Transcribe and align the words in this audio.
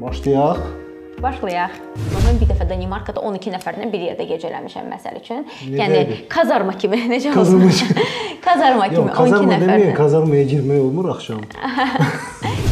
Başlayaq. 0.00 0.56
Başlayaq. 1.20 1.72
Mən 2.24 2.38
bir 2.40 2.48
dəfə 2.48 2.64
Danimarkada 2.70 3.20
12 3.28 3.50
nəfərlə 3.52 3.88
bir 3.92 4.04
yerdə 4.06 4.24
gecələmişəm 4.30 4.86
məsəl 4.88 5.18
üçün. 5.20 5.42
Necə 5.68 5.80
yəni 5.82 5.98
idi? 6.06 6.16
kazarma 6.32 6.72
kimi 6.80 6.96
necə 7.12 7.34
Kazarma 7.34 7.66
olsun? 7.68 8.00
kazarma 8.46 8.86
kimi 8.88 9.02
Yox, 9.10 9.18
12 9.18 9.18
kazarma 9.18 9.52
deməyin, 9.52 9.66
nəfərlə. 9.68 9.96
kazarmaya 9.98 10.46
girmək 10.54 10.80
olmur 10.86 11.10
axşam. 11.16 11.42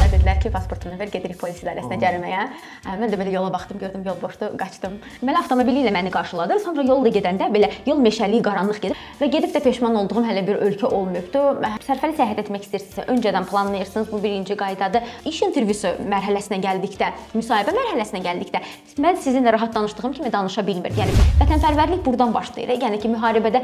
Dedilər 0.09 0.39
ki, 0.41 0.49
pasportunu 0.51 0.97
ver, 0.97 1.11
gedirik 1.13 1.37
polis 1.41 1.59
idarəsinə 1.61 1.99
gəlməyə. 2.01 2.47
Hə, 2.87 2.95
Mən 2.97 3.11
də 3.13 3.19
belə 3.21 3.35
yola 3.35 3.51
baxdım, 3.53 3.77
gördüm 3.83 4.07
yol 4.09 4.17
boşdur, 4.23 4.55
qaçdım. 4.59 4.95
Deməli 5.21 5.37
avtomobili 5.43 5.83
ilə 5.85 5.93
məni 5.93 6.09
qarşıladı. 6.15 6.57
Sonra 6.65 6.83
yolda 6.89 7.13
gedəndə 7.13 7.51
belə 7.53 7.69
yol 7.87 8.01
meşəlik, 8.01 8.41
qaranlıq 8.49 8.81
gedir 8.87 8.97
və 9.21 9.29
gedib 9.33 9.55
də 9.55 9.63
peşman 9.65 9.97
olduğum 9.99 10.23
hələ 10.27 10.45
bir 10.47 10.61
ölkə 10.63 10.87
olmayıbdı. 10.87 11.43
Sərfəli 11.87 12.15
səyahət 12.19 12.43
etmək 12.45 12.67
istəyirsinizsə, 12.69 13.07
öncədən 13.13 13.49
planlayırsınız. 13.51 14.11
Bu 14.13 14.23
birinci 14.23 14.57
qaydadır. 14.59 15.07
İş 15.29 15.41
intervyusu 15.49 15.95
mərhələsinə 16.09 16.61
gəldikdə, 16.63 17.11
müsahibə 17.35 17.75
mərhələsinə 17.75 18.23
gəldikdə 18.25 18.63
mən 18.99 19.19
sizinlə 19.23 19.53
rahat 19.55 19.75
danışdığım 19.75 20.13
kimi 20.17 20.33
danışa 20.33 20.65
bilmir. 20.67 20.95
Yəni 20.99 21.15
vətənpərvərlik 21.41 22.05
burdan 22.07 22.33
başlayır. 22.35 22.75
Yəni 22.83 22.99
ki, 23.03 23.11
müharibədə 23.13 23.63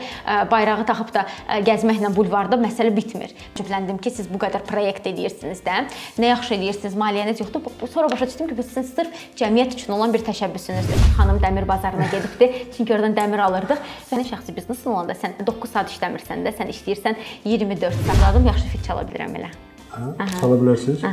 bayrağı 0.50 0.86
taxıb 0.86 1.10
da 1.14 1.24
gəzməklə 1.66 2.12
bulvarda 2.14 2.58
məsələ 2.60 2.94
bitmir. 2.94 3.34
Cübləndim 3.58 3.98
ki, 4.02 4.12
siz 4.14 4.28
bu 4.30 4.38
qədər 4.42 4.62
proyekt 4.68 5.06
edirsiniz 5.10 5.62
də, 5.66 5.84
nə 6.22 6.30
yaxşı 6.30 6.55
edirsiniz, 6.55 6.94
maliyyəniz 6.98 7.42
yoxdur. 7.42 7.66
Sonra 7.92 8.10
başa 8.12 8.28
düşdüm 8.30 8.52
ki, 8.52 8.58
bu 8.58 8.62
sizin 8.62 8.86
sırf 8.86 9.24
cəmiyyət 9.41 9.74
üçün 9.74 9.96
olan 9.98 10.14
bir 10.14 10.22
təşəbbüsünüzdür. 10.27 11.02
Xanım 11.18 11.42
dəmir 11.42 11.66
bazarına 11.68 12.06
gedibdi, 12.12 12.50
çünki 12.77 12.94
oradan 12.94 13.18
dəmir 13.18 13.42
alırdıq. 13.48 13.82
Sənin 14.10 14.30
şəxsi 14.30 14.55
biznesin 14.55 14.94
olanda 14.94 15.18
sən 15.18 15.34
9 15.46 15.74
saat 15.76 15.92
işləmirsən 15.94 16.46
də, 16.46 16.54
sən 16.58 16.72
işləyirsən 16.74 17.20
24 17.44 18.00
saat. 18.06 18.24
Adım 18.30 18.46
yaxşı 18.52 18.72
fit 18.72 18.84
çala 18.86 19.06
bilirəm 19.08 19.36
elə. 19.40 19.52
Hə? 19.94 20.30
Çala 20.40 20.58
bilərsiniz? 20.62 21.04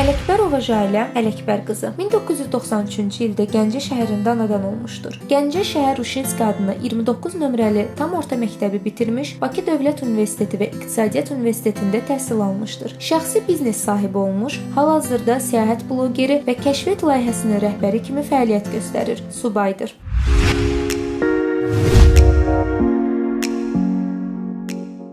Ələkbərova 0.00 0.62
Jalə 0.64 1.02
Ələkbər 1.18 1.60
qızı 1.68 1.90
1993-cü 1.98 3.26
ildə 3.26 3.44
Gəncə 3.52 3.82
şəhərində 3.84 4.32
anadan 4.32 4.64
olmuşdur. 4.64 5.18
Gəncə 5.28 5.60
şəhər 5.66 6.00
Uşinski 6.00 6.44
adına 6.46 6.78
29 6.80 7.36
nömrəli 7.42 7.84
tam 7.98 8.14
orta 8.16 8.38
məktəbi 8.40 8.80
bitirmiş, 8.86 9.34
Bakı 9.42 9.66
Dövlət 9.68 10.00
Universiteti 10.06 10.62
və 10.62 10.70
İqtisadiyyat 10.72 11.34
Universitetində 11.36 12.00
təhsil 12.08 12.40
almışdır. 12.46 12.96
Şəxsi 13.10 13.44
biznes 13.48 13.84
sahibi 13.84 14.22
olmuş, 14.24 14.56
hal-hazırda 14.78 15.36
səyahət 15.50 15.84
bloqeri 15.90 16.40
və 16.48 16.56
kəşfiyyat 16.64 17.04
layihəsinin 17.04 17.60
rəhbəri 17.68 18.00
kimi 18.08 18.24
fəaliyyət 18.32 18.72
göstərir. 18.72 19.26
Subaydır. 19.42 19.98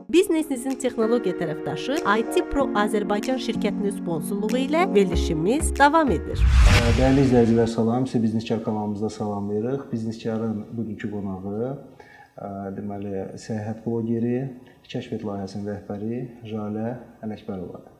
Biznesinizin 0.08 0.78
texnologiya 0.80 1.36
tərəfdaşı 1.36 1.98
IT 2.00 2.38
Pro 2.48 2.64
Azərbaycan 2.80 3.42
şirkətinin 3.44 3.92
sponsorluğu 3.98 4.62
ilə 4.62 4.86
verilişimiz 4.94 5.74
davam 5.76 6.08
edir. 6.16 6.40
Dəyərli 6.96 7.26
izləyicilər, 7.26 7.68
salam. 7.68 8.06
Sizi 8.08 8.22
Bizniskar 8.24 8.62
kanalımızda 8.64 9.10
salamlayırıq. 9.10 9.82
Bizniskarın 9.92 10.62
bugünkü 10.78 11.10
qonağı 11.12 11.74
deməli 12.78 13.26
səyahət 13.44 13.84
bloqeri, 13.84 14.38
kəşfiyyat 14.88 15.26
layihəsinin 15.28 15.68
rəhbəri 15.74 16.20
Jalə 16.54 16.94
Ələkbərovadır. 17.28 17.92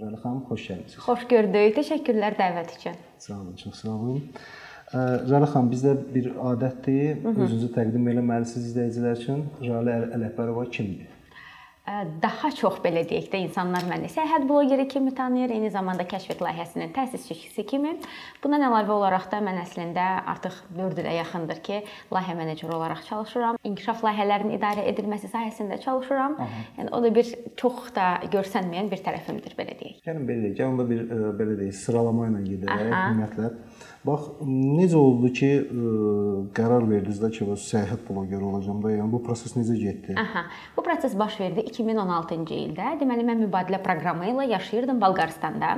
Jalə 0.00 0.20
xanım, 0.24 0.42
xoş 0.48 0.64
gəlmisiniz. 0.70 1.00
Xoş 1.04 1.26
gördük. 1.34 1.76
Təşəkkürlər 1.76 2.38
dəvət 2.40 2.72
üçün. 2.78 2.96
Sağ 3.20 3.34
olun, 3.42 3.56
çox 3.60 3.82
sağ 3.84 3.92
olun. 3.98 4.22
Jalə 5.28 5.50
xanım, 5.52 5.68
bizdə 5.76 5.92
bir 6.14 6.32
adətdir, 6.54 7.20
özünüzü 7.34 7.68
təqdim 7.76 8.08
eləməlisiniz 8.14 8.70
izləyicilər 8.72 9.20
üçün. 9.20 9.44
Jalə 9.60 9.98
Əl- 10.00 10.08
Ələkbərova 10.16 10.64
kimdir? 10.72 11.10
Daha 11.84 12.48
çox 12.56 12.78
belə 12.80 13.02
deyək 13.04 13.26
də 13.28 13.42
insanlar 13.44 13.84
məni 13.84 14.08
səyahət 14.08 14.46
bloqeri 14.48 14.86
kimi 14.88 15.10
tanıyır, 15.14 15.50
eyni 15.52 15.68
zamanda 15.68 16.06
kəşfiyyat 16.08 16.40
layihəsinin 16.40 16.94
təsisçisi 16.96 17.64
kimi. 17.68 17.92
Bundan 18.40 18.64
əlavə 18.70 18.94
olaraq 18.94 19.26
da 19.28 19.42
mən 19.44 19.60
əslində 19.60 20.06
artıq 20.32 20.56
4 20.78 21.02
ilə 21.02 21.12
yaxındır 21.18 21.60
ki, 21.66 21.82
layihə 22.14 22.38
meneceri 22.38 22.72
olaraq 22.72 23.04
çalışıram. 23.10 23.60
İnkişaf 23.68 24.00
layihələrinin 24.06 24.56
idarə 24.56 24.86
edilməsi 24.94 25.28
sahəsində 25.28 25.76
çalışıram. 25.84 26.38
Yəni 26.78 26.88
o 26.88 27.02
da 27.04 27.12
bir 27.20 27.34
çox 27.60 27.92
da 28.00 28.08
görsənməyən 28.32 28.88
bir 28.88 29.04
tərəfimdir 29.04 29.52
belə 29.60 29.76
deyək. 29.82 30.00
Gəlin 30.08 30.24
belə 30.30 30.46
deyək, 30.48 30.64
onda 30.70 30.88
bir 30.88 31.04
ə, 31.04 31.20
belə 31.36 31.58
deyək, 31.60 31.76
sıralama 31.84 32.30
ilə 32.32 32.46
gedək, 32.48 32.72
Aha. 32.72 33.04
ümumiyyətlə. 33.12 33.52
Bax, 34.04 34.26
necə 34.44 34.98
oldu 35.00 35.30
ki, 35.32 35.48
ə, 35.64 35.92
qərar 36.52 36.84
verdiniz 36.84 37.22
də 37.22 37.30
ki, 37.32 37.46
bu 37.48 37.54
səyahət 37.56 38.02
bloqeri 38.04 38.44
olacağam 38.44 38.82
da, 38.84 38.90
yəni 38.92 39.08
bu 39.08 39.22
proses 39.24 39.54
necə 39.56 39.78
getdi? 39.80 40.12
Aha. 40.20 40.42
Bu 40.76 40.84
proses 40.84 41.14
baş 41.16 41.38
verdi 41.40 41.64
2016-cı 41.70 42.58
ildə. 42.66 42.90
Deməli 43.00 43.24
mən 43.24 43.40
mübadilə 43.46 43.80
proqramı 43.86 44.28
ilə 44.34 44.44
yaşayırdım 44.50 45.00
Bolqarıstanda. 45.00 45.70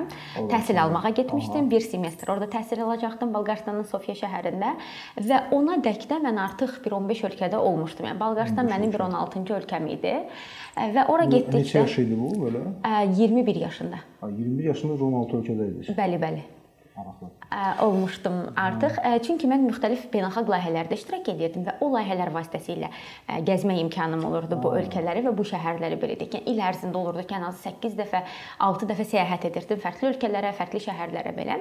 Təhsil 0.50 0.80
almağa 0.82 1.12
getmişdim. 1.20 1.70
Bir 1.70 1.86
semestr 1.86 2.32
orada 2.34 2.50
təhsil 2.56 2.82
alacaqdım 2.82 3.30
Bolqarıstanın 3.36 3.86
Sofiya 3.92 4.18
şəhərində 4.24 4.74
və 5.22 5.40
ona 5.54 5.78
dək 5.86 6.08
də 6.10 6.18
mən 6.26 6.42
artıq 6.48 6.80
bir 6.82 6.98
15 6.98 7.22
ölkədə 7.30 7.62
olmuşdum. 7.62 8.10
Yəni 8.10 8.20
Bolqarıstan 8.24 8.66
mənim 8.74 8.90
bir 8.90 9.06
16-cı 9.06 9.58
ölkəm 9.60 9.86
idi. 9.94 10.16
Və 10.98 11.06
ora 11.14 11.30
Neçə 11.30 11.44
getdikdə 11.46 11.86
yaş 11.86 11.98
idi 12.02 12.18
bu 12.18 12.34
belə? 12.42 12.66
ə, 12.82 13.06
21 13.22 13.62
yaşında. 13.68 14.02
Ha, 14.20 14.34
21 14.34 14.70
yaşında 14.72 15.02
16 15.14 15.42
ölkədə 15.42 15.70
idiniz. 15.70 15.94
Bəli, 15.94 16.22
bəli. 16.26 16.44
Olmuşdum 17.82 18.34
artıq. 18.56 18.96
Çünki 19.26 19.48
mən 19.48 19.66
müxtəlif 19.68 20.06
beynəlxalq 20.12 20.48
layihələrdə 20.48 20.96
iştirak 20.96 21.28
edirdim 21.28 21.66
və 21.66 21.74
o 21.84 21.90
layihələr 21.92 22.30
vasitəsilə 22.32 22.88
ə, 22.88 23.40
gəzmə 23.46 23.76
imkanım 23.82 24.24
olurdu 24.28 24.56
bu 24.62 24.72
ölkələri 24.78 25.22
və 25.26 25.32
bu 25.36 25.44
şəhərləri 25.46 25.98
belə 26.00 26.16
deyək. 26.16 26.38
Yəni 26.38 26.52
il 26.54 26.62
ərzində 26.64 26.96
olurdu 26.96 27.26
ki, 27.28 27.36
ən 27.36 27.44
az 27.50 27.60
8 27.64 27.96
dəfə, 28.00 28.22
6 28.66 28.88
dəfə 28.90 29.06
səyahət 29.12 29.44
edirdim 29.50 29.80
fərqli 29.82 30.08
ölkələrə, 30.10 30.52
fərqli 30.56 30.80
şəhərlərə 30.86 31.34
belə. 31.36 31.58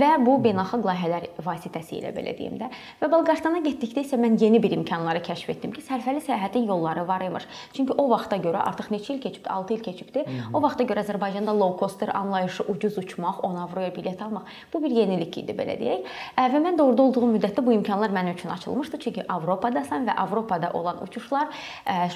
Və 0.00 0.10
bu 0.24 0.38
beynəlxalq 0.46 0.88
layihələr 0.88 1.28
vasitəsilə 1.44 2.14
belə 2.16 2.34
deyim 2.38 2.56
də. 2.60 2.70
Və 3.02 3.12
Bolqarıstana 3.12 3.60
getdikdə 3.64 4.04
isə 4.06 4.20
mən 4.20 4.40
yeni 4.40 4.62
bir 4.64 4.76
imkanları 4.78 5.22
kəşf 5.28 5.54
etdim 5.54 5.76
ki, 5.76 5.84
sərfəli 5.84 6.24
səyahətin 6.24 6.66
yolları 6.72 7.06
var 7.08 7.24
imiş. 7.28 7.48
Çünki 7.76 7.96
o 8.00 8.08
vaxta 8.10 8.40
görə 8.42 8.64
artıq 8.64 8.90
neçə 8.96 9.14
il 9.16 9.22
keçibdi? 9.22 9.48
6 9.48 9.78
il 9.78 9.84
keçibdi. 9.84 10.26
O 10.52 10.64
vaxta 10.64 10.88
görə 10.88 11.04
Azərbaycanda 11.04 11.54
low 11.54 11.78
coster 11.78 12.12
anlayışı 12.16 12.68
ucuz 12.68 12.98
uçmaq, 12.98 13.44
10 13.44 13.62
avroya 13.66 13.94
bilet 13.94 14.22
almaq 14.22 14.53
bu 14.72 14.82
bir 14.84 14.94
yenilik 14.94 15.38
idi 15.42 15.56
belə 15.56 15.76
deyək. 15.80 16.10
Və 16.38 16.62
mən 16.66 16.78
də 16.78 16.86
orada 16.86 17.08
olduğum 17.08 17.30
müddətdə 17.36 17.64
bu 17.66 17.72
imkanlar 17.76 18.14
mənim 18.14 18.38
üçün 18.38 18.52
açılmışdı. 18.54 19.00
Çünki 19.06 19.26
Avropadasan 19.28 20.06
və 20.08 20.16
Avropada 20.24 20.72
olan 20.74 21.02
uçuşlar 21.02 21.50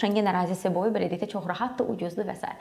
Şengen 0.00 0.30
ərazisi 0.30 0.74
boyu 0.74 0.92
belə 0.94 1.10
deyək 1.10 1.26
də 1.26 1.32
çox 1.34 1.48
rahatdır, 1.48 1.88
ucuzdur 1.94 2.28
və 2.28 2.36
s. 2.38 2.54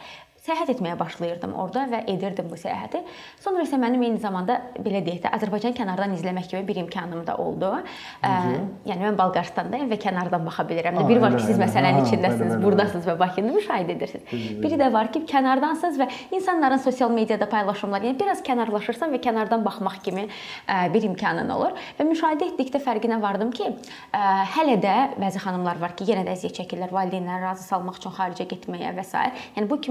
Səyahət 0.48 0.78
etməyə 0.78 0.96
başlayırdım 0.96 1.56
orada 1.60 1.82
və 1.92 2.00
edirdim 2.08 2.48
bu 2.48 2.56
səyahəti. 2.56 3.02
Sonra 3.44 3.66
isə 3.66 3.76
mənim 3.82 4.00
eyni 4.08 4.20
zamanda 4.24 4.56
belə 4.80 5.02
deyək 5.04 5.26
də 5.26 5.32
Azərbaycan 5.36 5.74
kənardan 5.76 6.14
izləmək 6.16 6.46
kimi 6.54 6.62
bir 6.70 6.78
imkanım 6.86 7.26
da 7.28 7.34
oldu. 7.44 7.74
Ə, 8.24 8.30
yəni 8.88 9.04
mən 9.10 9.18
Bolqarıstandayam 9.20 9.92
və 9.92 9.98
kənardan 10.00 10.46
baxa 10.48 10.64
bilirəm. 10.70 11.02
Ha, 11.02 11.04
Bir 11.10 11.20
var 11.20 11.36
ki, 11.36 11.42
siz 11.50 11.60
məsələnin 11.60 12.08
içindəsiniz, 12.08 12.54
bəli, 12.54 12.64
burdasınız 12.64 13.10
və 13.10 13.16
Bakını 13.20 13.56
müşahidə 13.58 13.92
edirsiniz. 13.98 14.32
Biri 14.64 14.80
də 14.80 14.88
var 14.94 15.12
ki, 15.12 15.26
kənardansınız 15.28 16.00
və 16.00 16.08
insanların 16.40 16.80
sosial 16.86 17.12
mediada 17.12 17.50
paylaşımları, 17.52 18.14
yəni 18.14 18.20
biraz 18.22 18.40
kənarlaşırsan 18.48 19.12
və 19.18 19.20
kənardan 19.28 19.68
baxmaq 19.68 20.00
kimi 20.08 20.30
ə, 20.30 20.80
bir 20.96 21.10
imkanın 21.10 21.52
olur. 21.58 21.76
Və 22.00 22.08
müşahidə 22.08 22.54
etdikdə 22.54 22.80
fərqinə 22.88 23.20
vardım 23.20 23.52
ki, 23.52 23.74
ə, 24.16 24.24
hələ 24.56 24.80
də 24.80 24.96
bəzi 25.20 25.44
xanımlar 25.44 25.84
var 25.84 26.00
ki, 26.00 26.08
yenə 26.08 26.24
də 26.24 26.38
əziyyət 26.38 26.62
çəkirlər 26.62 26.96
valideynləri 26.96 27.50
razı 27.50 27.68
salmaq 27.68 28.00
üçün 28.00 28.16
xaricə 28.16 28.48
getməyə 28.56 28.96
və 28.96 29.04
s. 29.04 29.28
Yəni 29.58 29.68
bu 29.68 29.82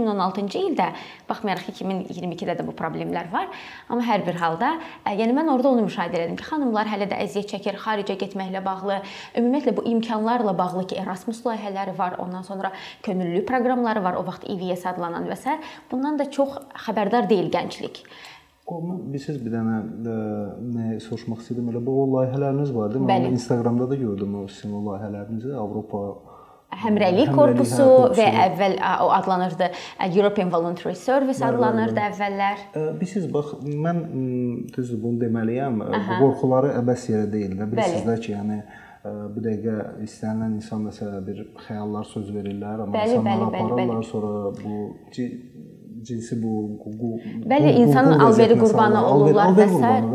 2016-cı 0.46 0.62
ildə 0.70 0.86
baxmayaraq 1.28 1.66
ki, 1.70 1.84
2022-də 1.84 2.56
də 2.58 2.66
bu 2.66 2.74
problemlər 2.76 3.30
var, 3.32 3.48
amma 3.88 4.04
hər 4.06 4.24
bir 4.26 4.38
halda, 4.40 4.76
ə, 5.04 5.14
yəni 5.18 5.34
mən 5.36 5.50
orada 5.52 5.72
onu 5.74 5.86
müşahidə 5.86 6.22
etdim 6.24 6.38
ki, 6.38 6.46
xanımlar 6.50 6.88
hələ 6.90 7.08
də 7.10 7.18
əziyyət 7.24 7.56
çəkir 7.56 7.80
xaricə 7.82 8.16
getməklə 8.20 8.62
bağlı, 8.64 9.00
ümumiyyətlə 9.38 9.76
bu 9.76 9.86
imkanlarla 9.92 10.56
bağlı 10.58 10.86
ki, 10.92 11.00
Erasmus 11.02 11.42
layihələri 11.46 11.96
var, 11.98 12.18
ondan 12.22 12.46
sonra 12.46 12.72
könüllü 13.02 13.44
proqramları 13.46 14.04
var, 14.04 14.20
o 14.20 14.24
vaxt 14.26 14.46
EVS 14.48 14.86
adlanan 14.92 15.28
və 15.30 15.36
s. 15.36 15.58
Bundan 15.90 16.18
da 16.18 16.30
çox 16.30 16.58
xəbərdar 16.86 17.28
deyil 17.30 17.50
gənclik. 17.52 18.04
Onu 18.66 18.96
bilirsiniz 18.98 19.38
bir 19.44 19.52
dənə 19.54 19.74
ə, 19.78 20.14
nə 20.74 20.86
soruşmaq 21.04 21.44
istədim 21.44 21.68
elə 21.70 21.82
bu 21.86 22.00
o 22.02 22.06
layihələriniz 22.16 22.72
var, 22.74 22.90
deyilmi? 22.90 23.06
Bəli. 23.12 23.28
Onu 23.28 23.38
Instagramda 23.38 23.86
da 23.90 23.98
gördüm 24.00 24.40
o 24.40 24.48
sizin 24.50 24.72
o 24.74 24.80
layihələrinizi 24.88 25.54
Avropa 25.54 26.00
Həmrəylik 26.76 27.30
korpusu 27.32 27.78
hə, 27.82 27.84
korpusu. 27.88 28.20
və 28.20 28.26
əvvəl 28.46 28.74
o 29.04 29.10
adlanırdı 29.16 29.68
European 30.10 30.50
Voluntary 30.52 30.94
Service 30.98 31.38
Bəli, 31.40 31.46
bəli, 31.46 31.54
adlanırdı 31.56 31.94
bəli. 32.00 32.10
əvvəllər. 32.10 32.64
Bilirsiniz, 33.00 33.28
bax 33.32 33.54
mən 33.86 34.02
düzdür 34.74 34.98
bunu 35.02 35.22
deməliyəm. 35.24 35.78
Bu 35.86 36.18
qorxuları 36.20 36.74
əbəs 36.82 37.06
yerə 37.12 37.30
deyil 37.32 37.54
də. 37.56 37.70
Bilirsiniz 37.72 38.04
də 38.10 38.18
ki, 38.26 38.32
yəni 38.34 38.58
bu 39.06 39.42
dəqiqə 39.46 39.76
istənilən 40.02 40.56
insan 40.58 40.82
məsələ 40.88 41.20
bir 41.26 41.44
xəyallar 41.68 42.08
söz 42.10 42.32
verirlər, 42.34 42.82
amma 42.84 42.96
Bəli, 42.98 43.14
insanları 43.14 43.38
bəli, 43.38 43.52
bəli, 43.54 43.62
aparırlar, 43.62 43.94
bəli. 43.94 44.08
sonra 44.10 44.32
bu 44.58 44.80
cinsi 46.06 46.36
bu 46.42 46.52
qu- 46.82 46.94
Bəli, 47.52 47.70
qu- 47.72 47.80
insanın 47.82 48.18
alveri 48.26 48.58
qurbanı 48.58 49.00
olurlar 49.12 49.48
və 49.58 49.66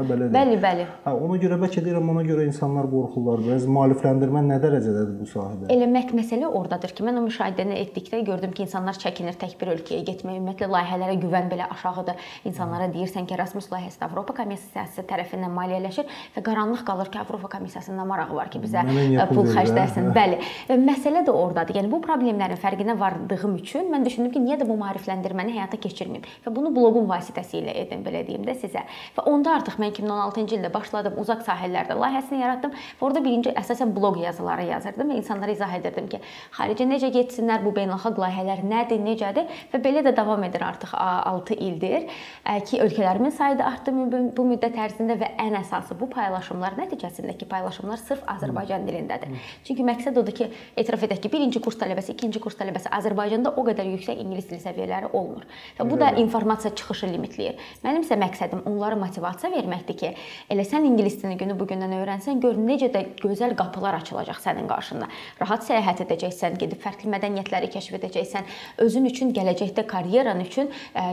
belədir. 0.10 0.32
Bəli, 0.36 0.56
bəli. 0.66 0.86
Hə, 1.06 1.12
ona 1.26 1.38
görə 1.44 1.58
bəlkə 1.64 1.84
deyirəm, 1.86 2.10
ona 2.14 2.24
görə 2.30 2.46
insanlar 2.48 2.86
qorxurlar. 2.94 3.44
Bəzi 3.50 3.68
maarifləndirmə 3.78 4.42
nə 4.52 4.58
dərəcədədir 4.64 5.16
bu 5.20 5.28
sahədə? 5.34 5.70
Eləmək 5.76 6.14
məsələ 6.20 6.48
ordadır 6.62 6.94
ki, 6.96 7.04
mən 7.08 7.20
o 7.20 7.26
müşahidəni 7.28 7.78
etdikdə 7.84 8.22
gördüm 8.30 8.52
ki, 8.56 8.64
insanlar 8.68 8.96
çəkinir 9.04 9.36
tək 9.42 9.58
bir 9.62 9.74
ölkəyə 9.76 10.06
getməyə. 10.10 10.40
Ümumiyyətlə 10.42 10.70
layihələrə 10.76 11.18
güvən 11.26 11.50
belə 11.52 11.68
aşağıdır. 11.76 12.16
İnsanlara 12.46 12.88
deyirsən 12.96 13.28
ki, 13.28 13.34
Erasmus 13.38 13.70
layihəsi 13.74 14.02
Avropa 14.08 14.34
Komissiyası 14.40 15.04
tərəfindən 15.12 15.52
maliyyələşir 15.60 16.06
və 16.38 16.44
qaranlıq 16.48 16.86
qalır 16.88 17.12
ki, 17.14 17.20
Avropa 17.26 17.50
Komissiyasının 17.58 18.00
nə 18.02 18.08
marağı 18.08 18.36
var 18.36 18.50
ki, 18.54 18.60
bizə 18.64 18.86
ə, 18.86 19.28
pul 19.34 19.44
verir, 19.44 19.52
hə? 19.52 19.66
xərcləsin. 19.66 20.12
Bəli. 20.16 20.40
Və 20.70 20.78
məsələ 20.88 21.26
də 21.28 21.36
ordadır. 21.36 21.76
Yəni 21.82 21.92
bu 21.92 22.00
problemlərin 22.06 22.60
fərqinə 22.62 22.98
vardığım 23.00 23.56
üçün 23.62 23.92
mən 23.94 24.06
düşündüm 24.06 24.32
ki, 24.36 24.40
niyə 24.48 24.60
də 24.62 24.68
bu 24.70 24.78
maarifləndirməni 24.82 25.56
həyata 25.58 25.81
keçirməyim 25.84 26.26
və 26.46 26.54
bunu 26.56 26.72
bloqum 26.76 27.10
vasitəsilə 27.10 27.76
edim, 27.84 28.04
belə 28.06 28.24
deyim 28.28 28.46
də 28.48 28.56
sizə. 28.62 28.84
Və 29.18 29.26
onda 29.30 29.56
artıq 29.60 29.80
mən 29.82 29.94
2016-cı 29.96 30.58
ildə 30.60 30.72
başladım 30.74 31.20
uzaq 31.22 31.44
sahillərdə 31.48 31.98
layihəsini 32.00 32.42
yaratdım 32.42 32.76
və 32.76 33.08
orada 33.08 33.24
birinci 33.26 33.54
əsasən 33.62 33.94
bloq 33.96 34.20
yazıları 34.22 34.68
yazırdım 34.70 35.12
və 35.12 35.20
insanlara 35.22 35.56
izah 35.56 35.76
edirdim 35.80 36.08
ki, 36.12 36.22
xaricə 36.58 36.88
necə 36.90 37.12
getsinlər, 37.14 37.64
bu 37.66 37.74
beynəlxalq 37.76 38.22
layihələr 38.22 38.64
nədir, 38.68 39.02
necədir 39.06 39.62
və 39.74 39.82
belə 39.84 40.06
də 40.06 40.16
davam 40.18 40.44
edir 40.48 40.64
artıq 40.66 40.96
6 40.96 41.58
ildir 41.68 42.08
ki, 42.68 42.82
ölkələrimin 42.86 43.34
sayı 43.36 43.58
da 43.60 43.70
artdı 43.72 43.94
bu 44.38 44.46
müddət 44.48 44.78
ərzində 44.86 45.18
və 45.20 45.34
ən 45.42 45.58
əsası 45.62 45.98
bu 46.00 46.10
paylaşımlar 46.12 46.78
nəticəsindəki 46.80 47.48
paylaşımlar 47.52 48.02
sırf 48.02 48.24
Azərbaycan 48.36 48.86
dilindədir. 48.88 49.34
Çünki 49.68 49.86
məqsəd 49.88 50.18
odur 50.22 50.36
ki, 50.36 50.50
etiraf 50.78 51.06
edək 51.08 51.22
ki, 51.24 51.32
birinci 51.34 51.62
kurs 51.64 51.78
tələbəsi, 51.82 52.16
ikinci 52.16 52.42
kurs 52.44 52.58
tələbəsi 52.60 52.92
Azərbaycanda 52.98 53.54
o 53.58 53.66
qədər 53.68 53.90
yüksək 53.96 54.22
ingilis 54.22 54.50
dili 54.50 54.62
səviyyələri 54.64 55.12
olmur. 55.18 55.46
Və 55.80 55.88
bu 55.90 56.00
da 56.00 56.12
informasiya 56.22 56.74
çıxışı 56.76 57.10
limitləyir. 57.12 57.60
Mənim 57.86 58.06
isə 58.06 58.18
məqsədim 58.20 58.64
onlara 58.70 58.98
motivasiya 59.00 59.52
verməkdir 59.54 59.98
ki, 60.02 60.12
elə 60.54 60.66
sən 60.68 60.86
ingilis 60.90 61.18
dilini 61.22 61.38
günü 61.40 61.58
bu 61.60 61.68
gündən 61.70 61.96
öyrənsən, 62.00 62.42
gör 62.44 62.60
necə 62.60 62.92
də 62.94 63.04
gözəl 63.22 63.56
qapılar 63.60 64.00
açılacaq 64.02 64.42
sənin 64.44 64.68
qarşında. 64.70 65.10
Rahat 65.42 65.66
səyahət 65.68 66.06
edəcəksən, 66.06 66.58
gedib 66.62 66.82
fərqli 66.84 67.12
mədəniyyətləri 67.16 67.72
kəşf 67.76 67.98
edəcəksən, 68.00 68.52
özün 68.86 69.10
üçün 69.12 69.34
gələcəkdə 69.38 69.86
karyeran 69.88 70.44
üçün 70.44 70.72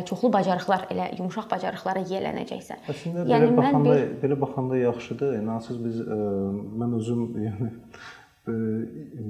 çoxlu 0.08 0.32
bacarıqlar, 0.34 0.88
elə 0.92 1.10
yumşaq 1.18 1.48
bacarıqlara 1.50 2.04
yiyələnəcəksən. 2.08 2.84
Əslində 2.92 3.26
Yəni 3.28 3.50
belə 3.50 3.54
mən 3.54 3.58
baxanda 3.62 3.96
bir 3.96 4.14
belə 4.22 4.40
baxanda 4.40 4.78
yaxşıdır. 4.82 5.34
İnansız 5.42 5.82
biz 5.84 6.00
ə, 6.04 6.20
mən 6.82 6.96
özüm 6.98 7.26
yəni 7.46 7.72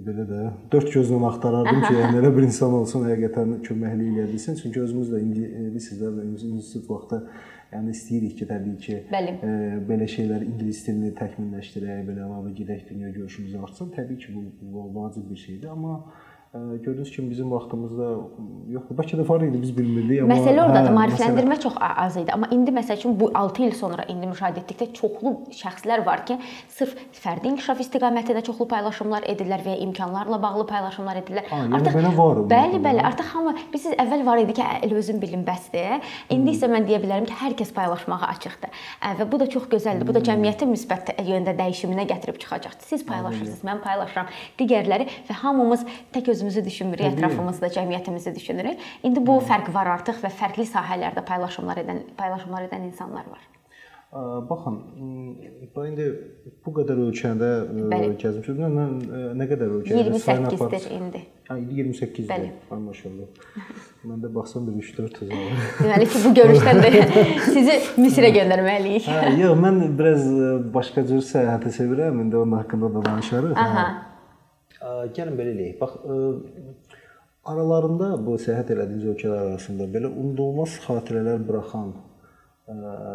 belə 0.06 0.24
də 0.28 0.40
dörd 0.72 0.90
gözlə 0.94 1.20
axtarardım 1.28 1.82
ki, 1.84 1.92
yəni 2.02 2.20
elə 2.22 2.32
bir 2.36 2.46
insan 2.46 2.74
olsun 2.78 3.06
həqiqətən 3.08 3.58
köməklik 3.66 4.16
edə 4.16 4.26
bilsin. 4.32 4.58
Çünki 4.62 4.82
özümüz 4.84 5.12
də 5.12 5.22
indi 5.24 5.46
bilirsiniz 5.46 6.02
də 6.02 6.26
institut 6.54 6.90
vaxtı 6.90 7.22
yəni 7.72 7.92
istəyirik 7.92 8.38
ki, 8.38 8.48
təbii 8.48 8.76
ki, 8.84 8.96
Bəli. 9.10 9.34
ə, 9.44 9.50
belə 9.88 10.08
şeylər 10.08 10.46
ingilis 10.46 10.80
dilini 10.86 11.12
təkmilləşdirək, 11.18 12.00
belə 12.08 12.24
əlavə 12.24 12.54
gedək 12.56 12.86
dünya 12.88 13.10
görüşümüz 13.16 13.58
artsın. 13.60 13.92
Təbii 13.96 14.22
ki, 14.22 14.32
bu, 14.34 14.46
bu 14.72 14.86
vacib 14.94 15.28
bir 15.30 15.42
şeydir, 15.42 15.68
amma 15.74 15.98
gördüyünüz 16.54 17.10
kimi 17.16 17.30
bizim 17.30 17.50
vaxtımızda 17.52 18.04
yox, 18.72 18.84
bəlkə 18.96 19.18
də 19.20 19.24
var 19.28 19.42
idi 19.44 19.58
biz 19.62 19.72
bilmirdik, 19.78 20.22
amma 20.22 20.34
Məsələ 20.34 20.62
ordadır. 20.64 20.90
hə, 20.90 20.94
Maarifləndirmə 20.96 21.58
çox 21.60 21.74
a- 21.80 21.94
az 22.04 22.16
idi, 22.16 22.32
amma 22.32 22.48
indi 22.50 22.70
məsəl 22.72 22.96
üçün 22.96 23.20
bu 23.20 23.30
6 23.34 23.62
il 23.66 23.74
sonra 23.76 24.04
indi 24.08 24.26
müşahidə 24.26 24.62
etdikdə 24.62 24.86
çoxlu 24.96 25.32
şəxslər 25.52 26.06
var 26.06 26.24
ki, 26.26 26.38
sırf 26.68 26.94
fərdi 27.12 27.50
inkişaf 27.52 27.80
istiqamətində 27.84 28.42
çoxlu 28.46 28.68
paylaşımlar 28.68 29.22
edirlər 29.28 29.60
və 29.66 29.74
ya 29.74 29.76
imkanlarla 29.84 30.38
bağlı 30.42 30.66
paylaşımlar 30.66 31.16
edirlər. 31.22 31.44
Ha, 31.50 31.56
yəni 31.68 31.92
belə 31.98 32.14
var. 32.16 32.40
Bəli, 32.54 32.80
bəli, 32.86 33.02
artıq 33.10 33.28
hamı 33.34 33.54
biz 33.72 33.86
əvvəl 33.86 34.24
var 34.26 34.38
idi 34.38 34.52
ki, 34.54 34.62
"Ə, 34.62 34.80
elə 34.88 34.94
özüm 35.02 35.20
bilim 35.20 35.44
bəsdir. 35.44 36.00
İndi 36.30 36.50
isə 36.56 36.64
mən 36.72 36.88
deyə 36.88 37.02
bilərəm 37.04 37.26
ki, 37.26 37.32
hər 37.44 37.52
kəs 37.60 37.72
paylaşmağa 37.74 38.24
açıqdır. 38.32 38.70
Və 39.20 39.30
bu 39.32 39.38
da 39.40 39.46
çox 39.46 39.68
gözəldir. 39.68 40.06
Bu 40.06 40.14
da 40.14 40.20
cəmiyyəti 40.20 40.64
müsbət 40.64 41.12
yöndə 41.28 41.52
dəyişiminə 41.60 42.06
gətirib 42.08 42.38
çıxacaqdır. 42.38 42.80
Siz 42.88 43.06
paylaşırsınız, 43.06 43.62
mən 43.64 43.80
paylaşıram, 43.82 44.26
digərləri 44.58 45.06
və 45.28 45.32
hamımız 45.44 45.84
tək 46.12 46.37
özümüzü 46.38 46.64
düşünmürük, 46.70 47.04
Təbii. 47.04 47.18
ətrafımızda 47.18 47.72
cəmiyyətimizi 47.74 48.34
düşünürük. 48.38 48.88
İndi 49.02 49.26
bu 49.26 49.40
fərq 49.50 49.74
var 49.74 49.92
artıq 49.98 50.22
və 50.22 50.30
fərqli 50.40 50.70
sahələrdə 50.70 51.26
paylaşımlar 51.26 51.82
edən 51.84 52.04
paylaşımlar 52.16 52.70
edən 52.70 52.86
insanlar 52.92 53.26
var. 53.26 53.46
Baxın, 54.50 54.76
bax 55.74 55.88
indi 55.90 56.04
bu 56.64 56.72
qədər 56.78 56.96
ölkədə 57.10 57.48
ə, 57.60 57.82
Bəli. 57.90 58.14
gəzmişik. 58.22 58.62
Nə, 59.36 59.48
qədər 59.50 59.74
ölkədə? 59.82 60.06
28-dir 60.14 60.94
indi. 60.96 61.20
Ha, 61.50 61.58
indi 61.60 61.76
28-dir. 61.82 62.30
Bəli. 62.30 62.48
Ay 62.72 62.80
maşallah. 62.86 63.28
Mən 64.08 64.24
də 64.24 64.30
baxsam 64.32 64.64
bir 64.64 64.80
3-4 64.80 65.12
tuz 65.12 65.28
var. 65.28 65.68
Deməli 65.82 66.08
ki, 66.08 66.24
bu 66.24 66.32
görüşdən 66.40 66.80
də 66.86 67.04
sizi 67.52 67.76
Misrə 68.00 68.32
göndərməliyik. 68.38 69.12
Hə, 69.12 69.34
yox, 69.42 69.60
mən 69.66 69.84
biraz 70.00 70.24
ə, 70.24 70.52
başqa 70.72 71.04
cür 71.12 71.20
səyahəti 71.28 71.76
sevirəm. 71.76 72.24
İndi 72.24 72.40
onun 72.40 72.62
haqqında 72.62 72.94
da 72.94 73.04
danışarıq. 73.10 73.52
Aha. 73.60 73.88
Ə, 73.90 74.07
Gəlin 74.80 75.38
belə 75.38 75.54
eləyək. 75.54 75.78
Bax, 75.80 75.92
aralarında 77.50 78.12
bu 78.26 78.36
səyahət 78.38 78.74
elədiyiniz 78.76 79.08
ölkələr 79.14 79.46
arasında 79.52 79.88
belə 79.94 80.10
unudulmaz 80.10 80.76
xatirələr 80.84 81.42
buraxan 81.48 81.94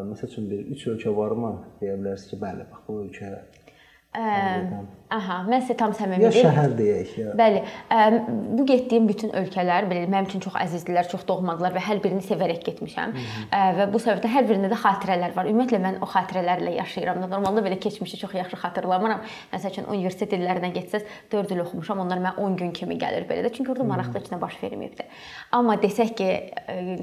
məsəl 0.10 0.32
üçün 0.32 0.50
bir 0.50 0.66
3 0.76 0.88
ölkə 0.96 1.16
varmı? 1.16 1.54
Deyə 1.82 1.96
bilərsiniz 2.00 2.34
ki, 2.34 2.40
bəli, 2.42 2.66
bax 2.72 2.88
bu 2.88 3.00
ölkə 3.04 3.30
aha, 4.14 5.38
mən 5.48 5.62
sizə 5.64 5.76
tam 5.78 5.94
səmimi 5.98 6.22
ya 6.24 6.30
deyim. 6.34 6.48
şəhər 6.48 6.74
deyək, 6.78 7.14
ya. 7.18 7.34
Bəli, 7.38 7.62
bu 8.58 8.66
getdiyim 8.70 9.08
bütün 9.10 9.34
ölkələr 9.38 9.88
belə 9.90 10.08
mənim 10.10 10.28
üçün 10.30 10.44
çox 10.44 10.56
əzizdirlər, 10.62 11.08
çox 11.12 11.26
doğmadılar 11.30 11.74
və 11.76 11.82
hər 11.86 12.02
birini 12.04 12.22
sevərək 12.26 12.64
getmişəm. 12.66 13.14
Ə, 13.50 13.62
və 13.80 13.88
bu 13.94 14.02
səbəbdən 14.02 14.34
hər 14.34 14.48
birində 14.50 14.72
də 14.72 14.80
xatirələr 14.82 15.36
var. 15.38 15.50
Ümumiyyətlə 15.50 15.80
mən 15.84 16.00
o 16.02 16.10
xatirələrlə 16.10 16.76
yaşayıram. 16.80 17.22
Normalda 17.26 17.64
belə 17.66 17.80
keçmişi 17.82 18.20
çox 18.22 18.34
yaxşı 18.38 18.60
xatırlamıram. 18.64 19.22
Məsəl 19.54 19.74
üçün 19.76 19.90
universitet 19.90 20.34
illərinə 20.38 20.74
getsəz 20.78 21.06
4 21.34 21.54
il 21.56 21.64
oxumuşam. 21.66 22.02
Onlar 22.06 22.22
mənə 22.24 22.36
10 22.42 22.58
gün 22.62 22.74
kimi 22.78 22.98
gəlir 23.02 23.28
belə 23.30 23.46
də. 23.46 23.54
Çünki 23.54 23.74
orada 23.74 23.88
maraqlı 23.94 24.22
heç 24.22 24.32
nə 24.34 24.42
baş 24.42 24.58
verməyibdi. 24.64 25.08
Amma 25.54 25.78
desək 25.82 26.16
ki, 26.18 26.30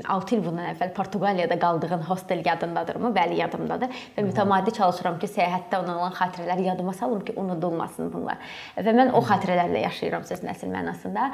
6 0.07 0.37
il 0.39 0.45
bundan 0.47 0.73
əvvəl 0.75 0.95
Portuqaliyada 0.99 1.59
qaldığın 1.62 2.07
hostel 2.11 2.43
yadındadırmı? 2.47 3.12
Bəli, 3.15 3.39
yadımdadır 3.45 4.03
və 4.17 4.27
mütəmadi 4.27 4.75
çalışıram 4.79 5.19
ki, 5.23 5.31
səyahətdə 5.37 5.83
olan 5.85 6.15
xatirələri 6.17 6.67
yadıma 6.71 6.95
salım 7.00 7.25
ki, 7.25 7.35
unudulmasın 7.41 8.12
bunlar. 8.12 8.38
Və 8.76 8.94
mən 8.97 9.12
o 9.17 9.23
xatirələrlə 9.25 9.82
yaşayıram 9.87 10.25
sözün 10.29 10.52
əsl 10.52 10.70
mənasında. 10.75 11.31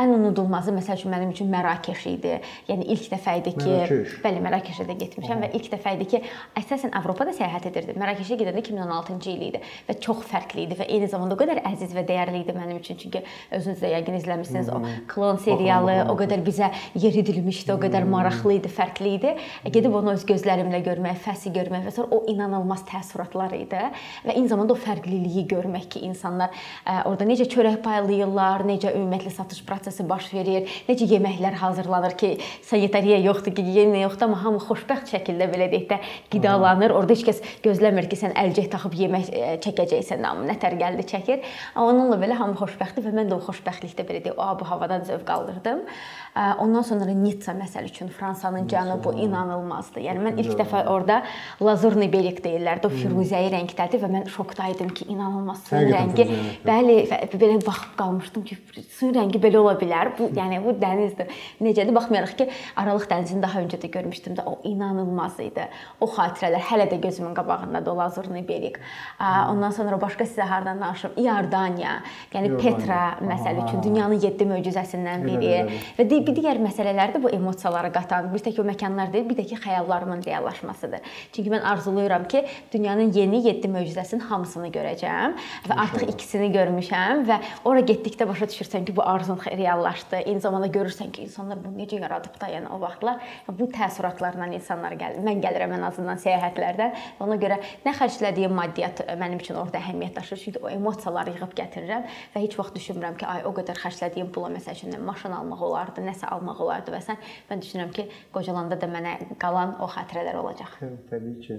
Ən 0.00 0.14
unudulmazı 0.16 0.74
məsəl 0.74 1.00
üçün 1.00 1.12
mənim 1.12 1.32
üçün 1.34 1.50
Mərakeş 1.52 2.06
idi. 2.12 2.38
Yəni 2.68 2.88
ilk 2.94 3.08
dəfə 3.12 3.36
idi 3.40 3.54
ki, 3.58 3.68
Mərakeş. 3.68 4.16
bəli, 4.24 4.42
Mərakeşə 4.46 4.86
də 4.88 4.96
getmişəm 5.02 5.44
və 5.44 5.50
ilk 5.58 5.70
dəfə 5.74 5.94
idi 5.98 6.08
ki, 6.14 6.22
əsasən 6.60 6.94
Avropada 6.98 7.34
səyahət 7.36 7.68
edirdim. 7.72 8.00
Mərakeşə 8.00 8.38
gedəndə 8.40 8.62
2016-cı 8.64 9.30
il 9.34 9.42
idi 9.50 9.62
və 9.88 9.98
çox 10.00 10.24
fərqli 10.30 10.66
idi 10.66 10.78
və 10.78 10.88
eyni 10.88 11.08
zamanda 11.10 11.36
o 11.36 11.40
qədər 11.40 11.62
əziz 11.72 11.92
və 11.96 12.06
dəyərli 12.08 12.44
idi 12.44 12.56
mənim 12.56 12.80
üçün. 12.80 12.98
Çünki 13.02 13.22
özünüz 13.58 13.82
də 13.82 13.92
yəqin 13.96 14.18
izləmisiniz 14.20 14.70
o 14.72 14.80
klon 15.10 15.40
serialı, 15.42 15.98
o 16.12 16.16
qədər 16.18 16.42
bizə 16.46 16.70
yer 16.94 17.18
edilmişdi, 17.22 17.72
o 17.74 17.78
qədər 17.82 18.06
maraqlı 18.08 18.58
idi, 18.60 18.70
fərqli 18.72 19.14
idi. 19.18 19.34
Gedib 19.74 19.96
onu 19.98 20.14
öz 20.14 20.24
gözlərimlə 20.28 20.82
görmək, 20.86 21.18
fəsi 21.26 21.52
görmək 21.54 21.88
və 21.88 21.94
sonra 21.96 22.16
o 22.16 22.22
inanılmaz 22.30 22.84
təəssüratlar 22.88 23.56
idi 23.58 23.82
və 24.26 24.36
eyni 24.36 24.48
zamanda 24.48 24.61
o 24.70 24.76
fərqliliyi 24.78 25.46
görmək 25.50 25.88
ki, 25.94 26.02
insanlar 26.06 26.52
ə, 26.86 27.02
orada 27.08 27.26
necə 27.26 27.46
çörək 27.50 27.80
paylayırlar, 27.82 28.62
necə 28.68 28.92
ümumiyyətlə 28.94 29.32
satış 29.34 29.62
prosesi 29.66 30.06
baş 30.08 30.28
verir, 30.34 30.70
necə 30.88 31.08
yeməklər 31.10 31.58
hazırlanır 31.62 32.16
ki, 32.20 32.30
sanitariya 32.68 33.18
yoxdur 33.24 33.56
ki, 33.56 33.64
yenə 33.78 34.04
yoxdur, 34.04 34.28
amma 34.28 34.40
hamı 34.44 34.62
xoşbəxt 34.62 35.14
şəkildə 35.16 35.48
belə 35.52 35.68
deyək 35.72 35.88
də 35.90 36.00
qidalanır. 36.34 36.94
Orada 36.94 37.16
heç 37.16 37.26
kəs 37.26 37.42
gözləmir 37.64 38.08
ki, 38.12 38.20
sən 38.22 38.36
əlcək 38.38 38.70
taxıb 38.76 38.96
yemək 39.00 39.32
ə, 39.32 39.52
çəkəcəksən, 39.66 40.22
amma 40.28 40.46
nətər 40.52 40.78
gəldi 40.80 41.08
çəkir. 41.12 41.42
Amma 41.74 41.90
onunla 41.94 42.20
belə 42.22 42.38
hamı 42.38 42.58
xoşbəxtdir 42.60 43.08
və 43.08 43.14
mən 43.18 43.32
də 43.32 43.38
o 43.38 43.42
xoşbəxtlikdə 43.48 44.06
belə 44.08 44.22
deyək, 44.26 44.38
o 44.38 44.50
bu 44.60 44.68
havadan 44.68 45.06
zövq 45.08 45.32
alırdım. 45.32 45.86
Ondan 46.32 46.82
sonra 46.82 47.12
Nitsa 47.12 47.52
məsəl 47.52 47.90
üçün 47.90 48.08
Fransanın 48.08 48.64
cənubu 48.64 49.12
inanılmazdı. 49.20 50.00
Yəni 50.00 50.22
mən 50.24 50.38
ilk 50.40 50.54
dəfə 50.56 50.86
orada 50.88 51.18
lazurni 51.60 52.06
belik 52.12 52.38
deyirlərdi. 52.44 52.88
O 52.88 52.90
firuzəyi 52.94 53.50
rəngdədir 53.52 54.00
və 54.00 54.08
mən 54.08 54.24
şokda 54.32 54.70
idim 54.72 54.88
ki, 54.96 55.10
inanılmaz 55.12 55.66
suyun 55.66 55.92
rəngi. 55.92 56.24
Bəli, 56.64 56.94
belə 57.36 57.58
baxıb 57.66 57.92
qalmışdım 57.98 58.46
ki, 58.48 58.56
suyun 58.96 59.12
rəngi 59.18 59.42
belə 59.42 59.60
ola 59.60 59.74
bilər. 59.76 60.14
Bu 60.16 60.30
yəni 60.32 60.62
bu 60.64 60.72
dənizdir. 60.80 61.28
Necədir? 61.60 61.92
Baxmayaraq 61.98 62.32
ki, 62.38 62.48
Aralıq 62.80 63.04
dənizini 63.12 63.44
daha 63.44 63.60
öncə 63.60 63.82
də 63.84 63.92
görmüşdüm 63.92 64.40
də 64.40 64.46
o 64.48 64.56
inanılmaz 64.64 65.36
idi. 65.44 65.68
O 66.00 66.08
xatirələr 66.08 66.64
hələ 66.70 66.88
də 66.94 67.00
gözümün 67.04 67.36
qabağındadır 67.36 67.92
o 67.92 67.98
lazurni 67.98 68.40
belik. 68.48 68.80
Ondan 69.20 69.76
sonra 69.76 70.00
başqa 70.00 70.24
sizə 70.24 70.48
hardan 70.48 70.80
danışım? 70.80 71.12
İordaniya, 71.20 72.00
yəni. 72.32 72.56
Petra 72.62 73.18
məsəl 73.20 73.62
üçün 73.66 73.82
dünyanın 73.84 74.20
7 74.22 74.44
möcüzəsindən 74.48 75.24
biri 75.28 75.80
və 75.98 76.10
di- 76.22 76.32
bir 76.32 76.36
digər 76.38 76.60
məsələlər 76.62 77.12
də 77.14 77.20
bu 77.22 77.30
emosiyaları 77.34 77.90
qatan, 77.94 78.28
bir 78.32 78.42
tək 78.44 78.60
o 78.60 78.64
məkanlar 78.66 79.12
deyil, 79.12 79.28
bir 79.28 79.36
də 79.38 79.44
ki, 79.48 79.56
xəyallarımın 79.62 80.24
reallaşmasıdır. 80.26 81.00
Çünki 81.32 81.50
mən 81.50 81.62
arzuluyuram 81.62 82.24
ki, 82.28 82.44
dünyanın 82.72 83.12
yeni 83.12 83.42
7 83.46 83.68
möcüzəsinin 83.68 84.20
hamısını 84.28 84.70
görəcəm 84.74 85.36
və 85.68 85.78
artıq 85.84 86.12
ikisini 86.14 86.50
görmüşəm 86.54 87.24
və 87.28 87.38
ora 87.64 87.80
getdikdə 87.80 88.28
başa 88.28 88.48
düşürsən 88.50 88.86
ki, 88.86 88.96
bu 88.96 89.02
arzun 89.02 89.40
reallaşdı. 89.46 90.22
Eyni 90.24 90.40
zamanda 90.40 90.66
görürsən 90.66 91.12
ki, 91.12 91.26
insanlar 91.28 91.58
bunu 91.64 91.82
necə 91.82 92.00
yaradıb 92.00 92.38
da, 92.40 92.50
yəni 92.52 92.70
o 92.72 92.80
vaxtlar 92.80 93.20
bu 93.48 93.68
təəssüratlarla 93.72 94.50
insanlar 94.54 94.96
gəlir. 94.98 95.22
Mən 95.24 95.42
gəlirəm 95.42 95.76
ən 95.78 95.86
azından 95.88 96.20
səyahətlərdən. 96.22 96.96
Ona 97.24 97.36
görə 97.40 97.58
nə 97.86 97.94
xərclədiyim 97.96 98.54
maddiyyat 98.56 99.04
mənim 99.18 99.40
üçün 99.42 99.58
orada 99.60 99.78
əhəmiyyət 99.78 100.16
daşıyır. 100.16 100.42
Çünki 100.42 100.62
o 100.62 100.70
emosiyaları 100.72 101.36
yığıb 101.36 101.54
gətirirəm 101.58 102.06
və 102.34 102.42
heç 102.42 102.58
vaxt 102.58 102.76
düşünmürəm 102.76 103.16
ki, 103.20 103.26
ay 103.26 103.44
o 103.48 103.52
qədər 103.56 103.78
xərclədiyim 103.82 104.32
pula 104.34 104.50
məsəl 104.52 104.76
üçün 104.76 104.96
maşın 105.04 105.32
almaq 105.36 105.62
olardı, 105.62 106.04
nəsə 106.12 106.30
almaq 106.36 106.62
olardı 106.62 106.94
və 106.94 107.02
sən 107.08 107.18
mən 107.50 107.64
düşünürəm 107.64 107.92
ki, 107.96 108.08
qocalanda 108.34 108.78
da 108.80 108.88
mənə 108.92 109.16
qalan 109.42 109.78
o 109.82 109.90
xatirələr 109.90 110.38
olacaq. 110.44 110.78
Təbii 111.10 111.38
ki. 111.46 111.58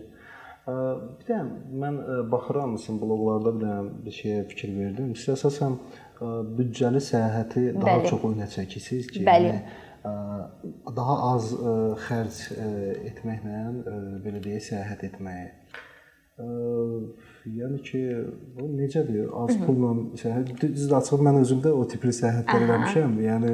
Bir 0.64 1.28
də 1.28 1.38
mən 1.82 1.98
baxıram 2.32 2.78
sizin 2.80 3.02
bloqlarda 3.02 3.52
bir 3.58 3.66
dənə 3.66 4.04
bir 4.06 4.16
şeyə 4.16 4.44
fikir 4.52 4.72
verdim. 4.78 5.10
Siz 5.20 5.34
əsasən 5.36 5.76
büdcəli 6.58 7.02
səyahəti 7.04 7.66
daha 7.76 7.98
Bəli. 7.98 8.12
çox 8.14 8.24
önə 8.30 8.48
çəkisiniz 8.54 9.10
ki, 9.12 9.26
Bəli. 9.28 9.50
yəni 9.50 10.96
daha 10.96 11.16
az 11.34 11.52
xərc 12.06 12.40
etməklə 13.12 13.60
belə 14.24 14.42
deyək 14.48 14.68
səyahət 14.70 15.08
etməyi. 15.10 15.48
Yəni 17.44 17.82
ki, 17.84 18.02
bu 18.56 18.70
necədir? 18.72 19.26
Az 19.36 19.58
pulla 19.66 19.90
səyahət. 20.16 20.54
Düzdür, 20.62 20.94
açıq 21.02 21.24
mən 21.28 21.42
özüm 21.42 21.60
də 21.66 21.74
o 21.76 21.82
tipli 21.92 22.14
səyahətlər 22.16 22.64
eləmişəm. 22.70 23.18
Yəni 23.26 23.52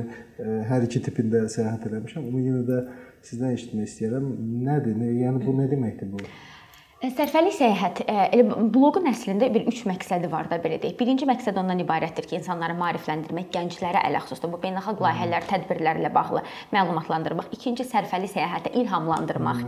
hər 0.69 0.85
iki 0.85 1.01
tipində 1.07 1.41
səyahət 1.49 1.87
eləmişəm. 1.89 2.27
Amma 2.29 2.43
yenə 2.45 2.61
də 2.67 2.83
sizdən 3.25 3.55
eşitmək 3.57 3.89
istəyirəm. 3.89 4.27
Nədir? 4.67 4.93
Nə, 4.99 5.09
yəni 5.23 5.41
bu 5.41 5.55
nə 5.57 5.65
deməkdir 5.73 6.11
bu? 6.13 6.21
Sərfəli 6.99 7.53
səyahət 7.55 8.01
e, 8.03 8.13
elə 8.35 8.57
bloqun 8.75 9.05
əslində 9.07 9.47
bir 9.55 9.63
3 9.71 9.85
məqsədi 9.87 10.27
var 10.27 10.49
da 10.51 10.57
belə 10.59 10.75
deyək. 10.83 10.97
Birinci 10.99 11.23
məqsəd 11.29 11.55
ondan 11.61 11.79
ibarətdir 11.79 12.25
ki, 12.27 12.35
insanları 12.41 12.73
maarifləndirmək, 12.75 13.45
gənclərə 13.53 14.01
ələxüsusda 14.09 14.49
bu 14.51 14.57
beynəlxalq 14.59 14.99
layihələr, 15.05 15.45
tədbirlərlə 15.47 16.11
bağlı 16.11 16.41
məlumatlandırmaq. 16.75 17.53
İkinci 17.55 17.85
sərfəli 17.87 18.27
səyahətə 18.27 18.73
ilhamlandırmaq, 18.81 19.61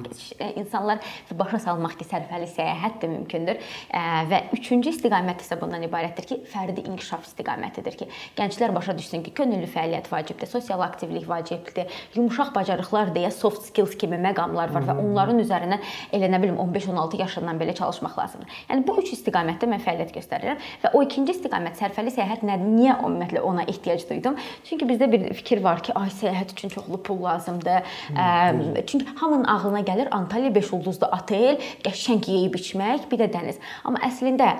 e, 0.43 0.49
insanlar 0.59 0.99
başa 1.39 1.61
salmaq 1.69 1.95
ki, 2.01 2.09
sərfəli 2.09 2.49
səyahət 2.51 2.99
də 2.99 3.11
mümkündür. 3.13 3.63
E, 3.87 4.03
Və 4.27 4.41
üçüncü 4.59 4.91
istiqamət 4.91 5.45
isə 5.45 5.55
bundan 5.63 5.87
ibarətdir 5.87 6.27
ki, 6.27 6.39
fərdi 6.51 6.83
inkişaf 6.83 7.23
istiqamətidir 7.29 7.95
ki, 8.01 8.09
gənclər 8.41 8.75
başa 8.75 8.97
düşsün 8.99 9.23
ki, 9.23 9.35
könüllü 9.39 9.71
fəaliyyət 9.71 10.11
vacibdir, 10.11 10.51
sosial 10.51 10.83
aktivlik 10.83 11.31
vacibdir, 11.31 11.87
yumşaq 12.19 12.51
bacarıqlar 12.59 13.15
deyə 13.15 13.31
soft 13.31 13.71
skills 13.71 13.95
kimi 13.95 14.19
məqamlar 14.19 14.75
var 14.75 14.91
və 14.91 14.99
onların 14.99 15.39
üzərinə 15.47 15.79
elə 16.11 16.27
nə 16.27 16.43
bilim 16.43 16.59
15-16 16.59 17.20
yaşından 17.21 17.61
belə 17.61 17.75
çalışmaq 17.77 18.17
lazımdır. 18.19 18.59
Yəni 18.69 18.85
bu 18.87 18.97
üç 19.01 19.13
istiqamətdə 19.15 19.69
mən 19.71 19.83
fəaliyyət 19.85 20.13
göstərirəm 20.17 20.61
və 20.83 20.93
o 20.97 21.03
ikinci 21.05 21.35
istiqamət 21.37 21.79
sərfəli 21.81 22.13
səyahət 22.15 22.45
nədir? 22.47 22.69
Niyə 22.75 22.97
ümumiyyətlə 22.99 23.43
ona 23.47 23.65
ehtiyac 23.71 24.05
duydum? 24.09 24.37
Çünki 24.67 24.87
bizdə 24.89 25.09
bir 25.11 25.27
fikir 25.39 25.63
var 25.63 25.83
ki, 25.85 25.95
ay 25.97 26.11
səyahət 26.19 26.55
üçün 26.57 26.73
çoxlu 26.75 27.01
pul 27.05 27.23
lazımdır. 27.23 27.89
Ə, 28.15 28.85
çünki 28.91 29.17
hamının 29.21 29.47
ağlına 29.55 29.83
gəlir 29.87 30.13
Antalya 30.15 30.53
5 30.55 30.73
ulduzlu 30.77 31.09
otel, 31.17 31.59
qəşəng 31.85 32.27
yeyib 32.29 32.57
içmək, 32.59 33.09
bir 33.11 33.23
də 33.23 33.31
dəniz. 33.33 33.61
Amma 33.85 34.01
əslində 34.07 34.55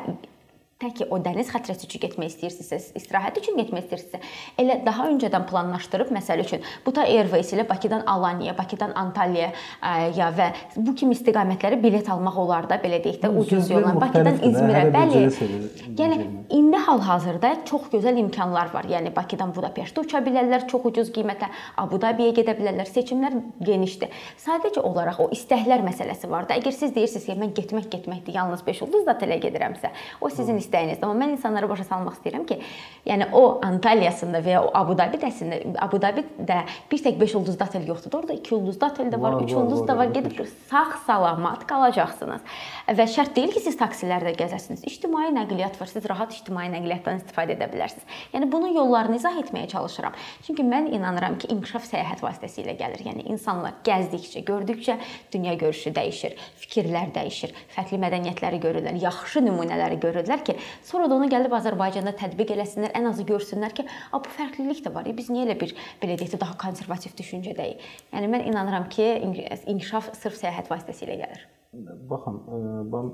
Tək 0.82 0.96
ki 0.98 1.06
o 1.14 1.20
dəniz 1.22 1.52
xatirəsi 1.54 1.86
üçün 1.86 2.02
getmək 2.02 2.32
istəyirsinizsə, 2.32 2.96
istirahət 2.98 3.36
üçün 3.38 3.60
getmək 3.60 3.84
istəyirsinizsə, 3.84 4.20
elə 4.62 4.80
daha 4.82 5.06
öncədən 5.12 5.44
planlaşdırıb, 5.50 6.10
məsəl 6.16 6.42
üçün 6.42 6.64
Buta 6.86 7.04
Airways 7.06 7.52
ilə 7.54 7.68
Bakıdan 7.70 8.02
Alanya, 8.10 8.56
Bakıdan 8.58 8.96
Antalya 8.98 9.52
ə, 9.78 10.10
ya 10.18 10.32
və 10.34 10.48
bu 10.76 10.96
kimi 10.98 11.14
istiqamətlərə 11.14 11.78
bilet 11.84 12.10
almaq 12.10 12.40
olar 12.42 12.70
da, 12.72 12.80
belə 12.82 12.98
deyək 13.04 13.20
də, 13.22 13.30
ucuz 13.44 13.70
yolla 13.70 13.94
Bakıdan 14.02 14.40
İzmirə. 14.48 14.82
Bəli. 14.96 15.22
Yəni 16.00 16.18
indi 16.58 16.82
hal-hazırda 16.88 17.54
çox 17.70 17.86
gözəl 17.94 18.18
imkanlar 18.24 18.74
var. 18.74 18.90
Yəni 18.90 19.14
Bakıdan 19.14 19.54
Budapeştə 19.54 20.02
uça 20.02 20.24
bilərlər 20.26 20.66
çox 20.72 20.90
ucuz 20.90 21.14
qiymətə, 21.14 21.52
Abu 21.78 22.02
Dabiyə 22.02 22.34
gedə 22.42 22.58
bilərlər. 22.58 22.90
Seçimlər 22.90 23.38
genişdir. 23.62 24.10
Sadəcə 24.42 24.82
olaraq 24.82 25.22
o 25.22 25.30
istəklər 25.38 25.86
məsələsi 25.86 26.32
var 26.32 26.50
da. 26.50 26.58
Əgər 26.58 26.74
siz 26.74 26.98
deyirsiniz 26.98 27.30
ki, 27.30 27.38
mən 27.38 27.54
getmək 27.58 27.92
getməkdir, 27.94 28.40
yalnız 28.40 28.66
5 28.66 28.84
ulduz 28.88 29.06
da 29.06 29.14
otelə 29.14 29.38
gedirəmsə, 29.46 29.94
o 30.22 30.34
sizin 30.34 30.58
istəyinizdir. 30.72 31.06
Amma 31.06 31.26
mən 31.26 31.36
insanlara 31.36 31.70
başa 31.70 31.86
salmaq 31.90 32.18
istəyirəm 32.20 32.46
ki, 32.48 32.58
yəni 33.06 33.30
o 33.34 33.60
Antalyasında 33.66 34.42
və 34.42 34.56
ya 34.56 34.62
o 34.64 34.72
Abu 34.78 34.96
Dabidəsində, 34.98 35.60
Abu 35.82 36.00
Dabidə 36.02 36.62
bir 36.92 37.04
tək 37.04 37.20
5 37.20 37.36
ulduzlu 37.40 37.66
otel 37.66 37.88
yoxdur. 37.88 38.18
Orada 38.20 38.34
2 38.34 38.56
ulduzlu 38.56 38.88
otel 38.88 39.12
də 39.12 39.22
var, 39.22 39.38
3 39.42 39.54
ulduz 39.54 39.88
da 39.88 39.98
var. 39.98 40.12
Gedib 40.16 40.40
sağ-salamat 40.70 41.66
qalacaqsınız. 41.70 42.42
Və 42.98 43.08
şərt 43.16 43.36
deyil 43.36 43.54
ki, 43.54 43.64
siz 43.64 43.78
taksilərdə 43.80 44.34
gəzəsiniz. 44.40 44.86
İctimai 44.88 45.30
nəqliyyat 45.36 45.80
var. 45.82 45.92
Siz 45.92 46.08
rahat 46.10 46.34
ictimai 46.36 46.68
nəqliyyatdan 46.74 47.22
istifadə 47.22 47.56
edə 47.58 47.68
bilərsiniz. 47.72 48.08
Yəni 48.34 48.50
bunun 48.52 48.74
yollarını 48.76 49.20
izah 49.20 49.38
etməyə 49.44 49.70
çalışıram. 49.72 50.16
Çünki 50.48 50.66
mən 50.68 50.90
inanıram 50.96 51.38
ki, 51.42 51.52
inkişaf 51.54 51.86
səyahət 51.90 52.24
vasitəsilə 52.26 52.76
gəlir. 52.80 53.04
Yəni 53.08 53.28
insanlar 53.32 53.78
gəzdikcə, 53.86 54.44
gördükcə 54.48 54.98
dünya 55.34 55.56
görüşü 55.60 55.94
dəyişir, 55.96 56.38
fikirlər 56.64 57.12
dəyişir, 57.16 57.56
fərqli 57.76 58.00
mədəniyyətləri 58.02 58.62
görürlər, 58.64 59.00
yaxşı 59.02 59.44
nümunələri 59.46 60.00
görürlər 60.02 60.44
ki, 60.48 60.58
sonra 60.88 61.10
da 61.10 61.16
onu 61.20 61.30
gəlib 61.32 61.54
Azərbaycanda 61.58 62.14
tətbiq 62.20 62.56
eləsinlər, 62.56 62.92
ən 62.98 63.10
azı 63.12 63.26
görsünlər 63.30 63.74
ki, 63.78 63.88
a 64.12 64.20
bu 64.20 64.36
fərqlilik 64.38 64.84
də 64.86 64.94
var. 64.94 65.08
Biz 65.22 65.32
niyə 65.34 65.48
elə 65.48 65.56
bir 65.62 65.74
belə 66.02 66.18
deyək 66.20 66.36
də 66.36 66.42
daha 66.42 66.58
konservativ 66.62 67.16
düşüncədəyik? 67.20 67.82
Yəni 68.14 68.30
mən 68.32 68.46
inanıram 68.52 68.90
ki, 68.94 69.08
inkişaf 69.72 70.14
sırf 70.20 70.38
səyahət 70.42 70.72
vasitəsilə 70.72 71.18
gəlir. 71.24 71.48
Baxın, 72.12 72.36
mən 72.92 73.06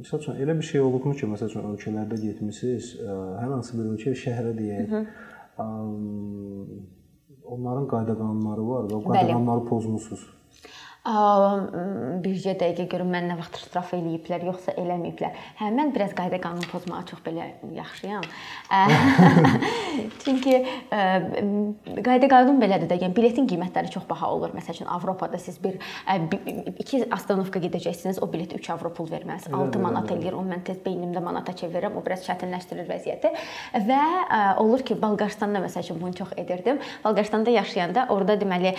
məsəl 0.00 0.22
üçün 0.22 0.38
elə 0.40 0.54
bir 0.56 0.64
şey 0.64 0.80
olubmu 0.80 1.12
ki, 1.18 1.26
məsəl 1.28 1.50
üçün 1.50 1.66
ölkələrdə 1.74 2.16
getmisiniz, 2.22 2.94
hər 3.04 3.50
hansı 3.52 3.76
bir 3.76 3.90
ölkə 3.92 4.14
şəhərə 4.16 4.54
deyək. 4.56 4.86
Onların 7.48 7.86
qayda-qanunları 7.92 8.64
var 8.70 8.88
və 8.88 8.96
o 8.96 9.02
qayda-qanunları 9.10 9.68
pozmusunuz. 9.68 10.24
Bircə 11.08 12.52
dəqiqə 12.58 12.84
görüm 12.92 13.08
mən 13.14 13.30
nə 13.30 13.36
vaxt 13.38 13.62
straf 13.62 13.94
eləyiblər, 13.96 14.42
yoxsa 14.44 14.74
eləməyiblər. 14.76 15.36
Hə, 15.56 15.70
mən 15.72 15.92
biraz 15.94 16.12
qayda 16.16 16.36
qanun 16.42 16.66
pozmağa 16.68 17.00
çox 17.08 17.22
belə 17.24 17.46
yaxşıyam. 17.72 18.26
Çünki 20.24 20.58
qayda 20.90 22.28
qanun 22.28 22.60
belədir 22.60 22.90
də, 22.90 22.98
yəni 23.00 23.16
biletin 23.16 23.48
qiymətləri 23.48 23.92
çox 23.94 24.04
baha 24.10 24.28
olur. 24.34 24.52
Məsəl 24.56 24.76
üçün 24.76 24.90
Avropada 24.92 25.40
siz 25.40 25.56
bir 25.62 25.78
iki 26.76 27.00
astanovka 27.14 27.62
gedəcəksiniz, 27.64 28.20
o 28.20 28.28
bilet 28.28 28.52
3 28.58 28.70
avro 28.76 28.92
pul 28.92 29.08
verməlisiniz. 29.08 29.56
6 29.56 29.80
manat 29.80 30.12
eləyir. 30.12 30.36
Onu 30.36 30.52
mən 30.52 30.66
tez 30.66 30.82
beynimdə 30.84 31.24
manata 31.24 31.56
çevirirəm. 31.56 31.96
O 31.96 32.04
biraz 32.04 32.26
çətinləşdirir 32.28 32.84
vəziyyəti. 32.90 33.32
Və 33.88 34.02
olur 34.60 34.84
ki, 34.84 34.98
Bolqarıstanda 35.00 35.64
məsəl 35.64 35.88
üçün 35.88 36.02
bunu 36.04 36.12
çox 36.20 36.36
edirdim. 36.36 36.82
Bolqarıstanda 37.06 37.56
yaşayanda 37.56 38.08
orada 38.12 38.36
deməli 38.36 38.74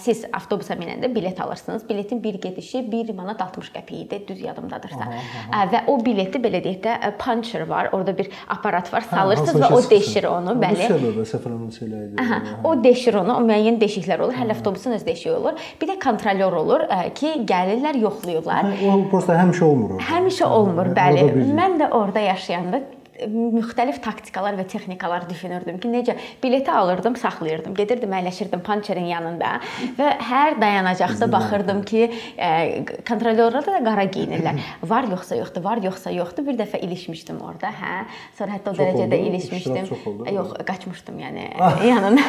siz 0.00 0.24
avtobusa 0.32 0.78
minəndə 0.80 1.12
bilet 1.12 1.36
alırsınız 1.40 1.65
alırsınız. 1.68 1.88
Biletin 1.88 2.22
bir 2.22 2.34
gedişi 2.34 2.92
1 2.92 3.14
manat 3.14 3.42
60 3.42 3.68
qəpik 3.68 3.94
idi, 3.94 4.24
düz 4.28 4.40
yadımdadırsa. 4.40 5.00
Aha, 5.00 5.12
aha. 5.52 5.66
Və 5.72 5.80
o 5.86 5.98
bileti 6.04 6.38
belə 6.38 6.62
deyək 6.64 6.80
də 6.82 7.12
puncher 7.18 7.66
var, 7.68 7.88
orada 7.92 8.18
bir 8.18 8.30
aparat 8.48 8.92
var, 8.92 9.00
salırsınız 9.10 9.62
və 9.62 9.72
o 9.72 9.90
deşir 9.90 10.24
onu, 10.24 10.56
bəli. 10.62 10.88
Aha, 12.20 12.40
o 12.64 12.84
deşir 12.84 13.14
onu, 13.14 13.36
o 13.36 13.40
müəyyən 13.46 13.80
deşiklər 13.80 14.20
olur. 14.20 14.34
Hər 14.34 14.52
avtobusun 14.56 14.96
öz 14.98 15.06
deşiyi 15.06 15.34
olur. 15.34 15.52
Bir 15.80 15.88
də 15.88 15.98
kontrolyor 16.04 16.52
olur 16.52 16.86
ki, 17.14 17.32
gəlirlər, 17.46 17.98
yoxlayırlar. 18.02 18.70
Hə, 18.82 18.92
o 18.92 19.08
prosta 19.10 19.38
həmişə 19.40 19.64
olmur. 19.64 19.98
Həmişə 20.10 20.46
olmur, 20.46 20.92
bəli. 20.96 21.26
Mən 21.56 21.80
də 21.82 21.90
orada 21.90 22.20
yaşayanda 22.20 22.82
müxtəlif 23.24 23.98
taktikalar 24.04 24.56
və 24.58 24.66
texnikalar 24.68 25.26
düşünürdüm 25.30 25.78
ki, 25.80 25.90
necə 25.92 26.16
bileti 26.42 26.70
alırdım, 26.70 27.16
saxlayırdım, 27.20 27.74
gedirdim, 27.78 28.12
əyləşirdim 28.18 28.62
pançerin 28.66 29.08
yanında 29.08 29.56
və 29.98 30.10
hər 30.28 30.58
dayanacaqda 30.60 31.30
baxırdım 31.32 31.82
ki, 31.88 32.02
kontrolyorlar 33.08 33.66
da 33.66 33.80
qara 33.84 34.06
geyinirlər. 34.12 34.60
Var 34.92 35.08
yoxsa 35.10 35.38
yoxdur, 35.40 35.64
var 35.64 35.80
yoxsa 35.82 36.12
yoxdur. 36.14 36.46
Bir 36.46 36.58
dəfə 36.58 36.78
ilişmişdim 36.84 37.38
orada, 37.42 37.72
hə. 37.74 37.94
Sonra 38.38 38.56
hətta 38.56 38.72
o 38.72 38.76
dərəcədə 38.76 39.18
ilişmişdim. 39.30 39.88
Yox, 40.34 40.52
qaçmışdım, 40.68 41.18
yəni 41.24 41.46
yanına. 41.90 42.24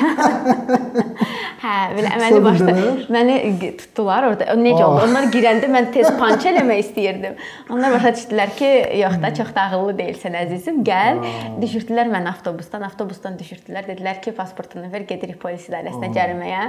hə, 1.63 1.75
belə 1.98 2.13
əməli 2.17 2.41
başda 2.46 2.77
məni 3.13 3.38
tutdular 3.82 4.29
orada. 4.32 4.56
Necə 4.58 4.86
oldu? 4.86 5.03
Onlar 5.08 5.29
girəndə 5.34 5.70
mən 5.72 5.91
tez 5.94 6.10
panç 6.20 6.48
eləmək 6.50 6.84
istəyirdim. 6.86 7.38
Onlar 7.74 7.98
başa 7.98 8.15
düşdülər 8.17 8.56
ki, 8.58 8.72
yox 9.03 9.20
da 9.24 9.34
çox 9.38 9.53
da 9.56 9.67
ağıllı 9.67 9.98
deyilsən 10.01 10.38
əzizim 10.46 10.77
gəl. 10.86 11.22
Düşürtdülər 11.62 12.10
məni 12.12 12.32
avtobusdan, 12.32 12.86
avtobusdan 12.88 13.38
düşürtdülər. 13.40 13.88
Dedilər 13.90 14.22
ki, 14.24 14.34
pasportunu 14.38 14.90
ver, 14.92 15.06
gedirik 15.10 15.40
polis 15.42 15.68
idarəsinə 15.70 16.12
cəriməyə. 16.16 16.66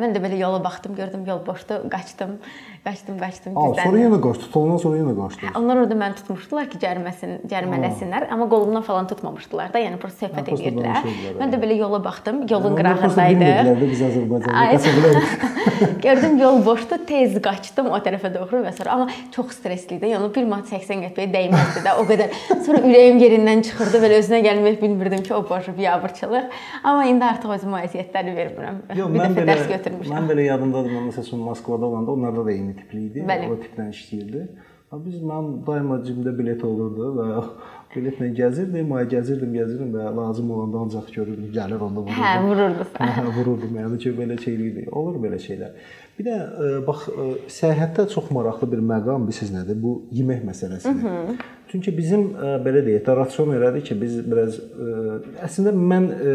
Mən 0.00 0.14
də 0.16 0.22
belə 0.24 0.38
yola 0.40 0.62
baxdım, 0.64 0.94
gördüm 0.98 1.24
yol 1.28 1.42
boşdur, 1.46 1.84
qaçdım. 1.92 2.38
Qaçdım, 2.84 3.16
qaçdım 3.16 3.56
Aa, 3.56 3.72
sonra 3.78 4.00
yenə 4.02 4.18
qaçdı. 4.20 4.44
Tutulandan 4.44 4.80
sonra 4.82 4.98
yenə 5.00 5.14
qaçdı. 5.16 5.52
Onlar 5.56 5.82
orada 5.82 5.96
məni 5.96 6.18
tutmuşdular 6.18 6.68
ki, 6.72 6.80
cəriməsin, 6.82 7.38
cərimələsinlər, 7.48 8.28
amma 8.34 8.48
qolumdan 8.52 8.84
falan 8.84 9.08
tutmamışdılar 9.08 9.72
da, 9.72 9.80
yəni 9.80 10.00
prosta 10.02 10.26
söhbət 10.26 10.50
edirdilər. 10.52 11.08
Mən 11.40 11.54
də 11.54 11.60
belə 11.62 11.78
yola 11.78 12.02
baxdım, 12.04 12.44
yolun 12.50 12.76
qırağındaydı. 12.76 13.50
biz 13.88 14.02
bilərik. 14.98 15.46
Gördüm 16.04 16.38
yol 16.38 16.60
boşdur, 16.66 17.00
tez 17.08 17.36
qaçdım 17.42 17.88
o 17.92 17.98
tərəfə 18.04 18.30
doğru 18.34 18.60
və 18.66 18.72
sonra 18.76 18.98
amma 18.98 19.06
çox 19.34 19.56
stressli 19.58 19.98
idi. 19.98 20.10
Yəni 20.12 20.28
1 20.34 20.48
manat 20.50 20.70
80 20.72 21.06
qəpiyə 21.06 21.28
dəyməzdi 21.32 21.84
də 21.86 21.94
o 22.00 22.04
qədər. 22.08 22.34
Sonra 22.66 22.82
ürəyim 22.84 23.20
yerindən 23.34 23.62
çıxırdı, 23.68 24.00
belə 24.04 24.18
özünə 24.22 24.40
gəlmək 24.46 24.80
bilmirdim 24.82 25.22
ki, 25.26 25.34
o 25.34 25.42
boşu 25.48 25.76
biabırçılıq. 25.78 26.58
Amma 26.84 27.06
indi 27.10 27.26
artıq 27.28 27.56
özümə 27.58 27.84
əziyyətləri 27.88 28.36
vermirəm. 28.38 28.82
Yox, 29.00 29.14
bir 29.14 29.24
dəfə 29.24 29.40
belə 29.40 29.48
dərs 29.52 29.66
götürmüşəm. 29.72 30.14
mən 30.14 30.30
belə 30.30 30.46
yadımdadır. 30.50 30.94
Mən 30.98 31.10
məsəl 31.10 31.26
üçün 31.28 31.42
Moskvada 31.48 31.90
olanda 31.90 32.14
onlarda 32.14 32.46
da 32.46 32.52
eyni 32.52 32.76
tipli 32.78 33.06
idi. 33.10 33.26
Bəli. 33.28 33.50
O 33.52 33.58
tiplə 33.60 33.90
işləyirdi. 33.94 34.46
Biz 34.94 35.22
mən 35.26 35.46
daima 35.66 35.96
cibimdə 36.06 36.30
bilet 36.38 36.60
olurdu 36.62 37.08
və 37.16 37.24
biletlə 37.94 38.28
gəzirdim, 38.38 38.92
ay 38.94 39.08
gəzirdim, 39.10 39.50
gəzirdim 39.58 39.90
və 39.96 40.04
lazım 40.16 40.52
olanda 40.54 40.84
ancaq 40.84 41.08
görürdüm, 41.16 41.48
gəlir 41.54 41.82
onda 41.82 42.04
vururdum. 42.04 42.20
Hə, 42.22 42.34
vururdu. 42.44 42.86
Hə, 43.16 43.24
vururdum. 43.38 43.74
Yəni 43.80 43.98
ki, 44.04 44.12
belə 44.18 44.38
şeylik 44.44 44.96
olur 44.96 45.18
belə 45.24 45.40
şeylər. 45.42 45.74
Bir 46.14 46.28
də 46.28 46.34
ə, 46.38 46.66
bax 46.86 47.08
ə, 47.10 47.24
səyahətdə 47.50 48.04
çox 48.12 48.28
maraqlı 48.34 48.68
bir 48.70 48.82
məqam 48.86 49.24
bilirsiniz 49.26 49.50
nədir? 49.56 49.78
Bu 49.82 49.94
yemək 50.14 50.44
məsələsidir. 50.46 51.40
Çünki 51.72 51.90
bizim 51.96 52.28
ə, 52.38 52.52
belə 52.62 52.84
deyək, 52.86 53.02
də 53.08 53.16
ratsion 53.18 53.50
elədir 53.56 53.82
ki, 53.88 53.96
biz 53.98 54.20
biraz 54.22 54.60
ə, 54.60 55.16
əslində 55.42 55.72
mən 55.74 56.06
ə, 56.14 56.34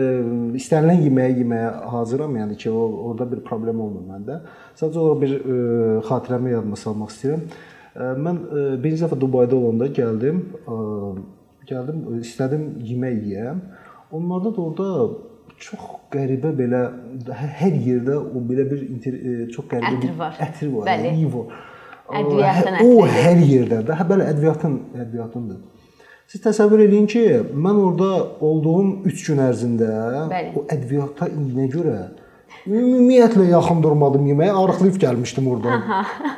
istənilən 0.59 1.05
yeməyi 1.05 1.37
yeməyə 1.45 1.71
hazıram, 1.93 2.35
yəni 2.41 2.59
ki, 2.59 2.73
o 2.75 2.83
orada 3.07 3.29
bir 3.31 3.39
problem 3.47 3.79
olmur 3.85 4.03
məndə. 4.09 4.41
Sadəcə 4.75 4.99
olaraq 5.05 5.23
bir 5.23 5.37
ə, 5.39 5.57
xatirəmi 6.09 6.53
yadıma 6.57 6.81
salmaq 6.83 7.15
istəyirəm. 7.15 7.47
Ə, 7.95 8.11
Mən 8.27 8.43
ə, 8.43 8.65
birinci 8.83 9.05
dəfə 9.05 9.21
Dubayda 9.23 9.55
olanda 9.61 9.87
gəldim, 9.95 10.43
ə, 10.67 10.81
gəldim, 11.71 12.03
istədim 12.19 12.67
yemək 12.83 13.23
yeyəm. 13.31 13.63
Onlarda 14.11 14.51
da 14.51 14.61
orada 14.67 15.28
çox 15.59 15.79
qəribə 16.13 16.51
belə 16.59 16.79
hə- 17.39 17.51
hər 17.61 17.73
yerdə 17.87 18.15
o 18.19 18.41
belə 18.49 18.65
bir 18.71 18.79
ə, 18.85 19.33
çox 19.53 19.65
qəribə 19.71 19.91
Ətir 19.97 20.05
bir 20.07 20.17
var. 20.19 20.37
ətir 20.47 20.71
var. 20.75 20.85
Bəli. 20.89 21.11
iyi 21.17 21.29
var. 21.33 21.59
Ədviyyatın 22.19 22.77
Hə, 22.79 22.85
O 22.85 22.93
ətridir. 23.05 23.19
hər 23.25 23.41
yerdə 23.53 23.79
də. 23.87 23.97
Hə 23.99 24.05
belə 24.09 24.29
ədviyyatın, 24.33 24.77
ədviyyatındır. 25.03 25.59
Siz 26.29 26.41
təsəvvür 26.45 26.81
eləyin 26.85 27.05
ki, 27.09 27.21
mən 27.65 27.77
orada 27.83 28.09
olduğum 28.45 29.05
3 29.09 29.23
gün 29.27 29.39
ərzində 29.45 29.91
Bəli. 30.31 30.51
o 30.57 30.63
ədviyyata 30.75 31.27
indiyinə 31.33 31.67
görə 31.73 31.95
ümumiyyətlə 32.69 33.47
yaxın 33.49 33.81
durmadım 33.83 34.27
yeməyə, 34.29 34.53
arıqlayıb 34.61 34.99
gəlmişdim 35.01 35.47
orada. 35.51 35.79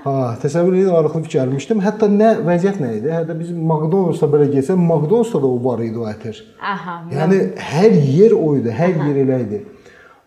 Ha, 0.05 0.15
təsəvvür 0.41 0.77
edin, 0.79 0.93
arıqlayıb 0.95 1.27
gəlmişdim. 1.33 1.83
Hətta 1.85 2.09
nə 2.11 2.31
vəziyyət 2.47 2.79
nə 2.81 2.93
idi? 2.99 3.11
Hətta 3.13 3.35
biz 3.37 3.51
McDonald's-da 3.51 4.29
belə 4.31 4.47
getsə, 4.53 4.77
McDonald's-da 4.79 5.43
da 5.43 5.51
o 5.51 5.59
var 5.65 5.83
idi 5.85 5.99
o 5.99 6.07
ətir. 6.09 6.41
Aha. 6.73 6.97
Yəni 7.11 7.41
hər 7.71 7.99
yer 8.15 8.35
o 8.37 8.55
idi, 8.59 8.73
hər 8.81 8.95
yer 9.09 9.21
elə 9.25 9.39
idi. 9.45 9.61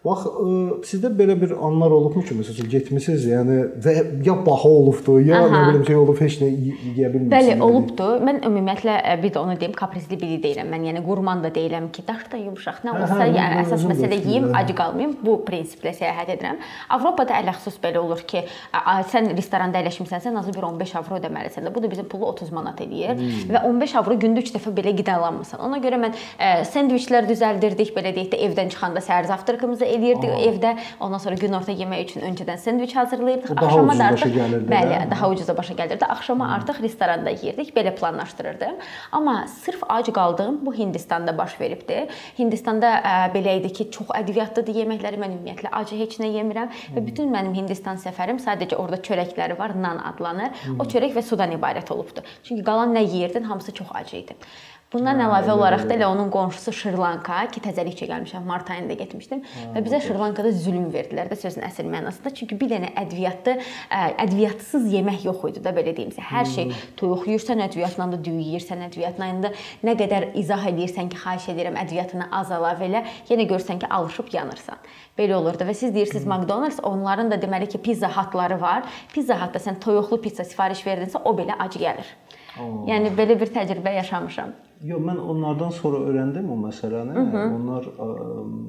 Bax, 0.04 0.26
ə, 0.28 0.54
sizdə 0.84 1.08
belə 1.16 1.32
bir 1.40 1.54
anlar 1.64 1.88
olubmu 1.96 2.20
ki, 2.28 2.34
məsələn, 2.37 2.66
getmisiniz, 2.68 3.23
yəni 3.25 3.54
və 3.80 3.92
ya 4.26 4.34
baha 4.44 4.68
olubdu, 4.68 5.14
ya 5.25 5.38
Aha. 5.38 5.46
nə 5.49 5.61
bilim 5.70 5.84
şey 5.87 5.96
olub, 5.96 6.18
heç 6.20 6.34
nə 6.42 6.49
ye- 6.50 6.75
yeyə 6.90 7.08
bilmirsiniz. 7.14 7.32
Bəli, 7.32 7.54
belə 7.54 7.64
olubdu. 7.64 8.08
Mən 8.28 8.42
ümumiyyətlə 8.44 8.96
e, 9.00 9.14
bir 9.23 9.32
də 9.32 9.40
onu 9.40 9.54
deyim, 9.62 9.73
kaprizli 9.78 10.18
biri 10.20 10.37
deyiləm. 10.42 10.68
Mən 10.75 10.84
yəni 10.90 11.02
qurman 11.06 11.40
da 11.46 11.49
deyiləm 11.56 11.87
ki, 11.96 12.04
daş 12.04 12.26
da 12.34 12.37
yumşaq 12.42 12.82
nə 12.84 12.92
Hə, 12.92 13.00
olsa, 13.06 13.16
hə, 13.23 13.30
yəni 13.38 13.62
əsas 13.62 13.87
məsələ 13.94 14.18
yeyim, 14.26 14.50
ac 14.61 14.75
qalmayım. 14.76 15.14
Bu 15.25 15.38
prinsiplə 15.49 15.94
səyahət 15.96 16.34
edirəm. 16.37 16.61
Avropada 16.99 17.40
ələxüsus 17.40 17.80
belə 17.80 18.02
olur 18.04 18.20
ki, 18.28 18.44
a- 18.76 18.99
sən 19.08 19.32
restoranda 19.38 19.80
əyləşmisənsə, 19.80 20.34
azı 20.37 20.52
bir 20.52 20.68
15 20.68 20.94
avro 21.00 21.16
ödəməlisən 21.16 21.64
də. 21.64 21.73
Bu 21.75 21.80
da 21.80 21.88
bizim 21.94 22.04
pulu 22.12 22.28
30 22.34 22.52
manat 22.52 22.84
eləyir 22.84 23.16
və 23.49 23.64
15 23.73 23.96
avro 24.02 24.18
gündə 24.20 24.44
3 24.44 24.52
dəfə 24.58 24.76
belə 24.76 24.92
qidalanmısan. 25.00 25.64
Ona 25.64 25.80
görə 25.80 25.96
mən 26.04 26.12
ə, 26.37 26.52
sendviçlər 26.68 27.25
düzəldirdik, 27.32 27.96
belə 27.96 28.12
deyək 28.12 28.34
də 28.37 28.44
evdən 28.50 28.68
çıxanda 28.76 29.00
səhər 29.00 29.32
zavtrakımızı 29.32 29.94
eləyirdik 29.97 30.35
evdə. 30.49 30.75
Ondan 31.01 31.23
sonra 31.23 31.39
günorta 31.41 31.73
yemək 31.73 32.05
üçün 32.09 32.27
öncədən 32.29 32.59
sendviç 32.59 32.97
hazırlayırdıq. 32.97 33.57
Daha 33.57 33.67
Axşama 33.67 33.95
da 33.95 33.99
başa 33.99 34.09
artıq 34.13 34.35
gəlirdi, 34.39 34.71
bəli, 34.71 34.95
hə? 34.99 35.11
daha 35.11 35.31
ucuza 35.31 35.57
başa 35.57 35.75
gəlirdi. 35.75 36.05
Axşama 36.05 36.49
artıq 36.55 36.83
restoranda 36.83 37.31
yeyirdik, 37.31 37.75
belə 37.77 37.95
planlaşdırırdım. 37.97 38.77
Amma 39.13 39.47
sırf 39.47 39.83
ac 39.89 40.13
qaldığım 40.13 40.61
bu 40.67 40.75
Hindistanda 40.75 41.39
baş 41.39 41.61
veribdi. 41.61 42.07
Hindistanda 42.39 42.93
ə, 43.01 43.15
belə 43.35 43.59
idi 43.61 43.73
ki, 43.73 43.91
çox 43.91 44.13
ədviyyatlıdır 44.21 44.81
yeməkləri. 44.83 45.21
Mən 45.21 45.37
ümumiyyətlə 45.39 45.73
acı 45.81 45.99
heç 46.01 46.19
nə 46.23 46.31
yemirəm 46.35 46.73
və 46.97 47.07
bütün 47.07 47.33
mənim 47.35 47.55
Hindistan 47.55 48.01
səfərim 48.03 48.41
sadəcə 48.43 48.77
orada 48.77 49.01
çörəkləri 49.03 49.59
var, 49.59 49.77
nan 49.79 50.03
adlanır. 50.13 50.55
O 50.79 50.85
çörək 50.85 51.15
və 51.17 51.23
sudan 51.23 51.55
ibarət 51.55 51.93
olubdu. 51.95 52.25
Çünki 52.45 52.65
qalan 52.67 52.95
nə 52.97 53.05
yeyirdin, 53.05 53.45
hamısı 53.45 53.75
çox 53.75 53.89
acı 53.95 54.17
idi. 54.17 54.37
Bundan 54.95 55.19
əlavə 55.19 55.51
olaraq 55.51 55.89
da 55.89 55.97
elə 55.97 56.07
onun 56.07 56.29
qonşusu 56.31 56.71
Şri-Lanka 56.79 57.41
ki, 57.51 57.59
təzəlikcə 57.65 58.07
gəlmişəm, 58.07 58.45
mart 58.47 58.69
ayında 58.71 58.95
getmişdim 59.01 59.41
və 59.75 59.81
bizə 59.83 59.99
Şri-Lankada 60.05 60.53
zülm 60.55 60.85
verdilər 60.95 61.27
də 61.33 61.35
sözün 61.41 61.65
əsl 61.67 61.89
mənasında. 61.91 62.31
Çünki 62.39 62.55
bir 62.61 62.71
dənə 62.71 62.93
ədviyyatlı, 63.03 63.57
ədviyyatsız 64.23 64.85
yemək 64.93 65.25
yox 65.27 65.49
idi 65.49 65.63
da 65.65 65.73
belə 65.75 65.97
deyim 65.97 66.13
sizə. 66.15 66.23
Hər 66.29 66.47
şey 66.53 66.71
toyuq 67.01 67.27
yeyirsən, 67.33 67.65
ədviyyatla 67.67 68.07
da 68.13 68.21
düyü 68.28 68.45
yeyirsən, 68.52 68.85
ədviyyatla 68.87 69.30
da 69.43 69.50
nə 69.83 69.97
qədər 69.99 70.28
izah 70.39 70.63
edirsən 70.71 71.11
ki, 71.11 71.19
xahiş 71.25 71.49
edirəm 71.57 71.80
ədviyyatını 71.83 72.28
az 72.39 72.52
əlavə 72.54 72.87
elə, 72.87 73.02
yenə 73.33 73.49
görsən 73.50 73.83
ki, 73.83 73.91
alışıb 73.99 74.30
yanırsan. 74.37 74.78
Belə 75.19 75.35
olurdu 75.41 75.67
və 75.67 75.75
siz 75.75 75.91
deyirsiniz 75.95 76.23
McDonald's, 76.23 76.78
onların 76.87 77.35
da 77.35 77.41
deməli 77.43 77.67
ki, 77.73 77.83
pizza 77.83 78.13
hatları 78.15 78.61
var. 78.63 78.87
Pizza 79.11 79.41
hatda 79.43 79.59
sən 79.59 79.83
toyuqlu 79.83 80.21
pizza 80.23 80.47
sifariş 80.47 80.87
verdinsə, 80.87 81.19
o 81.19 81.35
belə 81.35 81.59
ac 81.67 81.80
gəlir. 81.83 82.15
Yəni 82.87 83.11
belə 83.19 83.35
bir 83.41 83.50
təcrübə 83.50 83.97
yaşamışam. 83.99 84.54
Yox, 84.82 85.00
mən 85.00 85.17
onlardan 85.17 85.71
sonra 85.73 86.00
öyrəndim 86.08 86.49
o 86.50 86.56
məsələni. 86.60 87.23
Onlar 87.54 87.87
ə, 87.89 88.06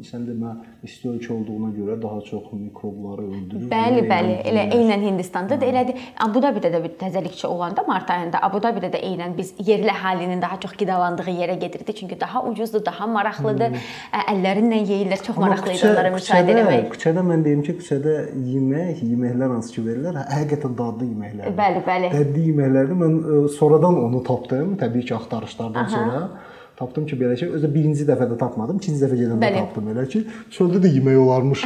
sən 0.05 0.23
demə 0.29 0.51
isti 0.85 1.09
ölkə 1.09 1.31
olduğuna 1.33 1.71
görə 1.75 1.97
daha 2.01 2.21
çox 2.23 2.53
mikrobları 2.53 3.25
öldürür. 3.25 3.65
Bəli, 3.71 4.03
bəli. 4.07 4.35
Elə 4.47 4.63
eynən 4.77 5.03
Hindistanda 5.09 5.57
da 5.59 5.67
elədir. 5.67 5.99
Abu 6.23 6.39
Dabidə 6.43 6.69
də 6.71 6.79
bir 6.83 6.93
təzəlikçi 7.01 7.47
olanda 7.49 7.83
mart 7.87 8.11
ayında 8.15 8.39
Abu 8.47 8.61
Dabidə 8.63 8.91
də 8.93 9.01
eynən 9.01 9.35
biz 9.37 9.51
yerli 9.59 9.91
əhalinin 9.91 10.41
daha 10.41 10.59
çox 10.63 10.77
qidalandığı 10.79 11.35
yerə 11.35 11.57
gedirdik. 11.59 11.97
Çünki 11.97 12.19
daha 12.21 12.43
ucuzdur, 12.47 12.85
daha 12.85 13.07
maraqlıdır. 13.07 13.75
Ə, 13.75 14.23
Əllərinlə 14.35 14.79
yeyirlər. 14.85 15.23
Çox 15.25 15.35
Amma 15.35 15.49
maraqlı 15.49 15.73
idi 15.73 15.89
onlara 15.89 16.13
müşahidə 16.15 16.55
etmək. 16.61 16.87
Küçədə 16.95 17.25
mən 17.31 17.43
deyim 17.49 17.65
ki, 17.65 17.77
küçədə 17.81 18.15
yemək, 18.53 19.03
yeməklər 19.09 19.57
hansı 19.57 19.75
ki 19.75 19.85
verirlər, 19.89 20.21
həqiqətən 20.31 20.79
dadlı 20.79 21.09
yeməklərdir. 21.11 21.57
Bəli, 21.59 21.83
bəli. 21.89 22.13
Dadlı 22.15 22.47
yeməklərdir. 22.51 22.99
Mən 23.03 23.19
ə, 23.19 23.43
sonradan 23.57 23.99
onu 24.05 24.23
tapdım, 24.23 24.75
təbii 24.79 25.07
ki, 25.09 25.15
axtarışlardan 25.19 25.94
sonra. 25.95 26.29
Tapdım 26.75 27.05
ki, 27.07 27.15
belə 27.15 27.37
şey 27.39 27.49
özü 27.55 27.67
birinci 27.71 28.03
dəfədə 28.03 28.35
tapmadım, 28.39 28.81
ikinci 28.81 28.99
dəfə 28.99 29.15
gedəndə 29.15 29.39
Bəli. 29.45 29.59
tapdım 29.63 29.85
elə 29.93 30.03
ki, 30.11 30.19
çöldə 30.51 30.81
də 30.83 30.89
yemək 30.91 31.17
olarmış. 31.21 31.61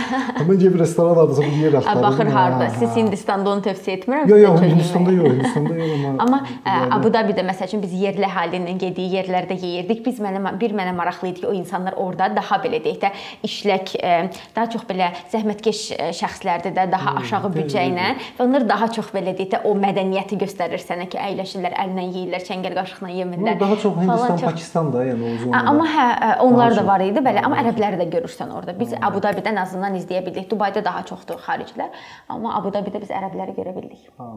Mən 0.46 0.52
gedib 0.60 0.76
restoran 0.80 1.18
adasa 1.24 1.42
bir 1.42 1.56
yer 1.64 1.74
axtardım. 1.80 2.04
Baxır 2.04 2.28
harda. 2.36 2.66
hə. 2.68 2.76
Siz 2.80 2.96
Hindistanda 3.00 3.50
onu 3.50 3.64
tövsiyə 3.66 3.96
etmirəm. 3.98 4.30
Yox, 4.30 4.42
yox, 4.44 4.62
Hindistanda 4.62 5.12
yox, 5.16 5.32
Hindistanda 5.34 5.76
yox, 5.80 5.96
amma 6.06 6.20
Amma 6.26 6.40
ə, 6.62 6.76
Abu 7.00 7.10
Dabidə 7.16 7.42
məsəl 7.48 7.72
üçün 7.72 7.82
biz 7.82 7.94
yerli 8.04 8.28
əhalinin 8.28 8.78
getdiyi 8.84 9.10
yerlərdə 9.18 9.58
yeyirdik. 9.58 10.04
Biz 10.06 10.20
mənə 10.22 10.54
bir 10.62 10.76
mənə 10.78 10.94
maraqlı 11.00 11.32
idi 11.32 11.42
ki, 11.42 11.48
o 11.50 11.54
insanlar 11.58 11.98
orada 11.98 12.30
daha 12.36 12.60
belə 12.68 12.78
deyək 12.86 13.02
də 13.02 13.12
işlək, 13.50 13.96
ə, 13.98 14.14
daha 14.56 14.70
çox 14.76 14.86
belə 14.92 15.10
zəhmətkeş 15.34 15.82
ə, 15.98 16.12
şəxslərdir 16.22 16.76
də, 16.78 16.86
daha 16.94 17.16
aşağı 17.24 17.50
büdcə 17.58 17.88
ilə 17.90 18.12
və 18.38 18.46
onlar 18.46 18.68
daha 18.70 18.92
çox 18.94 19.10
belə 19.16 19.34
deyək 19.34 19.56
də 19.56 19.64
o 19.66 19.74
mədəniyyəti 19.74 20.38
göstərir 20.46 20.86
sənə 20.86 21.10
ki, 21.10 21.18
əyləşirlər, 21.18 21.74
əllə 21.88 22.06
yeyirlər, 22.14 22.46
çəngəl 22.46 22.78
qaşıqla 22.78 23.10
yemirlər. 23.18 23.60
daha 23.60 23.76
çox 23.82 23.98
Hindistan, 23.98 24.38
çox- 24.38 24.50
Pakistan 24.52 24.94
da, 25.00 25.06
yəni 25.10 25.26
o 25.26 25.34
Ə, 25.34 25.42
zonada. 25.44 25.74
Amma 25.74 25.86
hə, 25.96 26.08
ə, 26.28 26.32
onlar 26.46 26.76
da 26.78 26.84
var 26.88 27.04
idi, 27.06 27.24
bəli, 27.26 27.42
amma 27.46 27.62
ərəbləri 27.64 28.02
də 28.04 28.10
görürsən 28.16 28.52
orada. 28.56 28.76
Biz 28.80 28.98
Abu 29.02 29.22
Dabidə 29.26 29.54
ən 29.54 29.62
azından 29.64 29.96
izləyə 30.00 30.26
bildik. 30.28 30.50
Dubayda 30.52 30.84
daha 30.86 31.06
çoxdur 31.10 31.40
xaricilər, 31.46 31.96
amma 32.30 32.58
Abu 32.60 32.74
Dabidə 32.76 33.02
biz 33.02 33.16
ərəbləri 33.16 33.56
görə 33.58 33.76
bildik. 33.80 34.12
Ha. 34.20 34.34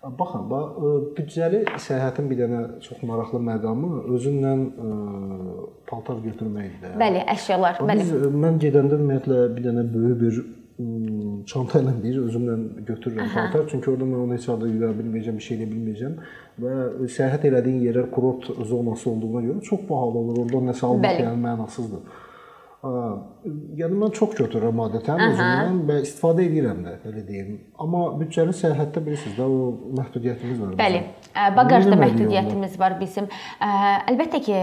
Baxın, 0.00 0.46
bax, 0.48 0.68
ə, 0.80 0.90
büdcəli 1.16 1.58
səyahətin 1.84 2.28
bir 2.30 2.38
dənə 2.38 2.60
çox 2.80 3.02
maraqlı 3.04 3.40
məqamı 3.44 3.90
özünlə 4.16 4.52
ə, 4.56 4.94
paltar 5.90 6.22
götürməkdir. 6.24 6.94
Bəli, 7.02 7.20
əşyalar, 7.34 7.82
bəli. 7.84 8.06
Biz 8.06 8.14
ə, 8.16 8.30
mən 8.46 8.56
gedəndə 8.62 8.96
ümumiyyətlə 8.96 9.42
bir 9.58 9.66
dənə 9.66 9.84
böyük 9.92 10.16
bir 10.22 10.40
ım, 10.80 11.29
çanta 11.46 11.80
ilə 11.82 11.92
bir 12.02 12.16
özümlə 12.26 12.56
götürürəm 12.88 13.30
paltar, 13.34 13.66
çünki 13.70 13.90
orada 13.90 14.08
mən 14.08 14.22
onu 14.24 14.36
heç 14.36 14.48
vaxt 14.48 14.66
yuya 14.68 14.90
bilməyəcəm, 15.00 15.38
bir 15.40 15.46
şey 15.46 15.58
edə 15.58 15.68
bilməyəcəm 15.70 16.16
və 16.64 16.72
səyahət 17.16 17.46
elədiyin 17.50 17.84
yerlər 17.88 18.10
kurort 18.14 18.50
zonası 18.72 19.10
olduğuna 19.10 19.44
görə 19.46 19.62
çox 19.68 19.86
bahalı 19.90 20.24
olur. 20.24 20.42
Orada 20.44 20.64
nəsə 20.70 20.86
almaq 20.90 21.22
yəni 21.24 21.40
mənasızdır. 21.46 22.18
Yəni 23.40 23.96
mən 23.96 24.10
çox 24.12 24.34
götürürəm 24.36 24.80
adətən 24.84 25.20
özümdən 25.24 25.76
və 25.88 25.94
istifadə 26.04 26.44
edirəm 26.44 26.82
də, 26.84 26.92
belə 27.04 27.22
deyim. 27.24 27.54
Amma 27.80 28.02
büdcəli 28.20 28.52
səyahətdə 28.52 29.00
bilirsiniz 29.06 29.38
də 29.38 29.46
o 29.48 29.70
məhdudiyyətimiz 29.96 30.58
var. 30.60 30.74
Bəli. 30.76 31.00
Baqajda 31.56 31.96
məhdudiyyətimiz 32.00 32.74
var 32.80 32.96
bizim. 33.00 33.30
Əlbəttə 33.60 34.40
ki, 34.44 34.58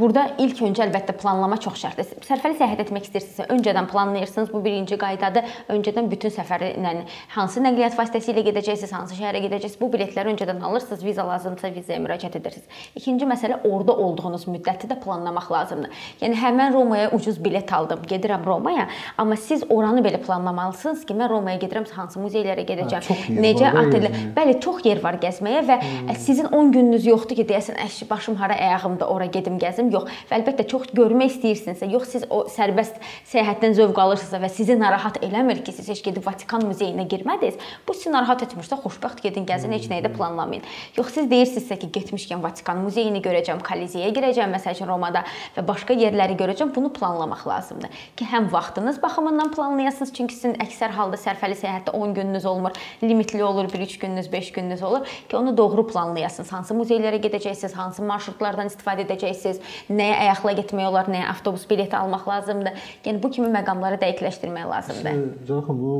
burada 0.00 0.26
ilk 0.44 0.60
öncə 0.68 0.84
əlbəttə 0.86 1.14
planlama 1.16 1.56
çox 1.62 1.78
şərtdir. 1.84 2.10
Sərfəli 2.26 2.58
səyahət 2.58 2.82
etmək 2.84 3.08
istəyirsinizsə, 3.08 3.48
öncədən 3.54 3.88
planlayırsınız. 3.92 4.52
Bu 4.52 4.60
birinci 4.64 4.98
qaydadır. 5.00 5.56
Öncədən 5.72 6.10
bütün 6.12 6.34
səfəri 6.36 6.74
ilə 6.76 7.06
hansı 7.36 7.64
nəqliyyat 7.64 7.96
vasitəsilə 7.96 8.44
gedəcəksiniz, 8.50 8.92
hansı 8.92 9.16
şəhərə 9.16 9.40
gedəcəksiniz, 9.46 9.80
bu 9.80 9.88
biletləri 9.94 10.34
öncədən 10.34 10.60
alırsınız. 10.68 11.04
Viza 11.06 11.24
lazımdırsa 11.28 11.72
vizaya 11.74 12.00
müraciət 12.04 12.36
edirsiniz. 12.42 12.68
İkinci 12.96 13.24
məsələ 13.32 13.62
orada 13.64 13.96
olduğunuz 13.96 14.46
müddəti 14.50 14.90
də 14.90 15.00
planlamaq 15.00 15.50
lazımdır. 15.52 16.04
Yəni 16.20 16.40
həmin 16.44 16.74
Romaya 16.74 17.10
ucuz 17.16 17.40
bilet 17.44 17.68
aldım, 17.86 18.02
gedirəm 18.08 18.44
Romaya, 18.46 18.88
amma 19.18 19.36
siz 19.36 19.64
oranı 19.68 20.02
belə 20.04 20.20
planlamalısınız 20.22 21.04
ki, 21.06 21.14
mən 21.14 21.30
Romaya 21.30 21.58
gedirəm, 21.62 21.86
hansı 21.94 22.20
muzeylərə 22.20 22.64
gedəcəm, 22.66 23.04
hə, 23.06 23.16
necə 23.38 23.70
otellər. 23.72 24.16
Bəli, 24.36 24.56
çox 24.62 24.82
yer 24.86 25.00
var 25.04 25.18
gəzməyə 25.22 25.62
və 25.66 25.78
hmm. 25.80 26.14
sizin 26.22 26.50
10 26.50 26.72
gününüz 26.74 27.06
yoxdur 27.06 27.38
ki, 27.38 27.46
deyəsən, 27.48 27.78
əş 27.86 28.02
başım 28.10 28.38
hara, 28.40 28.56
ayağımda 28.66 29.08
ora 29.08 29.26
gedim, 29.30 29.58
gəzim. 29.62 29.90
Yox. 29.94 30.10
Və 30.30 30.40
əlbəttə 30.40 30.66
çox 30.70 30.90
görmək 30.96 31.36
istəyirsinizsə, 31.36 31.88
yox 31.92 32.10
siz 32.16 32.26
o 32.30 32.44
sərbəst 32.52 32.98
səyahətdən 33.30 33.76
zövq 33.78 34.00
alırsınızsa 34.02 34.42
və 34.42 34.50
sizi 34.52 34.78
narahat 34.80 35.20
eləmir 35.24 35.62
ki, 35.64 35.74
siz 35.76 35.90
heç 35.92 36.02
gedib 36.06 36.26
Vatikan 36.26 36.64
muzeyinə 36.66 37.06
girmədiniz, 37.08 37.58
bu 37.86 37.94
sizi 37.94 38.12
narahat 38.14 38.42
etmirsə, 38.46 38.78
xoşbəxt 38.82 39.22
gedin, 39.24 39.46
gəzin, 39.48 39.74
heç 39.76 39.88
nəyi 39.92 40.04
də 40.06 40.12
planlamayın. 40.16 40.66
Yox, 40.98 41.12
siz 41.14 41.30
deyirsinizsə 41.30 41.78
ki, 41.82 41.92
getmişkən 42.00 42.42
Vatikan 42.42 42.82
muzeyini 42.82 43.22
görəcəm, 43.24 43.62
Kolizeyə 43.66 44.10
girəcəm, 44.16 44.54
məsəl 44.56 44.76
üçün 44.76 44.90
Romada 44.90 45.24
və 45.56 45.64
başqa 45.68 45.96
yerləri 45.96 46.38
görəcəm, 46.38 46.74
bunu 46.74 46.92
planlamaq 46.96 47.46
lazımdır 47.46 47.75
ki, 48.16 48.24
həm 48.24 48.52
vaxtınız 48.52 49.02
baxımından 49.02 49.50
planlayasınız, 49.50 50.12
çünki 50.12 50.34
sizin 50.34 50.54
əksər 50.62 50.94
halda 50.96 51.16
sərfəli 51.20 51.56
səyahətdə 51.60 51.94
10 51.96 52.14
gününüz 52.14 52.46
olmur, 52.46 52.70
limitli 53.02 53.44
olur, 53.44 53.68
1-3 53.68 53.98
gününüz, 54.00 54.32
5 54.32 54.52
gününüz 54.52 54.82
olur 54.82 55.06
ki, 55.28 55.36
onu 55.36 55.56
doğru 55.56 55.86
planlayasınız. 55.86 56.52
Hansı 56.52 56.74
muzeylərə 56.74 57.20
gedəcəksiniz, 57.24 57.74
hansı 57.74 58.02
marşrutlardan 58.02 58.70
istifadə 58.70 59.06
edəcəksiniz, 59.06 59.60
nəyə 59.90 60.18
ayaqla 60.26 60.56
getmək 60.60 60.88
olar, 60.90 61.10
nəyə 61.12 61.28
avtobus 61.34 61.68
bileti 61.70 61.96
almaq 61.96 62.28
lazımdır. 62.28 62.88
Yəni 63.04 63.22
bu 63.22 63.30
kimi 63.30 63.50
məqamları 63.54 64.00
dəqiqləşdirmək 64.02 64.68
lazımdır. 64.70 65.22
Zaxın 65.48 65.80
bu 65.82 65.94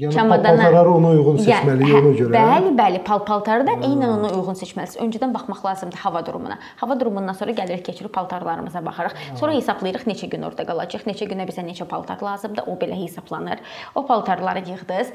yəni 0.00 0.28
paltarları 0.28 0.90
ona 0.90 1.12
uyğun 1.14 1.40
seçməliyik 1.44 1.98
ona 2.00 2.12
görə. 2.18 2.32
Bəli, 2.34 2.72
bəli, 2.78 3.02
paltarları 3.04 3.66
da 3.66 3.74
eynən 3.86 4.14
ona 4.18 4.30
uyğun 4.36 4.58
seçməlisiniz. 4.60 5.00
Öncədən 5.04 5.34
baxmaq 5.34 5.64
lazımdır 5.64 5.98
hava 6.04 6.24
durumuna. 6.26 6.58
Hava 6.80 6.98
durumundan 7.00 7.36
sonra 7.38 7.54
gəlirik, 7.56 7.84
keçirik 7.86 8.12
paltarlarımıza 8.12 8.84
baxırıq. 8.86 9.16
Sonra 9.40 9.52
hesablayırıq 9.56 10.06
neçə 10.08 10.30
gün 10.30 10.42
orada 10.48 10.66
qalacaq, 10.68 11.06
neçə 11.08 11.19
günə 11.28 11.46
bizə 11.48 11.64
neçə 11.66 11.84
paltar 11.88 12.22
lazımdır, 12.22 12.64
o 12.66 12.76
belə 12.80 12.96
hesablanır. 13.02 13.58
O 13.94 14.06
paltarları 14.06 14.62
yığdınız. 14.68 15.12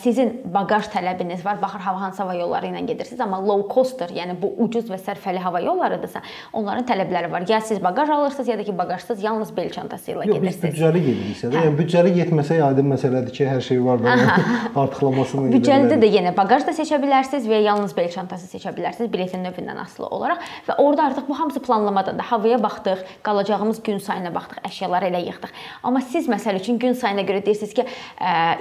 Sizin 0.00 0.42
baqaj 0.54 0.88
tələbiniz 0.94 1.44
var. 1.44 1.62
Baxır 1.62 1.80
hava 1.80 2.00
hansı 2.00 2.22
hava 2.22 2.34
yolları 2.34 2.66
ilə 2.72 2.84
gedirsiniz, 2.86 3.20
amma 3.20 3.40
low 3.40 3.68
coster, 3.74 4.08
yəni 4.08 4.36
bu 4.42 4.52
ucuz 4.64 4.88
və 4.90 4.98
sərfəli 5.00 5.42
hava 5.42 5.60
yollarıdırsa, 5.60 6.22
onların 6.52 6.86
tələbləri 6.88 7.30
var. 7.32 7.44
Ya 7.48 7.60
siz 7.60 7.82
baqaj 7.84 8.10
alırsınız, 8.10 8.48
ya 8.48 8.58
da 8.58 8.64
ki, 8.64 8.78
baqajsız 8.78 9.22
yalnız 9.22 9.56
bel 9.56 9.70
çantası 9.70 10.12
ilə 10.12 10.26
Yox, 10.28 10.36
gedirsiniz. 10.38 10.64
Yox, 10.64 10.74
büdcəli 10.74 11.04
gediriksə 11.08 11.52
də, 11.52 11.64
yəni 11.66 11.78
büdcəli 11.80 12.14
getməsək 12.20 12.62
aydın 12.68 12.90
məsələdir 12.94 13.36
ki, 13.36 13.46
hər 13.48 13.60
şey 13.68 13.84
var 13.84 14.02
da 14.04 14.16
artıqlamasını 14.84 15.52
Büdcəlidə 15.54 15.98
də 16.00 16.10
yenə 16.16 16.34
baqaj 16.36 16.66
da 16.68 16.74
seçə 16.76 16.98
bilərsiniz 17.02 17.48
və 17.50 17.60
ya 17.60 17.74
yalnız 17.74 17.96
bel 17.96 18.10
çantası 18.12 18.46
seçə 18.50 18.72
bilərsiniz, 18.76 19.10
biletin 19.12 19.44
növündən 19.44 19.80
asılı 19.82 20.06
olaraq 20.06 20.42
və 20.68 20.76
orada 20.78 21.08
artıq 21.10 21.28
bu 21.28 21.38
hamısı 21.38 21.62
planlamadandır. 21.62 22.24
Havaya 22.24 22.62
baxdıq, 22.62 23.04
qalacağımız 23.22 23.82
gün 23.82 23.98
sayına 23.98 24.34
baxdıq, 24.34 24.62
əşyaları 24.68 25.10
elə 25.10 25.20
yığdıq. 25.26 25.33
Amma 25.82 26.00
siz 26.00 26.28
məsəl 26.30 26.58
üçün 26.60 26.78
gün 26.78 26.92
sayına 26.98 27.24
görə 27.28 27.42
deyirsiniz 27.46 27.74
ki, 27.74 27.84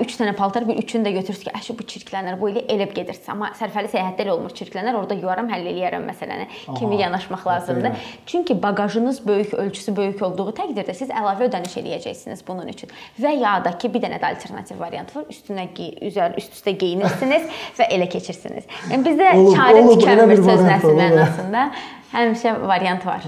3 0.03 0.15
dənə 0.19 0.35
paltar, 0.35 0.67
bir 0.67 0.79
üçünü 0.81 1.07
də 1.07 1.13
götürürsüz 1.19 1.43
ki, 1.47 1.53
əşi 1.59 1.75
bu 1.79 1.85
çirklənir, 1.93 2.39
bu 2.41 2.49
ilə 2.51 2.65
elib 2.73 2.93
gedirsiniz. 2.95 3.29
Amma 3.33 3.51
sərfəli 3.59 3.91
səyahətdə 3.91 4.25
elə 4.25 4.33
olmur, 4.35 4.53
çirklənər, 4.57 4.97
orada 4.99 5.17
yuvaram, 5.17 5.49
həll 5.53 5.69
eləyərəm 5.71 6.07
məsələni. 6.09 6.47
Kimi 6.79 6.99
yanaşmaq 7.01 7.47
lazımdır. 7.47 8.07
Çünki 8.25 8.57
baqajınız 8.63 9.21
böyük, 9.27 9.53
ölçüsü 9.53 9.95
böyük 9.95 10.21
olduğu 10.21 10.49
təqdirdə 10.59 10.93
siz 10.97 11.09
əlavə 11.13 11.49
ödəniş 11.49 11.77
eləyəcəksiniz 11.83 12.43
bunun 12.47 12.67
üçün. 12.73 12.91
Və 13.21 13.33
ya 13.39 13.57
da 13.65 13.75
ki, 13.77 13.93
bir 13.93 14.03
dənə 14.05 14.19
də 14.21 14.33
alternativ 14.35 14.79
variant 14.79 15.15
var. 15.15 15.25
Üstünə 15.31 15.67
giy, 15.75 15.93
üzər 16.09 16.37
üst-üstə 16.39 16.75
geyinirsiniz 16.77 17.49
və 17.79 17.89
elə 17.95 18.09
keçirsiniz. 18.11 18.69
Yəni 18.91 19.03
bizdə 19.07 19.33
çarə 19.55 19.83
tükənmir 19.91 20.43
söz 20.43 20.65
nəsil 20.67 20.97
mənasında. 20.99 21.67
Həmişə 22.13 22.55
variant 22.67 23.05
var. 23.05 23.25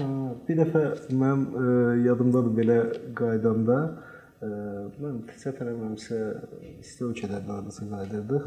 Bir 0.48 0.60
dəfə 0.62 0.82
mənim 1.10 1.46
yadımdadır 2.06 2.52
belə 2.60 2.76
qaydanda 3.18 3.78
mən 4.46 5.14
səhv 5.40 5.58
eləmirəmsə 5.64 6.16
isti 6.82 7.04
ölkələrdə 7.08 7.50
hardasa 7.56 7.86
qaydırdıq. 7.90 8.44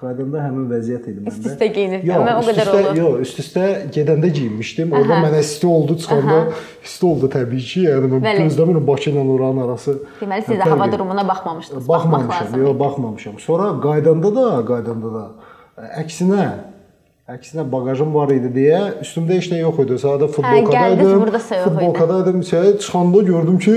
Qaydanda 0.00 0.40
həmin 0.46 0.64
vəziyyət 0.70 1.08
idi 1.10 1.20
məndə. 1.20 1.34
Üst-üstə 1.34 1.66
geyinirdim. 1.74 2.08
Mən 2.24 2.38
o 2.38 2.44
qədər 2.46 2.70
olur. 2.72 2.96
Yox, 2.96 3.18
üst-üstə 3.26 3.64
gedəndə 3.94 4.30
geyinmişdim. 4.38 4.94
Orada 4.96 5.18
Aha. 5.18 5.26
mənə 5.26 5.42
isti 5.44 5.66
oldu, 5.68 5.98
çıxanda 6.00 6.38
isti 6.82 7.06
oldu 7.06 7.28
təbii 7.36 7.66
ki. 7.68 7.84
Yəni 7.90 8.10
mən 8.14 8.24
Bəli. 8.24 8.46
gözləmirəm 8.48 8.86
Bakı 8.88 9.10
ilə 9.12 9.26
oranın 9.36 9.62
arası. 9.66 9.98
Deməli 10.22 10.46
siz 10.48 10.56
də 10.62 10.68
hava 10.72 10.88
durumuna 10.94 11.26
baxmamışdınız. 11.28 11.88
Baxmaq 11.88 12.12
Baxmamışam. 12.12 12.46
lazım. 12.46 12.66
Yox, 12.66 12.78
baxmamışam. 12.80 13.38
Sonra 13.46 13.68
qaydanda 13.86 14.34
da, 14.38 14.46
qaydanda 14.72 15.14
da 15.18 15.24
əksinə 16.02 16.42
Əksinə 17.30 17.62
baqajım 17.70 18.08
var 18.16 18.32
idi 18.34 18.48
deyə 18.50 18.78
üstümdə 19.04 19.36
heç 19.36 19.46
nə 19.52 19.60
yox 19.60 19.76
idi. 19.84 19.94
Sadə 20.02 20.26
futbolkadaydım. 20.26 21.20
Hə. 21.30 21.58
Futbolkadaydım. 21.68 22.40
Çaya 22.48 22.72
çıxanda 22.82 23.20
gördüm 23.28 23.60
ki, 23.62 23.74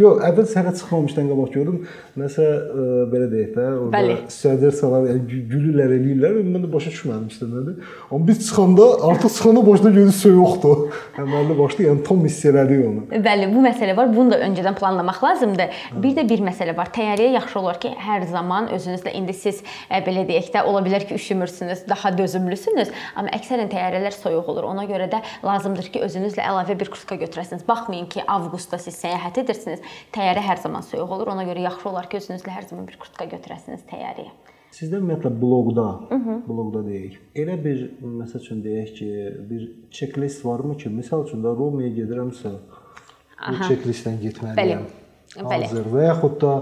yox, 0.00 0.24
əvvəl 0.26 0.48
sənə 0.50 0.72
çıxmamışdan 0.74 1.28
qabaq 1.30 1.52
gördüm. 1.54 1.76
Nəsə 2.18 2.42
ə, 2.42 2.86
belə 3.12 3.28
deyək 3.30 3.52
də, 3.54 3.66
orada 3.84 4.16
sədər 4.34 4.74
salar, 4.74 5.06
yəni 5.06 5.38
gülürlər, 5.52 5.94
eləyirlər. 6.00 6.34
Mən 6.42 6.64
də 6.64 6.72
başa 6.72 6.90
düşməmişdim 6.90 7.52
nədir. 7.60 7.92
Amma 8.10 8.26
biz 8.32 8.42
çıxanda, 8.48 8.88
artıq 9.12 9.36
çıxanda 9.36 9.62
başda 9.70 9.94
gördük 9.94 10.18
soyuqdur. 10.18 10.82
Əməlli 11.22 11.58
başda, 11.62 11.86
yəni 11.86 12.04
tam 12.10 12.26
hiss 12.26 12.42
elədik 12.50 12.82
onu. 12.88 13.06
Bəli, 13.28 13.52
bu 13.54 13.64
məsələ 13.68 13.94
var. 14.00 14.10
Bunu 14.18 14.34
da 14.34 14.42
öncədən 14.48 14.80
planlamaq 14.82 15.22
lazımdır. 15.28 15.78
Bir 16.02 16.18
də 16.18 16.26
bir 16.26 16.42
məsələ 16.50 16.74
var. 16.74 16.90
Təyyarəyə 16.98 17.38
yaxşı 17.38 17.62
olar 17.62 17.78
ki, 17.86 17.94
hər 18.10 18.26
zaman 18.34 18.68
özünüzlə 18.74 19.14
indi 19.14 19.38
siz 19.46 19.62
ə, 19.86 20.02
belə 20.02 20.26
deyək 20.26 20.50
də, 20.58 20.66
ola 20.66 20.82
bilər 20.82 21.06
ki, 21.06 21.14
üşümürsünüz, 21.22 21.86
daha 21.94 22.16
dözümlüsünüz 22.18 22.89
düşünürsünüz, 22.90 23.16
amma 23.16 23.30
əksərən 23.36 23.70
təyyarələr 23.70 24.14
soyuq 24.14 24.48
olur. 24.50 24.64
Ona 24.70 24.84
görə 24.88 25.08
də 25.10 25.20
lazımdır 25.44 25.90
ki, 25.92 26.02
özünüzlə 26.06 26.44
əlavə 26.44 26.78
bir 26.78 26.90
kurtka 26.90 27.16
götürəsiniz. 27.16 27.66
Baxmayın 27.66 28.08
ki, 28.10 28.22
avqustda 28.26 28.78
siz 28.78 28.96
səyahət 29.00 29.42
edirsiniz, 29.44 29.80
təyyarə 30.12 30.42
hər 30.44 30.60
zaman 30.60 30.82
soyuq 30.82 31.10
olur. 31.10 31.32
Ona 31.34 31.44
görə 31.48 31.64
yaxşı 31.66 31.88
olar 31.88 32.08
ki, 32.10 32.20
özünüzlə 32.20 32.54
hər 32.54 32.68
zaman 32.68 32.86
bir 32.88 32.98
kurtka 33.00 33.26
götürəsiniz 33.30 33.84
təyyarəyə. 33.90 34.32
Sizdə 34.70 35.00
ümumiyyətlə 35.00 35.32
bloqda, 35.34 35.86
bloqda 36.46 36.84
deyək. 36.86 37.16
Elə 37.42 37.56
bir 37.64 37.80
məsəl 38.20 38.38
üçün 38.38 38.62
deyək 38.62 38.92
ki, 38.98 39.08
bir 39.50 39.64
checklist 39.90 40.44
varmı 40.46 40.76
ki, 40.78 40.92
məsəl 40.94 41.26
üçün 41.26 41.42
də 41.42 41.56
Romaya 41.58 41.90
gedirəmsə, 41.96 42.54
bu 43.48 43.56
checklistdən 43.66 44.20
getməliyəm. 44.22 44.86
Bəli. 45.40 45.66
Hazır 45.66 45.90
və 45.90 46.06
yaxud 46.08 46.40
da 46.42 46.54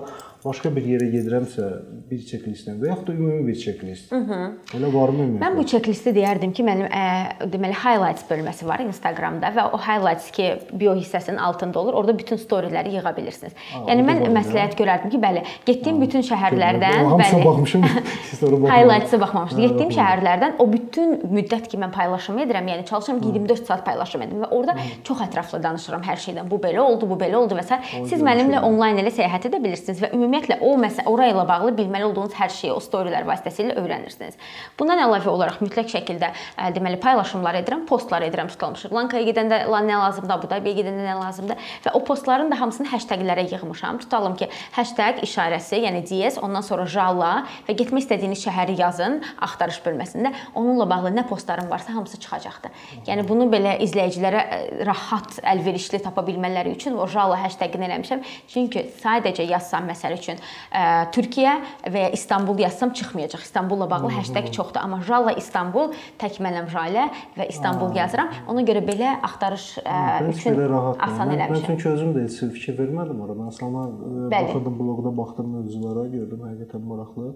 başqa 0.45 0.71
bir 0.75 0.85
yerə 0.87 1.09
gedirəmsə, 1.11 1.65
bir 2.09 2.21
çeklistdən 2.29 2.79
və 2.79 2.93
yaxud 2.93 3.09
da 3.11 3.15
ümumi 3.17 3.47
bir 3.49 3.57
çeklist. 3.59 4.13
Elə 4.13 4.91
varmı 4.95 5.25
ümumiyyətlə? 5.25 5.41
Mən 5.43 5.57
bu 5.59 5.65
çeklisti 5.73 6.13
deyərdim 6.15 6.53
ki, 6.55 6.65
mənim 6.67 6.87
ə, 6.87 7.49
deməli 7.51 7.75
highlights 7.75 8.27
bölməsi 8.29 8.67
var 8.69 8.83
Instagramda 8.85 9.51
və 9.57 9.65
o 9.75 9.81
highlights 9.83 10.31
ki, 10.35 10.47
bio 10.79 10.95
hissəsinin 10.99 11.41
altında 11.43 11.81
olur. 11.81 11.99
Orada 11.99 12.15
bütün 12.19 12.39
storyləri 12.39 12.95
yığa 12.95 13.13
bilirsiniz. 13.17 13.57
Aa, 13.75 13.83
yəni 13.91 14.05
mən 14.07 14.23
məsləhət 14.37 14.77
ya. 14.77 14.79
görərdim 14.83 15.13
ki, 15.15 15.21
bəli, 15.25 15.43
getdiyim 15.67 15.99
Aa, 15.99 16.05
bütün 16.07 16.27
şəhərlərdən, 16.31 17.11
bəli. 17.23 17.43
baxmışam. 17.49 17.89
Highlights-a 18.75 19.21
baxmamışdım. 19.25 19.65
Getdiyim 19.67 19.93
şəhərlərdən 19.99 20.57
o 20.63 20.69
bütün 20.71 21.19
müddət 21.35 21.67
ki, 21.73 21.83
mən 21.83 21.93
paylaşım 21.95 22.39
edirəm, 22.45 22.71
yəni 22.75 22.87
çalışıram 22.87 23.21
ki, 23.25 23.35
24 23.41 23.67
saat 23.73 23.85
paylaşım 23.87 24.27
edim 24.29 24.47
və 24.47 24.53
orada 24.55 24.79
çox 25.03 25.27
ətraflı 25.27 25.63
danışıram 25.67 26.07
hər 26.07 26.23
şeydən. 26.23 26.49
Bu 26.51 26.61
belə 26.63 26.79
oldu, 26.85 27.11
bu 27.11 27.19
belə 27.19 27.41
oldu 27.43 27.59
və 27.59 27.67
s. 27.67 27.83
Siz 28.07 28.23
mənimlə 28.23 28.63
onlayn 28.67 29.01
elə 29.03 29.11
səyahət 29.15 29.51
edə 29.51 29.61
bilirsiniz 29.63 30.05
və 30.05 30.13
ümumi 30.15 30.28
ümumiyyətlə 30.29 30.59
o 30.61 30.75
məsələ 30.81 31.09
orayla 31.09 31.45
bağlı 31.49 31.73
bilməli 31.79 32.05
olduğunuz 32.11 32.35
hər 32.37 32.53
şeyi 32.53 32.73
o 32.75 32.79
storylər 32.85 33.25
vasitəsilə 33.29 33.77
öyrənirsiniz. 33.81 34.37
Bundan 34.79 35.01
əlavə 35.01 35.31
olaraq 35.33 35.63
mütləq 35.65 35.89
şəkildə 35.95 36.31
deməli 36.77 36.99
paylaşımlar 37.01 37.59
edirəm, 37.63 37.87
postlar 37.89 38.25
edirəm 38.27 38.51
tutalım 38.53 38.77
Şri-Lankaya 38.79 39.25
gedəndə 39.29 39.63
nə 39.69 40.01
lazımdır, 40.03 40.35
Abu-Dabiyə 40.37 40.77
gedəndə 40.83 41.07
nə 41.07 41.17
lazımdır 41.19 41.71
və 41.87 41.95
o 41.97 42.03
postların 42.05 42.53
da 42.53 42.59
hamısını 42.61 42.91
hashtaglərə 42.93 43.47
yığmışam. 43.53 44.01
Tutalım 44.05 44.37
ki, 44.39 44.51
hashtag 44.77 45.23
işarəsi, 45.25 45.81
yəni 45.87 46.05
DS, 46.09 46.39
ondan 46.45 46.65
sonra 46.67 46.85
jalla 46.91 47.33
və 47.69 47.77
getmək 47.79 48.05
istədiyiniz 48.05 48.45
şəhəri 48.45 48.77
yazın 48.79 49.21
axtarış 49.49 49.81
bölməsində. 49.87 50.35
Onunla 50.55 50.89
bağlı 50.91 51.15
nə 51.17 51.25
postlarım 51.29 51.71
varsa 51.71 51.95
hamısı 51.95 52.21
çıxacaqdır. 52.21 52.75
Yəni 53.09 53.25
bunu 53.29 53.49
belə 53.53 53.79
izləyicilərə 53.87 54.85
rahat, 54.89 55.41
əlverişli 55.55 56.03
tapa 56.05 56.25
bilmələri 56.27 56.75
üçün 56.77 56.99
o 56.99 57.09
jalla 57.09 57.39
hashtagini 57.45 57.89
eləmişəm. 57.89 58.25
Çünki 58.53 58.85
sadəcə 59.01 59.49
yazsam 59.49 59.89
məsəl 59.89 60.18
üçün 60.19 60.39
ə, 60.41 60.83
Türkiyə 61.15 61.55
və 61.87 62.05
ya 62.07 62.11
İstanbul 62.19 62.59
yazsam 62.65 62.93
çıxmayacaq. 62.93 63.43
İstanbulla 63.49 63.91
bağlı 63.91 64.13
hashtag 64.19 64.51
çoxdur, 64.53 64.81
amma 64.83 65.01
Jalla 65.07 65.33
İstanbul 65.39 65.93
tək 66.19 66.41
mənəm 66.45 66.69
Jalə 66.73 67.09
və 67.39 67.49
İstanbul 67.49 67.95
yazıram. 67.97 68.33
Ona 68.49 68.65
görə 68.69 68.83
belə 68.87 69.15
axtarış 69.23 69.69
ə, 69.85 69.97
üçün 70.33 70.59
belə 70.59 70.69
rahat. 70.73 71.01
asan 71.09 71.29
Mən, 71.29 71.35
mən 71.35 71.47
eləmişəm. 71.47 71.67
çünki 71.67 71.89
özüm 71.95 72.13
də 72.17 72.27
heç 72.27 72.39
fikir 72.59 72.79
vermədim 72.83 73.23
ora. 73.25 73.37
Mən 73.39 73.55
sonra 73.55 73.87
e, 73.89 74.29
Bəli. 74.35 74.49
baxırdım 74.49 74.79
bloqda 74.79 75.17
baxdım 75.17 75.51
mövzulara, 75.57 76.07
gördüm 76.13 76.45
həqiqətən 76.49 76.85
maraqlı. 76.93 77.33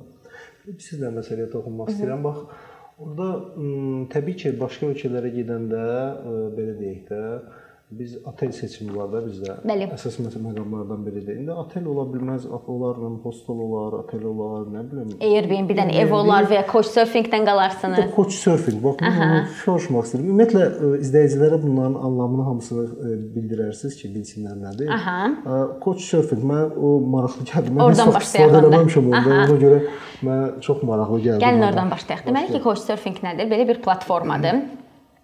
Sizlə 0.79 1.11
məsələyə 1.17 1.51
toxunmaq 1.53 1.91
istəyirəm. 1.93 2.23
Bax, 2.23 2.39
orada 3.03 3.29
təbii 4.15 4.37
ki, 4.43 4.55
başqa 4.61 4.93
ölkələrə 4.93 5.33
gedəndə 5.35 5.83
e, 5.83 6.37
belə 6.57 6.77
deyək 6.81 7.03
də 7.11 7.23
biz 7.99 8.17
otel 8.25 8.53
seçimi 8.57 8.95
var 8.97 9.11
da 9.13 9.21
bizdə. 9.27 9.55
Bəli. 9.69 9.87
Əsas 9.93 10.17
məqamlardan 10.23 11.03
biridir. 11.05 11.37
İndi 11.43 11.53
otel 11.53 11.85
ola 11.93 12.07
bilməz, 12.09 12.47
olarla 12.49 13.11
hostel 13.25 13.61
olar, 13.67 13.97
otel 14.01 14.25
olar, 14.31 14.65
nə 14.73 14.85
bilim. 14.89 15.13
Airbnb-dən 15.29 15.93
ev 16.01 16.15
olar 16.17 16.49
və 16.49 16.57
ya 16.61 16.65
Couchsurfing-dən 16.71 17.45
qalarsınız. 17.49 18.09
Couchsurfing. 18.17 18.81
Bax, 18.85 18.97
bunu 19.05 19.43
soruşmaq 19.63 20.09
istəyirəm. 20.09 20.29
Ümumiyyətlə 20.33 20.65
ə, 20.69 20.93
izləyicilərə 21.05 21.61
bunların 21.63 21.99
anlamını 22.09 22.49
hamısını 22.49 22.85
ə, 22.89 23.15
bildirərsiniz 23.37 23.99
ki, 24.01 24.13
bilsinlər 24.17 24.59
nədir. 24.67 24.93
Aha. 24.97 25.19
Ə, 25.45 25.63
Couchsurfing 25.85 26.47
mən 26.49 26.77
o 26.77 26.95
maraqlı 27.17 27.49
gəldi. 27.53 27.75
Mən 27.77 27.89
Oradan 27.89 28.15
başlayaq 28.17 28.61
eləməmişəm 28.63 29.11
onda. 29.13 29.41
Ona 29.47 29.59
görə 29.67 29.83
mənə 30.23 30.53
çox 30.65 30.87
maraqlı 30.89 31.25
gəldi. 31.27 31.45
Gəlin 31.45 31.67
oradan 31.69 31.93
başlayaq. 31.93 32.25
Deməli 32.31 32.55
ki, 32.57 32.63
Couchsurfing 32.65 33.21
nədir? 33.27 33.53
Belə 33.53 33.69
bir 33.69 33.85
platformadır. 33.85 34.65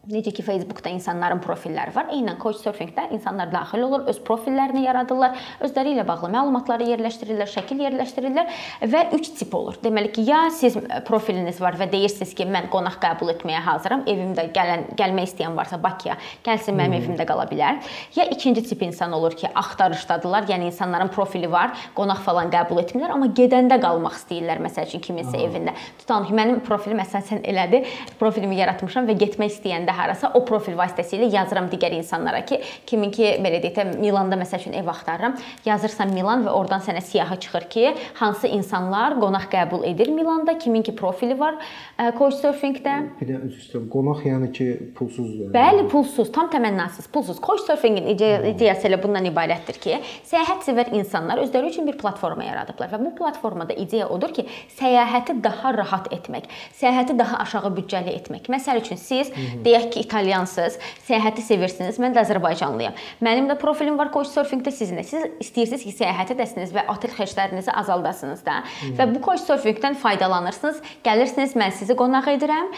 Necə 0.08 0.32
ki 0.32 0.40
Facebookda 0.40 0.88
insanların 0.88 1.42
profilləri 1.44 1.92
var. 1.92 2.06
Eynən 2.16 2.38
Couchsurfingdə 2.40 3.10
insanlar 3.12 3.50
daxil 3.52 3.82
olur, 3.84 4.06
öz 4.08 4.16
profillərini 4.24 4.86
yaradırlar, 4.86 5.34
özləri 5.66 5.90
ilə 5.92 6.04
bağlı 6.08 6.30
məlumatları 6.32 6.86
yerləşdirirlər, 6.94 7.50
şəkil 7.52 7.82
yerləşdirirlər 7.84 8.48
və 8.88 9.02
3 9.18 9.28
tip 9.36 9.52
olur. 9.58 9.76
Deməli 9.82 10.08
ki, 10.16 10.24
ya 10.24 10.38
siz 10.56 10.78
profiliniz 11.04 11.60
var 11.60 11.76
və 11.76 11.90
deyirsiniz 11.92 12.32
ki, 12.38 12.46
mən 12.48 12.70
qonaq 12.72 12.96
qəbul 13.02 13.34
etməyə 13.34 13.60
hazıram, 13.66 14.06
evimdə 14.08 14.46
gələn 14.56 14.86
gəlmək 14.96 15.28
istəyən 15.28 15.58
varsa 15.58 15.76
Bakıya, 15.84 16.16
gəlsin 16.46 16.80
mənim 16.80 16.96
evimdə 17.02 17.28
qala 17.28 17.44
bilər. 17.52 17.84
Ya 18.16 18.24
ikinci 18.32 18.64
tip 18.64 18.86
insan 18.88 19.12
olur 19.12 19.36
ki, 19.36 19.52
axtarışdadılar, 19.52 20.48
yəni 20.48 20.70
insanların 20.72 21.12
profili 21.12 21.52
var, 21.52 21.76
qonaq 22.00 22.24
falan 22.24 22.48
qəbul 22.56 22.80
etmirlər, 22.86 23.12
amma 23.12 23.28
gedəndə 23.28 23.76
qalmaq 23.84 24.16
istəyirlər 24.22 24.64
məsəl 24.70 24.88
üçün 24.88 25.04
kiminsə 25.04 25.36
evində. 25.44 25.76
Tutalım 26.00 26.30
ki, 26.32 26.40
mənim 26.40 26.64
profilim 26.64 27.04
əsasən 27.04 27.44
elədir. 27.44 27.84
Profilimi 28.16 28.56
yaratmışam 28.62 29.04
və 29.04 29.20
getmək 29.20 29.52
istəyəndə 29.52 29.97
harasa 29.98 30.30
o 30.34 30.44
profil 30.48 30.76
vasitəsilə 30.78 31.28
yazıram 31.34 31.68
digər 31.72 31.96
insanlara 31.98 32.44
ki, 32.48 32.60
kimin 32.86 33.10
ki 33.14 33.34
belə 33.44 33.60
deyək 33.64 33.76
də 33.78 33.86
Milanda 33.98 34.38
məsəl 34.40 34.62
üçün 34.62 34.76
ev 34.78 34.88
axtarıram. 34.92 35.36
Yazırsan 35.66 36.14
Milan 36.14 36.46
və 36.46 36.54
oradan 36.54 36.82
sənə 36.84 37.02
siyahı 37.04 37.38
çıxır 37.44 37.68
ki, 37.74 37.84
hansı 38.20 38.48
insanlar 38.48 39.18
qonaq 39.20 39.48
qəbul 39.52 39.84
edir 39.88 40.12
Milanda, 40.14 40.56
kimin 40.58 40.82
ki 40.86 40.94
profili 40.96 41.38
var 41.38 41.58
e, 41.98 42.10
Couchsurfingdə. 42.18 42.96
Bir 43.20 43.32
də 43.32 43.40
üzr 43.48 43.58
istəyirəm. 43.62 43.88
Qonaq 43.92 44.24
yəni 44.28 44.50
ki, 44.54 44.68
pulsuz 44.98 45.28
yəni. 45.34 45.50
Bəli, 45.54 45.86
pulsuz, 45.90 46.30
tam 46.32 46.50
təmənnasız, 46.52 47.10
pulsuz. 47.12 47.40
Couchsurfingin 47.42 48.06
ideya- 48.14 48.42
ideyası 48.54 48.88
elə 48.88 49.00
bundan 49.02 49.26
ibarətdir 49.28 49.80
ki, 49.82 49.98
səyahət 50.28 50.66
sevər 50.68 50.92
özləri 51.38 51.70
üçün 51.70 51.86
bir 51.86 51.98
platforma 51.98 52.44
yaradıblar 52.44 52.90
və 52.92 53.00
bu 53.04 53.14
platformada 53.18 53.74
ideya 53.74 54.08
odur 54.08 54.32
ki, 54.34 54.46
səyahəti 54.78 55.36
daha 55.42 55.72
rahat 55.76 56.08
etmək, 56.12 56.48
səyahəti 56.80 57.16
daha 57.18 57.42
aşağı 57.44 57.70
büdcəli 57.76 58.14
etmək. 58.18 58.48
Məsəl 58.52 58.80
üçün 58.82 58.96
siz 59.00 59.32
deyək 59.78 59.92
ki, 59.94 60.02
italyansınız, 60.06 60.78
səyahəti 61.06 61.44
sevirsiniz, 61.44 61.98
mən 62.02 62.14
də 62.16 62.22
Azərbaycanlıyam. 62.24 62.96
Mənim 63.24 63.48
də 63.50 63.58
profilim 63.60 63.98
var 63.98 64.10
Couchsurfingdə 64.14 64.72
sizin 64.74 64.98
də. 64.98 65.04
Siz 65.06 65.26
istəyirsiniz 65.44 65.84
ki, 65.86 65.94
səyahət 66.02 66.34
edəsiniz 66.34 66.72
və 66.74 66.84
otel 66.92 67.12
xərclərinizi 67.16 67.72
azaldasınız 67.82 68.44
da 68.46 68.60
və 68.98 69.08
bu 69.12 69.22
Couchsurfingdən 69.24 69.98
faydalanırsınız. 70.02 70.80
Gəlirsiniz, 71.06 71.54
mən 71.58 71.74
sizi 71.76 71.96
qonaq 71.98 72.30
edirəm 72.34 72.70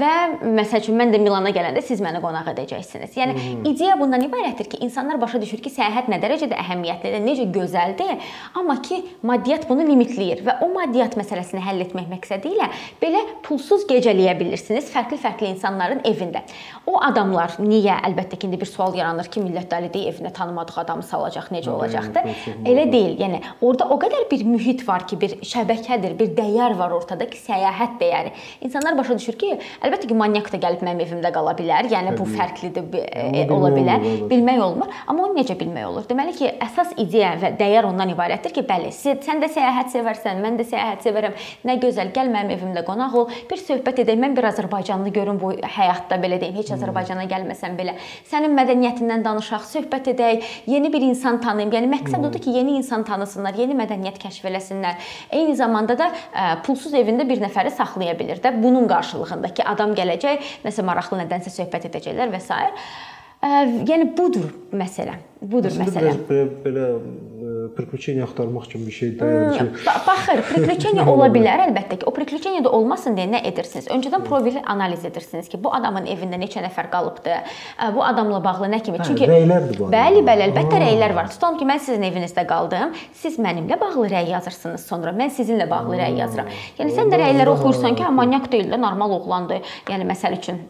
və 0.00 0.12
məsəl 0.58 0.84
üçün 0.84 0.98
mən 1.00 1.14
də 1.14 1.20
Milana 1.22 1.52
gələndə 1.54 1.82
siz 1.84 2.02
məni 2.04 2.22
qonaq 2.22 2.50
edəcəksiniz. 2.54 3.16
Yəni 3.18 3.46
ideya 3.68 3.98
bundan 4.00 4.24
ibarətdir 4.24 4.70
ki, 4.72 4.80
insanlar 4.86 5.20
başa 5.20 5.40
düşür 5.42 5.62
ki, 5.62 5.72
səyahət 5.74 6.10
nə 6.12 6.20
dərəcədə 6.22 6.58
əhəmiyyətlidir, 6.64 7.24
necə 7.24 7.48
gözəldir, 7.54 8.14
amma 8.56 8.80
ki, 8.84 9.02
maddiyyat 9.26 9.68
bunu 9.68 9.86
limitləyir 9.88 10.44
və 10.46 10.58
o 10.64 10.70
maddiyyat 10.74 11.18
məsələsini 11.20 11.62
həll 11.64 11.84
etmək 11.84 12.08
məqsədi 12.14 12.54
ilə 12.54 12.70
belə 13.02 13.22
pulsuz 13.46 13.84
gecələyə 13.90 14.36
bilirsiniz 14.38 14.90
fərqli-fərqli 14.94 15.50
insanların 15.54 16.02
evində. 16.08 16.29
O 16.86 16.98
adamlar 17.02 17.56
niyə? 17.62 17.98
Əlbəttə 18.08 18.38
ki, 18.38 18.48
indi 18.48 18.60
bir 18.60 18.68
sual 18.70 18.94
yaranır 18.98 19.30
ki, 19.32 19.42
millət 19.44 19.68
dəlidir 19.72 20.08
evinə 20.10 20.32
tanımadığı 20.34 20.78
adamı 20.82 21.04
salacaq, 21.06 21.50
necə 21.54 21.70
olacaqdı? 21.74 22.22
Elə 22.68 22.86
deyil. 22.92 23.16
Yəni 23.20 23.40
orada 23.60 23.88
o 23.90 23.98
qədər 24.00 24.26
bir 24.30 24.44
mühit 24.48 24.86
var 24.88 25.06
ki, 25.08 25.18
bir 25.20 25.36
şəbəkədir, 25.46 26.16
bir 26.18 26.32
dəyər 26.36 26.76
var 26.78 26.94
ortada 26.96 27.26
ki, 27.30 27.38
səyahət 27.46 27.98
dəyəri. 28.00 28.32
İnsanlar 28.66 28.98
başa 28.98 29.16
düşür 29.18 29.38
ki, 29.40 29.52
əlbəttə 29.84 30.08
ki, 30.10 30.16
manyak 30.18 30.50
da 30.52 30.60
gəlib 30.62 30.84
mənim 30.86 31.04
evimdə 31.06 31.32
qala 31.34 31.54
bilər. 31.58 31.90
Yəni 31.92 32.16
bu 32.18 32.26
fərqlidir, 32.30 32.88
e, 33.10 33.46
ola 33.50 33.72
bilər. 33.74 34.06
Bilmək 34.30 34.62
olmur, 34.64 34.90
amma 35.06 35.26
onu 35.28 35.38
necə 35.40 35.56
bilmək 35.58 35.88
olur? 35.90 36.08
Deməli 36.10 36.34
ki, 36.36 36.52
əsas 36.66 36.94
ideya 37.00 37.34
və 37.40 37.52
dəyər 37.60 37.88
ondan 37.90 38.12
ibarətdir 38.14 38.54
ki, 38.56 38.64
bəli, 38.68 38.92
sən 38.94 39.42
də 39.42 39.50
səyahət 39.52 39.92
sevərsən, 39.94 40.42
mən 40.44 40.58
də 40.60 40.66
səyahət 40.70 41.06
sevərəm. 41.08 41.36
Nə 41.68 41.76
gözəl, 41.82 42.12
gəl 42.16 42.30
mənim 42.32 42.54
evimdə 42.56 42.84
qonaq 42.86 43.16
ol, 43.20 43.28
bir 43.50 43.60
söhbət 43.60 44.04
edək. 44.04 44.18
Mən 44.20 44.36
bir 44.36 44.48
Azərbaycanlı 44.50 45.12
görüm 45.14 45.40
bu 45.40 45.52
həyatda 45.76 46.19
belə 46.22 46.38
deyim, 46.40 46.56
heç 46.60 46.72
Azərbaycana 46.76 47.26
gəlməsəm 47.30 47.76
belə. 47.78 47.96
Sənin 48.30 48.54
mədəniyyətindən 48.56 49.24
danışaq, 49.26 49.66
söhbət 49.70 50.10
edək, 50.14 50.48
yeni 50.70 50.92
bir 50.92 51.04
insan 51.06 51.40
tanıyım. 51.44 51.72
Yəni 51.76 51.90
məqsəd 51.94 52.26
odur 52.28 52.42
ki, 52.42 52.54
yeni 52.58 52.78
insan 52.80 53.04
tanısınlar, 53.08 53.58
yeni 53.60 53.76
mədəniyyət 53.78 54.20
kəşf 54.22 54.48
eləsinlər. 54.50 55.12
Eyni 55.36 55.56
zamanda 55.58 55.98
da 55.98 56.10
ə, 56.10 56.48
pulsuz 56.66 56.94
evində 56.98 57.26
bir 57.28 57.42
nəfəri 57.42 57.72
saxlaya 57.76 58.16
bilər 58.18 58.42
də. 58.44 58.54
Bunun 58.62 58.88
qarşılığında 58.90 59.54
ki, 59.54 59.66
adam 59.74 59.94
gələcək, 59.98 60.52
nəsə 60.66 60.86
maraqlı 60.86 61.24
nədənsə 61.24 61.54
söhbət 61.54 61.90
edəcəklər 61.90 62.34
və 62.34 62.42
s. 62.42 62.60
Ə, 63.40 63.50
yəni 63.88 64.10
budur 64.16 64.50
məsələ. 64.76 65.14
Budur 65.40 65.72
məsələ. 65.80 66.12
belə, 66.28 66.42
belə 66.60 66.88
priklüçeniya 67.76 68.24
axtarmaq 68.24 68.68
kimi 68.72 68.86
bir 68.86 68.92
şey 68.92 69.10
hmm, 69.10 69.20
deyil 69.20 69.58
ki. 69.58 69.64
Baxır, 70.06 70.42
priklüçeniya 70.50 71.06
ola 71.10 71.28
bilər 71.34 71.64
əlbəttə 71.66 71.98
ki. 72.00 72.06
O 72.06 72.14
priklüçeniya 72.16 72.64
da 72.64 72.72
olmasın 72.76 73.16
deyə 73.18 73.28
nə 73.34 73.42
edirsiniz? 73.50 73.88
Öncədən 73.92 74.24
profili 74.26 74.62
analiz 74.66 75.04
edirsiniz 75.04 75.48
ki, 75.52 75.60
bu 75.64 75.74
adamın 75.74 76.08
evində 76.10 76.40
neçə 76.40 76.64
nəfər 76.64 76.90
qalıbdı, 76.92 77.36
bu 77.94 78.04
adamla 78.06 78.42
bağlı 78.44 78.72
nə 78.74 78.82
kimi. 78.86 78.98
Hə, 78.98 79.10
Çünki 79.10 79.26
hə, 79.26 79.36
rəylərdir 79.36 79.78
bu. 79.78 79.90
Bəli, 79.92 80.24
bəli, 80.26 80.48
əlbəttə 80.50 80.78
ha. 80.78 80.82
rəylər 80.86 81.16
var. 81.20 81.30
Tutalım 81.34 81.60
ki, 81.60 81.68
mən 81.70 81.84
sizin 81.86 82.08
evinizdə 82.10 82.46
qaldım, 82.50 82.96
siz 83.22 83.38
mənimlə 83.42 83.80
bağlı 83.80 84.08
rəy 84.14 84.34
yazırsınız, 84.34 84.88
sonra 84.90 85.14
mən 85.16 85.32
sizinlə 85.36 85.68
bağlı 85.70 86.02
rəy 86.02 86.20
yazıram. 86.24 86.50
Yəni 86.80 86.98
sən 86.98 87.12
də 87.12 87.22
rəyləri 87.24 87.56
oxuyursan 87.56 87.98
ki, 87.98 88.06
amanyak 88.08 88.52
deyil 88.52 88.72
də 88.72 88.80
normal 88.80 89.20
oğlandır. 89.20 89.64
Yəni 89.90 90.08
məsəl 90.12 90.38
üçün 90.40 90.62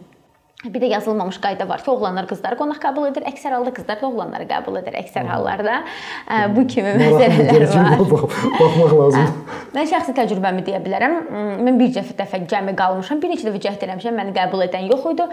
Bir 0.64 0.80
də 0.80 0.84
yazılmamış 0.92 1.38
qayda 1.40 1.68
var 1.68 1.80
ki, 1.84 1.90
oğlanlar 1.90 2.26
qızları 2.28 2.56
qonaq 2.60 2.82
qəbul 2.82 3.06
edir, 3.08 3.24
əksər 3.30 3.54
halda 3.56 3.70
qızlar 3.72 3.96
da 4.02 4.08
oğlanları 4.10 4.44
qəbul 4.50 4.74
edir, 4.82 4.92
əksər 5.00 5.24
hallarda. 5.24 5.78
Ə, 6.28 6.40
Bu 6.52 6.66
kimi 6.68 6.90
məsələlər 7.00 7.64
var. 7.76 8.02
Baxmaq 8.60 8.92
lazım. 8.98 9.30
Mən 9.72 9.88
şəxsi 9.88 10.12
təcrübəmi 10.18 10.64
deyə 10.66 10.82
bilərəm. 10.84 11.14
Mm, 11.30 11.62
Mən 11.64 11.78
bir 11.80 11.94
dəfə 11.96 12.42
cəmi 12.50 12.74
qalmışam. 12.76 13.22
Bir 13.22 13.32
neçə 13.32 13.46
dəfə 13.48 13.62
cəhd 13.64 13.86
eləmişəm, 13.86 14.18
məni 14.20 14.34
qəbul 14.36 14.66
edən 14.66 14.84
yox 14.90 15.06
idi. 15.14 15.26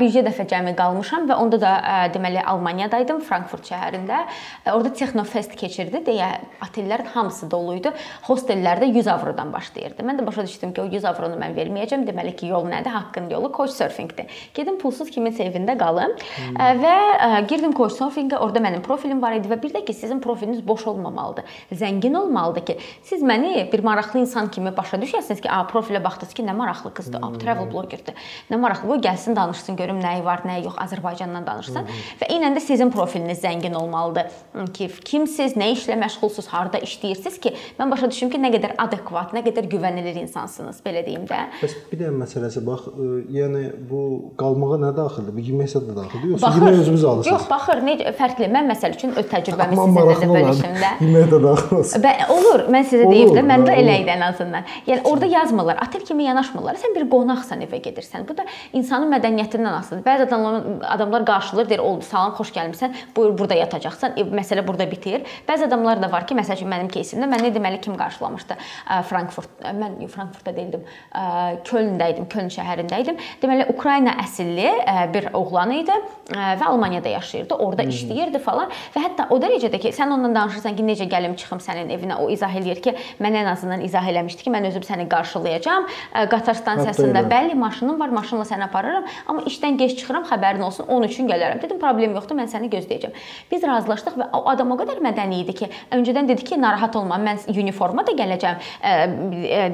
Bircə 0.00 0.24
dəfə 0.26 0.48
cəmi 0.50 0.74
qalmışam 0.78 1.28
və 1.30 1.38
onda 1.44 1.60
da 1.62 1.76
ə, 1.78 2.00
deməli 2.16 2.42
Almaniyadaydım, 2.42 3.22
Frankfurt 3.28 3.70
şəhərində. 3.70 4.24
Ə, 4.64 4.74
Orada 4.74 4.90
Technofest 4.98 5.54
keçirdi 5.60 6.02
deyə 6.08 6.32
otellərin 6.66 7.12
hamısı 7.14 7.46
dolu 7.52 7.76
idi. 7.78 7.94
Hostellərdə 8.26 8.90
100 8.90 9.12
avrodan 9.14 9.54
başlayırdı. 9.54 10.02
Mən 10.10 10.18
də 10.18 10.26
başa 10.26 10.42
düşdüm 10.48 10.74
ki, 10.74 10.82
o 10.82 10.90
100 10.96 11.06
avronu 11.12 11.38
mən 11.38 11.54
verməyəcəm. 11.54 12.08
Deməli 12.10 12.34
ki, 12.34 12.50
yol 12.50 12.66
nədir? 12.72 12.90
Haqqın 12.96 13.30
yolu 13.30 13.52
Couchsurfingdir. 13.54 14.26
Gedim 14.56 14.78
pulsuz 14.80 15.10
kiminsə 15.12 15.44
evində 15.50 15.76
qalım 15.78 16.14
Ə, 16.16 16.70
və 16.80 16.94
ə, 16.94 17.28
girdim 17.50 17.74
Couchsurfingə. 17.76 18.38
Orada 18.40 18.62
mənim 18.64 18.82
profilim 18.84 19.20
var 19.22 19.36
idi 19.36 19.50
və 19.50 19.58
bir 19.62 19.74
də 19.74 19.82
ki, 19.86 19.94
sizin 19.96 20.20
profiliniz 20.24 20.62
boş 20.66 20.86
olmamalıdır. 20.90 21.44
Zəngin 21.76 22.16
olmalıdır 22.16 22.64
ki, 22.70 22.76
siz 23.04 23.22
məni 23.26 23.66
bir 23.72 23.82
maraqlı 23.84 24.20
insan 24.22 24.50
kimi 24.50 24.72
başa 24.76 24.96
düşəsiniz 25.02 25.42
ki, 25.44 25.50
a 25.52 25.62
profilə 25.68 26.02
baxdınız 26.04 26.34
ki, 26.36 26.44
nə 26.46 26.54
maraqlı 26.56 26.92
qızdır, 26.96 27.22
a 27.22 27.32
travel 27.38 27.68
blogerdir. 27.72 28.16
Nə 28.50 28.60
maraqlı 28.60 28.88
bu 28.88 28.98
gəlsin 29.04 29.36
danışsın, 29.36 29.76
görüm 29.76 30.00
nəyi 30.00 30.24
var, 30.24 30.44
nəyi 30.48 30.64
yox, 30.64 30.78
Azərbaycandan 30.86 31.46
danışsın. 31.46 31.90
Və 32.20 32.30
eynən 32.32 32.56
də 32.56 32.62
sizin 32.64 32.90
profiliniz 32.94 33.42
zəngin 33.44 33.76
olmalıdır 33.76 34.32
ki, 34.76 34.88
kimsiz, 35.04 35.56
nə 35.58 35.70
işlə 35.74 35.98
məşğulsuz, 36.00 36.48
harda 36.52 36.80
işləyirsiniz 36.86 37.40
ki, 37.42 37.52
mən 37.78 37.92
başa 37.92 38.10
düşüm 38.10 38.32
ki, 38.32 38.40
nə 38.40 38.52
qədər 38.54 38.76
adekvat, 38.86 39.34
nə 39.36 39.44
qədər 39.46 39.68
güvənilir 39.72 40.16
insansınız, 40.22 40.80
belə 40.86 41.04
deyim 41.06 41.26
də. 41.28 41.42
Bəs 41.60 41.76
bir 41.92 42.02
də 42.04 42.12
məsələsi 42.14 42.62
bax, 42.66 42.88
ə, 42.92 43.10
yəni 43.36 43.64
bu 43.90 44.02
qalmağa 44.45 44.77
nə 44.83 44.89
daxildir? 44.97 45.33
Bu 45.37 45.41
yemək 45.49 45.67
zad 45.73 45.87
da 45.89 45.95
daxildir, 46.01 46.29
yoxsa 46.33 46.47
Baxır. 46.47 46.61
yemək 46.61 46.79
özünüz 46.81 47.03
alırsınız? 47.05 47.27
Yox, 47.31 47.49
baxır, 47.49 47.81
necə 47.87 48.13
fərqli. 48.19 48.47
Mən 48.55 48.69
məsəl 48.71 48.95
üçün 48.97 49.11
öz 49.19 49.25
təcrübəmi 49.33 49.75
Aman 49.77 49.89
sizinlə 49.89 50.01
də 50.01 50.05
maraqlı 50.05 50.29
olar. 50.31 50.43
bölüşüm 50.47 50.75
də. 50.83 50.91
Yemək 51.05 51.27
də 51.33 51.39
daxil 51.45 51.75
olsun. 51.77 52.01
Bə 52.05 52.11
olur. 52.35 52.63
Mən 52.75 52.83
sizə 52.91 53.05
deyim 53.11 53.29
Olur, 53.29 53.37
də, 53.37 53.43
məndə 53.51 53.71
hə, 53.75 53.77
elə 53.83 53.93
olur. 53.95 54.03
idi 54.03 54.11
ən 54.15 54.23
azından. 54.29 54.63
Yəni 54.87 55.01
orada 55.11 55.25
yazmırlar, 55.25 55.77
otel 55.87 56.05
kimi 56.09 56.23
yanaşmırlar. 56.23 56.75
Sən 56.81 56.95
bir 56.95 57.07
qonaqsan 57.13 57.61
evə 57.67 57.81
gedirsən. 57.87 58.27
Bu 58.29 58.37
da 58.37 58.45
insanın 58.73 59.11
mədəniyyətindən 59.15 59.75
asılıdır. 59.79 60.05
Bəzi 60.09 60.27
adamlar 60.27 60.61
adamlar 60.95 61.25
qarşılayır, 61.25 61.69
deyir, 61.69 61.79
"Oldu, 61.79 62.01
salam, 62.09 62.31
xoş 62.39 62.51
gəlmisən. 62.57 62.91
Buyur 63.15 63.37
burada 63.37 63.53
yatacaqsan." 63.53 64.11
E, 64.17 64.21
Məsələ 64.41 64.67
burada 64.67 64.91
bitir. 64.91 65.21
Bəzi 65.47 65.65
adamlar 65.65 66.01
da 66.01 66.11
var 66.11 66.27
ki, 66.27 66.35
məsəl 66.35 66.53
üçün 66.55 66.69
mənim 66.69 66.89
кейsimdə 66.89 67.25
mənə 67.29 67.53
deməli 67.55 67.81
kim 67.81 67.95
qarşılamışdı? 67.97 68.53
Ə, 68.89 69.03
Frankfurt. 69.03 69.49
ə, 69.63 69.71
Mən 69.81 70.01
yox, 70.01 70.11
Frankfurtda 70.11 70.55
deyildim. 70.55 70.81
Ə, 71.15 71.21
Kölndə 71.63 72.09
idim, 72.13 72.25
Köln 72.29 72.47
şəhərində 72.49 72.99
idim. 73.01 73.17
Deməli 73.41 73.65
Ukrayna 73.69 74.11
əsilli 74.23 74.34
ə, 74.42 75.06
bir 75.14 75.28
oğlan 75.36 75.72
idi 75.78 75.94
ə, 75.94 76.56
və 76.60 76.68
Almaniyada 76.68 77.08
yaşayırdı. 77.08 77.54
Orada 77.54 77.86
işləyirdi 77.88 78.40
falan 78.42 78.70
və 78.94 79.02
hətta 79.04 79.28
o 79.30 79.38
dərəcədə 79.42 79.80
ki, 79.82 79.92
sən 79.96 80.12
onunla 80.12 80.34
danışırsan 80.40 80.76
ki, 80.76 80.84
necə 80.86 81.08
gəlim 81.10 81.36
çıxım 81.40 81.62
sənin 81.64 81.92
evinə, 81.94 82.18
o 82.20 82.28
izah 82.30 82.52
eləyir 82.60 82.82
ki, 82.84 82.94
mənə 83.22 83.42
ən 83.44 83.50
azından 83.52 83.84
izah 83.86 84.06
eləmişdi 84.12 84.46
ki, 84.46 84.52
mən 84.54 84.68
özüm 84.70 84.86
səni 84.86 85.08
qarşılayacağam. 85.12 85.88
Ə, 86.12 86.26
Qatar 86.32 86.58
stansiyasında 86.60 87.24
bəli, 87.30 87.54
maşınım 87.58 88.00
var, 88.00 88.14
maşınla 88.14 88.46
səni 88.48 88.66
apararam, 88.68 89.06
amma 89.26 89.46
işdən 89.50 89.78
gec 89.80 89.96
çıxıram, 90.00 90.26
xəbərin 90.30 90.64
olsun, 90.66 90.88
onun 90.88 91.08
üçün 91.08 91.28
gələrəm. 91.30 91.62
Dedim, 91.62 91.80
problem 91.82 92.16
yoxdur, 92.18 92.38
mən 92.38 92.50
səni 92.52 92.70
gözləyəcəm. 92.72 93.14
Biz 93.52 93.68
razılaşdıq 93.72 94.18
və 94.20 94.30
o 94.36 94.46
adam 94.52 94.74
o 94.74 94.80
qədər 94.80 95.02
mədəni 95.04 95.42
idi 95.44 95.54
ki, 95.62 95.70
öncədən 95.96 96.28
dedi 96.32 96.44
ki, 96.46 96.60
narahat 96.60 96.96
olma, 96.96 97.20
mən 97.20 97.46
uniforma 97.52 98.06
da 98.06 98.16
gələcəm. 98.16 98.66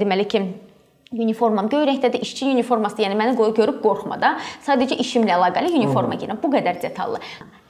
Deməli 0.00 0.28
ki, 0.28 0.44
Uniformam 1.12 1.68
göy 1.72 1.84
rəngdədir, 1.88 2.22
işçi 2.24 2.48
uniforması, 2.52 3.02
yəni 3.04 3.18
məni 3.18 3.36
qoy 3.36 3.52
görüb 3.56 3.82
qorxma 3.84 4.16
da. 4.20 4.36
Sadəcə 4.66 4.96
işimlə 5.04 5.36
əlaqəli 5.36 5.74
uniforma 5.76 6.16
geyirəm. 6.20 6.40
Bu 6.42 6.52
qədər 6.54 6.80
detallı. 6.82 7.20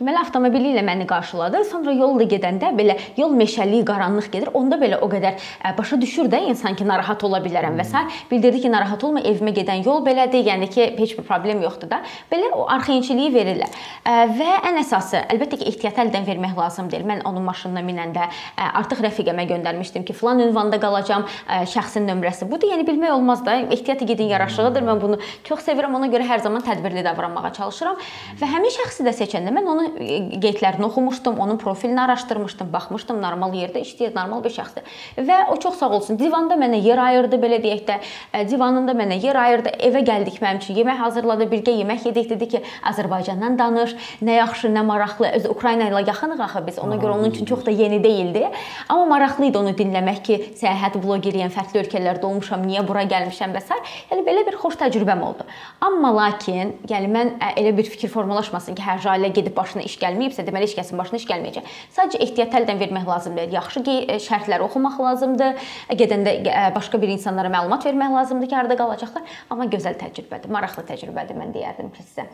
Deməli 0.01 0.19
avtomobili 0.19 0.71
ilə 0.73 0.83
məni 0.83 1.05
qarşıladı. 1.07 1.61
Sonra 1.69 1.93
yolda 1.95 2.25
gedəndə 2.27 2.73
belə 2.75 2.97
yol 3.21 3.35
meşəli, 3.39 3.83
qaranlıq 3.87 4.31
gedir. 4.33 4.49
Onda 4.57 4.79
belə 4.81 4.97
o 5.05 5.07
qədər 5.13 5.37
ə, 5.37 5.73
başa 5.77 5.99
düşür 6.01 6.31
də 6.33 6.41
insan 6.49 6.75
ki, 6.75 6.87
narahat 6.89 7.23
ola 7.23 7.39
bilərəm 7.45 7.77
və 7.79 7.85
s. 7.87 8.01
Bildirdi 8.31 8.65
ki, 8.65 8.71
narahat 8.73 9.05
olma, 9.05 9.21
evimə 9.21 9.53
gedən 9.55 9.85
yol 9.85 10.01
belədir. 10.07 10.43
Yəni 10.49 10.71
ki, 10.73 10.87
heç 10.99 11.13
bir 11.19 11.27
problem 11.29 11.61
yoxdur 11.63 11.91
da. 11.93 12.01
Belə 12.33 12.49
o 12.57 12.65
arxayınçiliyi 12.73 13.35
verirlər. 13.35 13.77
Ə, 14.03 14.17
Və 14.33 14.49
ən 14.71 14.81
əsası, 14.81 15.27
əlbəttə 15.35 15.61
ki, 15.61 15.69
ehtiyat 15.71 16.01
əldən 16.07 16.27
vermək 16.27 16.57
lazım 16.59 16.89
deyil. 16.91 17.05
Mən 17.07 17.23
onun 17.29 17.45
maşınına 17.47 17.85
minəndə 17.85 18.27
ə, 18.27 18.73
artıq 18.81 19.05
rəfiqəmə 19.07 19.45
göndərmişdim 19.53 20.09
ki, 20.09 20.17
filan 20.19 20.41
ünvanda 20.43 20.81
qalacağam, 20.83 21.29
ə, 21.47 21.61
şəxsin 21.77 22.09
nömrəsi 22.09 22.49
budur. 22.51 22.73
Yəni 22.73 22.89
bilmək 22.89 23.13
olmaz 23.13 23.45
da. 23.47 23.61
Ehtiyat 23.71 24.03
edin 24.09 24.33
yaraşığıdır. 24.33 24.89
Mən 24.89 25.05
bunu 25.05 25.21
çox 25.47 25.63
sevirəm. 25.69 25.95
Ona 26.01 26.11
görə 26.11 26.27
hər 26.27 26.43
zaman 26.43 26.65
tədbirli 26.67 27.05
davranmağa 27.07 27.53
çalışıram. 27.61 28.01
Və 28.41 28.51
həmin 28.57 28.73
şəxsi 28.81 29.07
də 29.07 29.15
seçəndə 29.21 29.55
mən 29.55 29.69
onun 29.83 29.97
e, 30.01 30.41
qeydlərini 30.41 30.85
oxumuşdum, 30.87 31.39
onun 31.39 31.57
profilini 31.57 32.01
araşdırmışdım, 32.01 32.73
baxmışdım, 32.73 33.21
normal 33.23 33.55
yerdə 33.57 33.83
işləyir, 33.83 34.15
normal 34.15 34.43
bir 34.45 34.55
şəxsdir. 34.55 34.87
Və 35.19 35.39
o 35.53 35.57
çox 35.61 35.79
sağ 35.81 35.91
olsun. 35.97 36.19
Divanda 36.19 36.57
mənə 36.59 36.81
yer 36.83 36.99
ayırdı, 36.99 37.39
belə 37.43 37.59
deyək 37.63 37.85
də, 37.89 37.99
ə, 38.33 38.45
divanında 38.51 38.95
mənə 38.97 39.19
yer 39.23 39.37
ayırdı. 39.37 39.75
Evə 39.89 40.05
gəldik 40.07 40.41
mənim 40.43 40.63
üçün 40.63 40.79
yemək 40.81 41.01
hazırladı, 41.03 41.49
birgə 41.51 41.75
yemək 41.81 42.07
yedik, 42.11 42.31
dedi 42.31 42.49
ki, 42.55 42.63
Azərbaycandan 42.91 43.59
danış, 43.59 43.95
nə 44.23 44.39
yaxşı, 44.39 44.71
nə 44.73 44.85
maraqlı. 44.87 45.31
Öz 45.39 45.49
Ukrayna 45.51 45.91
ilə 45.91 46.05
yaxınıq 46.09 46.43
axı 46.47 46.65
biz. 46.67 46.79
Ona 46.83 46.99
görə 47.03 47.19
onun 47.19 47.31
üçün 47.31 47.47
çox 47.47 47.67
da 47.67 47.71
yeni 47.71 48.03
deyildi. 48.05 48.47
Amma 48.89 49.07
maraqlı 49.17 49.51
idi 49.51 49.59
onu 49.59 49.75
dinləmək 49.79 50.23
ki, 50.27 50.39
səyahət 50.61 50.99
blogeriyəm, 51.03 51.53
fərqli 51.55 51.83
ölkələrdə 51.85 52.29
olmuşam, 52.29 52.65
niyə 52.67 52.85
bura 52.87 53.05
gəlmişəm 53.11 53.55
və 53.57 53.63
s. 53.63 53.81
Yəni 54.11 54.27
belə 54.27 54.45
bir 54.47 54.59
xoş 54.61 54.79
təcrübəm 54.81 55.23
oldu. 55.25 55.47
Amma 55.83 56.13
lakin, 56.15 56.75
yəni 56.91 57.11
mən 57.13 57.35
ə, 57.39 57.55
elə 57.61 57.75
bir 57.77 57.89
fikir 57.89 58.13
formalaşmasın 58.13 58.77
ki, 58.79 58.85
hər 58.85 59.03
ailə 59.15 59.33
gedib 59.35 59.55
başına 59.73 59.83
iş 59.89 59.95
gəlməyibsə, 60.03 60.45
deməli 60.47 60.67
heç 60.67 60.75
kəsin 60.77 60.99
başına 61.01 61.19
iş 61.21 61.27
gəlməyəcək. 61.31 61.69
Sadəcə 61.97 62.21
ehtiyat 62.27 62.55
əldən 62.59 62.81
vermək 62.83 63.07
lazımdır. 63.09 63.49
Yaxşı 63.57 63.81
qey- 63.87 64.05
ə, 64.13 64.19
şərtləri 64.21 64.67
oxumaq 64.67 64.99
lazımdır. 65.01 65.63
Ə, 65.89 65.97
Gedəndə 66.03 66.35
ə, 66.45 66.75
başqa 66.77 67.01
bir 67.03 67.09
insanlara 67.09 67.49
məlumat 67.53 67.85
vermək 67.89 68.13
lazımdır 68.19 68.49
ki, 68.51 68.57
harda 68.59 68.77
qalacaqlar. 68.77 69.23
Amma 69.51 69.67
gözəl 69.73 69.97
təcrübədir, 70.01 70.51
maraqlı 70.53 70.85
təcrübədir 70.93 71.39
mən 71.41 71.55
deyərdim 71.57 71.91
ki, 71.95 72.05
sizə. 72.11 72.27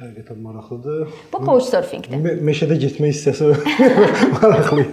Həqiqətən 0.00 0.40
maraqlıdır. 0.44 1.08
Bu 1.32 1.42
couchsurfingdir. 1.44 2.16
Me 2.24 2.36
meşədə 2.52 2.78
getmək 2.80 3.12
hissəsi 3.12 3.52
maraqlı. 4.38 4.86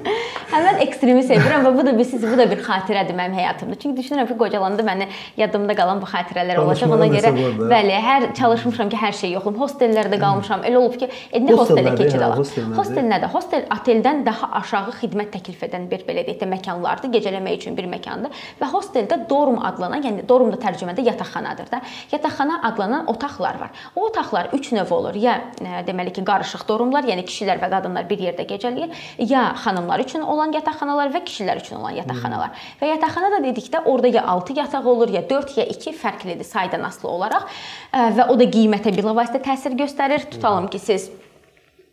Həmin 0.51 0.77
ekstremi 0.85 1.23
sevirəm 1.25 1.65
və 1.65 1.71
bu 1.75 1.83
da 1.87 1.91
bir 1.97 2.05
siz 2.07 2.21
bu 2.23 2.35
da 2.37 2.45
bir 2.49 2.61
xatirədir 2.63 3.15
mənim 3.17 3.33
həyatımda. 3.39 3.75
Çünki 3.81 4.01
düşünürəm 4.01 4.27
ki, 4.29 4.37
qocalanda 4.39 4.83
məni 4.87 5.07
yadımda 5.37 5.75
qalan 5.75 6.01
bu 6.01 6.07
xatirələr 6.09 6.59
olacaq. 6.61 6.91
Ona 6.95 7.07
görə 7.11 7.31
bəli, 7.71 7.95
hər 8.05 8.27
çalışmışam 8.37 8.89
ki, 8.93 8.99
hər 9.01 9.15
şey 9.19 9.33
yoxum. 9.35 9.57
Hostellərdə 9.59 10.19
qalmışam. 10.21 10.63
Elə 10.69 10.79
olub 10.79 10.95
ki, 11.01 11.09
indi 11.35 11.57
Hostel 11.57 11.84
hostelə 11.85 11.93
nədir? 11.93 12.05
keçid 12.05 12.19
Hə, 12.19 12.25
alaq. 12.25 12.39
hostel 12.41 12.65
nədir? 12.65 12.77
Hostel 12.79 13.07
nədir? 13.09 13.31
Hostel 13.35 13.65
oteldən 13.75 14.23
daha 14.25 14.49
aşağı 14.59 14.95
xidmət 14.99 15.31
təklif 15.35 15.63
edən 15.67 15.87
bir 15.91 16.05
belə 16.07 16.25
deyək 16.27 16.41
də 16.41 16.49
məkanlardır. 16.55 17.11
Gecələmək 17.15 17.59
üçün 17.61 17.77
bir 17.77 17.87
məkandır 17.91 18.43
və 18.61 18.69
hosteldə 18.71 19.19
dorm 19.29 19.59
adlanan, 19.65 20.03
yəni 20.05 20.25
dorm 20.27 20.51
da 20.53 20.59
tərcümədə 20.61 21.05
yataqxanadır 21.05 21.71
da. 21.71 21.81
Yataqxana 22.11 22.59
adlanan 22.69 23.09
otaqlar 23.11 23.59
var. 23.61 23.85
O 23.95 24.07
otaqlar 24.09 24.49
3 24.53 24.71
növ 24.77 24.91
olur. 24.93 25.15
Ya 25.19 25.37
ə, 25.59 25.83
deməli 25.87 26.13
ki, 26.15 26.23
qarışıq 26.25 26.65
dormlar, 26.67 27.07
yəni 27.09 27.25
kişilər 27.27 27.61
və 27.63 27.69
qadınlar 27.73 28.09
bir 28.09 28.21
yerdə 28.27 28.45
gecələyir, 28.49 28.93
ya 29.19 29.47
xanımlar 29.63 30.03
üçün 30.05 30.21
olan 30.21 30.53
yataqxanalar 30.55 31.11
və 31.15 31.23
kişilər 31.27 31.61
üçün 31.63 31.79
olan 31.81 31.97
yataqxanalar. 31.99 32.55
Və 32.81 32.91
yataqxana 32.93 33.31
da 33.35 33.41
dedikdə 33.45 33.83
orada 33.85 34.13
ya 34.13 34.25
6 34.35 34.57
yataq 34.61 34.87
olur, 34.87 35.09
ya 35.09 35.23
4 35.29 35.57
ya 35.57 35.65
2 35.75 35.95
fərqlidir 36.01 36.47
saydan 36.47 36.85
asılı 36.87 37.11
olaraq 37.11 37.49
Ə, 37.95 38.09
və 38.17 38.25
o 38.31 38.35
da 38.39 38.47
qiymətə 38.51 38.91
bilavasitə 38.95 39.41
təsir 39.45 39.75
göstərir. 39.79 40.25
Tutalım 40.31 40.67
ki, 40.71 40.79
siz 40.83 41.09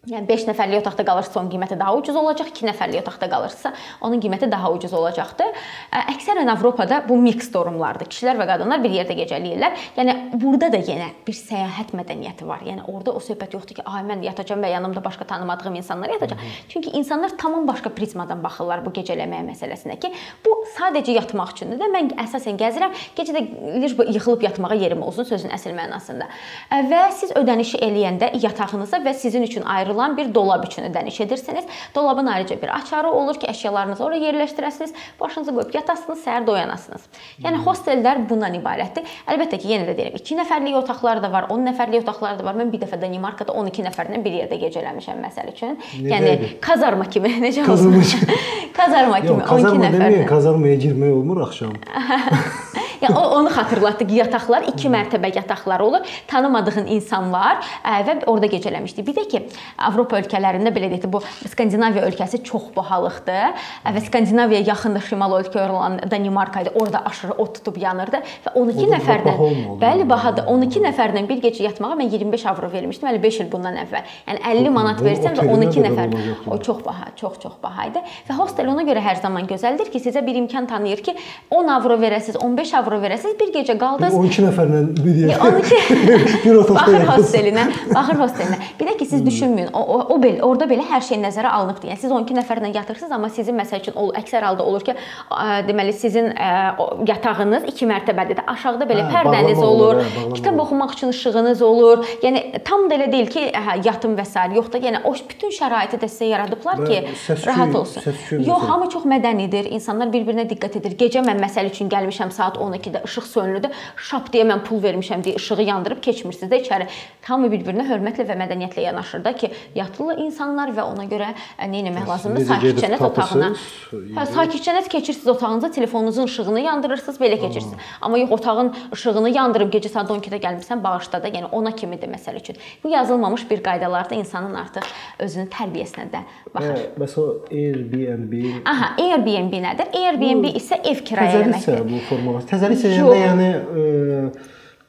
Yəni 0.02 0.26
5 0.26 0.48
nəfərlik 0.48 0.80
otaqda 0.80 1.04
qalırsa 1.06 1.38
onun 1.38 1.48
qiyməti 1.52 1.76
daha 1.78 1.92
ucuz 1.94 2.16
olacaq, 2.18 2.48
2 2.50 2.64
nəfərlik 2.66 3.04
otaqda 3.04 3.28
qalırsa 3.30 3.70
onun 4.02 4.18
qiyməti 4.18 4.48
daha 4.50 4.72
ucuz 4.74 4.90
olacaqdır. 4.98 5.52
Əksərən 5.94 6.50
Avropada 6.50 7.04
bu 7.06 7.14
mix 7.22 7.46
dormlardır. 7.54 8.08
Kişilər 8.10 8.40
və 8.40 8.48
qadınlar 8.50 8.82
bir 8.82 8.96
yerdə 8.96 9.14
gecələyirlər. 9.20 9.76
Yəni 9.94 10.16
burada 10.42 10.72
da 10.74 10.80
yenə 10.82 11.12
bir 11.22 11.36
səyahət 11.38 11.94
mədəniyyəti 11.94 12.48
var. 12.48 12.64
Yəni 12.66 12.82
orada 12.90 13.14
o 13.14 13.22
söhbət 13.22 13.54
yoxdur 13.54 13.78
ki, 13.78 13.84
ay 13.86 14.02
mən 14.08 14.26
yatacağam 14.26 14.66
və 14.66 14.72
yanımda 14.72 15.04
başqa 15.04 15.28
tanımadığım 15.36 15.78
insanlar 15.78 16.10
yatacaq. 16.16 16.42
Çünki 16.74 16.96
insanlar 16.98 17.38
tamam 17.38 17.70
başqa 17.70 17.94
prizmadan 17.94 18.42
baxırlar 18.42 18.82
bu 18.82 18.90
gecələməyə 18.98 19.46
məsələsinə 19.52 20.00
ki, 20.02 20.10
bu 20.42 20.61
sadəcə 20.78 21.16
yatmaq 21.20 21.54
üçündür 21.54 21.78
də. 21.82 21.90
Mən 21.94 22.12
əsasən 22.26 22.58
gəzirəm, 22.60 22.96
gecə 23.16 23.36
də 23.38 23.44
liş 23.84 23.96
yıxılıb 24.16 24.42
yatmağa 24.48 24.74
yerim 24.82 25.02
olsun 25.02 25.28
sözün 25.28 25.54
əsl 25.54 25.76
mənasında. 25.78 26.26
Ə, 26.72 26.82
Və 26.90 27.04
siz 27.14 27.30
ödənişi 27.38 27.78
eləyəndə 27.86 28.32
yatağınıza 28.42 29.02
və 29.04 29.14
sizin 29.14 29.42
üçün 29.46 29.62
ayrı 29.62 29.92
ayrılan 29.92 30.16
bir 30.16 30.34
dolab 30.34 30.64
üçün 30.64 30.82
ödəniş 30.82 31.22
edirsiniz. 31.22 31.64
Dolabın 31.94 32.26
ayrıca 32.26 32.62
bir 32.62 32.76
açarı 32.76 33.10
olur 33.10 33.34
ki, 33.34 33.46
əşyalarınızı 33.46 34.04
ora 34.04 34.16
yerləşdirəsiniz, 34.16 34.92
başınızı 35.20 35.54
qoyub 35.54 35.74
yatasınız, 35.74 36.22
səhər 36.26 36.46
da 36.46 36.52
oyanasınız. 36.52 37.02
Yəni 37.44 37.60
hostellər 37.66 38.22
bundan 38.30 38.54
ibarətdir. 38.54 39.04
Əlbəttə 39.28 39.58
ki, 39.58 39.68
yenə 39.72 39.88
də 39.90 39.96
deyirəm, 39.98 40.16
2 40.20 40.38
nəfərlik 40.40 40.78
otaqlar 40.80 41.22
da 41.22 41.32
var, 41.32 41.48
10 41.50 41.66
nəfərlik 41.68 42.02
otaqlar 42.06 42.38
da 42.38 42.44
var. 42.46 42.56
Mən 42.60 42.72
bir 42.72 42.80
dəfə 42.84 43.00
Danimarkada 43.02 43.52
12 43.52 43.84
nəfərlə 43.88 44.22
bir 44.24 44.38
yerdə 44.40 44.58
gecələmişəm 44.62 45.20
məsəl 45.26 45.52
üçün. 45.52 45.76
Necə 45.98 46.14
Yəni 46.14 46.52
kazarma 46.60 47.04
kimi, 47.10 47.34
necə 47.46 47.66
Kazarma 47.66 47.98
olsun? 47.98 48.34
kazarma 48.72 49.20
kimi 49.20 49.40
Yox, 49.40 49.50
12 49.50 50.26
kazarma 50.26 50.61
kazarmaya 50.62 50.78
girmək 50.78 51.12
olmur 51.12 51.40
axşam. 51.42 51.72
Yəni 53.02 53.18
o 53.18 53.22
onu 53.38 53.50
xatırlatdı 53.50 54.06
ki, 54.06 54.18
yataqlar 54.22 54.66
2 54.72 54.92
mərtəbə 54.94 55.32
yataqlar 55.36 55.82
olur. 55.84 56.06
Tanımadığın 56.30 56.86
insanlar 56.96 57.62
ə, 57.82 57.98
və 58.06 58.16
orada 58.30 58.50
gecələmişdik. 58.52 59.06
Bir 59.06 59.16
də 59.18 59.26
ki, 59.30 59.42
Avropa 59.78 60.20
ölkələrində 60.20 60.72
belə 60.74 60.90
deyək 60.92 61.08
bu 61.12 61.22
Skandinaviya 61.50 62.06
ölkəsi 62.08 62.42
çox 62.46 62.70
bahalıqdır 62.76 63.58
ə, 63.82 63.94
və 63.96 64.04
Skandinaviyaya 64.06 64.72
yaxında 64.72 65.02
şimal 65.08 65.36
ölkə 65.40 65.66
olan 65.68 65.98
Danimarka 66.10 66.62
idi. 66.62 66.72
Orada 66.74 67.02
aşırı 67.10 67.38
ot 67.38 67.54
tutub 67.58 67.76
yanırdı 67.82 68.22
və 68.46 68.54
12 68.54 68.86
Orada 68.86 68.96
nəfərdən 68.96 69.78
bəli 69.82 70.08
bahadır. 70.08 70.46
12 70.52 70.84
nəfərdən 70.86 71.28
bir 71.28 71.42
gecə 71.42 71.66
yatmağa 71.66 71.98
mən 71.98 72.12
25 72.14 72.46
avro 72.52 72.72
vermişdim. 72.72 73.08
Hələ 73.08 73.22
5 73.22 73.40
il 73.42 73.50
bundan 73.52 73.78
əvvəl. 73.82 74.14
Yəni 74.30 74.44
50 74.52 74.74
manat 74.78 75.02
versən 75.02 75.36
və 75.38 75.42
oteldə 75.42 75.58
12 75.58 75.82
belə 75.82 75.90
nəfər. 75.90 76.14
O 76.46 76.58
çox 76.62 76.82
baha, 76.84 77.10
çox-çox 77.16 77.58
baha 77.62 77.88
idi. 77.90 78.02
Və 78.28 78.36
hostel 78.38 78.70
ona 78.72 78.84
görə 78.86 79.02
hər 79.04 79.20
zaman 79.22 79.46
gözəldir 79.50 79.90
ki, 79.92 80.00
sizə 80.02 80.22
bir 80.26 80.38
imkan 80.38 80.66
tanıyır 80.70 81.02
ki, 81.04 81.14
10 81.50 81.72
avro 81.76 81.98
verəsiz, 82.00 82.38
15 82.38 82.74
avro 82.80 82.91
verəsiz, 83.02 83.32
bir 83.40 83.52
gecə 83.54 83.76
qaldınız. 83.80 84.14
12 84.14 84.42
nəfərlə 84.46 84.80
bir 84.98 85.20
Ya, 85.22 85.38
yerdə 85.38 85.48
12 85.48 86.44
bir 86.44 86.54
otaqda 86.60 86.80
Baxır 86.82 87.06
hostelinə, 87.12 87.64
baxır 87.94 88.18
hostelinə. 88.20 88.58
Bir 88.80 88.86
də 88.90 88.96
ki 88.98 89.06
siz 89.06 89.22
düşünməyin, 89.26 89.70
o, 89.72 89.80
o, 89.80 89.98
o 90.14 90.18
belə 90.22 90.42
orada 90.42 90.66
belə 90.70 90.84
hər 90.90 91.00
şey 91.06 91.20
nəzərə 91.22 91.50
alınıbdır. 91.56 91.88
Yəni 91.92 92.00
siz 92.02 92.10
12 92.12 92.34
nəfərlə 92.40 92.72
yatırsınız, 92.76 93.12
amma 93.16 93.28
sizin 93.32 93.56
məsəl 93.60 93.80
üçün 93.84 93.96
əksər 94.20 94.42
halda 94.48 94.66
olur 94.66 94.84
ki, 94.86 94.94
ə, 95.30 95.62
deməli 95.68 95.92
sizin 95.96 96.30
ə, 96.34 96.50
o, 96.82 96.88
yatağınız 97.08 97.64
2 97.72 97.88
mərtəbəlidir. 97.92 98.44
Aşağıda 98.52 98.88
belə 98.90 99.06
Hə, 99.06 99.12
pərdəniz 99.14 99.62
olur, 99.62 100.02
hə, 100.02 100.26
kitab 100.34 100.54
olur. 100.54 100.62
oxumaq 100.66 100.92
üçün 100.96 101.08
işığınız 101.14 101.62
olur. 101.62 102.04
Yəni 102.22 102.42
tam 102.64 102.88
da 102.90 102.96
elə 102.98 103.10
deyil 103.12 103.30
ki, 103.32 103.46
hə, 103.54 103.78
yatım 103.86 104.16
və 104.18 104.24
s. 104.26 104.38
yox 104.56 104.72
da, 104.72 104.78
yəni 104.82 105.02
o 105.04 105.12
bütün 105.28 105.50
şəraiti 105.54 105.98
də 106.02 106.08
sizə 106.10 106.28
yaradıblar 106.32 106.82
ki, 106.86 106.98
səs-küy- 107.26 107.46
rahat 107.46 107.74
olsun. 107.74 108.02
səs-küy 108.02 108.46
Yox, 108.48 108.62
hamı 108.68 108.88
çox 108.90 109.04
mədənidir, 109.06 109.68
insanlar 109.70 110.08
bir-birinə 110.12 110.44
diqqət 110.50 110.78
edir. 110.80 110.96
Gecə 110.98 111.22
mən 111.24 111.38
məsəl 111.42 111.68
üçün 111.70 111.88
gəlmişəm 111.92 112.30
saat 112.34 112.58
12 112.58 112.81
salondakı 112.82 112.92
da 112.94 113.00
işıq 113.04 113.26
sönülüdür. 113.26 113.70
Şap 113.96 114.30
deyə 114.32 114.44
mən 114.46 114.62
pul 114.64 114.82
vermişəm 114.82 115.22
deyə 115.22 115.36
işığı 115.36 115.62
yandırıb 115.62 116.00
keçmirsiniz 116.02 116.50
də 116.52 116.60
içəri. 116.62 116.86
Hamı 117.22 117.48
bir-birinə 117.52 117.86
hörmətlə 117.86 118.26
və 118.26 118.36
mədəniyyətlə 118.36 118.80
yanaşır 118.80 119.24
da 119.24 119.32
ki, 119.36 119.50
yatılı 119.74 120.16
insanlar 120.24 120.70
və 120.74 120.82
ona 120.82 121.04
görə 121.06 121.32
ə, 121.58 121.68
nə 121.70 121.82
etmək 121.82 122.08
lazımdır? 122.08 122.46
Sakitcənət 122.48 123.04
otağına. 123.06 123.50
Hə, 123.92 124.26
sakitcənət 124.34 124.88
keçirsiniz 124.90 125.28
otağınıza, 125.28 125.70
telefonunuzun 125.70 126.26
işığını 126.26 126.60
yandırırsınız, 126.60 127.20
belə 127.20 127.38
keçirsiniz. 127.40 127.78
Amma 128.00 128.18
yox 128.18 128.30
otağın 128.32 128.72
işığını 128.92 129.30
yandırıb 129.30 129.72
gecə 129.74 129.88
saat 129.88 130.10
12-də 130.10 130.40
gəlmisən, 130.42 130.82
bağışla 130.82 131.22
da, 131.22 131.28
yəni 131.28 131.50
ona 131.52 131.72
kimidir 131.72 132.08
məsəl 132.10 132.40
üçün. 132.40 132.56
Bu 132.84 132.88
yazılmamış 132.88 133.50
bir 133.50 133.62
qaydalardır 133.62 134.16
insanın 134.16 134.54
artıq 134.54 134.82
özünün 135.18 135.46
tərbiyəsinə 135.46 136.08
də 136.10 136.24
baxır. 136.54 136.74
Hə, 136.74 136.88
məsələn 136.98 137.32
Airbnb 137.52 138.32
Aha, 138.66 138.92
Airbnb 138.98 139.54
nədir? 139.62 139.94
Airbnb 139.94 140.50
isə 140.58 140.80
ev 140.88 141.02
kirayə 141.06 141.42
təzəlisə 141.42 141.70
eləməkdir. 141.70 141.92
bu 141.92 142.00
formalaşır. 142.08 142.48
Təzəlisə 142.48 142.71
Yox. 142.72 142.84
yəni 142.88 143.16
yəni 143.22 143.48
e, 143.76 144.22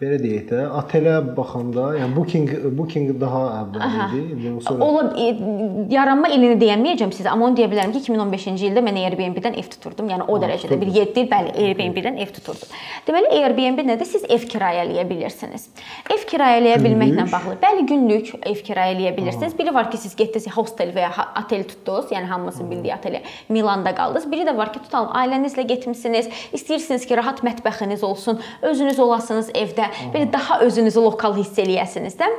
belə 0.04 0.20
deyək 0.22 0.46
də, 0.52 0.62
otelə 0.80 1.16
baxanda, 1.38 1.90
yəni 1.98 2.16
Booking 2.18 2.50
Booking 2.78 3.12
daha 3.22 3.42
əvvəl 3.62 3.98
idi. 4.04 4.22
İndi 4.36 4.54
sonra 4.66 4.88
Ola 4.88 5.04
e, 5.20 5.28
yaranma 5.94 6.32
ilini 6.36 6.58
deyəməyəcəm 6.62 7.14
sizə, 7.16 7.32
amma 7.32 7.48
onu 7.50 7.58
deyə 7.60 7.70
bilərəm 7.72 7.94
ki, 7.96 8.04
2015-ci 8.08 8.70
ildə 8.70 8.84
mən 8.86 9.00
Airbnb-dən 9.04 9.58
ev 9.62 9.70
tuturdum. 9.74 10.10
Yəni 10.12 10.28
o 10.28 10.38
dərəcədə 10.44 10.80
bir 10.82 10.92
7 10.98 11.24
il 11.24 11.30
bəli 11.32 11.54
Airbnb-dən 11.64 12.20
ev 12.24 12.34
tuturdum. 12.36 12.74
Deməli 13.08 13.32
Airbnb 13.40 13.84
nədir? 13.88 14.10
Siz 14.10 14.26
ev 14.32 14.46
kirayələyə 14.52 15.06
bilirsiniz. 15.10 15.70
Ev 16.14 16.26
kirayələyə 16.30 16.80
bilməklə 16.84 17.28
bağlı. 17.32 17.58
Bəli, 17.64 17.86
günlük 17.90 18.34
ev 18.42 18.64
kirayələyə 18.68 19.16
bilirsiniz. 19.18 19.56
Biri 19.58 19.74
var 19.76 19.90
ki, 19.92 20.02
siz 20.04 20.16
getdiniz 20.20 20.50
hostel 20.56 20.94
və 20.96 21.08
ya 21.08 21.28
otel 21.44 21.66
tutdunuz, 21.70 22.12
yəni 22.14 22.30
hamımızın 22.32 22.72
bildiyi 22.72 22.96
otel 22.98 23.20
Milanda 23.50 23.94
qaldınız. 23.96 24.30
Biri 24.32 24.48
də 24.48 24.56
var 24.58 24.74
ki, 24.74 24.84
tutalım 24.86 25.14
ailənizlə 25.18 25.68
getmisiniz. 25.70 26.30
İstəyirsiniz 26.56 27.08
ki, 27.08 27.18
rahat 27.20 27.44
mətbəxiniz 27.46 28.04
olsun, 28.06 28.42
özünüz 28.62 29.00
olasınız 29.00 29.52
evdə. 29.58 29.90
Belə 30.14 30.28
daha 30.34 30.60
özünüzü 30.66 31.04
lokal 31.04 31.38
hiss 31.38 31.60
eləyəsiniz 31.60 32.18
də. 32.20 32.30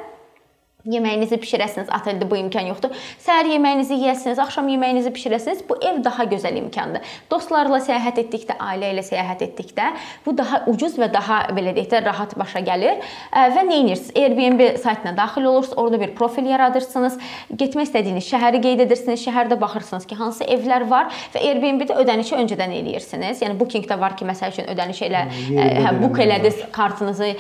Yeməyinizi 0.85 1.39
bişirəsiniz, 1.41 1.89
oteldə 1.89 2.29
bu 2.31 2.37
imkan 2.37 2.69
yoxdur. 2.69 2.93
Səhər 3.25 3.49
yeməyinizi 3.55 3.97
yeyəsiniz, 4.03 4.39
axşam 4.43 4.69
yeməyinizi 4.69 5.13
bişirəsiniz. 5.17 5.65
Bu 5.69 5.79
ev 5.81 6.05
daha 6.05 6.29
gözəl 6.29 6.59
imkandır. 6.61 7.01
Dostlarla 7.31 7.81
səyahət 7.81 8.21
etdikdə, 8.27 8.59
ailə 8.61 8.93
ilə 8.93 9.05
səyahət 9.07 9.47
etdikdə 9.49 9.91
bu 10.27 10.37
daha 10.37 10.65
ucuz 10.69 10.99
və 11.01 11.09
daha 11.13 11.41
belə 11.57 11.73
deyək 11.77 11.89
də 11.95 12.05
rahat 12.05 12.37
başa 12.39 12.61
gəlir. 12.65 13.01
Və 13.33 13.65
nə 13.65 13.81
edirsiniz? 13.81 14.11
Airbnb 14.17 14.79
saytına 14.83 15.17
daxil 15.17 15.45
olursunuz, 15.45 15.79
orada 15.79 16.01
bir 16.01 16.15
profil 16.15 16.47
yaradırsınız. 16.47 17.19
Getmək 17.57 17.89
istədiyiniz 17.89 18.29
şəhəri 18.29 18.61
qeyd 18.63 18.85
edirsiniz, 18.85 19.25
şəhərdə 19.25 19.59
baxırsınız 19.61 20.07
ki, 20.07 20.15
hansı 20.19 20.45
evlər 20.45 20.89
var 20.91 21.11
və 21.35 21.43
Airbnb-də 21.49 21.97
ödənişi 22.03 22.37
öncədən 22.43 22.75
eləyirsiniz. 22.77 23.43
Yəni 23.45 23.59
Booking-də 23.61 23.99
var 24.01 24.17
ki, 24.19 24.27
məsəl 24.29 24.55
üçün 24.55 24.69
ödəniş 24.73 25.03
elə 25.09 25.25
hə, 25.31 25.95
book 26.03 26.21
elədiniz, 26.23 26.61
kartınızı, 26.73 27.33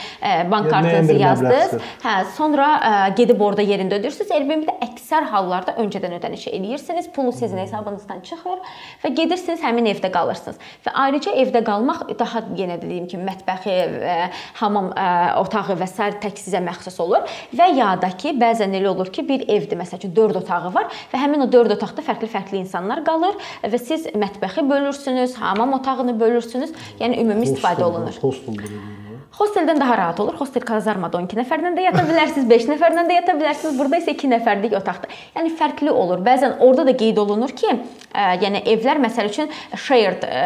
bank 0.50 0.70
kartınızı 0.70 1.18
yazdınız. 1.20 1.76
Hə, 2.04 2.16
sonra 2.36 2.68
ə, 2.74 2.92
gedib 3.34 3.42
orada 3.42 3.62
yerində 3.62 3.98
ödəyirsiniz. 3.98 4.30
Airbnb-də 4.34 4.74
əksər 4.84 5.26
hallarda 5.32 5.74
öncədən 5.82 6.14
ödəniş 6.18 6.46
eləyirsiniz. 6.52 7.08
Pulu 7.14 7.32
sizin 7.34 7.58
hesabınızdan 7.58 8.22
çıxır 8.26 8.62
və 9.02 9.10
gedirsiniz 9.14 9.62
həmin 9.64 9.88
evdə 9.90 10.10
qalırsınız. 10.14 10.58
Və 10.86 10.94
ayrıca 11.04 11.34
evdə 11.42 11.64
qalmaq 11.66 12.06
daha 12.18 12.44
yenə 12.54 12.78
dediyim 12.82 13.08
kimi 13.10 13.26
mətbəxi, 13.26 13.74
ə, 13.74 14.16
hamam 14.60 14.92
ə, 14.94 15.08
otağı 15.42 15.76
və 15.80 15.88
s. 15.90 16.10
tək 16.22 16.38
sizə 16.38 16.62
məxsus 16.64 16.98
olur 17.02 17.26
və 17.54 17.70
ya 17.74 17.94
da 18.00 18.12
ki, 18.14 18.36
bəzən 18.38 18.74
elə 18.78 18.92
olur 18.92 19.10
ki, 19.14 19.26
bir 19.28 19.46
evdir, 19.48 19.78
məsəl 19.80 20.02
üçün 20.02 20.14
4 20.16 20.42
otağı 20.44 20.74
var 20.74 20.90
və 21.12 21.22
həmin 21.22 21.46
o 21.46 21.50
4 21.50 21.76
otaqda 21.78 22.04
fərqli-fərqli 22.06 22.62
insanlar 22.62 23.02
qalır 23.06 23.38
və 23.62 23.80
siz 23.80 24.10
mətbəxi 24.14 24.68
bölürsünüz, 24.70 25.38
hamam 25.42 25.74
otağını 25.80 26.18
bölürsünüz. 26.20 26.76
Yəni 27.00 27.24
ümumi 27.24 27.50
istifadə 27.50 27.86
olunur. 27.86 28.22
Hostel 28.22 28.60
deyilmir. 28.60 29.03
Hosteldən 29.34 29.80
daha 29.80 29.96
rahat 29.98 30.20
olur. 30.22 30.36
Hostel 30.38 30.62
kazarmada 30.66 31.18
12 31.18 31.38
nəfərlə 31.40 31.72
də 31.74 31.88
yata 31.88 32.04
bilərsiniz, 32.06 32.46
5 32.50 32.68
nəfərlə 32.70 33.02
də 33.08 33.16
yata 33.18 33.34
bilərsiniz. 33.38 33.74
Burada 33.78 33.98
isə 33.98 34.14
2 34.14 34.30
nəfərlik 34.30 34.76
otaqda. 34.78 35.10
Yəni 35.34 35.50
fərqli 35.58 35.90
olur. 35.90 36.22
Bəzən 36.26 36.60
orada 36.62 36.86
da 36.86 36.94
qeyd 37.00 37.18
olunur 37.18 37.54
ki, 37.58 37.72
ə, 38.14 38.28
yəni 38.44 38.62
evlər 38.76 39.02
məsəl 39.02 39.32
üçün 39.32 39.50
shared 39.74 40.22
ə, 40.28 40.44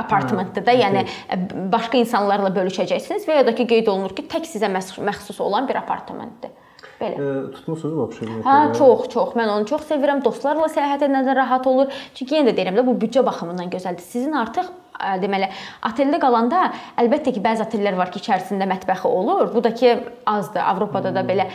apartmentdır 0.00 0.64
da, 0.64 0.76
yəni 0.80 1.04
başqa 1.72 2.00
insanlarla 2.00 2.54
bölüşəcəksiniz 2.56 3.28
və 3.28 3.42
ya 3.42 3.46
da 3.48 3.56
ki 3.58 3.68
qeyd 3.68 3.92
olunur 3.92 4.16
ki, 4.16 4.24
tək 4.32 4.48
sizə 4.48 4.72
məx- 4.72 4.96
məxsus 5.04 5.40
olan 5.44 5.68
bir 5.68 5.82
apartamentdir. 5.84 6.56
Belə. 7.02 7.16
E, 7.18 7.38
tutmusunuz 7.56 7.96
vəbşə 7.98 8.26
ümumiyyətlə? 8.26 8.46
Hə, 8.46 8.76
çox, 8.78 9.08
çox. 9.12 9.34
Mən 9.38 9.50
onu 9.56 9.66
çox 9.70 9.88
sevirəm. 9.90 10.22
Dostlarla 10.24 10.68
səyahət 10.72 11.08
edəndə 11.08 11.34
rahat 11.38 11.66
olur. 11.66 11.90
Çünki 12.18 12.38
yenə 12.38 12.52
də 12.52 12.60
deyirəm 12.60 12.78
də 12.78 12.86
bu 12.86 12.94
büdcə 13.02 13.24
baxımından 13.26 13.72
gözəldir. 13.72 14.06
Sizin 14.12 14.38
artıq 14.38 14.70
deməli, 15.22 15.48
oteldə 15.88 16.20
qalanda 16.22 16.66
əlbəttə 17.00 17.32
ki, 17.34 17.42
bəzi 17.42 17.64
otellər 17.64 17.96
var 17.98 18.12
ki, 18.12 18.22
içərisində 18.22 18.68
mətbəxi 18.70 19.10
olur. 19.10 19.48
Bu 19.54 19.62
da 19.64 19.72
ki, 19.74 19.96
azdır. 20.30 20.62
Avropada 20.72 21.12
da 21.14 21.24
belə 21.26 21.48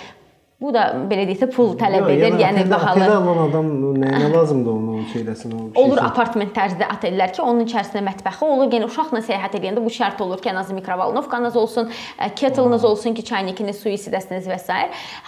bu 0.57 0.71
da 0.73 0.87
belə 1.05 1.27
deyək 1.29 1.41
də 1.43 1.47
pul 1.53 1.75
tələb 1.77 2.07
edir, 2.09 2.33
yəni 2.41 2.63
oteldə- 2.63 2.71
bahalı. 2.71 3.01
Otelə 3.03 3.17
alan 3.19 3.39
adam 3.43 3.67
nəyinə 4.01 4.29
lazımdır 4.33 4.71
onun 4.71 5.03
şeyləsin 5.11 5.51
o 5.53 5.59
bir 5.67 5.81
Olur 5.83 5.99
apartment 6.01 6.55
tərzdə 6.55 6.87
otellər 6.95 7.33
ki, 7.35 7.41
onun 7.43 7.67
içərisində 7.67 8.01
mətbəxi 8.07 8.47
olur. 8.47 8.71
Yəni 8.73 8.87
uşaqla 8.89 9.21
səyahət 9.27 9.57
edəndə 9.59 9.83
bu 9.85 9.91
şərt 9.93 10.21
olur 10.25 10.41
ki, 10.41 10.49
ən 10.49 10.57
azı 10.57 10.73
mikrovalnovkanız 10.73 11.55
olsun, 11.61 11.91
kettle'ınız 12.35 12.85
olsun 12.89 13.13
ki, 13.13 13.25
çaynikiniz, 13.29 13.77
suyu 13.83 13.93
isidəsiniz 13.99 14.49
və 14.49 14.57
s. 14.57 14.79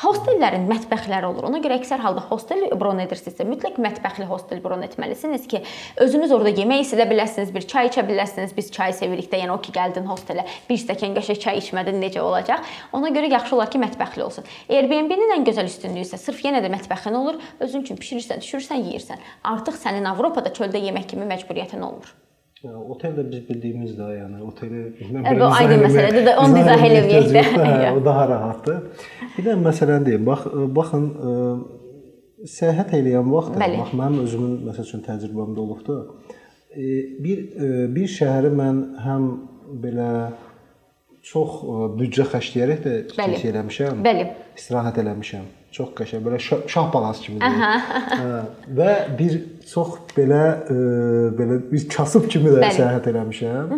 Hostellərin 0.02 0.66
mətbəxləri 0.72 1.30
olur. 1.30 1.46
Ona 1.52 1.62
görə 1.62 1.78
əksər 1.78 2.02
halda 2.02 2.26
hostel 2.32 2.66
bron 2.80 2.98
edirsinizsə, 3.06 3.46
mütləq 3.46 3.78
mətbəxli 3.78 4.26
hostel 4.26 4.64
bron 4.66 4.82
etməlisiniz 4.82 5.46
ki, 5.46 5.62
özünüz 6.08 6.34
orada 6.34 6.50
yemək 6.58 6.88
isidə 6.88 7.06
biləsiniz, 7.06 7.54
bir 7.54 7.70
çay 7.70 7.92
içə 7.94 8.02
biləsiniz. 8.10 8.56
Biz 8.58 8.72
çay 8.72 8.94
sevirik 8.98 9.30
də, 9.30 9.44
yəni 9.44 9.54
o 9.54 9.62
ki, 9.62 9.78
gəldin 9.78 10.10
hostelə, 10.10 10.48
bir 10.70 10.82
stəkan 10.82 11.14
qəşəng 11.14 11.40
çay 11.46 11.62
içmədin 11.62 12.02
necə 12.02 12.20
olacaq? 12.26 12.66
Ona 12.98 13.14
görə 13.14 13.30
yaxşı 13.30 13.56
olar 13.56 13.70
ki, 13.70 13.78
mətbəxli 13.86 14.26
olsun. 14.26 14.44
Airbnb-nin 15.20 15.42
ən 15.42 15.46
gözəl 15.48 15.68
üstünlüyü 15.68 16.06
isə 16.06 16.18
sırf 16.20 16.40
yenə 16.46 16.62
də 16.64 16.70
mətbəxin 16.72 17.16
olur, 17.18 17.40
özün 17.60 17.84
üçün 17.84 17.98
bişirirsən, 18.00 18.40
düşürsən, 18.44 18.84
yeyirsən. 18.88 19.20
Artıq 19.52 19.76
sənin 19.76 20.08
Avropada 20.08 20.52
çöldə 20.56 20.80
yemək 20.80 21.10
kimi 21.12 21.28
məcburiyyətin 21.28 21.84
olmur. 21.84 22.14
Ya, 22.64 22.72
otel 22.76 23.14
də 23.18 23.26
biz 23.32 23.44
bildiyimiz 23.48 23.98
də, 23.98 24.08
yəni 24.20 24.42
oteli 24.44 24.86
bilməm. 25.00 25.28
Evet, 25.28 25.44
o 25.44 25.52
ayrı 25.60 25.78
məsələdir 25.84 26.26
də, 26.28 26.36
onu 26.44 26.60
izah 26.60 26.86
eləməyək 26.88 27.30
də. 27.36 27.44
Hə, 27.52 27.92
o 27.98 28.04
daha 28.06 28.26
rahatdır. 28.32 28.82
Bir 29.38 29.48
də 29.48 29.56
məsələn 29.60 30.08
deyim, 30.08 30.26
bax 30.28 30.48
baxın 30.76 31.06
ə, 31.12 31.36
səyahət 32.56 32.96
eləyən 33.00 33.32
vaxt, 33.32 33.56
bax 33.60 33.96
mənim 34.02 34.26
özümün 34.26 34.58
məsəl 34.68 34.88
üçün 34.88 35.06
təcrübəmdə 35.08 35.64
olubdu. 35.66 36.00
E, 36.76 36.84
bir 37.24 37.46
bir 37.96 38.12
şəhəri 38.20 38.52
mən 38.60 38.84
həm 39.08 39.32
belə 39.84 40.12
çox 41.30 41.62
ə, 41.62 41.88
büdcə 42.00 42.26
xərcləyərək 42.32 42.84
də 42.86 42.94
keçə 43.14 43.50
eləmişəm. 43.54 44.04
Bəli. 44.06 44.28
İstirahət 44.58 45.02
eləmişəm. 45.04 45.48
Çox 45.76 45.92
qəşəng, 45.98 46.24
belə 46.26 46.40
şah, 46.42 46.64
şah 46.68 46.88
balası 46.94 47.28
kimi 47.28 47.42
deyim. 47.44 47.60
Hə, 47.62 48.30
və 48.80 48.94
bir 49.20 49.36
çox 49.70 50.00
belə 50.16 50.44
ə, 50.66 50.78
belə 51.38 51.60
bir 51.70 51.84
kasıb 51.94 52.26
kimi 52.34 52.56
də 52.56 52.72
səyahət 52.74 53.12
eləmişəm. 53.12 53.76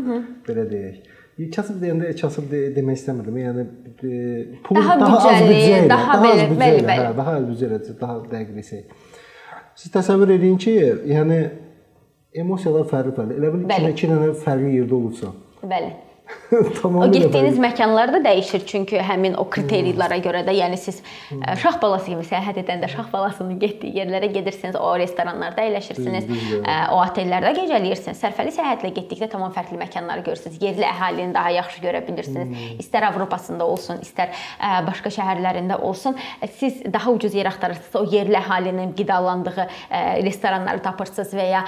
Belə 0.48 0.68
deyək. 0.72 1.10
Kasıb 1.56 1.82
deyəndə 1.82 2.12
kasıb 2.20 2.52
de 2.52 2.62
demək 2.76 3.00
istəmirdim. 3.00 3.38
Yəni 3.42 3.64
e, 3.66 4.20
pul 4.66 4.78
Daha 4.78 4.94
az 4.94 5.02
büdcəli, 5.02 5.48
büdcə 5.50 5.80
ilə, 5.80 5.88
daha 5.90 6.14
az 6.14 6.22
belə, 6.22 6.46
bəli, 6.52 6.78
ilə, 6.78 6.88
bəli. 6.90 7.06
Hə, 7.08 7.16
daha 7.18 7.34
az 7.40 7.48
büdcə 7.48 7.70
ilə, 7.70 7.80
daha 8.02 8.18
dəqiq 8.34 8.52
desək. 8.60 9.10
Siz 9.82 9.94
təsəvvür 9.96 10.36
edin 10.36 10.60
ki, 10.62 10.76
yəni 11.10 11.40
emosiyalar 12.44 12.86
fərqli-fərqli. 12.92 13.40
Elə 13.40 13.52
bil 13.56 13.66
Bəli. 13.72 13.92
iki, 13.96 14.12
dənə 14.12 14.32
fərqli 14.44 14.76
yerdə 14.78 14.98
olursa. 15.00 15.34
Bəli. 15.64 15.92
O 16.52 16.60
Tamamilə 16.76 17.14
getdiyiniz 17.16 17.56
fərqli. 17.56 17.64
məkanlar 17.64 18.12
da 18.12 18.20
dəyişir 18.26 18.66
çünki 18.68 19.00
həmin 19.00 19.38
o 19.40 19.46
kriteriyalara 19.50 20.18
görə 20.20 20.42
də, 20.44 20.52
yəni 20.58 20.76
siz 20.80 20.98
ə, 21.32 21.56
şah 21.62 21.78
balası 21.80 22.10
kimi 22.12 22.26
səyahət 22.28 22.60
edəndə 22.66 22.90
şah 22.92 23.08
balasının 23.14 23.60
getdiyi 23.62 24.02
yerlərə 24.02 24.28
gedirsiniz, 24.34 24.76
o 24.76 24.90
restoranlarda 25.00 25.64
əyləşirsiniz, 25.64 26.28
ə, 26.60 26.76
o 26.92 27.00
otellərdə 27.00 27.54
gecələyirsiniz. 27.56 28.20
Sərfəli 28.20 28.52
səyahətlə 28.58 28.92
getdikdə 28.98 29.30
tamam 29.32 29.54
fərqli 29.56 29.80
məkanları 29.80 30.26
görürsüz. 30.26 30.58
Yerli 30.60 30.84
əhalini 30.90 31.32
daha 31.38 31.54
yaxşı 31.56 31.86
görə 31.86 32.04
bilirsiniz. 32.10 32.76
İstər 32.84 33.08
Avropasında 33.08 33.68
olsun, 33.72 34.04
istər 34.04 34.36
ə, 34.60 34.82
başqa 34.90 35.14
şəhərlərində 35.16 35.80
olsun, 35.88 36.20
siz 36.60 36.84
daha 36.84 37.16
ucuz 37.16 37.38
yer 37.38 37.48
axtarırsınız, 37.54 37.96
o 37.96 38.04
yerli 38.12 38.36
əhalinin 38.42 38.92
qidalandığı 39.00 39.70
restoranları 40.28 40.84
tapırsınız 40.84 41.34
və 41.40 41.48
ya 41.48 41.64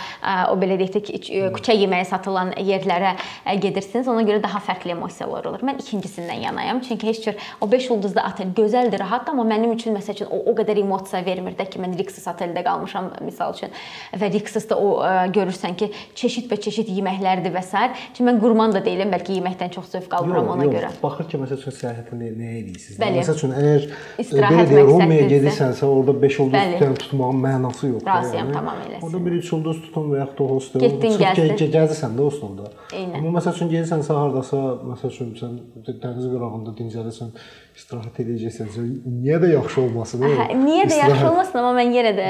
o 0.51 0.59
belə 0.59 0.75
deyək 0.83 0.99
ki, 1.07 1.17
ə, 1.23 1.49
küçə 1.55 1.79
yeməyi 1.79 2.09
satılan 2.11 2.51
yerlərə 2.59 3.15
gedirsiniz. 3.63 4.11
Ona 4.11 4.27
görə 4.27 4.43
daha 4.43 4.52
fərqli 4.61 4.93
emosiyalar 4.93 5.45
olur. 5.49 5.63
Mən 5.65 5.79
ikincisindən 5.81 6.43
yanayam. 6.45 6.81
Çünki 6.85 7.07
heç 7.07 7.23
cür 7.25 7.35
o 7.61 7.71
5 7.71 7.89
ulduzlu 7.95 8.21
otel 8.21 8.53
gözəldir, 8.57 8.99
rahatdır, 8.99 9.33
amma 9.33 9.45
mənim 9.47 9.73
üçün 9.75 9.95
məsəl 9.97 10.17
üçün 10.17 10.29
o, 10.29 10.39
o 10.51 10.55
qədər 10.57 10.81
emosiya 10.83 11.23
vermir 11.25 11.57
də 11.57 11.67
ki, 11.69 11.81
mən 11.83 11.95
Rixos 11.99 12.27
oteldə 12.29 12.63
qalmışam 12.65 13.11
misal 13.25 13.53
üçün 13.55 13.73
və 14.19 14.31
Rixosda 14.33 14.77
o 14.77 14.89
ə, 15.03 15.13
görürsən 15.35 15.77
ki, 15.79 15.89
çeşid 16.19 16.49
və 16.51 16.59
çeşid 16.65 16.91
yeməklərdir 16.93 17.53
və 17.55 17.63
s. 17.63 17.85
Çünki 18.13 18.27
mən 18.29 18.41
qurman 18.43 18.75
da 18.75 18.83
deyiləm, 18.85 19.13
bəlkə 19.13 19.37
yeməkdən 19.39 19.73
çox 19.75 19.91
zövq 19.95 20.17
alıram 20.19 20.51
ona 20.55 20.67
görə. 20.69 20.91
Baxır 21.03 21.29
ki, 21.31 21.41
məsəl 21.43 21.61
üçün 21.61 21.77
səyahətə 21.79 22.19
nə, 22.19 22.31
nə 22.37 22.51
edirsiniz? 22.61 22.99
Məsəl 23.03 23.39
üçün 23.39 23.55
əgər 23.59 23.87
e, 23.89 24.27
belə 24.33 24.67
deyək, 24.71 24.91
Romaya 24.93 25.29
gedirsənsə, 25.31 25.87
orada 25.87 26.15
5 26.23 26.39
ulduz 26.45 26.73
tutan 26.73 26.97
tutmağın 27.03 27.41
mənası 27.47 27.89
yoxdur. 27.93 28.09
Razıyam, 28.09 28.51
tamamilə 28.53 29.01
Orada 29.03 29.25
bir 29.25 29.37
3 29.39 29.53
ulduz 29.57 29.81
tutun 29.87 30.11
və 30.13 30.21
yaxud 30.21 30.39
da 30.39 30.49
hostel. 30.53 30.83
Getdin, 30.83 31.17
gəzdin. 31.19 31.71
Gəzirsən 31.73 32.15
də 32.17 32.27
hosteldə. 32.27 32.69
Amma 33.17 33.33
məsəl 33.37 33.57
üçün 33.57 33.71
gedirsən 33.71 34.03
harda 34.07 34.42
hardasa 34.43 34.59
məsəl 34.91 35.11
üçün 35.11 35.29
sən 35.37 35.53
dəniz 36.01 36.25
qırağında 36.31 36.73
dincəlirsən, 36.77 37.31
istirahət 37.77 38.19
edəcəksən, 38.23 38.89
niyə 39.23 39.39
də 39.41 39.51
yaxşı 39.53 39.81
olmasın? 39.81 40.25
Hə, 40.27 40.47
niyə 40.59 40.85
də 40.89 40.97
yaxşı 40.99 41.25
olmasın, 41.29 41.59
amma 41.61 41.71
mən 41.79 41.93
yenə 41.95 42.11
də 42.17 42.27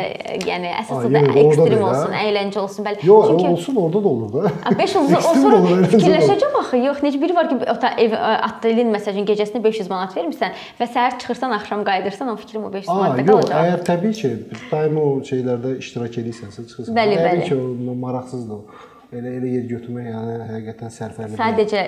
yəni 0.48 0.72
əsas 0.82 1.08
da 1.14 1.24
ekstrem 1.44 1.84
olsun, 1.88 2.16
əyləncə 2.20 2.62
olsun, 2.62 2.88
bəli. 2.88 3.08
Yox, 3.08 3.32
Çünki 3.32 3.48
olsun, 3.50 3.76
orada 3.84 4.04
da 4.04 4.08
olur 4.08 4.34
da. 4.34 4.54
5 4.80 4.96
ulduz 5.02 5.18
o 5.18 5.34
sonra 5.42 5.90
fikirləşəcəm 5.94 6.58
axı. 6.62 6.82
Yox, 6.84 7.04
necə 7.08 7.22
biri 7.24 7.36
var 7.36 7.50
ki, 7.52 7.60
ota 7.74 7.94
ev 8.06 8.16
otelin 8.20 8.94
məsələn 8.96 9.28
gecəsinə 9.34 9.64
500 9.64 9.92
manat 9.92 10.16
vermirsən 10.18 10.56
və 10.80 10.90
səhər 10.94 11.20
çıxırsan, 11.20 11.58
axşam 11.60 11.84
qayıdırsan, 11.90 12.34
o 12.34 12.38
fikrim 12.40 12.70
o 12.70 12.74
500 12.74 12.94
manatda 12.94 13.28
qalacaq. 13.32 13.60
Əgər 13.64 13.86
təbii 13.92 14.18
ki, 14.22 14.34
daim 14.72 14.98
o 15.02 15.08
şeylərdə 15.28 15.78
iştirak 15.84 16.22
edirsənsə, 16.24 16.68
çıxırsan. 16.72 16.98
Bəli, 16.98 17.20
bəli. 17.20 17.46
Təbii 17.50 17.78
ki, 17.84 18.02
maraqsızdır. 18.08 18.92
Elə 19.14 19.30
elə 19.38 19.54
yer 19.54 19.70
götürmək 19.70 20.10
yəni 20.10 20.34
həqiqətən 20.50 20.92
sərfəli. 20.98 21.38
Sadəcə 21.38 21.82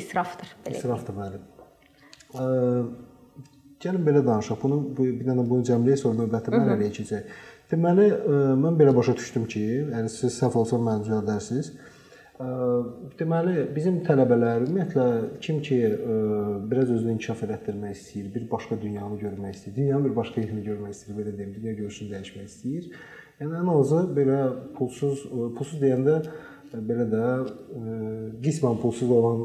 israfdır, 0.00 0.56
belə. 0.64 0.80
İsrafdır, 0.80 1.14
bəli. 1.20 1.38
Gəlin 3.80 4.02
belə 4.06 4.24
danışaq. 4.26 4.58
Bunu 4.62 4.80
bir 4.96 5.22
dənə 5.26 5.44
bunu 5.44 5.64
cəmləyək, 5.68 6.00
sonra 6.00 6.22
növbəti 6.22 6.52
mərhələyə 6.56 6.92
keçək. 6.98 7.22
Deməli, 7.70 8.08
mən 8.64 8.74
belə 8.80 8.92
başa 8.96 9.14
düşdüm 9.18 9.44
ki, 9.50 9.64
yəni 9.94 10.10
siz 10.10 10.34
səhv 10.40 10.56
olsam 10.58 10.82
məni 10.88 11.06
düzəldərsiniz. 11.06 11.70
Deməli, 13.20 13.54
bizim 13.76 13.98
tələbələr 14.06 14.64
ümumiyyətlə 14.64 15.06
kim 15.44 15.58
ki 15.64 15.78
biraz 16.70 16.88
özünü 16.96 17.18
inkişaf 17.18 17.42
elətdirmək 17.44 17.92
istəyir, 17.98 18.30
bir 18.34 18.46
başqa 18.50 18.78
dünyanı 18.80 19.18
görmək 19.20 19.58
istəyir, 19.58 19.74
dünyanın 19.76 20.06
bir 20.08 20.14
başqa 20.16 20.40
yerini 20.40 20.64
görmək 20.64 20.94
istəyir, 20.96 21.18
belə 21.20 21.34
deyim, 21.36 21.52
dünya 21.58 21.74
görüşünü 21.82 22.14
dəyişmək 22.14 22.46
istəyir. 22.48 22.88
Yəni 23.42 23.60
ən 23.60 23.68
azı 23.74 24.00
belə 24.16 24.38
pulsuz, 24.78 25.26
pulsuz 25.58 25.78
deyəndə 25.84 26.16
belə 26.70 27.04
də 27.10 27.28
qismən 28.44 28.76
pulsuz 28.78 29.10
olan 29.10 29.40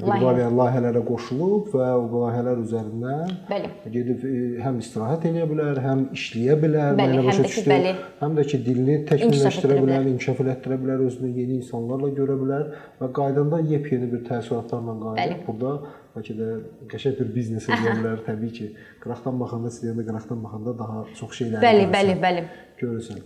bir 0.00 0.22
variant 0.24 0.56
layihələrə 0.56 1.02
qoşulub 1.04 1.68
və 1.74 1.88
o 1.92 2.06
layihələr 2.22 2.62
üzərindən 2.62 3.34
bəli. 3.50 3.70
gedib 3.96 4.22
həm 4.64 4.78
istirahət 4.80 5.26
edə 5.28 5.44
bilər, 5.50 5.80
həm 5.84 6.06
işləyə 6.16 6.56
bilər, 6.62 6.94
bəli, 6.96 7.18
mənə 7.18 7.24
başa 7.26 7.44
düşdü. 7.44 7.66
Bəli. 7.68 7.92
Həm 8.22 8.38
də 8.38 8.44
ki, 8.52 8.60
dilini 8.64 8.96
təkmilləşdirə 9.10 9.76
bilər, 9.82 10.08
inkişaf 10.14 10.40
elətdirə 10.46 10.78
bilər, 10.84 11.02
özünü 11.10 11.32
yeni 11.36 11.58
insanlarla 11.60 12.12
görə 12.16 12.38
bilər 12.40 12.64
və 13.02 13.10
qaydanda 13.18 13.60
yepyeni 13.74 14.08
bir 14.14 14.24
təəssüratlarla 14.30 14.96
qayıdıb 15.04 15.42
burada 15.50 15.74
bəlkə 16.14 16.38
də 16.40 16.48
qəşəng 16.94 17.18
bir 17.20 17.34
biznes 17.34 17.68
edə 17.68 17.92
bilər. 18.00 18.24
Təbii 18.24 18.54
ki, 18.56 18.70
qıraqdan 19.04 19.36
baxanda, 19.42 19.74
sizdə 19.76 20.06
qıraqdan 20.08 20.40
baxanda 20.46 20.74
daha 20.80 21.04
çox 21.20 21.36
şeylər 21.42 21.66
bəli, 21.66 21.84
bəli, 21.92 22.16
bəli. 22.24 22.46
görürsən. 22.80 23.20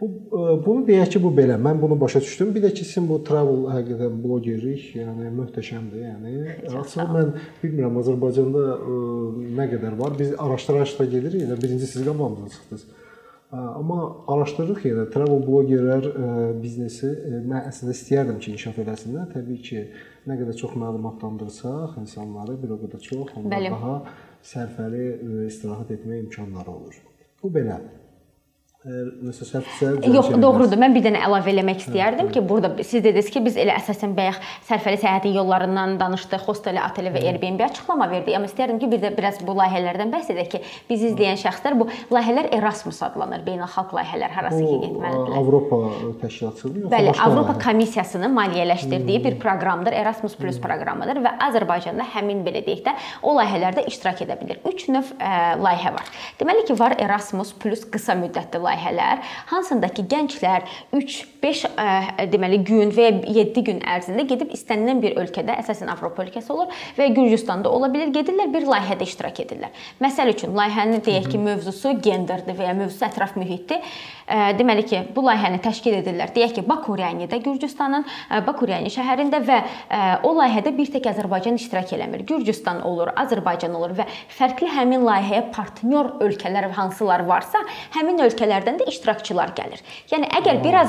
Bu 0.00 0.08
bunu 0.66 0.82
deyək 0.88 1.14
ki, 1.14 1.22
bu 1.22 1.30
belə. 1.36 1.54
Mən 1.62 1.78
bunu 1.82 1.96
başa 2.00 2.20
düşdüm. 2.20 2.50
Bir 2.54 2.64
də 2.66 2.72
ki, 2.74 2.84
sizin 2.84 3.06
bu 3.08 3.20
travel 3.24 3.68
həqiqətən 3.76 4.16
blogerlik, 4.24 4.88
yəni 4.98 5.30
möhtəşəmdir. 5.38 6.02
Yəni 6.08 6.34
açıq 6.80 7.14
mən 7.14 7.30
bilmirəm 7.62 8.00
Azərbaycanda 8.02 8.64
ə, 8.74 8.98
nə 9.60 9.68
qədər 9.70 9.96
var. 10.00 10.18
Biz 10.18 10.34
araşdıra-araşdıra 10.34 11.10
gedirik. 11.14 11.46
Elə 11.46 11.60
birinci 11.62 11.86
siz 11.86 12.04
qabağımıza 12.08 12.50
çıxdınız. 12.56 12.86
Amma 13.54 13.98
araşdırırıq 14.34 14.86
yenə 14.88 15.04
travel 15.14 15.42
blogerlər 15.46 16.06
biznesi 16.58 17.10
mən 17.46 17.68
əslində 17.68 17.94
istəyərdim 17.94 18.40
ki, 18.42 18.54
inkişaf 18.54 18.80
eləsinlər. 18.82 19.28
Təbii 19.30 19.60
ki, 19.62 19.82
nə 20.26 20.38
qədər 20.40 20.56
çox 20.58 20.74
məlumatlandırsaq 20.80 22.00
insanları 22.02 22.56
bir 22.62 22.74
o 22.74 22.80
qədər 22.82 23.04
çox, 23.04 23.36
onlar 23.38 23.68
daha 23.68 23.98
sərfəli 24.54 25.04
istirahət 25.46 25.94
etmək 26.00 26.24
imkanları 26.24 26.74
olur. 26.74 26.98
Bu 27.42 27.52
belə. 27.54 27.78
Nəsə 28.84 29.46
səhvsə 29.48 30.10
Yox, 30.12 30.26
doğrudur. 30.36 30.76
Mən 30.76 30.92
bir 30.92 31.06
dənə 31.06 31.22
əlavə 31.24 31.48
eləmək 31.54 31.86
istəyərdim 31.86 32.26
ki, 32.34 32.42
burada 32.44 32.68
siz 32.84 33.00
dediniz 33.00 33.30
ki, 33.32 33.40
biz 33.46 33.54
elə 33.56 33.78
əsasən 33.78 34.12
bayaq 34.12 34.42
sərfəli 34.68 34.98
səyahətin 35.00 35.32
yollarından 35.38 35.94
danışdıq, 36.02 36.42
hostel, 36.44 36.76
otel 36.82 37.08
və 37.14 37.22
Airbnb 37.22 37.62
açıqlama 37.64 38.10
verdik. 38.10 38.34
Amma 38.36 38.50
istərdim 38.50 38.76
ki, 38.82 38.90
bir 38.92 39.00
də 39.00 39.10
biraz 39.16 39.38
bu 39.40 39.54
layihələrdən 39.56 40.12
bəhs 40.12 40.28
edək 40.34 40.50
ki, 40.52 40.60
biz 40.90 41.04
izləyən 41.08 41.40
şəxslər 41.40 41.78
bu 41.80 41.86
layihələr 42.12 42.50
Erasmus 42.58 43.00
adlanır, 43.08 43.40
beynəlxalq 43.46 43.94
layihələr 43.96 44.36
harası 44.36 44.60
ki 44.60 44.76
getməlidirlər. 44.82 45.40
Avropa 45.40 45.80
təşkilatçılığı 46.20 46.84
yoxsa 46.84 46.92
Bəli, 46.98 47.16
Avropa 47.16 47.56
layihə? 47.56 47.64
Komissiyasının 47.64 48.36
maliyyələşdirdiyi 48.36 49.24
bir 49.30 49.40
proqramdır, 49.46 49.96
Erasmus 50.02 50.36
Plus 50.36 50.60
proqramıdır 50.60 51.22
və 51.24 51.34
Azərbaycanda 51.48 52.04
həmin 52.18 52.44
belə 52.44 52.60
deyək 52.68 52.84
də 52.84 52.96
o 53.24 53.32
layihələrdə 53.40 53.88
iştirak 53.88 54.20
edə 54.28 54.36
bilir. 54.44 54.60
3 54.68 54.86
növ 54.92 55.16
ə, 55.16 55.34
layihə 55.64 55.96
var. 55.96 56.14
Deməli 56.42 56.68
ki, 56.68 56.76
var 56.76 56.98
Erasmus 57.00 57.56
Plus 57.64 57.88
qısa 57.88 58.18
müddətli 58.20 58.60
layihə 58.60 58.73
layihələr, 58.74 59.18
hansında 59.46 59.88
ki, 59.88 60.08
gənclər 61.44 61.74
3-5 62.24 62.30
deməli 62.32 62.58
gün 62.64 62.90
və 62.94 63.04
ya 63.04 63.44
7 63.44 63.62
gün 63.64 63.80
ərzində 63.80 64.24
gedib 64.28 64.52
istənilən 64.54 65.00
bir 65.02 65.16
ölkədə, 65.20 65.56
əsasən 65.60 65.90
Avropa 65.92 66.24
ölkəsi 66.24 66.52
olur 66.52 66.72
və 66.96 67.10
Gürcüstanda 67.14 67.70
ola 67.70 67.88
bilər, 67.92 68.12
gedirlər 68.14 68.50
bir 68.52 68.66
layihədə 68.68 69.04
iştirak 69.04 69.40
edirlər. 69.44 69.70
Məsəl 70.00 70.32
üçün, 70.32 70.54
layihənin 70.56 71.02
deyək 71.04 71.30
ki, 71.32 71.38
mövzusu 71.38 71.96
genderdir 72.02 72.56
və 72.56 72.68
ya 72.68 72.74
mövzusu 72.78 73.04
ətraf 73.08 73.36
mühitdir. 73.36 73.84
Deməli 74.58 74.86
ki, 74.88 75.02
bu 75.14 75.24
layihəni 75.26 75.60
təşkil 75.64 75.98
edirlər. 76.00 76.32
Deyək 76.34 76.56
ki, 76.58 76.64
Bakuriyanidə, 76.68 77.40
Gürcüstanın 77.44 78.06
Bakuriyani 78.46 78.92
şəhərində 78.92 79.42
və 79.44 79.58
o 80.24 80.32
layihədə 80.38 80.72
bir 80.76 80.92
tək 80.94 81.10
Azərbaycan 81.12 81.58
iştirak 81.60 81.92
eləmir. 81.96 82.24
Gürcüstan 82.28 82.80
olur, 82.88 83.12
Azərbaycan 83.20 83.74
olur 83.76 83.92
və 83.98 84.08
fərqli 84.32 84.70
həmin 84.72 85.04
layihəyə 85.04 85.50
partnyor 85.52 86.14
ölkələr 86.24 86.70
hansılar 86.78 87.26
varsa, 87.28 87.60
həmin 87.98 88.22
ölkələrdən 88.24 88.80
də 88.80 88.88
iştirakçılar 88.94 89.52
gəlir. 89.58 89.84
Yəni 90.12 90.30
əgər 90.40 90.62
bir 90.64 90.80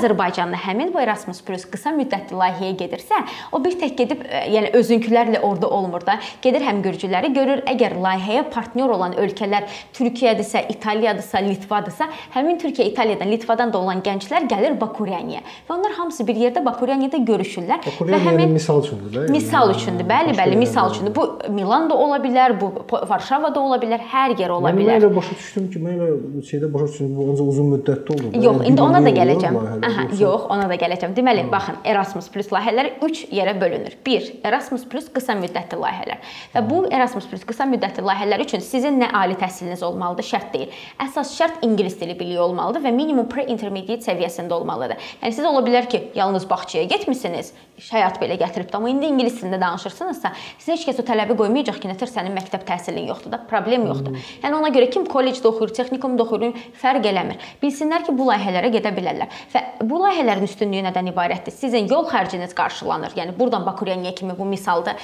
Azərbaycanlı 0.46 0.56
həmin 0.56 0.92
bu 0.94 1.00
Erasmus 1.00 1.40
Plus 1.42 1.64
qısa 1.66 1.92
müddətli 1.96 2.36
layihəyə 2.36 2.76
gedirsə, 2.78 3.18
o 3.52 3.62
bir 3.62 3.76
tək 3.78 3.96
gedib 3.96 4.22
yəni 4.26 4.72
özünkülərlə 4.76 5.40
orada 5.42 5.68
olmur 5.68 6.04
da. 6.06 6.18
Gedir 6.42 6.62
həm 6.62 6.82
gürcüləri 6.82 7.32
görür. 7.34 7.62
Əgər 7.66 7.96
layihəyə 8.00 8.44
partnyor 8.50 8.90
olan 8.96 9.16
ölkələr 9.18 9.66
Türkiyədirsə, 9.96 10.66
İtaliyadırsa, 10.70 11.42
Litvadırsa, 11.46 12.08
həmin 12.34 12.58
Türkiyə, 12.58 12.86
İtaliyadan, 12.92 13.30
Litvadan 13.30 13.72
da 13.72 13.78
olan 13.78 14.02
gənclər 14.02 14.48
gəlir 14.50 14.78
Bakuriyaniyə 14.80 15.42
və 15.68 15.76
onlar 15.76 15.96
hamısı 15.98 16.26
bir 16.26 16.36
yerdə 16.36 16.64
Bakuriyaniyada 16.64 17.22
görüşürlər 17.26 17.82
Bakuriyaniya 17.86 18.22
və 18.22 18.30
həmin 18.30 18.54
misal 18.56 18.82
üçündür 18.84 19.14
də. 19.14 19.30
Misal 19.32 19.74
üçündür. 19.74 20.06
Bəli, 20.06 20.36
bəli, 20.38 20.56
misal 20.56 20.90
üçündür. 20.92 21.14
Bu 21.14 21.52
Milanda 21.52 21.94
ola 21.94 22.18
bilər, 22.22 22.56
bu 22.60 22.72
Varşavada 23.08 23.60
ola 23.60 23.78
bilər, 23.82 24.02
hər 24.12 24.36
yer 24.38 24.52
ola 24.54 24.72
bilər. 24.74 24.96
Mən 24.96 25.02
elə 25.02 25.10
başa 25.16 25.34
düşdüm 25.36 25.68
ki, 25.72 25.82
mən 25.82 25.98
elə 25.98 26.44
şeydə 26.46 26.70
başa 26.72 26.90
düşdüm, 26.92 27.12
bu 27.16 27.28
ancaq 27.32 27.50
uzun 27.52 27.70
müddətli 27.74 28.14
olur. 28.16 28.36
Yox, 28.44 28.62
indi 28.68 28.82
ona 28.82 29.02
da 29.04 29.12
gələcəm. 29.16 29.58
Aha, 29.88 30.06
yox, 30.20 30.35
ona 30.50 30.68
da 30.70 30.76
gələcəm. 30.78 31.14
Deməli, 31.16 31.46
baxın, 31.50 31.78
Erasmus 31.88 32.28
Plus 32.32 32.50
layihələri 32.52 32.92
3 33.02 33.22
yerə 33.34 33.54
bölünür. 33.60 33.96
1. 34.06 34.28
Erasmus 34.46 34.84
Plus 34.90 35.08
qısa 35.12 35.36
müddətli 35.40 35.78
layihələr. 35.80 36.20
Və 36.54 36.62
bu 36.68 36.82
Erasmus 36.92 37.28
Plus 37.30 37.44
qısa 37.48 37.66
müddətli 37.70 38.04
layihələr 38.06 38.44
üçün 38.44 38.64
sizin 38.64 39.00
nə 39.00 39.10
ali 39.16 39.36
təhsiliniz 39.40 39.84
olmalıdır, 39.86 40.28
şərt 40.30 40.52
deyil. 40.54 40.74
Əsas 41.02 41.32
şərt 41.38 41.64
ingilis 41.66 41.98
dili 42.00 42.18
biliyi 42.18 42.40
olmalıdır 42.44 42.84
və 42.86 42.92
minimum 42.96 43.28
pre-intermediate 43.32 44.04
səviyyəsində 44.06 44.56
olmalıdır. 44.58 45.00
Yəni 45.22 45.38
siz 45.38 45.48
ola 45.48 45.62
bilər 45.66 45.88
ki, 45.90 46.02
yalnız 46.18 46.48
bağçaya 46.50 46.84
getmisiniz, 46.90 47.52
həyat 47.90 48.20
belə 48.20 48.38
gətirib 48.40 48.72
amma 48.76 48.90
indi 48.92 49.08
ingilis 49.10 49.38
dilində 49.40 49.60
danışırsınızsa, 49.60 50.32
sizə 50.60 50.76
heç 50.76 50.86
kəs 50.88 51.00
o 51.00 51.04
tələbi 51.06 51.36
qoymayacaq 51.38 51.80
ki, 51.82 51.90
nətər 51.92 52.10
sənin 52.10 52.36
məktəb 52.36 52.64
təhsilin 52.68 53.08
yoxdur 53.10 53.32
da, 53.34 53.40
problem 53.50 53.86
yoxdur. 53.90 54.16
Yəni 54.42 54.58
ona 54.58 54.70
görə 54.74 54.88
kim 54.92 55.06
kollecdə 55.08 55.50
oxuyur, 55.50 55.72
texnikumda 55.76 56.24
oxuyur, 56.24 56.56
fərq 56.80 57.08
eləmir. 57.10 57.40
Bilsinlər 57.62 58.06
ki, 58.06 58.14
bu 58.16 58.28
layihələrə 58.30 58.72
gedə 58.74 58.92
bilərlər. 58.96 59.40
Və 59.52 59.62
bu 59.84 60.00
layihələrin 60.26 60.46
üstünlüyü 60.46 60.82
nədən 60.86 61.10
ibarətdir? 61.12 61.54
Sizin 61.54 61.86
yol 61.90 62.06
xərciniz 62.10 62.54
qarşılanır. 62.56 63.14
Yəni 63.16 63.34
burdan 63.38 63.66
Bakuriyaniya 63.66 64.14
kimi 64.14 64.34
bu 64.38 64.44
misalda 64.44 64.96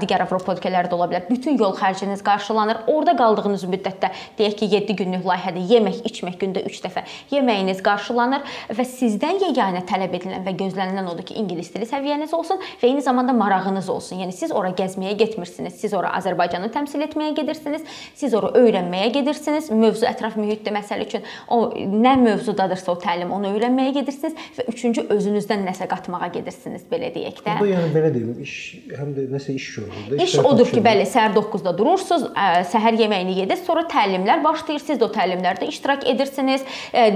digər 0.00 0.24
Avropa 0.24 0.54
ölkələri 0.54 0.90
də 0.90 0.96
ola 0.96 1.06
bilər. 1.10 1.28
Bütün 1.28 1.58
yol 1.58 1.74
xərciniz 1.78 2.22
qarşılanır. 2.26 2.84
Orda 2.90 3.14
qaldığınız 3.18 3.64
müddətdə 3.70 4.10
deyək 4.38 4.56
ki, 4.58 4.68
7 4.74 4.96
günlük 4.98 5.26
layihədə 5.28 5.62
yemək, 5.70 6.00
içmək 6.10 6.38
gündə 6.42 6.64
3 6.66 6.80
dəfə 6.86 7.04
yeməyiniz 7.32 7.82
qarşılanır 7.86 8.42
və 8.74 8.86
sizdən 8.88 9.40
yeganə 9.44 9.84
tələb 9.88 10.16
edilən 10.18 10.44
və 10.46 10.56
gözlənilən 10.58 11.10
odur 11.12 11.26
ki, 11.28 11.38
ingilis 11.38 11.70
dili 11.74 11.86
səviyyəniz 11.88 12.34
olsun 12.34 12.62
və 12.82 12.90
eyni 12.90 13.02
zamanda 13.04 13.32
marağınız 13.36 13.88
olsun. 13.94 14.22
Yəni 14.24 14.34
siz 14.34 14.52
ora 14.52 14.72
gəzməyə 14.74 15.14
getmirsiniz, 15.20 15.78
siz 15.80 15.94
ora 15.94 16.14
Azərbaycanı 16.18 16.72
təmsil 16.74 17.06
etməyə 17.06 17.34
gedirsiniz, 17.38 17.86
siz 18.14 18.34
ora 18.34 18.52
öyrənməyə 18.58 19.12
gedirsiniz. 19.18 19.70
Mövzu 19.70 20.08
ətraf 20.10 20.38
mühitdə 20.40 20.74
məsəl 20.74 21.06
üçün 21.06 21.24
o 21.48 21.60
nə 21.74 22.16
mövzudadırsa 22.24 22.92
o 22.92 22.98
təlim, 23.00 23.32
onu 23.34 23.52
öyrənməyə 23.54 23.94
gedirsiniz 24.00 24.34
və 24.58 24.66
üçüncü 24.70 25.06
özünüzdən 25.10 25.64
nəsə 25.66 25.88
qatmağa 25.90 26.28
gedirsiniz, 26.34 26.84
belə 26.90 27.10
deyək 27.14 27.40
də. 27.44 27.56
Bu 27.60 27.68
yəni 27.70 27.90
belə 27.94 28.10
deyim, 28.14 28.34
iş 28.44 28.54
həm 28.94 29.10
də 29.16 29.26
nəsə 29.32 29.54
iş 29.56 29.66
görür 29.76 30.04
də. 30.12 30.20
İş 30.24 30.36
odur 30.44 30.70
ki, 30.70 30.82
bəli, 30.84 31.06
səhər 31.10 31.34
9-da 31.36 31.72
durursunuz, 31.78 32.28
səhər 32.70 32.98
yeməyini 33.00 33.38
yediz, 33.40 33.64
sonra 33.66 33.84
təlimlər 33.90 34.44
başlayır. 34.44 34.84
Siz 34.84 35.00
də 35.00 35.08
o 35.08 35.10
təlimlərdə 35.14 35.68
iştirak 35.70 36.06
edirsiniz. 36.10 36.64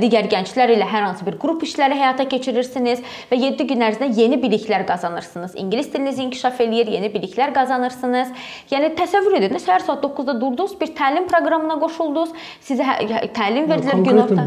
Digər 0.03 0.29
gənclər 0.33 0.75
ilə 0.75 0.89
hər 0.89 1.07
hansı 1.07 1.27
bir 1.27 1.39
qrup 1.41 1.63
işləri 1.67 1.99
həyata 1.99 2.27
keçirirsiniz 2.31 3.05
və 3.31 3.39
7 3.39 3.69
gün 3.71 3.85
ərzində 3.87 4.09
yeni 4.19 4.41
biliklər 4.43 4.87
qazanırsınız. 4.89 5.55
İngilis 5.63 5.93
dilinizi 5.93 6.25
inkişaf 6.27 6.61
eləyir, 6.65 6.91
yeni 6.97 7.13
biliklər 7.15 7.55
qazanırsınız. 7.55 8.35
Yəni 8.73 8.93
təsəvvür 8.99 9.39
edin, 9.39 9.57
səhər 9.63 9.85
saat 9.87 10.03
9-da 10.05 10.35
durdunuz, 10.41 10.75
bir 10.81 10.95
təlim 10.99 11.29
proqramına 11.31 11.79
qoşuldunuz, 11.83 12.35
sizə 12.65 12.87
hə, 12.89 13.21
təlim 13.37 13.69
verdilər 13.71 14.03
gün 14.07 14.23
orta. 14.25 14.47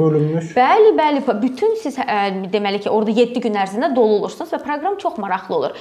Bəli, 0.58 0.94
bəli, 0.98 1.24
bütün 1.42 1.78
siz 1.82 1.98
deməli 2.52 2.81
ki, 2.82 2.90
orada 2.90 3.12
7 3.12 3.40
gün 3.44 3.60
ərzində 3.64 3.92
dolu 3.96 4.22
olursunuz 4.22 4.52
və 4.54 4.60
proqram 4.64 4.98
çox 5.02 5.18
maraqlı 5.22 5.56
olur. 5.56 5.78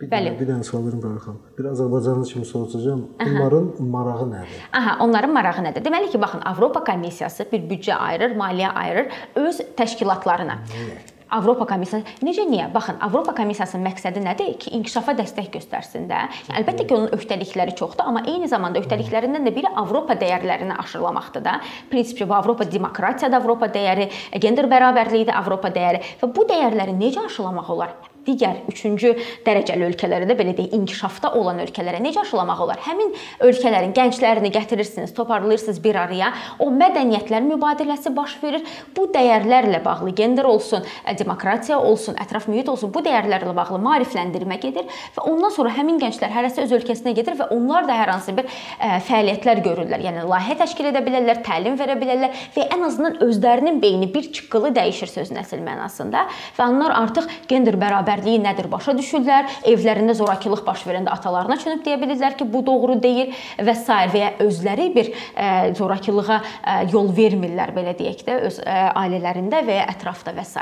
Bir 0.00 0.08
Bəli. 0.08 0.30
bir 0.40 0.48
dənə 0.48 0.64
sual 0.64 0.86
verim 0.86 1.00
Bərə 1.02 1.18
xanım. 1.20 1.40
Bir 1.58 1.66
Azərbaycanlı 1.74 2.24
kimi 2.30 2.46
soruşacağam. 2.48 3.02
Bunların 3.20 3.66
marağı 3.92 4.28
nədir? 4.30 4.62
Aha, 4.72 4.96
onların 5.04 5.32
marağı 5.36 5.64
nədir? 5.66 5.84
Deməli 5.84 6.08
ki, 6.10 6.20
baxın, 6.22 6.40
Avropa 6.48 6.80
Komissiyası 6.84 7.44
bir 7.52 7.66
büdcə 7.68 7.94
ayırır, 7.94 8.32
maliyyə 8.40 8.72
ayırır 8.72 9.12
öz 9.44 9.60
təşkilatlarına. 9.76 10.56
Avropa 11.30 11.66
Komissiyası 11.70 12.24
necə 12.26 12.44
niyə? 12.48 12.68
Baxın, 12.74 12.98
Avropa 13.06 13.34
Komissiyasının 13.38 13.86
məqsədi 13.86 14.22
nədir? 14.24 14.52
Ki, 14.60 14.72
inkişafa 14.78 15.14
dəstək 15.20 15.50
göstərsin 15.54 16.08
də. 16.10 16.24
Əlbəttə 16.58 16.86
ki, 16.86 16.96
onun 16.96 17.14
öhdəlikləri 17.16 17.76
çoxdur, 17.78 18.08
amma 18.10 18.24
eyni 18.26 18.50
zamanda 18.50 18.82
öhdəliklərindən 18.82 19.46
də 19.46 19.54
biri 19.54 19.70
Avropa 19.82 20.18
dəyərlərini 20.18 20.76
aşılamaqdır 20.82 21.46
da. 21.46 21.58
Prinsipcə 21.92 22.26
bu 22.26 22.38
Avropa 22.38 22.66
demokratiya 22.66 23.30
da 23.30 23.38
Avropa 23.38 23.70
dəyəri, 23.70 24.10
gender 24.42 24.70
bərabərliyi 24.70 25.30
də 25.30 25.38
Avropa 25.38 25.70
dəyəri 25.74 26.02
və 26.22 26.34
bu 26.34 26.48
dəyərləri 26.50 26.96
necə 26.98 27.28
aşılamaq 27.30 27.76
olar? 27.76 27.94
Digər 28.30 28.62
3-cü 28.70 29.12
dərəcəli 29.46 29.86
ölkələrə 29.90 30.28
də 30.30 30.36
belə 30.38 30.54
deyək, 30.56 30.74
inkişafda 30.78 31.32
olan 31.38 31.60
ölkələrə 31.64 32.00
necə 32.02 32.22
aşılamaq 32.24 32.62
olar? 32.64 32.80
Həmin 32.86 33.12
ölkələrin 33.46 33.94
gənclərini 33.96 34.52
gətirirsiniz, 34.54 35.14
toparlayırsınız 35.16 35.82
bir 35.84 35.98
araya. 36.04 36.32
O 36.62 36.70
mədəniyyətlər 36.74 37.44
mübadiləsi 37.48 38.14
baş 38.16 38.36
verir. 38.42 38.64
Bu 38.96 39.08
dəyərlərlə 39.14 39.82
bağlı 39.84 40.14
gender 40.16 40.48
olsun, 40.48 40.86
demokratiya 41.18 41.80
olsun, 41.80 42.16
ətraf 42.20 42.48
mühit 42.50 42.68
olsun, 42.70 42.92
bu 42.94 43.02
dəyərlərlə 43.04 43.54
bağlı 43.56 43.80
maarifləndirmə 43.84 44.60
gedir 44.62 44.88
və 45.16 45.26
ondan 45.26 45.52
sonra 45.54 45.72
həmin 45.74 46.00
gənclər 46.02 46.32
hərəsi 46.34 46.64
öz 46.64 46.74
ölkəsinə 46.80 47.14
gedir 47.16 47.38
və 47.38 47.50
onlar 47.54 47.88
da 47.88 47.96
hər 47.98 48.12
hansı 48.14 48.34
bir 48.36 48.48
fəaliyyətlər 49.08 49.62
görürlər. 49.64 50.04
Yəni 50.06 50.26
layihə 50.30 50.58
təşkil 50.62 50.90
edə 50.92 51.02
bilərlər, 51.06 51.42
təlim 51.46 51.78
verə 51.80 51.96
bilərlər 52.00 52.36
və 52.56 52.66
ən 52.74 52.86
azından 52.86 53.18
özlərinin 53.26 53.80
beyni 53.82 54.10
bir 54.14 54.30
çıqqılı 54.36 54.72
dəyişir 54.76 55.10
sözün 55.10 55.40
əsl 55.42 55.64
mənasında 55.64 56.26
və 56.58 56.68
onlar 56.68 56.94
artıq 56.98 57.28
gender 57.50 57.78
bərabər 57.80 58.19
bərabərliyi 58.20 58.40
nədir 58.42 58.68
başa 58.70 58.92
düşürlər. 58.96 59.48
Evlərində 59.68 60.14
zorakılıq 60.14 60.62
baş 60.66 60.84
verəndə 60.86 61.10
atalarına 61.12 61.56
çönüb 61.60 61.84
deyə 61.84 61.98
bilirlər 62.00 62.36
ki, 62.36 62.44
bu 62.44 62.62
doğru 62.64 63.00
deyil 63.00 63.32
və 63.58 63.74
s. 63.74 63.88
və 63.88 64.18
ya 64.20 64.30
özləri 64.40 64.90
bir 64.94 65.10
ə, 65.34 65.74
zorakılığa 65.76 66.38
ə, 66.40 66.74
yol 66.92 67.10
vermirlər 67.16 67.72
belə 67.74 67.94
deyək 67.96 68.24
də 68.26 68.36
öz 68.48 68.60
ə, 68.60 68.92
ailələrində 69.00 69.62
və 69.64 69.78
ya 69.80 69.86
ətrafda 69.92 70.34
və 70.36 70.44
s. 70.44 70.60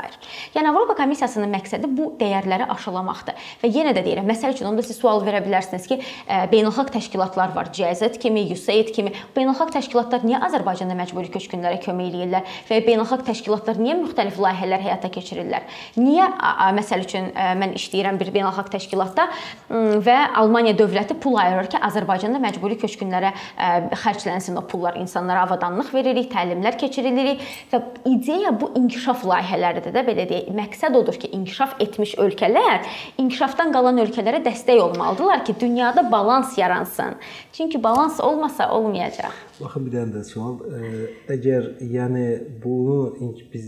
Yəni 0.55 0.71
Avropa 0.71 0.95
Komissiyasının 0.99 1.51
məqsədi 1.53 1.89
bu 1.91 2.13
dəyərləri 2.19 2.69
aşılamaqdır. 2.75 3.49
Və 3.63 3.71
yenə 3.73 3.93
də 3.95 4.03
deyirəm, 4.05 4.27
məsəl 4.29 4.55
üçün 4.55 4.69
onda 4.71 4.85
siz 4.85 4.99
sual 4.99 5.23
verə 5.25 5.41
bilərsiniz 5.43 5.87
ki, 5.89 5.99
beynəlxalq 6.51 6.93
təşkilatlar 6.95 7.53
var, 7.55 7.71
GIZ 7.75 8.19
kimi, 8.21 8.45
USAID 8.53 8.93
kimi. 8.95 9.13
Beynəlxalq 9.35 9.73
təşkilatlar 9.75 10.25
niyə 10.27 10.41
Azərbaycanda 10.47 10.97
məcburi 10.99 11.31
köçkünlərə 11.33 11.81
kömək 11.83 12.13
eləyirlər 12.13 12.57
və 12.69 12.81
beynəlxalq 12.87 13.25
təşkilatlar 13.27 13.79
niyə 13.81 13.97
müxtəlif 13.99 14.39
layihələr 14.41 14.85
həyata 14.85 15.11
keçirirlər? 15.13 15.67
Niyə 15.99 16.29
məsəl 16.77 17.05
üçün 17.05 17.29
mən 17.59 17.75
işləyirəm 17.79 18.19
bir 18.19 18.31
beynəlxalq 18.35 18.71
təşkilatda 18.73 19.27
və 20.05 20.17
Almaniya 20.39 20.75
dövləti 20.77 21.15
pul 21.21 21.37
ayırır 21.39 21.69
ki, 21.73 21.81
Azərbaycanda 21.89 22.41
məcburi 22.43 22.77
köçkünlərə 22.81 23.31
xərclənsin 24.03 24.59
o 24.59 24.65
pullar. 24.67 24.97
İnsanlara 24.99 25.45
avadanlıq 25.47 25.93
veririk, 25.93 26.29
təlimlər 26.33 26.77
keçiririk 26.79 27.43
və 27.71 27.81
ideya 28.09 28.53
bu 28.59 28.71
inkişaf 28.79 29.25
layihələridir 29.29 29.95
də 29.95 30.05
belə 30.07 30.27
deyək. 30.29 30.53
Məqsəd 30.59 30.97
odur 30.99 31.19
ki, 31.19 31.31
inkişaf 31.39 31.77
etmiş 31.79 32.17
ölkələr 32.21 32.87
inkişafdan 33.17 33.73
qalan 33.75 34.01
ölkələrə 34.05 34.43
dəstək 34.45 34.81
olmalıdırlar 34.83 35.45
ki, 35.45 35.55
dünyada 35.61 36.11
balans 36.11 36.57
yaransın. 36.57 37.15
Çünki 37.53 37.83
balans 37.83 38.19
olmasa 38.19 38.71
olmayacaq. 38.71 39.48
Baxın 39.59 39.85
bir 39.85 39.91
dənə 39.91 40.13
də 40.13 40.21
sual. 40.23 40.53
Əgər 41.29 41.65
yəni 41.83 42.25
bunu 42.63 43.33
biz 43.51 43.65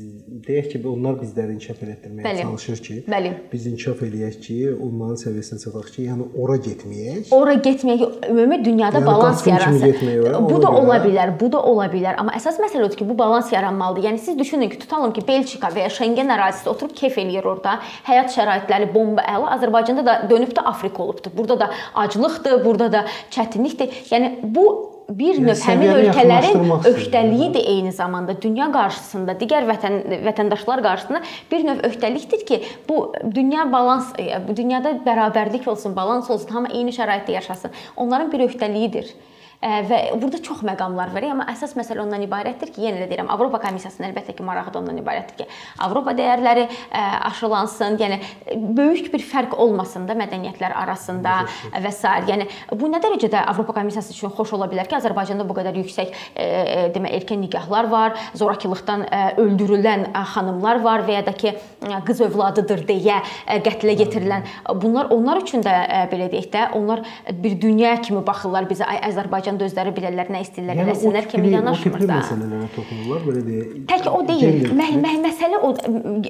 deyək 0.47 0.69
ki, 0.71 0.81
onlar 0.87 1.17
bizləri 1.19 1.57
inkişaf 1.57 1.81
etdirməyə 1.83 2.23
Bəli. 2.25 2.43
çalışır 2.45 2.77
ki, 2.85 2.95
Bəli. 3.11 3.31
biz 3.51 3.65
inkişaf 3.71 4.03
eləyək 4.07 4.37
ki, 4.45 4.57
onların 4.85 5.19
səviyyəsinə 5.23 5.59
çataq 5.63 5.89
ki, 5.95 6.05
yəni 6.07 6.27
ora 6.43 6.55
getməyək. 6.67 7.33
Ora 7.35 7.55
getmək, 7.67 8.05
ümumi 8.29 8.59
dünyada 8.65 9.01
Yəni 9.01 9.05
balans 9.05 9.47
yaransın. 9.47 10.47
Bu 10.49 10.61
da 10.61 10.71
ola 10.71 10.99
bilər, 11.03 11.33
bu 11.39 11.51
da 11.51 11.63
ola 11.71 11.89
bilər, 11.91 12.15
amma 12.21 12.37
əsas 12.39 12.61
məsələ 12.63 12.87
odur 12.87 12.99
ki, 13.01 13.09
bu 13.09 13.17
balans 13.19 13.51
yaranmalıdır. 13.51 14.07
Yəni 14.09 14.23
siz 14.23 14.39
düşünün 14.39 14.69
ki, 14.69 14.79
tutalım 14.85 15.13
ki, 15.13 15.25
Belçika 15.27 15.73
və 15.75 15.87
ya 15.87 15.89
Şengen 15.91 16.31
ərazisində 16.37 16.71
oturub 16.71 16.95
kef 16.95 17.17
eləyir 17.17 17.43
orada. 17.51 17.79
Həyat 18.07 18.31
şəraitləri 18.37 18.93
bomba 18.93 19.27
əla. 19.27 19.51
Azərbaycanda 19.57 20.05
da 20.07 20.17
dönüb 20.29 20.55
də 20.55 20.63
Afrika 20.63 21.03
olubdu. 21.03 21.35
Burada 21.37 21.59
da 21.59 21.69
aclıqdır, 21.95 22.65
burada 22.65 22.91
da 22.91 23.05
çətinlikdir. 23.31 23.91
Yəni 24.11 24.37
bu 24.55 24.65
bir 25.19 25.35
Yəni 25.35 25.47
növ 25.47 25.63
həmin 25.65 25.91
ölkələrin 25.95 26.61
istəyir. 26.63 26.91
öhdəliyidir 26.91 27.67
eyni 27.73 27.91
zamanda 27.95 28.35
dünya 28.41 28.67
qarşısında, 28.73 29.35
digər 29.41 29.67
vətən 29.69 29.97
vətəndaşlar 30.27 30.83
qarşısında 30.85 31.21
bir 31.51 31.65
növ 31.67 31.83
öhdəlikdir 31.89 32.45
ki, 32.45 32.61
bu 32.89 33.13
dünya 33.35 33.65
balans, 33.71 34.13
e, 34.19 34.39
bu 34.47 34.55
dünyada 34.57 34.95
bərabərlik 35.05 35.67
olsun, 35.69 35.95
balans 35.95 36.29
olsun, 36.29 36.49
hamı 36.55 36.71
eyni 36.73 36.95
şəraitdə 36.95 37.31
yaşasın. 37.39 37.71
Onların 37.95 38.31
bir 38.31 38.47
öhdəliyidir. 38.47 39.11
Və 39.61 39.97
burada 40.17 40.39
çox 40.41 40.63
məqamlar 40.65 41.11
var, 41.13 41.25
amma 41.29 41.45
əsas 41.51 41.75
məsələ 41.77 42.01
ondan 42.01 42.23
ibarətdir 42.25 42.71
ki, 42.73 42.81
yenə 42.81 43.03
də 43.03 43.05
deyirəm, 43.11 43.27
Avropa 43.29 43.59
Komissiyasının 43.61 44.07
əlbəttə 44.07 44.33
ki, 44.33 44.41
marağı 44.41 44.71
da 44.73 44.79
ondan 44.79 44.97
ibarətdir 44.97 45.35
ki, 45.37 45.45
Avropa 45.85 46.15
dəyərləri 46.17 46.63
aşılansın, 47.29 47.99
yəni 48.01 48.17
böyük 48.57 49.11
bir 49.13 49.21
fərq 49.21 49.53
olmasın 49.61 50.07
da 50.09 50.15
mədəniyyətlər 50.17 50.73
arasında 50.81 51.35
və 51.77 51.91
s. 51.93 52.13
Yəni 52.31 52.47
bu 52.73 52.89
nə 52.89 52.97
dərəcədə 53.03 53.43
Avropa 53.51 53.75
Komissiyası 53.77 54.15
üçün 54.15 54.33
xoş 54.33 54.55
ola 54.57 54.65
bilər 54.71 54.89
ki, 54.89 54.97
Azərbaycanda 54.97 55.45
bu 55.45 55.53
qədər 55.59 55.77
yüksək 55.83 56.17
demə 56.97 57.13
erkən 57.19 57.45
nikahlar 57.45 57.91
var, 57.93 58.17
zorakılıqdan 58.33 59.05
öldürülən 59.45 60.07
xanımlar 60.33 60.81
var 60.81 61.05
və 61.05 61.19
ya 61.19 61.23
da 61.29 61.35
ki, 61.37 61.53
qız 62.09 62.25
övladıdır 62.31 62.81
deyə 62.89 63.21
qətlə 63.61 63.93
yetirilən. 64.01 64.49
Bunlar 64.81 65.13
onlar 65.13 65.45
üçün 65.45 65.61
də 65.61 65.77
belə 66.09 66.33
deyək 66.33 66.49
də, 66.49 66.67
onlar 66.81 67.05
bir 67.29 67.61
dünya 67.61 67.93
kimi 68.01 68.25
baxırlar 68.25 68.65
bizə. 68.65 68.89
Ay 68.89 69.03
Azərbaycanda 69.51 69.67
özləri 69.67 69.91
bilərlər 69.95 70.29
nə 70.31 70.39
istəyirlər, 70.45 70.77
Yəni 70.79 70.91
eləsinlər 70.91 71.25
kimi 71.27 71.43
tipli- 71.43 71.55
yanaşmır 71.55 72.03
da. 72.07 72.17
məsələlərə 72.21 72.67
toxunurlar, 72.75 73.21
belə 73.27 73.41
deyək. 73.47 73.85
Tək 73.91 74.07
o 74.11 74.21
deyil. 74.27 74.73
Mə 74.77 74.87
mə 75.01 75.11
məsələ 75.25 75.59
o 75.61 75.71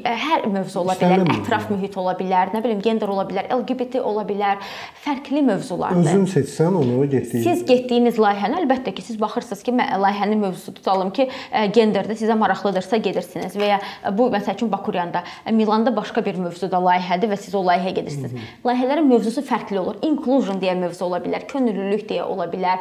hər 0.05 0.47
mövzu 0.51 0.79
ola 0.81 0.95
bilər, 0.95 1.23
ətraf 1.35 1.69
mühit 1.71 1.97
ola 1.97 2.13
bilər, 2.17 2.51
nə 2.55 2.61
bilim 2.63 2.81
gender 2.81 3.09
ola 3.09 3.25
bilər, 3.29 3.47
LGBT 3.51 4.01
ola 4.03 4.23
bilər, 4.25 4.57
fərqli 5.03 5.41
mövzulardır. 5.45 6.01
Özün 6.01 6.25
seçsən 6.33 6.75
onu 6.81 7.05
getdiyin. 7.11 7.43
Siz 7.45 7.63
getdiyiniz 7.65 8.17
layihəni 8.17 8.61
əlbəttə 8.63 8.93
ki, 8.95 9.01
siz 9.01 9.19
baxırsınız 9.21 9.63
ki, 9.63 9.71
layihənin 10.01 10.41
mövzusu 10.41 10.73
tutalım 10.79 11.11
ki, 11.11 11.27
genderdə 11.75 12.15
sizə 12.17 12.37
maraqlıdırsa 12.37 12.97
gedirsiniz 12.97 13.55
və 13.55 13.67
ya 13.75 13.79
bu 14.17 14.29
məsəl 14.33 14.55
üçün 14.57 14.71
Bakuriyanda, 14.71 15.23
ə, 15.45 15.51
Milanda 15.53 15.91
başqa 15.95 16.23
bir 16.25 16.35
mövzuda 16.39 16.77
layihədir 16.81 17.29
və 17.31 17.37
siz 17.37 17.53
o 17.55 17.63
layihəyə 17.65 17.93
gedirsiniz. 17.99 18.31
Layihələrin 18.65 19.07
mövzusu 19.09 19.41
fərqli 19.45 19.77
olur. 19.79 19.97
Inclusion 20.01 20.59
deyə 20.61 20.75
mövzu 20.79 21.05
ola 21.05 21.19
bilər, 21.19 21.45
könüllülük 21.51 22.07
deyə 22.09 22.23
ola 22.23 22.47
bilər. 22.47 22.79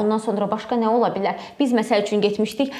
Ondan 0.00 0.20
sonra 0.22 0.48
başqa 0.50 0.78
nə 0.80 0.88
ola 0.88 1.10
bilər? 1.14 1.38
Biz 1.58 1.74
məsəl 1.76 2.04
üçün 2.06 2.22
getmişdik 2.24 2.72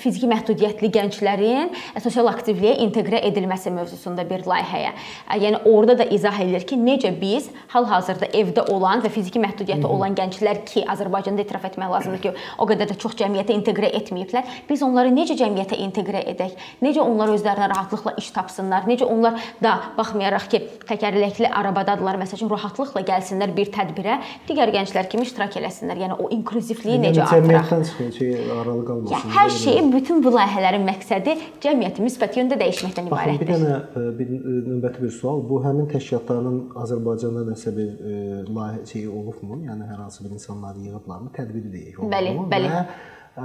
fiziki 0.00 0.28
məhdudiyyətli 0.30 0.90
gənclərin 0.92 1.72
sosial 2.02 2.28
aktivliyə 2.30 2.76
inteqrə 2.84 3.22
edilməsi 3.30 3.72
mövzusunda 3.74 4.24
bir 4.28 4.44
layihəyə. 4.48 4.92
Yəni 5.40 5.62
orada 5.70 5.98
da 6.02 6.08
izah 6.12 6.36
edilir 6.44 6.66
ki, 6.68 6.76
necə 6.80 7.12
biz 7.20 7.48
hal-hazırda 7.72 8.30
evdə 8.36 8.66
olan 8.72 9.02
və 9.04 9.10
fiziki 9.14 9.40
məhdudiyyəti 9.42 9.88
olan 9.88 10.16
gənclər 10.18 10.62
ki, 10.68 10.84
Azərbaycanda 10.92 11.44
etiraf 11.44 11.64
etmək 11.70 11.92
lazımdır 11.94 12.22
ki, 12.24 12.34
o 12.58 12.68
qədər 12.68 12.90
də 12.92 12.98
çox 13.00 13.16
cəmiyyətə 13.20 13.56
inteqrə 13.56 13.90
etməyiblər. 14.00 14.50
Biz 14.68 14.84
onları 14.86 15.12
necə 15.14 15.38
cəmiyyətə 15.40 15.78
inteqrə 15.86 16.24
edək? 16.34 16.56
Necə 16.84 17.02
onlar 17.04 17.32
özlərinə 17.34 17.70
rahatlıqla 17.72 18.16
iş 18.20 18.30
tapsınlar? 18.36 18.88
Necə 18.90 19.08
onlar 19.08 19.40
da 19.62 19.76
baxmayaraq 19.98 20.48
ki, 20.52 20.62
təkərləkli 20.88 21.48
arabadadılar, 21.48 22.18
məsəl 22.20 22.40
üçün 22.40 22.52
rahatlıqla 22.52 23.04
gəlsinlər 23.08 23.54
bir 23.56 23.72
tədbirə, 23.74 24.20
digər 24.48 24.72
gənclər 24.74 25.08
kimi 25.12 25.26
iştirak 25.28 25.56
eləsinlər. 25.60 25.93
Yəni 26.02 26.16
o 26.18 26.28
inklüzivliyi 26.36 26.96
Yəni 26.96 27.06
necə 27.10 27.22
artıraq? 27.22 27.44
cəmiyyətdən 27.44 27.82
çıxın, 27.88 28.10
şey 28.18 28.30
aralı 28.60 28.84
qalmasın. 28.88 29.14
Yəni 29.14 29.34
hər 29.36 29.50
şeyi, 29.64 29.82
bütün 29.94 30.22
bu 30.24 30.32
layihələrin 30.34 30.84
məqsədi 30.90 31.34
cəmiyyəti 31.64 32.04
müsbət 32.06 32.38
yöndə 32.40 32.58
dəyişməkdən 32.62 33.10
Baxın, 33.10 33.38
bir 33.40 33.46
ibarətdir. 33.46 33.52
dənə 33.54 33.78
e, 34.02 34.04
bir 34.18 34.30
e, 34.34 34.54
növbəti 34.70 35.02
bir 35.06 35.10
sual. 35.20 35.42
Bu 35.50 35.62
həmin 35.64 35.88
təşkilatların 35.94 36.60
Azərbaycanda 36.84 37.46
nəsə 37.50 37.74
bir 37.78 37.90
e, 38.12 38.20
layihə 38.58 38.86
şeyi 38.92 39.08
olubmu? 39.08 39.60
Yəni 39.68 39.90
hər 39.90 40.00
hansı 40.04 40.24
bir 40.24 40.30
insanları 40.38 40.78
yığıblarmı? 40.88 41.30
Tədbiri 41.38 41.72
deyək. 41.74 42.00
Bəli, 42.14 42.36
bəli. 42.54 42.70
Və 42.74 42.84
e, 42.84 43.44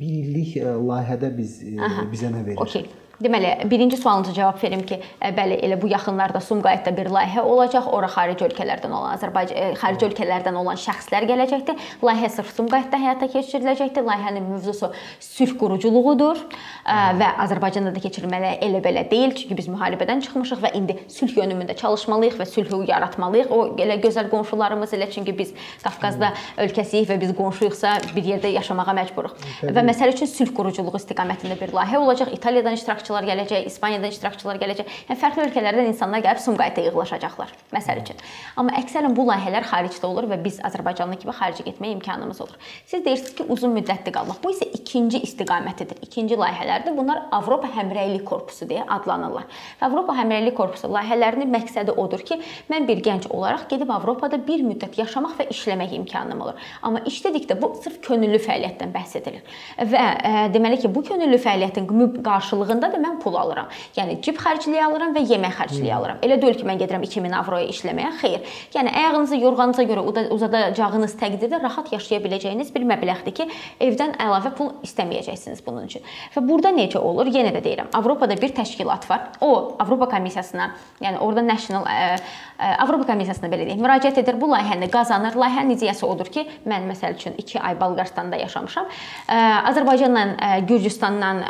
bir 0.00 0.16
illik 0.24 0.56
e, 0.56 0.66
layihədə 0.90 1.32
biz 1.36 1.60
e, 1.64 1.76
bizə 2.12 2.32
nə 2.34 2.44
verir? 2.46 2.60
Okay. 2.66 2.88
Deməli, 3.20 3.48
birinci 3.68 3.96
sualınıza 4.00 4.32
cavab 4.32 4.62
verim 4.62 4.80
ki, 4.88 4.96
ə, 5.20 5.28
bəli, 5.36 5.58
elə 5.60 5.76
bu 5.80 5.90
yaxınlarda 5.92 6.40
Sumqayıtda 6.40 6.94
bir 6.96 7.10
layihə 7.12 7.42
olacaq. 7.44 7.90
Ora 7.92 8.08
xarici 8.08 8.46
ölkələrdən 8.46 8.94
olan 8.96 9.18
Azərbaycan 9.18 9.58
ə, 9.60 9.64
xarici 9.76 10.06
ölkələrdən 10.06 10.56
olan 10.56 10.78
şəxslər 10.80 11.26
gələcəkdir. 11.28 11.82
Layihə 12.00 12.30
sırf 12.32 12.54
Sumqayıtda 12.56 12.96
həyata 13.02 13.28
keçiriləcəkdir. 13.28 14.06
Layihənin 14.06 14.46
mövzusu 14.48 14.88
sülh 15.20 15.52
quruculuğudur 15.60 16.40
ə, 16.40 16.96
və 17.20 17.28
Azərbaycanda 17.44 17.92
da 17.92 18.00
keçirilməli 18.00 18.54
elə 18.64 18.80
belə 18.86 19.04
deyil, 19.10 19.36
çünki 19.36 19.58
biz 19.58 19.68
müharibədən 19.68 20.24
çıxmışıq 20.24 20.64
və 20.64 20.72
indi 20.80 20.96
sülh 21.12 21.36
yönümündə 21.42 21.76
çalışmalıyıq 21.76 22.40
və 22.40 22.48
sülhü 22.48 22.80
yaratmalıyıq. 22.88 23.52
O 23.52 23.76
elə 23.84 24.00
gözəl 24.00 24.32
qonşularımız 24.32 24.96
elə 24.96 25.10
çünki 25.12 25.36
biz 25.36 25.52
Qafqazda 25.84 26.32
ölkəsiyik 26.64 27.12
və 27.12 27.20
biz 27.20 27.36
qonşuyuqsa 27.36 27.98
bir 28.16 28.32
yerdə 28.32 28.56
yaşamağa 28.56 28.96
məcburuq. 29.02 29.36
Və 29.76 29.86
məsəl 29.92 30.16
üçün 30.16 30.32
sülh 30.38 30.56
quruculuğu 30.56 30.96
istiqamətində 30.96 31.60
bir 31.60 31.76
layihə 31.76 32.00
olacaq. 32.00 32.32
İtaliyadan 32.32 32.80
iştirakçılar 32.80 33.09
iştirakçılar 33.10 33.26
gələcək, 33.26 33.66
İspaniyadan 33.66 34.12
iştirakçılar 34.14 34.58
gələcək. 34.60 34.90
Yəni 35.08 35.18
fərqli 35.18 35.42
ölkələrdən 35.48 35.88
insanlar 35.90 36.22
gəlib 36.22 36.40
Sumqayıta 36.44 36.82
yığılacaqlar. 36.84 37.50
Məsəl 37.74 38.02
üçün. 38.02 38.20
Amma 38.56 38.72
əksərən 38.78 39.14
bu 39.16 39.26
layihələr 39.26 39.66
xaricdə 39.66 40.06
olur 40.06 40.28
və 40.30 40.38
biz 40.44 40.60
Azərbaycanlı 40.62 41.18
kimi 41.18 41.34
xaricə 41.34 41.64
getmək 41.66 41.94
imkanımız 41.96 42.40
olur. 42.40 42.56
Siz 42.86 43.04
deyirsiniz 43.04 43.34
ki, 43.34 43.46
uzun 43.48 43.74
müddətli 43.74 44.12
qalmaq. 44.14 44.38
Bu 44.42 44.52
isə 44.54 44.68
ikinci 44.78 45.22
istiqamətidir. 45.26 45.98
İkinci 46.06 46.38
layihələrdir. 46.38 46.96
Bunlar 46.96 47.24
Avropa 47.32 47.70
Həmrəylik 47.74 48.24
Korpusu 48.24 48.68
deyə 48.70 48.86
adlanırlar. 48.86 49.48
Və 49.80 49.88
Avropa 49.90 50.14
Həmrəylik 50.18 50.54
Korpusu 50.54 50.90
layihələrinin 50.92 51.50
məqsədi 51.50 51.96
odur 51.96 52.22
ki, 52.26 52.38
mən 52.70 52.86
bir 52.88 53.02
gənc 53.02 53.26
olaraq 53.30 53.66
gedib 53.70 53.90
Avropada 53.90 54.38
bir 54.46 54.62
müddət 54.66 54.98
yaşamaq 55.00 55.36
və 55.40 55.48
işləmək 55.54 55.96
imkanım 55.98 56.46
olur. 56.46 56.70
Amma 56.82 57.02
iş 57.06 57.20
dedikdə 57.26 57.58
bu 57.60 57.72
sırf 57.82 58.00
könüllü 58.06 58.38
fəaliyyətdən 58.46 58.94
bəhs 58.94 59.16
edilir. 59.20 59.42
Və 59.78 60.00
ə, 60.00 60.46
deməli 60.54 60.80
ki, 60.82 60.92
bu 60.94 61.02
könüllü 61.06 61.38
fəaliyyətin 61.42 61.88
qarşılığında 62.24 62.92
da 62.92 62.99
mən 63.02 63.18
pul 63.22 63.36
alıram. 63.40 63.70
Yəni 63.96 64.18
cib 64.24 64.38
xərcliyi 64.40 64.82
alıram 64.84 65.14
və 65.16 65.24
yemək 65.26 65.56
xərcliyi 65.58 65.94
alıram. 65.96 66.20
Elə 66.24 66.38
deyil 66.42 66.58
ki, 66.60 66.66
mən 66.68 66.80
gedirəm 66.80 67.04
2000 67.06 67.36
avroya 67.40 67.68
işləməyə. 67.72 68.12
Xeyr. 68.20 68.54
Yəni 68.76 68.94
ayağınızı 69.00 69.40
yorğanınıza 69.40 69.86
görə 69.90 70.28
uzadacağınız 70.36 71.16
təqdirdə 71.20 71.62
rahat 71.62 71.92
yaşaya 71.92 72.20
biləcəyiniz 72.24 72.72
bir 72.74 72.86
məbləğdir 72.92 73.36
ki, 73.36 73.48
evdən 73.88 74.16
əlavə 74.20 74.52
pul 74.58 74.72
istəməyəcəksiniz 74.86 75.64
bunun 75.66 75.88
üçün. 75.90 76.06
Və 76.36 76.44
burada 76.46 76.72
necə 76.76 77.00
olur? 77.00 77.30
Yenə 77.30 77.54
də 77.56 77.64
deyirəm, 77.64 77.90
Avropada 77.96 78.36
bir 78.40 78.54
təşkilat 78.56 79.08
var. 79.10 79.30
O 79.40 79.76
Avropa 79.80 80.08
Komissiyasına, 80.10 80.70
yəni 81.04 81.20
orada 81.24 81.44
National 81.46 81.86
ə, 81.88 82.18
Avropa 82.60 83.06
Komissiyasına 83.08 83.48
belə 83.52 83.64
deyək, 83.68 83.80
müraciət 83.80 84.20
edir, 84.20 84.36
bu 84.40 84.50
layihəni 84.52 84.90
qazanır. 84.92 85.36
Layihənin 85.40 85.74
ideyası 85.76 86.06
odur 86.06 86.28
ki, 86.32 86.44
mən 86.68 86.84
məsəl 86.90 87.16
üçün 87.16 87.38
2 87.40 87.60
ay 87.60 87.78
Bolqarıstanda 87.80 88.36
yaşamışam. 88.42 88.90
Ə, 89.30 90.50
Gürcüstandan, 90.68 91.42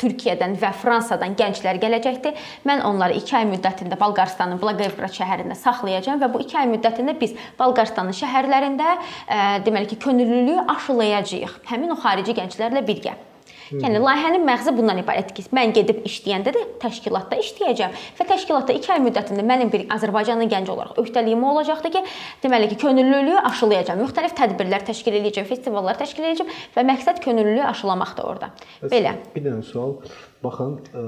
Türkiyədən 0.00 0.56
və 0.60 0.72
Fransadan 0.80 1.36
gənclər 1.38 1.80
gələcəkdir. 1.82 2.40
Mən 2.68 2.82
onları 2.88 3.18
2 3.20 3.36
ay 3.40 3.46
müddətində 3.52 4.00
Bolqarıstanın 4.00 4.60
Blagevgrad 4.62 5.12
şəhərində 5.12 5.58
saxlayacağam 5.60 6.22
və 6.24 6.32
bu 6.32 6.42
2 6.46 6.60
ay 6.62 6.72
müddətində 6.72 7.16
biz 7.20 7.36
Bolqarıstanın 7.60 8.16
şəhərlərində 8.16 8.96
deməli 9.66 9.92
ki, 9.92 10.00
könüllülüyü 10.08 10.66
aşılayacağıq. 10.76 11.62
Həmin 11.70 11.92
o 11.92 12.00
xarici 12.00 12.36
gənclərlə 12.36 12.84
birgə. 12.86 13.16
Yəni 13.72 13.98
layihənin 13.98 14.44
məğzi 14.46 14.72
bundan 14.76 15.00
ibarətdir 15.00 15.34
ki, 15.36 15.44
mən 15.56 15.72
gedib 15.74 16.04
işləyəndə 16.06 16.52
də 16.54 16.62
təşkilatda 16.82 17.38
işləyəcəm 17.42 17.96
və 18.18 18.26
təşkilatda 18.30 18.76
2 18.76 18.92
ay 18.94 19.02
müddətində 19.02 19.42
mənim 19.46 19.72
bir 19.72 19.86
Azərbaycanlı 19.96 20.46
gənc 20.52 20.70
olaraq 20.70 21.00
öhdəliyim 21.02 21.42
olacaqdır 21.50 21.94
ki, 21.96 22.04
deməli 22.44 22.70
ki, 22.70 22.78
könüllülüyü 22.84 23.42
aşılayacağam. 23.50 24.04
Müxtəlif 24.04 24.36
tədbirlər 24.38 24.86
təşkil 24.86 25.18
edəcəm, 25.20 25.48
festivallar 25.50 25.98
təşkil 25.98 26.30
edəcəm 26.30 26.54
və 26.76 26.86
məqsəd 26.92 27.22
könüllülüyü 27.26 27.66
aşılamaqdır 27.72 28.30
orada. 28.30 28.52
Belə. 28.86 29.16
Bir 29.34 29.48
dənə 29.48 29.66
sual. 29.66 29.98
Baxın, 30.46 30.76
ə, 30.94 31.02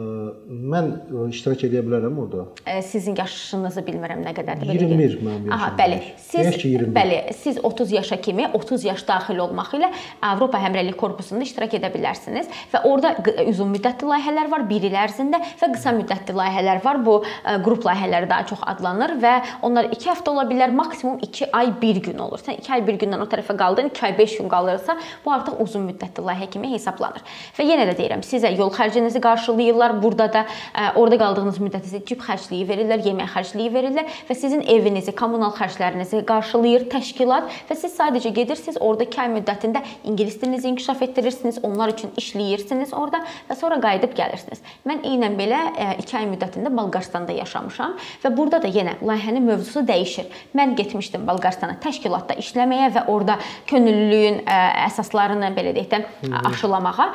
mən 0.72 0.88
iştirak 1.30 1.62
edə 1.68 1.82
bilərəm 1.86 2.16
orada. 2.24 2.46
Sizin 2.82 3.14
yaşınızı 3.18 3.84
bilmirəm 3.86 4.24
nə 4.26 4.32
qədərdir. 4.34 4.72
21 4.74 5.18
mənim 5.22 5.46
yaşım. 5.46 5.54
Aha, 5.54 5.68
bəli. 5.78 5.98
Siz 6.18 6.56
ki, 6.56 6.72
21. 6.74 6.92
bəli, 6.96 7.18
siz 7.38 7.60
30 7.62 7.92
yaşa 7.92 8.18
kimi 8.24 8.48
30 8.58 8.84
yaş 8.88 9.04
daxil 9.08 9.38
olmaq 9.44 9.74
ilə 9.78 9.90
Avropa 10.26 10.58
Həmrəylik 10.62 10.98
Korpusunda 10.98 11.46
iştirak 11.46 11.76
edə 11.78 11.90
bilərsiniz 11.94 12.50
və 12.72 12.82
orada 12.88 13.14
uzun 13.46 13.70
müddətli 13.74 14.08
layihələr 14.10 14.50
var, 14.50 14.64
1 14.70 14.88
il 14.88 14.96
ərzində 15.04 15.40
və 15.60 15.70
qısa 15.76 15.94
müddətli 16.00 16.34
layihələr 16.38 16.82
var. 16.84 17.00
Bu 17.06 17.20
qrup 17.64 17.86
layihələri 17.86 18.28
daha 18.30 18.46
çox 18.50 18.64
adlanır 18.74 19.14
və 19.22 19.34
onlar 19.68 19.90
2 19.94 20.10
həftə 20.10 20.34
ola 20.34 20.46
bilər, 20.50 20.74
maksimum 20.74 21.20
2 21.22 21.50
ay 21.60 21.72
1 21.82 22.02
gün 22.08 22.18
olur. 22.26 22.42
Sən 22.42 22.58
2 22.58 22.74
ay 22.78 22.84
1 22.88 23.00
gündən 23.04 23.22
o 23.22 23.28
tərəfə 23.30 23.56
qaldın, 23.58 23.92
2 23.94 24.06
ay 24.08 24.18
5 24.18 24.36
gün 24.40 24.50
qalırsa, 24.52 24.98
bu 25.24 25.34
artıq 25.36 25.62
uzun 25.62 25.86
müddətli 25.88 26.26
layihə 26.26 26.50
kimi 26.50 26.72
hesablanır. 26.74 27.24
Və 27.58 27.68
yenə 27.68 27.86
də 27.92 27.96
deyirəm, 27.98 28.26
sizə 28.26 28.50
yol 28.56 28.72
xərcinizi 28.74 29.22
qarşılayırlar. 29.28 29.96
Burada 30.02 30.28
da 30.32 30.44
ə, 30.48 30.90
orada 30.96 31.20
qaldığınız 31.22 31.60
müddətdə 31.62 31.92
sizə 31.92 32.02
cib 32.08 32.22
xərcliyi 32.24 32.66
verirlər, 32.68 33.04
yemək 33.06 33.32
xərcliyi 33.36 33.72
verirlər 33.74 34.18
və 34.28 34.36
sizin 34.38 34.64
evinizi, 34.66 35.14
kommunal 35.16 35.52
xərclərinizi 35.56 36.24
qarşılayır 36.28 36.88
təşkilat 36.92 37.52
və 37.68 37.76
siz 37.78 37.94
sadəcə 37.98 38.32
gedirsiniz, 38.36 38.78
orada 38.80 39.06
2 39.08 39.22
ay 39.24 39.32
müddətində 39.36 39.82
ingilis 40.08 40.38
dilinizi 40.40 40.68
inkişaf 40.72 41.02
etdirirsiniz, 41.08 41.60
onlar 41.66 41.92
üçün 41.94 42.12
işləyirsiniz 42.20 42.94
orada 42.96 43.22
və 43.48 43.56
sonra 43.58 43.80
qayıdıb 43.82 44.14
gəlirsiniz. 44.18 44.62
Mən 44.88 45.04
eynən 45.08 45.36
belə 45.38 45.60
2 46.02 46.16
ay 46.20 46.28
müddətində 46.32 46.72
Bolqarıstanda 46.78 47.34
yaşamışam 47.36 47.96
və 48.24 48.32
burada 48.36 48.62
da 48.62 48.70
yenə 48.72 48.96
layihənin 49.02 49.46
mövzusu 49.48 49.84
dəyişir. 49.88 50.28
Mən 50.58 50.74
getmişdim 50.78 51.26
Bolqarıstana 51.28 51.78
təşkilatda 51.82 52.38
işləməyə 52.42 52.92
və 52.96 53.04
orada 53.12 53.38
könüllülüyün 53.70 54.42
ə, 54.44 54.58
əsaslarını 54.88 55.52
belə 55.56 55.74
deyək 55.76 55.90
də 55.92 56.02
aşılamağa. 56.48 57.08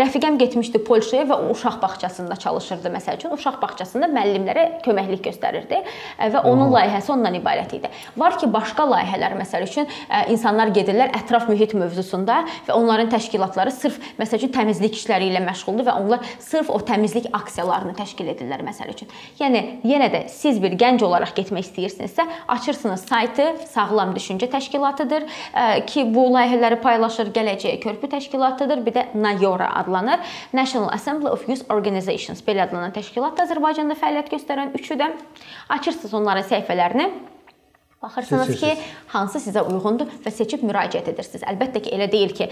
Rəfiqəm 0.00 0.38
getmişdi 0.40 0.82
Polşaya 0.86 1.26
və 1.30 1.39
uşaq 1.50 1.80
bağçasında 1.82 2.36
çalışırdı 2.36 2.92
məsəl 2.96 3.16
üçün. 3.18 3.32
Uşaq 3.34 3.60
bağçasında 3.62 4.08
müəllimlərə 4.12 4.64
köməklik 4.84 5.24
göstərirdi 5.24 5.80
və 6.18 6.42
onun 6.44 6.72
layihəsi 6.74 7.12
ondan 7.12 7.34
ibarət 7.38 7.74
idi. 7.78 7.90
Var 8.16 8.38
ki, 8.38 8.50
başqa 8.52 8.86
layihələr 8.90 9.36
məsəl 9.40 9.66
üçün 9.66 9.88
insanlar 10.28 10.72
gedirlər 10.76 11.14
ətraf 11.16 11.48
mühit 11.48 11.74
mövzusunda 11.74 12.42
və 12.68 12.76
onların 12.76 13.10
təşkilatları 13.14 13.72
sırf 13.74 13.98
məsəl 14.18 14.42
üçün 14.42 14.54
təmizlik 14.54 14.98
işləri 14.98 15.30
ilə 15.30 15.42
məşğuldur 15.46 15.88
və 15.88 15.96
onlar 16.00 16.26
sırf 16.38 16.70
o 16.70 16.78
təmizlik 16.78 17.30
aksiyalarını 17.32 17.94
təşkil 17.98 18.32
edirlər 18.34 18.64
məsəl 18.66 18.92
üçün. 18.92 19.08
Yəni 19.40 19.80
yenə 19.86 20.10
də 20.12 20.24
siz 20.28 20.60
bir 20.62 20.74
gənc 20.80 21.04
olaraq 21.06 21.32
getmək 21.36 21.68
istəyirsinizsə, 21.68 22.26
açırsınız 22.48 23.06
saytı 23.08 23.46
Sağlam 23.70 24.14
Düşüncə 24.16 24.50
Təşkilatıdır 24.50 25.26
ki, 25.86 26.04
bu 26.14 26.26
layihələri 26.34 26.80
paylaşır 26.82 27.30
gələcəyə 27.34 27.78
körpü 27.82 28.10
təşkilatıdır, 28.10 28.84
bir 28.86 28.96
də 28.96 29.04
NAYORA 29.14 29.70
adlanır. 29.80 30.20
National 30.52 30.90
Assembly 30.92 31.29
of 31.32 31.46
Youth 31.48 31.66
Organizations 31.72 32.42
belə 32.46 32.66
adlanan 32.66 32.94
təşkilat 32.94 33.40
Azərbaycanda 33.44 33.96
fəaliyyət 33.98 34.32
göstərən 34.34 34.74
üçü 34.78 34.98
də 35.00 35.10
açırsınız 35.76 36.16
onların 36.20 36.48
səhifələrini 36.50 37.08
Baxırsınız 38.02 38.54
ki, 38.56 38.68
hansı 39.12 39.42
sizə 39.44 39.60
uyğundur 39.60 40.08
və 40.24 40.30
seçib 40.32 40.62
müraciət 40.64 41.10
edirsiniz. 41.10 41.42
Əlbəttə 41.50 41.82
ki, 41.84 41.90
elə 41.92 42.06
deyil 42.08 42.30
ki, 42.32 42.46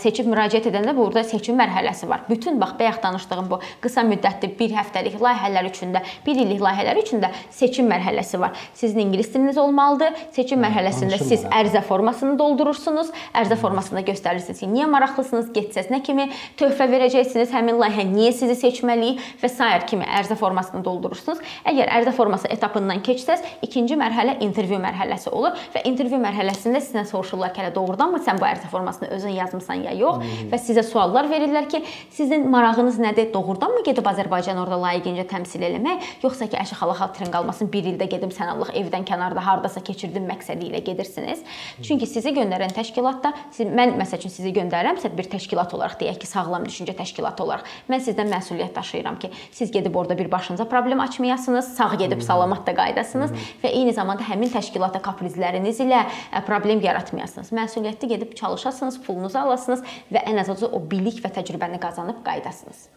seçib 0.00 0.24
müraciət 0.32 0.70
edəndə 0.70 0.94
burada 0.96 1.20
seçim 1.28 1.58
mərhələsi 1.60 2.06
var. 2.08 2.22
Bütün 2.28 2.56
bax 2.60 2.70
bayaq 2.78 3.02
danışdığım 3.02 3.50
bu 3.50 3.58
qısa 3.84 4.00
müddətli 4.08 4.48
1 4.56 4.72
həftəlik 4.78 5.18
layihələr 5.20 5.68
üçün 5.68 5.92
də, 5.92 6.00
1 6.24 6.40
illik 6.46 6.62
layihələr 6.64 7.00
üçün 7.02 7.20
də 7.20 7.28
seçim 7.52 7.90
mərhələsi 7.92 8.40
var. 8.40 8.56
Sizin 8.72 9.02
ingilis 9.02 9.28
diliniz 9.34 9.58
olmalıdır. 9.60 10.16
Seçim 10.32 10.64
mərhələsində 10.64 11.20
siz 11.20 11.44
ərizə 11.52 11.84
formasını 11.84 12.38
doldurursunuz. 12.40 13.12
Ərizə 13.36 13.60
formasında 13.60 14.06
göstərirsiniz 14.08 14.64
ki, 14.64 14.70
niyə 14.72 14.88
maraqlısınız, 14.88 15.52
getsəz 15.52 15.92
nə 15.92 16.00
kimi 16.08 16.30
töhfə 16.56 16.88
verəcəksiniz, 16.94 17.52
həmin 17.52 17.76
layihə 17.84 18.08
niyə 18.08 18.32
sizi 18.40 18.56
seçməliyik 18.64 19.20
və 19.44 19.52
sair 19.52 19.84
kimi 19.84 20.08
ərizə 20.08 20.40
formasını 20.40 20.80
doldurursunuz. 20.88 21.44
Əgər 21.68 21.92
ərizə 22.00 22.16
forması 22.16 22.48
etapından 22.56 23.04
keçsəz, 23.04 23.44
ikinci 23.68 24.00
mərhələ 24.00 24.40
intervyu 24.40 24.80
mərhələsi 24.80 24.92
mərhələsi 24.94 25.30
olur 25.34 25.58
və 25.74 25.82
intervyu 25.88 26.20
mərhələsində 26.22 26.80
sizdən 26.82 27.08
soruşurlar 27.10 27.52
ki, 27.54 27.62
hələ 27.62 27.74
doğrudanmı 27.74 28.20
sən 28.24 28.38
bu 28.40 28.46
ərizə 28.48 28.70
formasını 28.70 29.10
özün 29.16 29.34
yazmısan 29.38 29.84
ya 29.88 29.94
yox 29.98 30.22
hmm. 30.22 30.50
və 30.52 30.60
sizə 30.62 30.84
suallar 30.86 31.28
verirlər 31.30 31.68
ki, 31.70 31.82
sizin 32.14 32.48
marağınız 32.50 33.00
nədir? 33.02 33.30
Doğrudanmı 33.34 33.82
gedib 33.86 34.06
Azərbaycan 34.10 34.60
orada 34.62 34.78
layiqincə 34.84 35.26
təmsil 35.30 35.64
eləmək, 35.66 36.08
yoxsa 36.22 36.48
ki, 36.48 36.58
əşi 36.60 36.78
xala 36.78 36.96
xatırın 37.00 37.32
qalmasın, 37.34 37.70
bir 37.72 37.88
ildə 37.94 38.08
gedim 38.10 38.32
sən 38.34 38.52
Allah 38.54 38.70
evdən 38.78 39.06
kənarda 39.08 39.42
hardasa 39.44 39.82
keçirdim 39.84 40.28
məqsədi 40.30 40.70
ilə 40.70 40.82
gedirsiniz. 40.86 41.42
Çünki 41.82 42.06
sizi 42.06 42.34
göndərən 42.36 42.74
təşkilatda 42.76 43.34
siz, 43.50 43.66
mən 43.66 43.96
məsəl 43.98 44.22
üçün 44.22 44.34
sizi 44.36 44.54
göndərirəmsə 44.56 45.10
bir 45.16 45.28
təşkilat 45.32 45.74
olaraq 45.76 45.98
deyək 46.00 46.20
ki, 46.22 46.30
sağlam 46.30 46.66
düşüncə 46.68 46.94
təşkilatı 46.98 47.44
olaraq 47.44 47.70
mən 47.90 48.02
sizdən 48.04 48.30
məsuliyyət 48.32 48.74
daşıyıram 48.76 49.18
ki, 49.22 49.30
siz 49.52 49.72
gedib 49.74 49.94
orada 49.96 50.16
bir 50.18 50.30
başınıza 50.32 50.64
problem 50.68 51.00
açmayasınız, 51.00 51.74
sağ 51.76 51.94
gedib 52.00 52.22
salamat 52.22 52.66
da 52.66 52.74
qaydasınız 52.76 53.34
və 53.62 53.72
eyni 53.72 53.92
zamanda 53.92 54.26
həmin 54.28 54.52
təşkilat 54.52 54.83
təşkilata 54.84 55.00
kaprizləriniz 55.04 55.80
ilə 55.80 56.02
problem 56.46 56.82
yaratmayasınız. 56.84 57.52
Məsuliyyətli 57.52 58.08
gedib 58.08 58.34
çalışasınız, 58.36 59.00
pulunuzu 59.06 59.38
alasınız 59.38 59.84
və 60.12 60.24
ən 60.28 60.40
azı 60.40 60.68
o 60.68 60.80
bilik 60.90 61.22
və 61.24 61.32
təcrübəni 61.32 61.80
qazanıb 61.80 62.24
qaydasınız. 62.24 62.88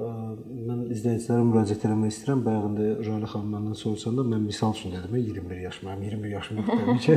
Mən 0.00 0.86
izləyicilərə 0.94 1.42
müraciət 1.44 1.82
etmək 1.84 2.12
istəyirəm. 2.14 2.40
Bayağında 2.46 2.84
Jale 3.04 3.28
xanım 3.28 3.50
məndən 3.52 3.76
soruşanda 3.76 4.22
mən 4.24 4.46
misal 4.46 4.72
üçün 4.72 4.94
dedim, 4.94 5.16
21 5.16 5.58
yaş, 5.66 5.80
mənim 5.84 6.04
21 6.06 6.30
yaşım 6.34 6.60
təbii 6.68 6.94
ki. 7.04 7.16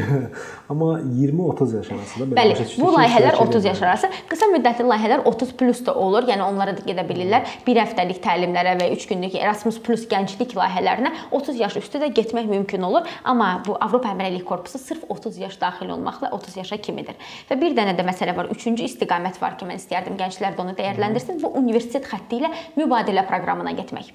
Amma 0.74 0.90
20-30 1.00 1.76
yaş 1.78 1.92
arasında 1.96 2.28
belə 2.34 2.40
Bəli, 2.40 2.66
bu 2.82 2.90
layihələr 2.96 3.38
30 3.46 3.68
yaş 3.70 3.84
arası. 3.88 4.10
Qısa 4.32 4.50
müddətli 4.52 4.88
layihələr 4.90 5.24
30 5.32 5.54
plus 5.60 5.84
da 5.86 5.96
olur. 5.96 6.28
Yəni 6.28 6.44
onlara 6.44 6.74
da 6.76 6.84
gedə 6.84 7.06
bilirlər. 7.08 7.48
1 7.68 7.80
həftəlik 7.84 8.20
təlimlərə 8.26 8.76
və 8.82 8.90
3 8.98 9.08
günlük 9.14 9.38
Erasmus 9.40 9.80
plus 9.84 10.04
gənclik 10.12 10.58
layihələrinə 10.60 11.14
30 11.32 11.64
yaş 11.64 11.80
üstü 11.84 12.04
də 12.04 12.12
getmək 12.20 12.52
mümkün 12.52 12.84
olur. 12.90 13.08
Amma 13.24 13.62
bu 13.68 13.78
Avropa 13.80 14.12
Həmrəylik 14.12 14.44
Korpusu 14.50 14.82
sırf 14.82 15.08
30 15.10 15.40
yaş 15.46 15.60
daxil 15.62 15.94
olmaqla 15.96 16.34
30 16.36 16.60
yaşa 16.64 16.82
kimidir. 16.84 17.16
Və 17.48 17.60
bir 17.62 17.78
dənə 17.80 17.96
də 17.96 18.04
məsələ 18.08 18.36
var. 18.36 18.52
Üçüncü 18.52 18.84
istiqamət 18.90 19.40
var 19.42 19.56
ki, 19.60 19.70
mən 19.70 19.80
istərdim 19.80 20.20
gənclər 20.20 20.58
də 20.58 20.66
onu 20.66 20.76
dəyərləndirsin. 20.78 21.40
Bu 21.44 21.54
universitet 21.60 22.08
xətti 22.10 22.42
ilə 22.42 22.52
mübadilə 22.80 23.26
proqramına 23.30 23.72
getmək. 23.78 24.12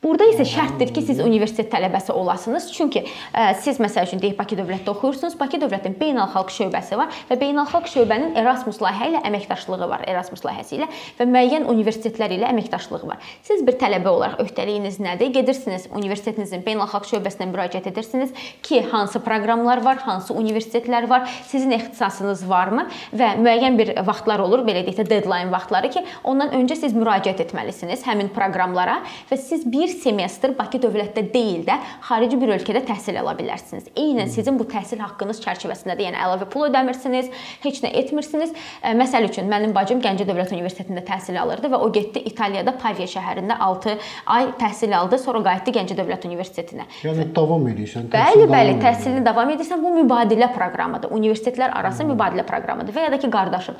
Burada 0.00 0.24
isə 0.30 0.46
şərtdir 0.48 0.94
ki, 0.96 1.02
siz 1.04 1.18
universitet 1.20 1.66
tələbəsi 1.68 2.14
olasınız. 2.16 2.70
Çünki 2.72 3.02
ə, 3.04 3.50
siz 3.60 3.76
məsəl 3.84 4.06
üçün 4.06 4.22
deyək 4.22 4.38
Bakı 4.38 4.56
dövlətdə 4.56 4.88
oxuyursunuz. 4.94 5.34
Bakı 5.36 5.58
dövlətinin 5.60 5.98
beynəlxalq 6.00 6.54
şöbəsi 6.54 6.96
var 6.96 7.12
və 7.28 7.36
beynəlxalq 7.36 7.90
şöbənin 7.92 8.32
Erasmus 8.40 8.80
layihə 8.80 9.10
ilə 9.10 9.20
əməkdaşlığı 9.28 9.88
var, 9.90 10.06
Erasmus 10.08 10.40
layihəsi 10.46 10.78
ilə 10.78 10.88
və 11.18 11.26
müəyyən 11.28 11.68
universitetlər 11.68 12.32
ilə 12.32 12.48
əməkdaşlığı 12.48 13.00
var. 13.10 13.18
Siz 13.44 13.60
bir 13.66 13.76
tələbə 13.82 14.08
olaraq 14.08 14.40
öhdəliyiniz 14.46 14.96
nədir? 15.04 15.34
Gedirsiniz 15.36 15.84
universitetinizin 15.92 16.64
beynəlxalq 16.64 17.04
şöbəsinə 17.10 17.50
müraciət 17.52 17.90
edirsiniz 17.92 18.32
ki, 18.64 18.80
hansı 18.94 19.20
proqramlar 19.20 19.84
var, 19.84 20.00
hansı 20.08 20.32
universitetlər 20.32 21.10
var, 21.12 21.28
sizin 21.52 21.76
ixtisasınız 21.76 22.46
varmı 22.48 22.86
və 23.12 23.34
müəyyən 23.44 23.76
bir 23.76 23.92
vaxtlar 24.08 24.40
olur, 24.48 24.64
belə 24.64 24.86
deyək 24.88 25.02
də 25.02 25.08
deadline 25.12 25.52
vaxtları 25.52 25.92
ki, 25.92 26.06
ondan 26.24 26.56
öncə 26.56 26.80
siz 26.86 26.96
müraciət 26.96 27.44
etməlisiniz 27.44 28.08
həmin 28.08 28.32
proqramlara 28.32 29.02
və 29.28 29.36
siz 29.36 29.68
bir 29.68 29.89
semestr 30.02 30.54
Bakı 30.58 30.78
dövlətdə 30.82 31.24
deyil 31.32 31.64
də 31.66 31.76
xarici 32.06 32.38
bir 32.40 32.54
ölkədə 32.56 32.82
təhsil 32.88 33.18
ala 33.20 33.34
bilərsiniz. 33.38 33.90
Eynən 33.98 34.30
sizin 34.32 34.58
bu 34.58 34.66
təhsil 34.70 35.02
haqqınız 35.02 35.42
çərçivəsindədir. 35.44 36.06
Yəni 36.08 36.20
əlavə 36.24 36.48
pul 36.50 36.68
ödəmirsiniz, 36.68 37.30
heç 37.64 37.82
nə 37.84 37.92
etmirsiniz. 38.02 38.54
Məsəl 39.00 39.28
üçün 39.28 39.50
mənim 39.50 39.74
bacım 39.76 40.00
Gəncə 40.04 40.26
Dövlət 40.28 40.54
Universitetində 40.54 41.02
təhsil 41.06 41.38
alırdı 41.40 41.70
və 41.72 41.80
o 41.80 41.90
getdi 41.92 42.22
İtaliyada 42.30 42.76
Pavia 42.80 43.08
şəhərində 43.10 43.58
6 43.60 43.96
ay 44.36 44.50
təhsil 44.60 44.94
aldı, 44.96 45.18
sonra 45.18 45.42
qayıtdı 45.48 45.74
Gəncə 45.78 45.98
Dövlət 45.98 46.26
Universitetinə. 46.28 46.86
Yəni 47.04 47.28
davam 47.36 47.66
edirsən. 47.70 48.08
Bəli, 48.12 48.46
bəli, 48.50 48.76
təhsilini 48.82 49.24
davam 49.26 49.50
edirsən. 49.54 49.82
Bu 49.82 49.92
mübadilə 50.00 50.50
proqramıdır. 50.54 51.12
Universitetlər 51.16 51.74
arası 51.80 52.06
mübadilə 52.08 52.46
proqramıdır. 52.48 52.96
Və 52.96 53.06
ya 53.06 53.12
da 53.12 53.18
ki, 53.20 53.30
qardaşım 53.32 53.78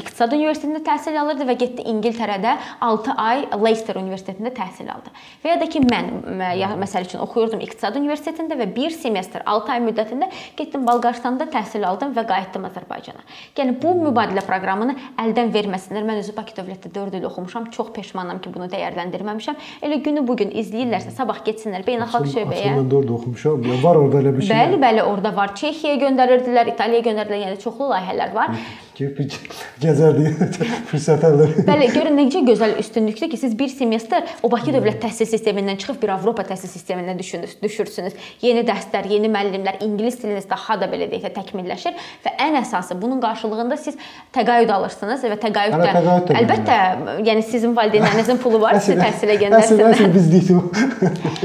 İqtisad 0.00 0.34
Universitetində 0.36 0.82
təhsil 0.86 1.18
alırdı 1.20 1.48
və 1.48 1.58
getdi 1.60 1.86
İngiltərədə 1.90 2.56
6 2.84 3.16
ay 3.18 3.44
Leicester 3.54 3.98
Universitetində 4.00 4.52
təhsil 4.54 4.90
aldı. 4.92 5.12
Və 5.42 5.54
ya 5.54 5.58
da 5.60 5.66
ki, 5.70 5.80
mən 5.84 6.10
məsəl 6.80 7.08
üçün 7.08 7.22
oxuyurdum 7.24 7.62
İqtisad 7.64 7.96
Universitetində 7.98 8.56
və 8.58 8.68
1 8.76 8.94
semestr 8.96 9.42
6 9.50 9.72
ay 9.74 9.82
müddətində 9.84 10.28
getdim 10.56 10.86
Bolqarıstanda 10.86 11.48
təhsil 11.52 11.84
aldım 11.88 12.14
və 12.16 12.24
qayıtdım 12.28 12.68
Azərbaycana. 12.70 13.24
Yəni 13.58 13.76
bu 13.82 13.92
mübadilə 13.98 14.44
proqramını 14.46 14.94
əldən 15.24 15.52
verməsinlər. 15.54 16.06
Mən 16.06 16.22
özü 16.22 16.36
Bakı 16.36 16.56
dövlətdə 16.58 16.92
4 16.94 17.18
il 17.20 17.26
oxumuşam. 17.28 17.68
Çox 17.74 17.92
peşmanam 17.96 18.40
ki, 18.44 18.52
bunu 18.54 18.70
dəyərləndirməmişəm. 18.72 19.60
Elə 19.84 20.00
günü 20.04 20.24
bu 20.28 20.38
gün 20.40 20.54
izləyirlərsə, 20.62 21.12
sabah 21.18 21.42
getsinlər 21.46 21.84
beynəlxalq 21.86 22.30
şöbəyə. 22.32 22.72
Mən 22.78 22.90
4 22.92 23.12
oxumuşam. 23.18 23.68
Ya 23.68 23.80
var 23.82 24.00
orada 24.00 24.22
elə 24.22 24.34
bir 24.36 24.48
şey. 24.48 24.56
Bəli, 24.56 24.80
bəli, 24.86 25.04
orada 25.04 25.34
var. 25.36 25.54
Çexiyaya 25.60 26.00
göndərirdilər, 26.06 26.72
İtaliyaya 26.74 27.06
göndərirdilər. 27.10 27.44
Yəni 27.50 27.62
çoxlu 27.64 27.90
layihələr 27.92 28.34
var. 28.34 28.56
Gəzərdik 28.94 30.58
fürsət 30.90 31.24
əldə. 31.26 31.48
Bəli, 31.66 31.88
görün 31.94 32.14
necə 32.20 32.44
gözəl 32.46 32.76
üstünlükdür 32.78 33.32
ki, 33.32 33.40
siz 33.40 33.56
bir 33.58 33.72
semestr 33.72 34.22
o 34.42 34.50
Bakı 34.52 34.70
dövlət 34.74 35.00
təhsil 35.02 35.23
sistemindən 35.30 35.78
çıxıb 35.82 36.00
bir 36.02 36.14
Avropa 36.14 36.42
təhsil 36.46 36.70
sisteminə 36.72 37.16
düşünürsünüz, 37.18 37.62
düşürsünüz. 37.62 38.16
Yeni 38.42 38.64
dərslər, 38.66 39.08
yeni 39.10 39.30
müəllimlər, 39.32 39.80
ingilis 39.84 40.20
diliniz 40.22 40.48
daha 40.50 40.78
da 40.80 40.88
belə 40.90 41.08
deyək 41.10 41.26
də 41.28 41.32
təkmilləşir 41.38 41.96
və 42.24 42.34
ən 42.46 42.58
əsası 42.60 42.96
bunun 43.00 43.20
qarşılığında 43.22 43.76
siz 43.80 43.98
təqaüd 44.34 44.70
alırsınız 44.74 45.24
və 45.24 45.38
təqaüd 45.42 45.76
də 45.78 45.90
təqaüd 45.94 46.32
əlbəttə, 46.40 46.78
yəni 47.26 47.44
sizin 47.46 47.74
valideynlərinizin 47.76 48.40
pulu 48.42 48.60
var, 48.62 48.78
sizi 48.80 48.98
təhsilə 49.00 49.38
göndərsinlər. 49.40 49.94
Əsl 49.94 50.12
bizdikdir 50.14 50.58
bu. 50.58 50.62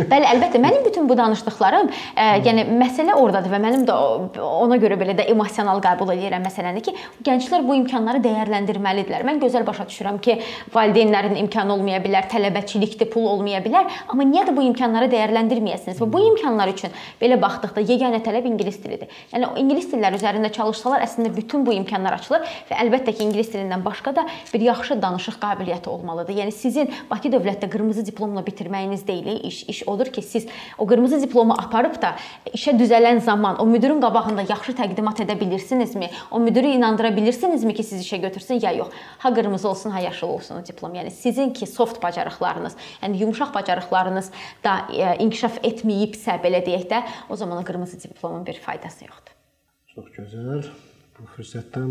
Bəli, 0.10 0.26
əlbəttə 0.34 0.62
mənim 0.62 0.86
bütün 0.86 1.10
bu 1.10 1.18
danışdıqlarım, 1.20 1.90
ə, 2.16 2.28
yəni 2.46 2.66
məsələ 2.80 3.16
ordadır 3.20 3.54
və 3.54 3.62
mənim 3.64 3.86
də 3.88 3.96
ona 4.44 4.80
görə 4.82 4.98
belə 5.00 5.16
də 5.18 5.28
emosional 5.32 5.82
qəbul 5.84 6.14
edirəm 6.16 6.44
məsələni 6.46 6.84
ki, 6.86 6.96
gənclər 7.26 7.62
bu 7.68 7.78
imkanları 7.80 8.20
dəyərləndirməlidirlər. 8.24 9.26
Mən 9.28 9.42
gözəl 9.44 9.66
başa 9.68 9.86
düşürəm 9.90 10.20
ki, 10.24 10.40
valideynlərin 10.74 11.38
imkanı 11.44 11.76
olmaya 11.76 12.00
bilər, 12.04 12.24
tələbəçilikdə 12.32 13.06
pul 13.14 13.28
olmaya 13.34 13.60
bilər, 13.64 13.69
amma 14.08 14.26
niyə 14.28 14.46
də 14.48 14.56
bu 14.56 14.64
imkanları 14.66 15.10
dəyərləndirməyəsiniz? 15.12 16.00
Və 16.02 16.08
bu 16.12 16.22
imkanlar 16.32 16.72
üçün 16.72 16.94
belə 17.22 17.40
baxdıqda 17.42 17.84
yeganə 17.86 18.22
tələb 18.26 18.48
ingilis 18.50 18.80
dilidir. 18.84 19.10
Yəni 19.34 19.52
ingilis 19.62 19.90
dilləri 19.92 20.20
üzərində 20.20 20.52
çalışsalar, 20.56 21.04
əslində 21.06 21.32
bütün 21.36 21.66
bu 21.68 21.74
imkanlar 21.78 22.18
açılır 22.20 22.46
və 22.70 22.80
əlbəttə 22.84 23.14
ki, 23.16 23.24
ingilis 23.28 23.52
dilindən 23.54 23.84
başqa 23.86 24.16
da 24.16 24.26
bir 24.54 24.66
yaxşı 24.70 25.00
danışıq 25.02 25.40
qabiliyyəti 25.42 25.90
olmalıdır. 25.90 26.38
Yəni 26.42 26.56
sizin 26.56 26.92
Bakı 27.10 27.32
dövlətdə 27.34 27.70
qırmızı 27.72 28.06
diplomla 28.06 28.42
bitirməyiniz 28.46 29.06
deyil, 29.08 29.44
iş 29.48 29.64
iş 29.70 29.84
odur 29.88 30.12
ki, 30.14 30.22
siz 30.22 30.48
o 30.78 30.88
qırmızı 30.88 31.22
diplomu 31.22 31.56
aparıb 31.58 32.02
da 32.02 32.16
işə 32.54 32.76
düzələn 32.80 33.22
zaman 33.22 33.60
o 33.62 33.66
müdirin 33.66 34.02
qabağında 34.02 34.46
yaxşı 34.50 34.76
təqdimat 34.78 35.24
edə 35.26 35.40
bilirsinizmi? 35.40 36.10
O 36.32 36.40
müdiri 36.40 36.72
inandıra 36.78 37.16
bilirsinizmi 37.16 37.74
ki, 37.74 37.84
sizi 37.84 38.04
işə 38.06 38.22
götürsün 38.22 38.60
ya 38.64 38.72
yox? 38.72 38.88
Ha 39.18 39.34
qırmızı 39.34 39.70
olsun, 39.70 39.90
ha 39.90 40.00
yaşıl 40.00 40.28
olsun 40.28 40.62
o 40.62 40.66
diplom. 40.66 40.96
Yəni 40.96 41.12
sizin 41.12 41.54
ki 41.54 41.68
soft 41.68 42.04
bacarıqlarınız, 42.04 42.76
yəni 43.04 43.22
yumşaq 43.24 43.54
bacarıqlarınız 43.60 44.32
da 44.64 44.76
e, 44.90 45.16
inkişaf 45.26 45.62
etməyibsə, 45.64 46.40
belə 46.44 46.64
deyək 46.66 46.90
də, 46.92 47.04
o 47.30 47.36
zaman 47.36 47.64
qırmızı 47.68 48.02
diplomun 48.08 48.46
bir 48.48 48.62
faydası 48.66 49.06
yoxdur. 49.06 49.36
Çox 49.96 50.16
gözəl. 50.16 50.70
Bu 51.20 51.26
fürsətdən 51.36 51.88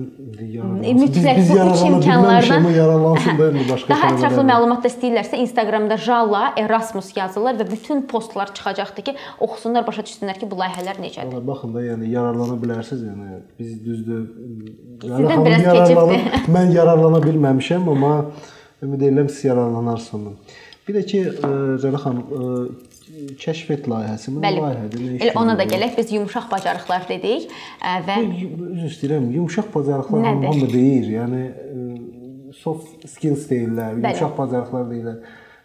mütləq 0.97 1.39
bu 1.51 1.57
üç 1.61 1.81
imkanlardan 1.85 2.69
yararlansın 2.73 3.35
da 3.37 3.49
başqa 3.69 3.91
Daha 3.91 4.13
ətraflı 4.15 4.45
məlumat 4.49 4.87
da 4.87 4.89
istəyirlərsə 4.89 5.41
Instagramda 5.43 5.99
Jala 6.01 6.55
Erasmus 6.57 7.11
yazırlar 7.17 7.59
və 7.61 7.67
bütün 7.69 8.01
postlar 8.09 8.55
çıxacaqdı 8.57 9.05
ki, 9.05 9.15
oxusunlar, 9.45 9.85
başa 9.87 10.07
düşsünlər 10.09 10.41
ki, 10.41 10.49
bu 10.49 10.57
layihələr 10.63 11.03
necədir. 11.05 11.35
Valla 11.35 11.45
baxın 11.51 11.77
da, 11.77 11.83
yəni 11.91 12.09
yararlana 12.15 12.57
bilərsiniz, 12.63 13.03
yəni 13.11 13.43
biz 13.59 13.75
düzdür. 13.85 14.25
Sizdən 15.05 15.45
biraz 15.45 15.69
keçibdi. 15.69 16.23
Mən 16.57 16.73
yararlana 16.79 17.21
bilməmişəm, 17.29 17.85
amma 17.93 18.15
ümid 18.81 19.05
edirəm 19.11 19.29
siz 19.29 19.45
yararlanarsınız. 19.51 20.57
Bir 20.89 20.97
də 20.97 21.03
ki, 21.05 21.19
Zərə 21.83 21.99
xanım, 22.01 22.23
kəşf 23.41 23.73
et 23.75 23.89
layihəsi 23.91 24.33
bu 24.33 24.41
layihədir. 24.41 25.03
Nə 25.05 25.19
Elə 25.27 25.35
ona 25.37 25.57
da 25.59 25.67
gələk. 25.69 25.99
Biz 25.99 26.13
yumşaq 26.17 26.47
bacarıqlar 26.49 27.05
dedik 27.11 27.51
və 28.07 28.17
üzr 28.25 28.87
istəyirəm, 28.89 29.27
yumşaq 29.37 29.69
bacarıqlar 29.75 30.25
hamı 30.31 30.69
deyir. 30.73 31.11
Yəni 31.19 31.43
soft 32.57 33.05
skills 33.05 33.45
deyirlər, 33.51 34.01
yumşaq 34.01 34.33
bacarıqlar 34.39 34.89
deyirlər. 34.89 35.19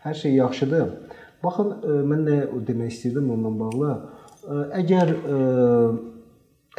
Hər 0.04 0.20
şey 0.20 0.36
yaxşıdır. 0.42 0.92
Baxın, 1.44 1.72
mən 2.12 2.28
nə 2.28 2.38
demək 2.68 2.92
istəyirdim 2.92 3.32
onunla 3.38 3.54
bağlı. 3.64 3.94
Əgər 4.82 5.16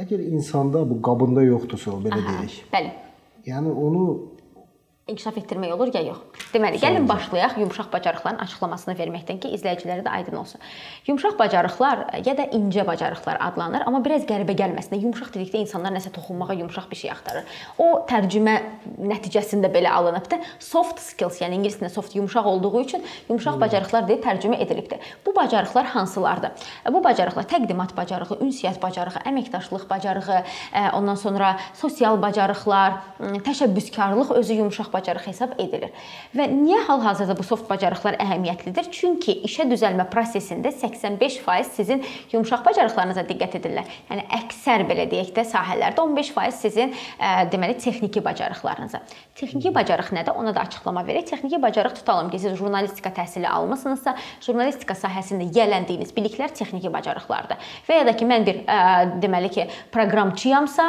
əgər 0.05 0.21
insanda 0.35 0.85
bu 0.85 1.01
qabında 1.09 1.49
yoxdursa, 1.49 1.97
belə 2.05 2.21
deyək. 2.29 2.61
Bəli. 2.77 2.93
Yəni 3.49 3.73
onu 3.73 4.05
inkişaf 5.05 5.37
etdirmək 5.37 5.73
olur 5.75 5.91
ya 5.93 6.01
yox. 6.01 6.21
Deməli, 6.55 6.79
gəlin 6.81 7.05
başlayaq 7.05 7.59
yumşaq 7.61 7.91
bacarıqların 7.93 8.39
açıqlamasını 8.41 8.95
verməkdən 8.97 9.37
ki, 9.43 9.51
izləyicilərə 9.53 10.01
də 10.07 10.09
aydın 10.09 10.39
olsun. 10.41 10.63
Yumşaq 11.05 11.35
bacarıqlar 11.37 12.07
ya 12.25 12.33
da 12.39 12.47
incə 12.57 12.87
bacarıqlar 12.89 13.37
adlanır, 13.45 13.85
amma 13.85 14.01
biraz 14.05 14.25
qəribə 14.25 14.55
gəlməsin. 14.57 14.97
Yumşaq 15.03 15.35
dedikdə 15.35 15.61
insanlar 15.61 15.93
nəsə 15.93 16.09
toxunmağa 16.15 16.57
yumşaq 16.57 16.87
bir 16.89 17.01
şey 17.03 17.13
axtarır. 17.13 17.59
O 17.77 17.89
tərcümə 18.09 18.55
nəticəsində 19.13 19.69
belə 19.75 19.93
alınıbdı. 19.93 20.39
Soft 20.65 21.05
skills, 21.05 21.43
yəni 21.45 21.61
ingilis 21.61 21.77
dilində 21.77 21.93
soft 21.93 22.17
yumşaq 22.17 22.49
olduğu 22.55 22.73
üçün 22.81 23.05
yumşaq 23.29 23.61
bacarıqlar 23.61 24.09
deyə 24.09 24.23
tərcümə 24.25 24.57
edilibdi. 24.65 25.03
Bu 25.27 25.37
bacarıqlar 25.37 25.93
hansılardır? 25.99 26.65
Bu 26.89 27.05
bacarıqlar 27.05 27.45
təqdimat 27.53 27.93
bacarığı, 27.93 28.41
ünsiyyət 28.41 28.81
bacarığı, 28.81 29.21
əməkdaşlıq 29.29 29.85
bacarığı, 29.91 30.41
ondan 30.97 31.21
sonra 31.21 31.59
sosial 31.77 32.17
bacarıqlar, 32.23 33.01
təşəbbüskarlıq 33.45 34.33
özü 34.41 34.61
yumşaq 34.63 34.94
bacarıq 34.95 35.27
hesab 35.29 35.57
edilir. 35.59 35.93
Və 36.37 36.47
niyə 36.51 36.81
hal-hazırda 36.89 37.37
bu 37.39 37.47
soft 37.47 37.69
bacarıqlar 37.71 38.19
əhəmiyyətlidir? 38.23 38.91
Çünki 38.95 39.41
işə 39.49 39.67
düzəlmə 39.71 40.07
prosesində 40.13 40.73
85% 40.73 41.75
sizin 41.77 42.05
yumşaq 42.33 42.65
bacarıqlarınıza 42.67 43.27
diqqət 43.29 43.59
edirlər. 43.61 43.91
Yəni 44.11 44.27
əksər 44.39 44.87
belə 44.89 45.07
deyək 45.11 45.35
də 45.37 45.45
sahələrdə 45.51 46.03
15% 46.03 46.59
sizin 46.59 46.95
ə, 47.19 47.51
deməli 47.53 47.77
texniki 47.83 48.23
bacarıqlarınıza. 48.25 49.03
Texniki 49.35 49.75
bacarıq 49.75 50.13
nədir? 50.15 50.37
Ona 50.39 50.55
da 50.55 50.65
açıqlama 50.69 51.05
verək. 51.07 51.29
Texniki 51.33 51.61
bacarıq 51.63 51.97
tutalım 51.99 52.31
ki, 52.31 52.39
siz 52.39 52.57
jurnalistika 52.59 53.11
təhsili 53.15 53.49
almısınızsa, 53.51 54.17
jurnalistika 54.45 54.95
sahəsində 54.99 55.49
yiyələndiyiniz 55.51 56.15
biliklər 56.17 56.55
texniki 56.55 56.93
bacarıqlardır. 56.93 57.73
Və 57.89 58.01
ya 58.01 58.07
da 58.07 58.15
ki, 58.17 58.29
mən 58.31 58.47
bir 58.47 58.63
ə, 58.65 58.79
deməli 59.23 59.51
ki, 59.55 59.67
proqramçıyamsa, 59.95 60.89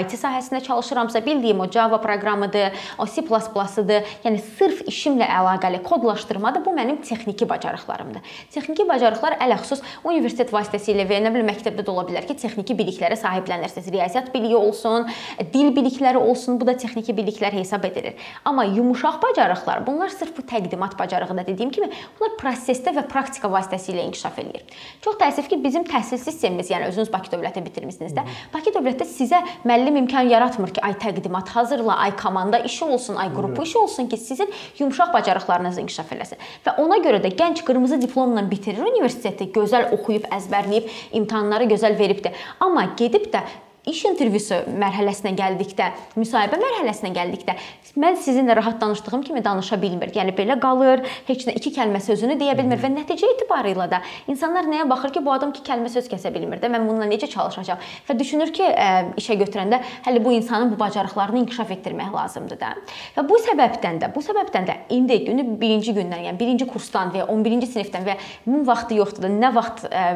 IT 0.00 0.16
sahəsində 0.20 0.62
çalışıramsa, 0.64 1.24
bildiyim 1.26 1.60
o 1.60 1.68
Java 1.72 2.00
proqramıdır, 2.02 2.80
o 2.98 3.06
C++ 3.06 3.22
C++-ıdır. 3.42 4.08
Yəni 4.24 4.40
sırf 4.58 4.82
işimlə 4.90 5.26
əlaqəli 5.26 5.82
kodlaşdırmadır. 5.86 6.64
Bu 6.64 6.74
mənim 6.76 7.00
texniki 7.02 7.48
bacarıqlarımdır. 7.48 8.22
Texniki 8.54 8.86
bacarıqlar 8.88 9.38
ələxüsus 9.42 9.82
universitet 10.04 10.52
vasitəsilə 10.54 11.06
və 11.08 11.20
nə 11.24 11.32
bilim 11.34 11.48
məktəbdə 11.50 11.84
də 11.84 11.90
ola 11.92 12.06
bilər 12.08 12.26
ki, 12.28 12.36
texniki 12.42 12.76
biliklərə 12.78 13.18
sahiblənərsiniz. 13.20 13.90
Riyaziyyat 13.92 14.32
biliyi 14.34 14.56
olsun, 14.56 15.08
dil 15.54 15.72
bilikləri 15.76 16.20
olsun, 16.20 16.60
bu 16.60 16.66
da 16.68 16.76
texniki 16.76 17.14
biliklər 17.16 17.56
hesab 17.58 17.84
edilir. 17.88 18.14
Amma 18.44 18.64
yumşaq 18.64 19.20
bacarıqlar, 19.22 19.86
bunlar 19.86 20.08
sırf 20.14 20.36
bu 20.38 20.46
təqdimat 20.46 20.98
bacarığında 20.98 21.46
dediyim 21.46 21.70
kimi, 21.74 21.90
bunlar 22.18 22.36
prosesdə 22.40 22.94
və 22.96 23.06
praktika 23.10 23.50
vasitəsilə 23.52 24.06
inkişaf 24.08 24.38
eləyir. 24.42 24.64
Çox 25.02 25.18
təəssüf 25.20 25.48
ki, 25.50 25.58
bizim 25.64 25.86
təhsil 25.88 26.20
sistemimiz, 26.22 26.70
yəni 26.70 26.88
özünüz 26.92 27.12
Bakı 27.12 27.32
dövləti 27.34 27.64
bitirmisiniz 27.64 28.14
də, 28.16 28.24
Bakı 28.54 28.72
dövlətdə 28.76 29.06
sizə 29.08 29.42
müəllim 29.64 29.98
imkan 30.04 30.30
yaratmır 30.30 30.72
ki, 30.76 30.82
ay 30.86 30.96
təqdimat 31.02 31.50
hazırla, 31.56 31.96
ay 32.06 32.16
komanda 32.16 32.62
işi 32.68 32.84
olsun, 32.84 33.16
ay 33.20 33.31
qrupu 33.34 33.62
işi 33.62 33.78
olsun 33.78 34.06
ki, 34.06 34.16
sizin 34.16 34.52
yumşaq 34.78 35.12
bacarıqlarınızı 35.14 35.80
inkişaf 35.80 36.12
eləsin. 36.12 36.40
Və 36.66 36.76
ona 36.82 37.00
görə 37.04 37.22
də 37.24 37.32
gənc 37.36 37.64
qırmızı 37.66 38.00
diplomla 38.02 38.44
bitirir 38.50 38.84
universiteti, 38.92 39.50
gözəl 39.54 39.90
oxuyub, 39.96 40.28
əzbərləyib, 40.38 40.88
imtahanları 41.20 41.68
gözəl 41.74 41.98
veribdir. 41.98 42.32
Amma 42.60 42.88
gedib 42.98 43.30
də 43.34 43.44
iş 43.88 44.04
intervyusu 44.12 44.60
mərhələsinə 44.78 45.32
gəldikdə, 45.38 45.88
müsahibə 46.14 46.58
mərhələsinə 46.60 47.10
gəldikdə 47.16 47.56
mən 47.98 48.16
sizinlə 48.22 48.54
rahat 48.56 48.78
danışdığım 48.80 49.22
kimi 49.26 49.42
danışa 49.44 49.76
bilmir. 49.82 50.12
Yəni 50.14 50.32
belə 50.36 50.56
qalır, 50.62 51.02
heç 51.26 51.44
nə 51.48 51.56
iki 51.58 51.72
kəlmə 51.74 52.00
sözünü 52.00 52.38
deyə 52.40 52.54
bilmir 52.56 52.80
və 52.80 52.92
nəticə 52.94 53.28
etibarilə 53.34 53.88
də 53.90 54.00
insanlar 54.30 54.68
nəyə 54.70 54.86
baxır 54.88 55.12
ki, 55.16 55.22
bu 55.24 55.32
adam 55.34 55.50
iki 55.52 55.64
kəlmə 55.66 55.90
söz 55.92 56.08
kəsə 56.12 56.32
bilmir 56.34 56.62
də, 56.62 56.70
mən 56.72 56.86
bununla 56.88 57.08
necə 57.10 57.28
çalışacağam? 57.32 57.82
Və 58.08 58.16
düşünür 58.18 58.52
ki, 58.54 58.64
ə, 58.70 58.86
işə 59.20 59.36
götürəndə 59.42 59.82
hələ 60.06 60.22
bu 60.24 60.32
insanın 60.38 60.70
bu 60.72 60.78
bacarıqlarını 60.80 61.42
inkişaf 61.42 61.74
etdirmək 61.76 62.14
lazımdır 62.14 62.60
da. 62.62 62.72
Və 63.18 63.26
bu 63.28 63.40
səbəbdən 63.48 64.00
də, 64.04 64.12
bu 64.14 64.22
səbəbdən 64.24 64.70
də 64.70 64.78
indi 64.96 65.18
günü 65.26 65.46
birinci 65.60 65.92
gündən, 65.98 66.24
yəni 66.30 66.40
birinci 66.40 66.70
kursdan 66.70 67.12
və 67.12 67.24
ya 67.24 67.28
11-ci 67.34 67.72
sinifdən 67.74 68.08
və 68.08 68.16
bunun 68.46 68.64
vaxtı 68.68 68.96
yoxdur 69.02 69.26
da, 69.26 69.32
nə 69.36 69.52
vaxt 69.58 69.84
ə, 69.90 70.06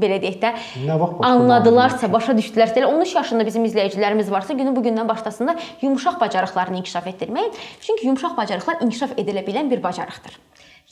belə 0.00 0.22
deyək 0.24 0.40
də, 0.40 0.54
nə 0.88 0.98
vaxt 1.02 1.28
anladılarsa, 1.28 2.12
başa 2.12 2.36
düşdülərsə, 2.38 2.83
elə 2.84 2.92
13 2.92 3.14
yaşında 3.14 3.46
bizim 3.46 3.64
izləyicilərimiz 3.64 4.30
varsa, 4.30 4.54
günü 4.54 4.76
bu 4.76 4.84
gündən 4.84 5.08
başlasınlar 5.08 5.60
yumşaq 5.82 6.20
bacarıqlarını 6.20 6.82
inkişaf 6.82 7.06
etdirməyə. 7.14 7.52
Çünki 7.80 8.06
yumşaq 8.06 8.36
bacarıqlar 8.36 8.84
inkişaf 8.84 9.16
edilə 9.18 9.46
bilən 9.46 9.70
bir 9.70 9.82
bacarıqdır. 9.82 10.38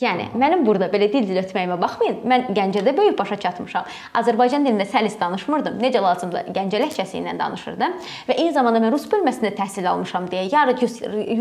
Yəni 0.01 0.31
mənim 0.35 0.65
burada 0.67 0.89
belə 0.91 1.07
dil-dil 1.13 1.37
ötməyimə 1.43 1.77
baxmayın. 1.79 2.23
Mən 2.27 2.47
Gəncədə 2.57 2.95
böyük 2.97 3.19
başa 3.19 3.37
çatmışam. 3.45 3.85
Azərbaycan 4.19 4.65
dilində 4.65 4.87
səlis 4.89 5.19
danışmırdım. 5.21 5.77
Necə 5.85 6.01
lazımdır 6.03 6.49
Gəncə 6.57 6.81
ləhcəsi 6.83 7.21
ilə 7.21 7.37
danışırdım 7.39 7.99
və 8.29 8.39
eyni 8.39 8.55
zamanda 8.57 8.81
mən 8.83 8.95
rus 8.97 9.05
bölməsində 9.13 9.53
təhsil 9.59 9.87
almışam 9.93 10.31
deyə 10.33 10.49
yarı 10.49 10.79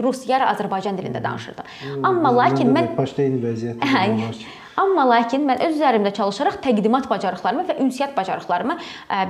rus, 0.04 0.28
yarı 0.30 0.52
Azərbaycan 0.52 1.00
dilində 1.00 1.24
danışırdım. 1.24 1.72
Amma 2.04 2.36
lakin 2.44 2.76
mən 2.76 2.92
başda 3.00 3.24
eyni 3.24 3.40
vəziyyətdə 3.48 4.61
Amma 4.80 5.04
lakin 5.10 5.44
mən 5.48 5.60
öz 5.66 5.76
üzərimdə 5.76 6.14
çalışaraq 6.16 6.60
təqdimat 6.64 7.10
bacarıqlarımı 7.12 7.66
və 7.68 7.78
ünsiyyət 7.84 8.16
bacarıqlarımı 8.16 8.78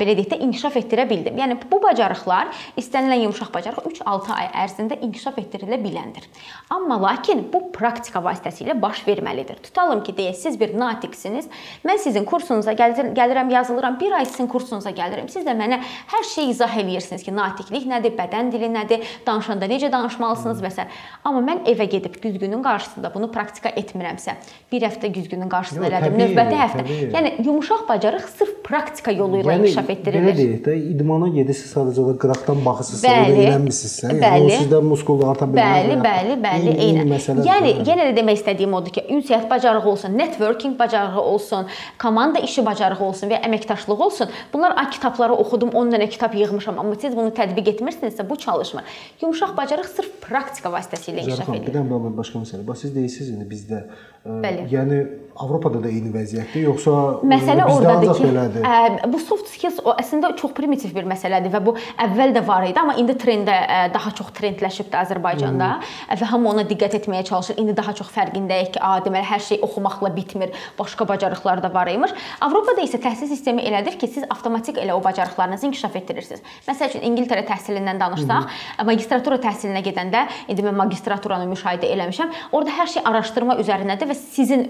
belə 0.02 0.16
deyək 0.20 0.30
də 0.34 0.40
inkişaf 0.46 0.78
etdirə 0.82 1.08
bildim. 1.10 1.38
Yəni 1.42 1.58
bu 1.72 1.82
bacarıqlar 1.82 2.52
istənilən 2.78 3.26
yumşaq 3.26 3.50
bacarıq 3.54 3.88
3-6 3.92 4.36
ay 4.36 4.50
ərzində 4.66 5.00
inkişaf 5.02 5.40
etdirilə 5.42 5.80
biləndir. 5.82 6.28
Amma 6.70 7.00
lakin 7.02 7.44
bu 7.54 7.64
praktika 7.74 8.22
vasitəsilə 8.22 8.76
baş 8.82 9.04
verməlidir. 9.08 9.62
Tutalım 9.66 10.04
ki, 10.04 10.14
deyək 10.18 10.38
siz 10.38 10.60
bir 10.60 10.76
natiqsiniz. 10.78 11.50
Mən 11.88 12.02
sizin 12.04 12.26
kursunuza 12.26 12.76
gəlir, 12.78 13.12
gəlirəm, 13.18 13.52
yazılıram. 13.56 13.98
1 14.00 14.18
ay 14.20 14.26
sizin 14.30 14.48
kursunuza 14.52 14.94
gəlirəm. 14.96 15.30
Siz 15.32 15.46
də 15.48 15.56
mənə 15.58 15.82
hər 16.14 16.28
şeyi 16.36 16.54
izah 16.54 16.78
eləyirsiniz 16.84 17.24
ki, 17.26 17.34
natiqlik 17.36 17.88
nədir, 17.90 18.14
bədən 18.20 18.52
dili 18.54 18.70
nədir, 18.70 19.06
danışanda 19.26 19.70
necə 19.72 19.92
danışmalısınız 19.92 20.62
və 20.62 20.72
s. 20.76 20.88
Amma 21.24 21.42
mən 21.48 21.66
evə 21.72 21.88
gedib 21.90 22.20
güzgünün 22.22 22.62
qarşısında 22.66 23.14
bunu 23.14 23.32
praktika 23.32 23.72
etmirəmsə, 23.82 24.36
bir 24.72 24.86
həftə 24.86 25.08
güzgün 25.14 25.31
güzgünün 25.32 25.50
qarşısında 25.50 25.86
Yo, 25.86 25.92
elədim. 25.92 26.16
Növbəti 26.20 26.58
həftə. 26.60 26.84
Təbii. 26.84 27.10
Yəni 27.16 27.32
yumşaq 27.46 27.84
bacarıq 27.90 28.26
sırf 28.38 28.52
praktika 28.66 29.12
yolu 29.12 29.40
ilə 29.40 29.54
yəni, 29.54 29.68
inkişaf 29.68 29.90
etdirilir. 29.90 30.28
Belə 30.28 30.38
deyək 30.38 30.64
də, 30.66 30.76
idmana 30.92 31.30
gedirsiniz 31.36 31.72
sadəcə 31.76 32.06
də 32.10 32.16
qıraqdan 32.22 32.64
baxırsınız, 32.66 33.04
sonra 33.06 33.36
öyrənmisinizsə, 33.36 34.12
yəni 34.12 34.46
o 34.46 34.52
sizdə 34.52 34.82
muskul 34.86 35.24
arta 35.32 35.48
bilər. 35.50 35.88
Bəli, 35.88 35.98
bəli, 36.06 36.38
bəli, 36.46 36.76
eynən. 36.88 37.42
Yəni 37.48 37.74
yenə 37.88 38.10
də 38.10 38.16
demək 38.20 38.42
istədiyim 38.42 38.76
odur 38.80 38.96
ki, 38.96 39.06
ünsiyyət 39.16 39.48
bacarığı 39.52 39.92
olsun, 39.94 40.18
networking 40.18 40.78
bacarığı 40.80 41.22
olsun, 41.22 41.72
komanda 42.02 42.44
işi 42.48 42.66
bacarığı 42.66 43.06
olsun 43.08 43.32
və 43.32 43.42
əməkdaşlıq 43.48 44.06
olsun. 44.08 44.32
Bunlar 44.54 44.76
a 44.78 44.88
kitabları 44.90 45.38
oxudum, 45.46 45.74
10 45.76 45.96
dənə 45.96 46.10
kitab 46.12 46.36
yığmışam, 46.38 46.80
amma 46.80 46.96
siz 47.02 47.16
bunu 47.18 47.34
tətbiq 47.36 47.76
etmirsinizsə 47.76 48.28
bu 48.30 48.38
çalışmır. 48.46 48.96
Yumşaq 49.22 49.56
bacarıq 49.58 49.92
sırf 49.96 50.16
praktika 50.24 50.72
vasitəsilə 50.74 51.26
inkişaf 51.26 51.54
edir. 51.56 51.68
Bir 51.68 51.80
dənə 51.80 52.16
başqa 52.18 52.42
məsələ. 52.44 52.66
Bax 52.68 52.86
siz 52.86 52.96
deyirsiniz 52.96 53.36
indi 53.36 53.48
bizdə 53.52 53.86
Bəli. 54.26 54.68
Yəni 54.70 55.00
Avropada 55.40 55.80
da 55.80 55.88
eyni 55.88 56.12
vəziyyətdir, 56.12 56.66
yoxsa 56.68 56.94
məsələ 57.24 57.64
ordadır 57.72 58.18
ki, 58.18 58.26
belədir? 58.28 58.66
Ə, 58.68 59.08
bu 59.12 59.20
soft 59.22 59.48
skills 59.48 59.78
o 59.88 59.94
əslində 60.00 60.34
çox 60.40 60.52
primitiv 60.58 60.92
bir 60.96 61.06
məsələdir 61.08 61.54
və 61.54 61.62
bu 61.64 61.74
əvvəl 62.04 62.34
də 62.36 62.44
var 62.48 62.66
idi, 62.68 62.76
amma 62.82 62.98
indi 63.00 63.16
trendə 63.20 63.56
ə, 63.56 63.78
daha 63.94 64.12
çox 64.18 64.34
trendləşibdi 64.38 64.98
Azərbaycanda 65.00 65.70
hmm. 65.78 66.20
və 66.20 66.30
hamı 66.34 66.50
ona 66.52 66.66
diqqət 66.68 66.98
etməyə 67.00 67.24
çalışır. 67.30 67.58
İndi 67.64 67.76
daha 67.78 67.94
çox 67.98 68.12
fərqindəyik 68.12 68.74
ki, 68.76 68.82
a, 68.84 68.98
deməli 69.06 69.24
hər 69.30 69.44
şey 69.48 69.62
oxumaqla 69.66 70.12
bitmir, 70.18 70.52
başqa 70.80 71.08
bacarıqlar 71.08 71.64
da 71.64 71.72
var 71.74 71.90
imiş. 71.94 72.14
Avropada 72.44 72.84
isə 72.84 73.00
təhsil 73.02 73.32
sistemi 73.32 73.64
elədir 73.70 73.98
ki, 74.02 74.12
siz 74.12 74.28
avtomatik 74.30 74.82
elə 74.84 74.98
o 74.98 75.02
bacarıqlarınızı 75.04 75.70
inkişaf 75.72 75.96
etdirirsiniz. 76.02 76.44
Məsəl 76.68 76.92
üçün 76.92 77.08
İngiltərə 77.08 77.46
təhsilindən 77.48 78.04
danışsaq, 78.04 78.52
hmm. 78.52 78.86
magistratura 78.92 79.40
təhsilinə 79.48 79.84
gedəndə 79.88 80.28
indi 80.52 80.68
mən 80.68 80.78
magistraturanı 80.84 81.48
müşahidə 81.56 81.90
eləmişəm. 81.96 82.36
Orada 82.52 82.78
hər 82.82 82.94
şey 82.98 83.08
araşdırma 83.08 83.58
üzərindədir 83.64 84.12
və 84.12 84.20
sizin 84.20 84.68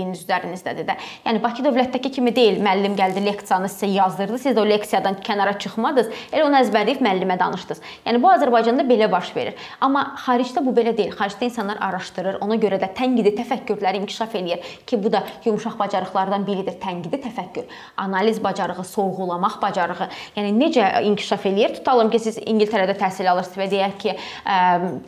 öhdəliyiniz 0.00 0.24
üzərinizdədir 0.24 0.86
də. 0.88 0.96
Yəni 1.24 1.40
Bakı 1.42 1.64
dövlətdəki 1.64 2.10
kimi 2.16 2.32
deyil, 2.34 2.60
müəllim 2.62 2.96
gəldi 2.98 3.22
leksiyanı 3.24 3.68
sizə 3.68 3.90
yazdırdı, 3.92 4.38
siz 4.38 4.58
o 4.58 4.64
leksiyadan 4.66 5.20
kənara 5.24 5.56
çıxmadınız, 5.60 6.10
elə 6.32 6.44
onu 6.46 6.58
əzbərləyib 6.60 7.02
müəllimə 7.04 7.36
danışdınız. 7.40 7.82
Yəni 8.06 8.22
bu 8.22 8.30
Azərbaycanda 8.32 8.86
belə 8.88 9.10
baş 9.12 9.32
verir. 9.36 9.58
Amma 9.80 10.14
xaricdə 10.24 10.64
bu 10.64 10.74
belə 10.76 10.94
deyil. 10.96 11.12
Xaricdə 11.16 11.48
insanlar 11.48 11.80
araşdırır, 11.80 12.40
ona 12.44 12.56
görə 12.60 12.80
də 12.80 12.90
tənqidi 12.96 13.34
təfəkkürləri 13.38 14.02
inkişaf 14.02 14.34
eləyir 14.40 14.64
ki, 14.86 15.00
bu 15.02 15.12
da 15.12 15.24
yumşaq 15.44 15.78
bacarıqlardan 15.78 16.46
biridir. 16.46 16.78
Tənqidi 16.80 17.20
təfəkkür, 17.26 17.68
analiz 18.00 18.42
bacarığı, 18.44 18.84
sorğulamaq 18.84 19.60
bacarığı. 19.62 20.08
Yəni 20.36 20.54
necə 20.56 20.88
inkişaf 21.10 21.46
eləyir? 21.50 21.76
Tutalım 21.80 22.10
ki, 22.12 22.22
siz 22.26 22.40
İngiltərədə 22.40 22.96
təhsil 23.00 23.28
alırsınız 23.30 23.60
və 23.60 23.68
deyək 23.74 23.96
ki, 24.00 24.16
ə, 24.44 24.58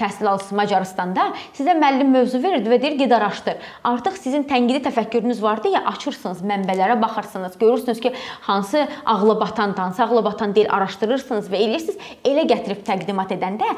təhsil 0.00 0.28
alırsınız 0.28 0.58
Macaristanda, 0.62 1.28
sizə 1.56 1.76
müəllim 1.78 2.12
mövzu 2.12 2.42
verir 2.42 2.66
və 2.68 2.80
deyir 2.82 2.98
get 3.00 3.12
araşdır. 3.16 3.70
Artıq 3.88 4.18
sizin 4.20 4.44
tənqidi 4.48 4.81
təfəkkürünüz 4.86 5.42
vardı 5.42 5.72
ya, 5.74 5.82
açırsınız, 5.92 6.42
mənbələrə 6.46 6.98
baxırsınız, 7.02 7.58
görürsünüz 7.60 8.00
ki, 8.00 8.12
hansı 8.48 8.86
ağla 9.06 9.40
batan, 9.40 9.74
hansı 9.76 10.04
ağla 10.04 10.24
batan 10.24 10.54
deyil 10.54 10.70
araşdırırsınız 10.70 11.50
və 11.52 11.60
eləyirsiniz. 11.60 11.98
Elə 12.24 12.46
gətirib 12.50 12.84
təqdimat 12.86 13.34
edəndə 13.36 13.68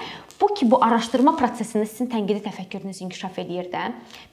bu 0.41 0.51
ki, 0.55 0.69
bu 0.71 0.81
araşdırma 0.85 1.37
prosesində 1.39 1.87
sizin 1.87 2.11
tənqidi 2.13 2.43
təfəkkürünüz 2.45 3.03
inkişaf 3.07 3.39
eləyir 3.45 3.71
də. 3.73 3.87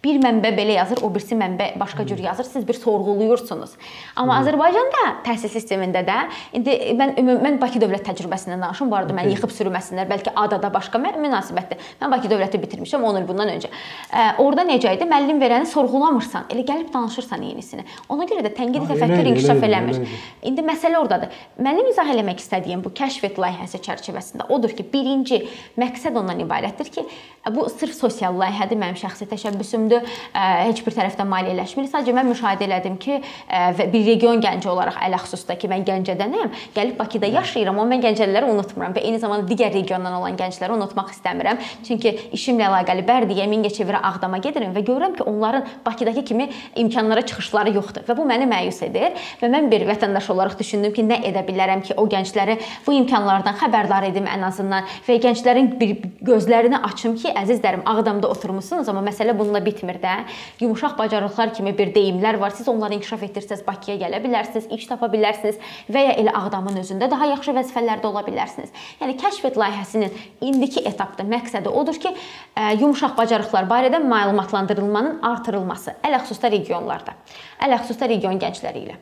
Bir 0.04 0.18
mənbə 0.24 0.54
belə 0.58 0.80
yazır, 0.80 1.04
o 1.06 1.12
birisi 1.14 1.38
mənbə 1.38 1.72
başqa 1.80 2.06
cür 2.08 2.20
yazır, 2.20 2.48
siz 2.50 2.68
bir 2.68 2.80
sorğuluyursunuz. 2.80 3.76
Amma 4.16 4.40
hmm. 4.40 4.42
Azərbaycanda 4.42 5.04
təhsil 5.28 5.52
sistemində 5.54 6.04
də 6.08 6.18
indi 6.58 6.78
mən 6.98 7.16
mən 7.22 7.60
Bakı 7.62 7.80
dövlət 7.82 8.08
təcrübəsindən 8.10 8.64
danışım. 8.64 8.90
Bu 8.92 8.98
arada 8.98 9.16
mən 9.16 9.30
yıxıb 9.32 9.54
sürməsinlər, 9.54 10.10
bəlkə 10.10 10.34
adada 10.36 10.72
başqa 10.74 11.00
münasibətdir. 11.02 11.80
Mən 12.02 12.12
Bakı 12.14 12.32
dövləti 12.32 12.60
bitirmişəm 12.62 13.06
10 13.06 13.22
il 13.22 13.28
bundan 13.30 13.52
öncə. 13.54 13.70
Orda 14.42 14.66
necə 14.68 14.96
idi? 14.96 15.08
Müəllim 15.10 15.42
verəni 15.42 15.70
sorğulamırsan, 15.70 16.50
elə 16.54 16.61
gəlib 16.68 16.94
danışırsan 16.94 17.42
yenisini. 17.48 17.86
Ona 18.10 18.28
görə 18.30 18.46
də 18.46 18.54
tənqidi 18.58 18.88
təfəkkür 18.92 19.30
inkişaf 19.32 19.64
eləmir. 19.68 20.00
İndi 20.44 20.66
məsələ 20.66 21.02
ordadır. 21.02 21.34
Mənim 21.62 21.90
izah 21.92 22.10
eləmək 22.14 22.42
istədiyim 22.44 22.84
bu 22.86 22.94
kəşf 22.98 23.28
et 23.30 23.40
layihəsi 23.42 23.82
çərçivəsində 23.86 24.50
odur 24.54 24.76
ki, 24.78 24.86
birinci 24.94 25.42
məqsəd 25.82 26.18
ondan 26.22 26.42
ibarətdir 26.46 26.92
ki, 26.94 27.06
bu 27.56 27.66
sırf 27.74 27.96
sosial 27.98 28.36
layihədir, 28.38 28.78
mənim 28.78 28.98
şəxsi 29.02 29.26
təşəbbüsümdür. 29.32 30.06
Heç 30.68 30.84
bir 30.86 30.94
tərəfdən 30.98 31.30
maliyyələşmir. 31.32 31.88
Sadəcə 31.90 32.14
mən 32.14 32.30
müşahidə 32.30 32.68
elədim 32.68 33.00
ki, 33.02 33.18
bir 33.82 34.06
region 34.06 34.42
gənci 34.44 34.70
olaraq 34.70 35.00
ələxüsusda 35.08 35.58
ki, 35.58 35.72
mən 35.72 35.88
Gəncədənəm, 35.88 36.52
gəlib 36.76 37.00
Bakıda 37.00 37.26
yaşayıram, 37.32 37.80
amma 37.82 37.96
mən 37.96 38.04
Gəncəliləri 38.06 38.52
unutmuram 38.52 38.94
və 38.94 39.02
eyni 39.02 39.18
zamanda 39.20 39.50
digər 39.50 39.74
regiondan 39.74 40.14
olan 40.20 40.38
gəncləri 40.38 40.76
unutmaq 40.76 41.10
istəmirəm. 41.16 41.58
Çünki 41.88 42.14
işimlə 42.38 42.68
əlaqəli 42.70 43.08
Bərdəyə, 43.08 43.48
Mingəçevirə, 43.50 44.04
Ağdama 44.12 44.38
gedirəm 44.46 44.76
və 44.78 44.86
görürəm 44.86 45.18
ki, 45.18 45.26
onların 45.26 45.66
Bakıdakı 45.86 46.24
kimi 46.30 46.51
imkanlara 46.76 47.26
çıxışları 47.26 47.76
yoxdur 47.76 48.06
və 48.08 48.18
bu 48.18 48.26
məni 48.28 48.48
məyus 48.50 48.82
edir 48.86 49.18
və 49.42 49.50
mən 49.52 49.70
bir 49.72 49.86
vətəndaş 49.90 50.30
olaraq 50.34 50.58
düşündüm 50.60 50.94
ki, 50.96 51.06
nə 51.08 51.22
edə 51.30 51.44
bilərəm 51.48 51.84
ki, 51.86 51.96
o 51.98 52.08
gəncləri 52.10 52.58
bu 52.86 52.96
imkanlardan 53.00 53.58
xəbərdar 53.62 54.08
edim 54.10 54.28
ən 54.30 54.46
azından 54.48 54.88
və 55.08 55.18
gənclərin 55.24 55.72
bir 55.80 55.96
gözlərini 56.22 56.82
açım 56.92 57.18
ki, 57.22 57.34
əzizlərim, 57.42 57.84
Ağdamda 57.92 58.30
oturmusunuz, 58.32 58.90
amma 58.90 59.02
məsələ 59.06 59.34
bununla 59.38 59.62
bitmir 59.66 60.00
də. 60.02 60.22
Yumşaq 60.62 60.98
bacarıqlar 61.00 61.54
kimi 61.54 61.74
bir 61.78 61.94
deyimlər 61.96 62.40
var. 62.40 62.54
Siz 62.56 62.68
onları 62.72 62.98
inkişaf 63.00 63.24
etdirsəz 63.28 63.66
Bakıya 63.68 63.98
gələ 64.06 64.22
bilərsiniz, 64.24 64.68
iş 64.72 64.88
tapa 64.90 65.10
bilərsiniz 65.12 65.60
və 65.92 66.06
ya 66.06 66.14
elə 66.22 66.34
Ağdamın 66.38 66.80
özündə 66.82 67.10
daha 67.12 67.28
yaxşı 67.34 67.56
vəzifələrdə 67.58 68.08
ola 68.10 68.24
bilərsiniz. 68.26 68.72
Yəni 69.02 69.18
kəşf 69.22 69.48
et 69.50 69.60
layihəsinin 69.60 70.16
indiki 70.42 70.86
etapda 70.88 71.26
məqsədi 71.28 71.72
odur 71.82 71.98
ki, 72.02 72.14
yumşaq 72.82 73.18
bacarıqlar 73.18 73.68
barədə 73.70 74.02
məlumatlandırılmanın 74.04 75.20
artırılması, 75.32 75.96
ələxüsusda 76.42 76.50
regionlarda, 76.50 77.16
ələxüsusda 77.62 78.08
region 78.10 78.40
gəncləri 78.40 78.86
ilə. 78.86 78.98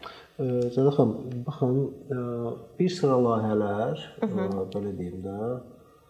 Zədə 0.74 0.92
xanım, 0.96 1.44
baxın, 1.48 1.76
bir 2.80 2.90
sıra 2.90 3.18
layihələr, 3.20 4.04
belə 4.74 4.94
deyim 4.98 5.22
də, 5.24 5.38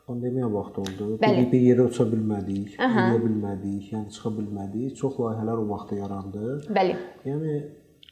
pandemiya 0.08 0.50
vaxtı 0.54 0.82
oldu. 0.82 1.08
Bəli. 1.22 1.46
Bir, 1.46 1.52
bir 1.52 1.62
yerə 1.70 1.88
uça 1.90 2.06
bilmədik, 2.10 2.78
yürüyə 2.78 3.20
bilmədik, 3.26 3.92
yəni 3.94 4.10
çıxa 4.14 4.32
bilmədik. 4.38 4.96
Çox 4.98 5.18
layihələr 5.22 5.62
o 5.62 5.68
vaxtda 5.70 6.00
yarandı. 6.04 6.46
Bəli. 6.74 6.96
Yəni 7.26 7.58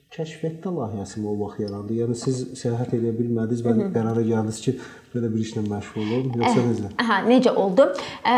Kəşfiyyatda 0.07 0.71
layihəsi 0.71 1.19
o 1.27 1.33
vaxt 1.35 1.59
yarandı. 1.59 1.95
Yəni 1.99 2.13
siz 2.15 2.37
səyahət 2.55 2.93
edə 2.95 3.09
bilmədiniz 3.17 3.59
və 3.65 3.73
qərara 3.91 4.21
gəldiniz 4.23 4.59
ki, 4.63 4.73
belə 5.11 5.27
bir 5.33 5.41
işlə 5.43 5.63
məşğul 5.65 6.13
olun, 6.15 6.29
yoxsa 6.39 6.61
necə? 6.63 6.91
Aha, 7.03 7.17
necə 7.27 7.51
oldu? 7.51 7.89
Ə, 8.23 8.35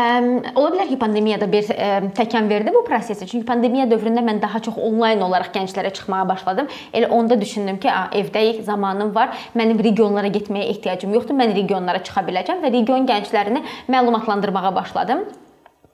ola 0.58 0.72
bilər 0.74 0.88
ki, 0.90 0.98
pandemiyada 0.98 1.46
bir 1.52 1.70
ə, 1.70 1.90
təkan 2.16 2.50
verdi 2.50 2.74
bu 2.74 2.82
prosesi. 2.88 3.28
Çünki 3.30 3.46
pandemiya 3.46 3.86
dövründə 3.92 4.24
mən 4.26 4.42
daha 4.42 4.58
çox 4.66 4.80
onlayn 4.82 5.22
olaraq 5.22 5.52
gənclərə 5.54 5.92
çıxmağa 5.94 6.24
başladım. 6.32 6.72
Elə 6.90 7.12
onda 7.14 7.38
düşündüm 7.40 7.78
ki, 7.84 7.92
a, 7.94 8.08
evdəyik, 8.18 8.64
zamanım 8.66 9.14
var. 9.14 9.38
Mənim 9.54 9.78
regionlara 9.86 10.32
getməyə 10.34 10.72
ehtiyacım 10.74 11.14
yoxdur. 11.14 11.38
Mən 11.38 11.54
regionlara 11.54 12.02
çıxa 12.02 12.26
biləcəm 12.26 12.66
və 12.66 12.74
region 12.74 13.06
gənclərini 13.12 13.62
məlumatlandırmağa 13.94 14.74
başladım 14.82 15.22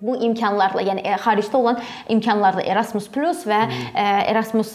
bu 0.00 0.16
imkanlarla, 0.28 0.82
yəni 0.84 1.04
e, 1.06 1.14
xaricdə 1.24 1.56
olan 1.56 1.78
imkanlarla 2.12 2.64
Erasmus 2.68 3.08
Plus 3.12 3.44
və 3.48 3.62
hmm. 3.64 4.00
Erasmus 4.32 4.74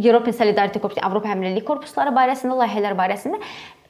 European 0.00 0.36
Solidarity 0.36 0.80
Corps, 0.82 1.00
Avropa 1.04 1.28
Həmrəylik 1.32 1.66
korpusları 1.68 2.14
barəsində 2.16 2.56
layihələr 2.62 2.96
barəsində 2.98 3.42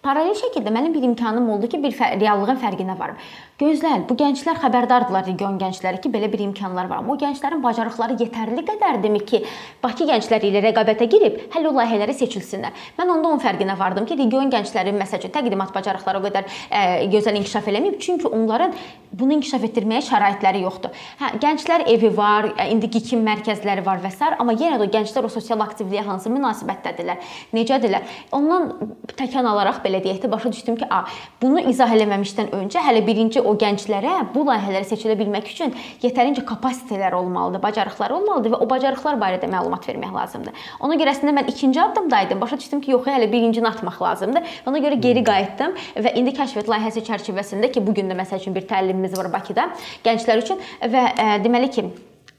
paralel 0.03 0.37
şəkildə 0.39 0.73
mənim 0.73 0.95
bir 0.95 1.05
imkanım 1.11 1.49
oldu 1.55 1.69
ki, 1.71 1.81
bir 1.83 1.95
fə 1.97 2.13
reallığın 2.21 2.61
fərqinə 2.63 2.99
varım. 2.99 3.19
Gözləl, 3.59 4.05
bu 4.07 4.15
gənclər 4.15 4.61
xəbərdardırlar 4.63 5.25
region 5.27 5.57
gəncləri 5.59 5.99
ki, 6.03 6.11
belə 6.15 6.29
bir 6.31 6.45
imkanlar 6.45 6.87
var. 6.87 7.01
Amma 7.03 7.17
o 7.17 7.19
gənclərin 7.19 7.63
bacarıqları 7.65 8.15
yetərli 8.21 8.63
qədərdimi 8.69 9.25
ki, 9.27 9.41
Bakı 9.83 10.07
gəncləri 10.07 10.53
ilə 10.53 10.63
rəqabətə 10.69 11.09
girib 11.11 11.41
həll 11.55 11.67
o 11.67 11.73
layihələrə 11.75 12.15
seçilsinlər. 12.15 12.77
Mən 12.99 13.11
onda 13.15 13.33
onun 13.33 13.43
fərqinə 13.43 13.75
vardım 13.79 14.07
ki, 14.07 14.15
region 14.21 14.53
gəncləri 14.53 14.95
məsələn 14.95 15.35
təqdimat 15.35 15.75
bacarıqları 15.75 16.21
o 16.21 16.25
qədər 16.29 16.47
ə, 16.47 16.53
e, 16.71 17.09
gözəl 17.11 17.41
inkişaf 17.41 17.67
eləməyib, 17.73 17.99
çünki 18.03 18.31
onların 18.31 18.77
bunu 19.19 19.39
inkişaf 19.39 19.67
etdirməyə 19.67 20.05
şəraitləri 20.07 20.63
yoxdur. 20.63 20.95
Hə, 21.19 21.33
gənclər 21.43 21.87
evi 21.91 22.13
var, 22.15 22.51
e, 22.55 22.69
indi 22.71 22.91
kiçik 22.95 23.19
mərkəzləri 23.27 23.83
var 23.87 24.03
və 24.05 24.13
s. 24.15 24.31
amma 24.39 24.55
yenə 24.55 24.79
də 24.83 24.91
gənclər 24.95 25.27
o 25.27 25.33
sosial 25.33 25.63
aktivliyə 25.67 26.07
hansı 26.07 26.31
münasibətdədirlər? 26.31 27.23
Necədirlər? 27.59 28.19
Ondan 28.39 28.95
təkan 29.19 29.47
alaraq 29.51 29.83
belə 29.89 30.03
deyək 30.05 30.21
də 30.25 30.31
başa 30.31 30.53
düşdüm 30.53 30.77
ki, 30.79 30.87
a, 30.91 31.05
bunu 31.43 31.65
izah 31.73 31.91
eləməmişdən 31.97 32.53
öncə 32.59 32.83
hələ 32.85 33.03
birinci 33.07 33.41
o 33.41 33.55
gənclərə 33.59 34.15
bu 34.35 34.45
layihələrə 34.49 34.87
seçilə 34.89 35.17
bilmək 35.19 35.51
üçün 35.55 35.75
yetərincə 36.03 36.45
kapasitelər 36.49 37.17
olmalıdır, 37.19 37.63
bacarıqlar 37.63 38.15
olmalıdır 38.19 38.55
və 38.55 38.61
o 38.65 38.69
bacarıqlar 38.71 39.19
barədə 39.21 39.51
məlumat 39.51 39.89
vermək 39.89 40.15
lazımdır. 40.15 40.67
Ona 40.85 40.99
görə 41.01 41.15
əslində 41.17 41.35
mən 41.41 41.53
ikinci 41.53 41.81
addımdaydım. 41.83 42.41
Başa 42.41 42.59
düşdüm 42.61 42.83
ki, 42.85 42.93
yox, 42.97 43.09
hələ 43.09 43.31
birincini 43.33 43.69
atmaq 43.69 44.03
lazımdır. 44.03 44.59
Ona 44.69 44.83
görə 44.85 45.01
geri 45.01 45.25
qayıtdım 45.25 45.77
və 46.05 46.15
indi 46.21 46.35
kəşfiyyat 46.37 46.71
layihəsi 46.75 47.05
çərçivəsində 47.09 47.73
ki, 47.73 47.85
bu 47.87 47.95
gün 47.97 48.11
də 48.11 48.19
məsəl 48.19 48.43
üçün 48.43 48.57
bir 48.57 48.69
təlimimiz 48.69 49.17
var 49.19 49.33
Bakıda 49.33 49.71
gənclər 50.05 50.45
üçün 50.45 50.61
və 50.83 51.09
ə, 51.09 51.29
e, 51.39 51.41
deməli 51.45 51.71
ki, 51.73 51.89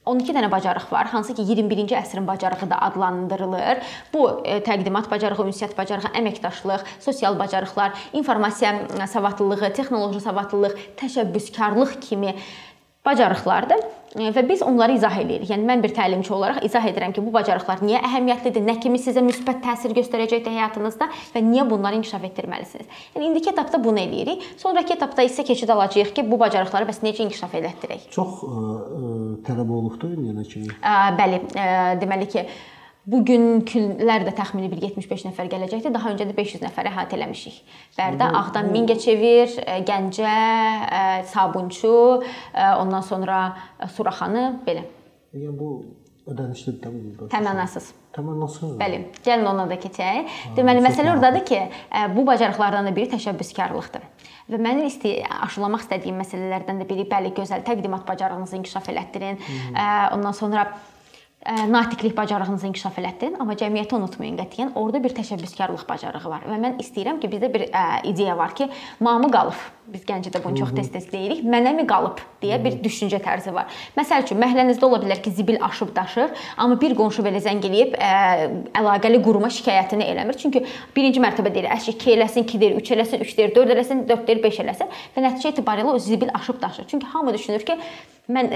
12 0.08 0.34
dənə 0.34 0.48
bacarıq 0.50 0.88
var, 0.92 1.10
hansı 1.12 1.36
ki 1.38 1.44
21-ci 1.44 1.96
əsrin 2.00 2.26
bacarığı 2.28 2.70
da 2.72 2.80
adlandırılır. 2.88 3.82
Bu 4.14 4.24
e, 4.48 4.58
təqdimat 4.66 5.10
bacarığı, 5.12 5.46
ünsiyyət 5.52 5.76
bacarığı, 5.78 6.14
əməkdaşlıq, 6.22 6.86
sosial 7.04 7.38
bacarıqlar, 7.40 7.94
informasiya 8.14 9.08
savadlılığı, 9.12 9.74
texnoloji 9.76 10.24
savadlılıq, 10.24 10.80
təşəbbüskarlıq 11.04 12.00
kimi 12.08 12.36
bacarıqlardır 13.06 13.88
və 14.10 14.42
biz 14.50 14.64
onları 14.66 14.96
izah 14.98 15.16
eləyirik. 15.22 15.50
Yəni 15.52 15.68
mən 15.70 15.84
bir 15.84 15.94
təlimçi 15.94 16.32
olaraq 16.34 16.64
izah 16.66 16.86
edirəm 16.90 17.14
ki, 17.14 17.22
bu 17.22 17.34
bacarıqlar 17.34 17.84
niyə 17.86 18.02
əhəmiyyətlidir, 18.08 18.64
nə 18.66 18.76
kimi 18.82 18.98
sizə 19.02 19.22
müsbət 19.26 19.62
təsir 19.66 19.94
göstərəcəkdir 19.98 20.56
həyatınızda 20.56 21.08
və 21.36 21.44
niyə 21.46 21.68
bunları 21.70 22.00
inkişaf 22.00 22.26
etdirməlisiniz. 22.32 22.90
Yəni 23.16 23.30
indiki 23.30 23.54
etapda 23.54 23.82
bunu 23.84 24.02
eləyirik. 24.02 24.48
Sonrakı 24.58 24.98
etapda 24.98 25.28
isə 25.30 25.46
keçid 25.46 25.70
alacağıq 25.76 26.16
ki, 26.18 26.26
bu 26.32 26.42
bacarıqları 26.42 26.90
bəs 26.90 27.04
necə 27.06 27.22
inkişaf 27.28 27.54
elətdirək. 27.62 28.10
Çox 28.18 28.42
ə, 28.50 28.50
ə, 28.50 29.14
tələb 29.46 29.78
olubdu 29.78 30.10
indiyənə 30.16 30.50
kimi. 30.50 30.74
Ə, 30.82 30.98
bəli, 31.22 31.44
ə, 31.54 31.70
deməli 32.02 32.30
ki, 32.34 32.48
Bu 33.08 33.22
günkülər 33.26 34.26
də 34.28 34.34
təxmini 34.36 34.68
bir 34.72 34.82
75 34.84 35.24
nəfər 35.30 35.48
gələcəkdir. 35.52 35.94
Daha 35.96 36.12
öncə 36.12 36.28
də 36.28 36.36
500 36.36 36.66
nəfər 36.66 36.90
əhatə 36.92 37.16
eləmişik. 37.16 37.62
Bərdə, 37.96 38.28
Ağdam, 38.42 38.74
Mingəçevir, 38.74 39.56
e, 39.64 39.78
Gəncə, 39.88 40.34
e, 41.00 41.06
Sabunçu, 41.32 41.96
e, 42.20 42.68
ondan 42.82 43.06
sonra 43.06 43.40
Suraxanı 43.96 44.44
belə. 44.68 44.84
Yəni 45.32 45.56
bu 45.56 45.70
ödənişli 46.30 46.76
də 46.84 46.92
Təmənnasız. 47.32 47.90
Təmənnasız. 48.14 48.76
Bəli. 48.82 49.02
Gəlin 49.26 49.48
ona 49.48 49.66
da 49.70 49.80
keçək. 49.80 50.30
Deməli 50.58 50.84
məsələ 50.84 51.16
ordadır 51.16 51.46
ki, 51.48 51.60
bu 52.16 52.26
bacarıqlardan 52.28 52.90
da 52.90 52.94
biri 52.94 53.10
təşəbbüskarlıqdır. 53.16 54.06
Və 54.50 54.58
mənim 54.58 54.86
isti 54.90 55.16
aşılamaq 55.46 55.86
istədiyim 55.86 56.18
məsələlərdən 56.24 56.84
də 56.84 56.88
biri 56.90 57.06
bəli, 57.10 57.34
gözəl 57.38 57.62
təqdimat 57.66 58.06
bacarığınızı 58.08 58.58
inkişaf 58.60 58.90
elətdirin. 58.94 59.38
Ondan 60.18 60.34
sonra 60.38 60.66
natiqlik 61.48 62.18
bacarığınızı 62.18 62.68
inkişaf 62.68 63.00
elətdirin, 63.00 63.40
amma 63.40 63.56
cəmiyyəti 63.60 63.96
unutmayın 63.96 64.38
qətiyyən. 64.42 64.74
Orda 64.76 65.00
bir 65.04 65.16
təşəbbüskarlıq 65.16 65.88
bacarığı 65.88 66.30
var 66.30 66.44
və 66.50 66.60
mən 66.60 66.80
istəyirəm 66.84 67.22
ki, 67.24 67.32
bizdə 67.32 67.54
bir 67.54 67.68
ə, 67.70 67.84
ideya 68.12 68.38
var 68.38 68.56
ki, 68.56 68.70
mamı 69.00 69.32
qalıb. 69.32 69.79
Biz 69.90 70.04
Gəncədə 70.06 70.42
bunu 70.44 70.60
çox 70.60 70.74
tez-tez 70.78 71.08
deyirik. 71.10 71.40
Mənə 71.50 71.72
mi 71.74 71.86
qalıb 71.90 72.20
deyə 72.44 72.60
bir 72.62 72.76
düşüncə 72.84 73.18
tərzi 73.26 73.54
var. 73.56 73.72
Məsəl 73.98 74.26
üçün 74.26 74.38
məhlənizdə 74.42 74.86
ola 74.86 75.00
bilər 75.02 75.22
ki, 75.24 75.32
zibil 75.34 75.58
aşıb 75.66 75.96
daşır, 75.96 76.36
amma 76.62 76.78
bir 76.82 76.94
qonşu 77.00 77.26
belə 77.26 77.42
zəng 77.42 77.64
eləyib 77.66 77.96
ə, 77.98 78.12
əlaqəli 78.78 79.22
quruma 79.26 79.50
şikayətini 79.56 80.06
eləmir. 80.12 80.38
Çünki 80.42 80.62
birinci 80.96 81.24
mərtəbə 81.24 81.54
deyir, 81.56 81.72
əşi 81.74 81.96
2 81.98 82.14
eləsin, 82.18 82.46
2 82.46 82.62
deyir, 82.62 82.78
3 82.84 82.94
eləsin, 82.98 83.26
3 83.26 83.34
deyir, 83.40 83.56
4 83.58 83.76
eləsin, 83.78 84.06
4 84.12 84.30
deyir, 84.30 84.44
5 84.46 84.62
eləsin 84.66 84.94
və 85.16 85.26
nəticə 85.26 85.54
etibarilə 85.56 85.96
o 85.96 85.98
zibil 86.06 86.30
aşıb 86.38 86.62
daşır. 86.62 86.90
Çünki 86.94 87.10
hamı 87.16 87.34
düşünür 87.34 87.66
ki, 87.66 87.80
Mən 88.30 88.52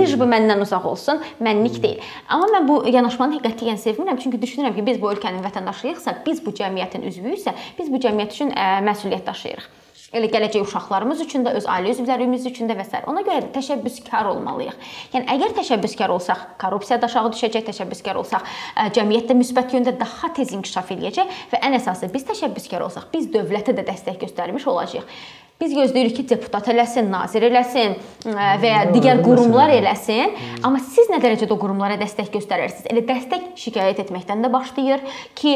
liş 0.00 0.14
bu 0.16 0.24
məndən 0.24 0.62
uzaq 0.64 0.86
olsun, 0.88 1.18
mənlik 1.44 1.74
deyil. 1.82 1.98
Amma 2.32 2.46
mən 2.54 2.68
bu 2.70 2.78
yanaşmanı 2.88 3.42
qətiyyən 3.44 3.76
sevmirəm, 3.82 4.16
çünki 4.22 4.40
düşünürəm 4.40 4.72
ki, 4.78 4.86
biz 4.86 5.02
bu 5.02 5.10
ölkənin 5.12 5.44
vətəndaşıyıqsa, 5.44 6.14
biz 6.24 6.40
bu 6.46 6.56
cəmiyyətin 6.56 7.04
üzvüyüksə, 7.12 7.52
biz 7.76 7.92
bu 7.92 8.00
cəmiyyət 8.00 8.32
üçün 8.38 8.56
ə, 8.56 8.70
məsuliyyət 8.88 9.28
daşıyırıq. 9.28 9.68
Elə 10.10 10.26
gələcək 10.26 10.64
uşaqlarımız 10.64 11.20
üçün 11.22 11.44
də, 11.46 11.52
öz 11.54 11.66
ailə 11.70 11.92
üzvlərimiz 11.94 12.42
üçün 12.50 12.66
də 12.66 12.74
və 12.74 12.82
s. 12.82 12.98
Ona 13.06 13.20
görə 13.22 13.44
də 13.44 13.52
təşəbbüskar 13.54 14.26
olmalıyıq. 14.32 14.88
Yəni 15.12 15.28
əgər 15.36 15.52
təşəbbüskar 15.60 16.10
olsaq, 16.10 16.40
korrupsiya 16.58 16.98
da 16.98 17.06
aşağı 17.06 17.30
düşəcək, 17.36 17.68
təşəbbüskar 17.68 18.18
olsaq, 18.18 18.48
cəmiyyətdə 18.96 19.36
müsbət 19.38 19.76
yöndə 19.76 19.94
daha 20.00 20.32
tez 20.34 20.50
inkişaf 20.56 20.90
eləyəcək 20.96 21.36
və 21.52 21.60
ən 21.62 21.78
əsası 21.78 22.10
biz 22.10 22.26
təşəbbüskar 22.32 22.82
olsaq, 22.88 23.06
biz 23.14 23.30
dövlətə 23.30 23.76
də 23.78 23.86
dəstək 23.86 24.18
göstərmiş 24.24 24.66
olacağıq. 24.74 25.14
Biz 25.60 25.74
gözləyirik 25.76 26.14
ki, 26.16 26.22
deputat 26.24 26.70
eləsin, 26.72 27.10
nazir 27.12 27.44
eləsin 27.44 27.98
və 28.24 28.68
ya 28.70 28.78
digər 28.94 29.18
qurumlar 29.20 29.68
eləsin, 29.74 30.30
amma 30.64 30.78
siz 30.80 31.10
nə 31.12 31.18
dərəcədə 31.20 31.52
o 31.52 31.58
qurumlara 31.60 31.98
dəstək 32.00 32.30
göstərirsiniz? 32.32 32.86
Elə 32.88 33.02
dəstək 33.04 33.42
şikayət 33.60 34.00
etməkdən 34.06 34.40
də 34.40 34.48
başlayır 34.54 35.04
ki, 35.36 35.52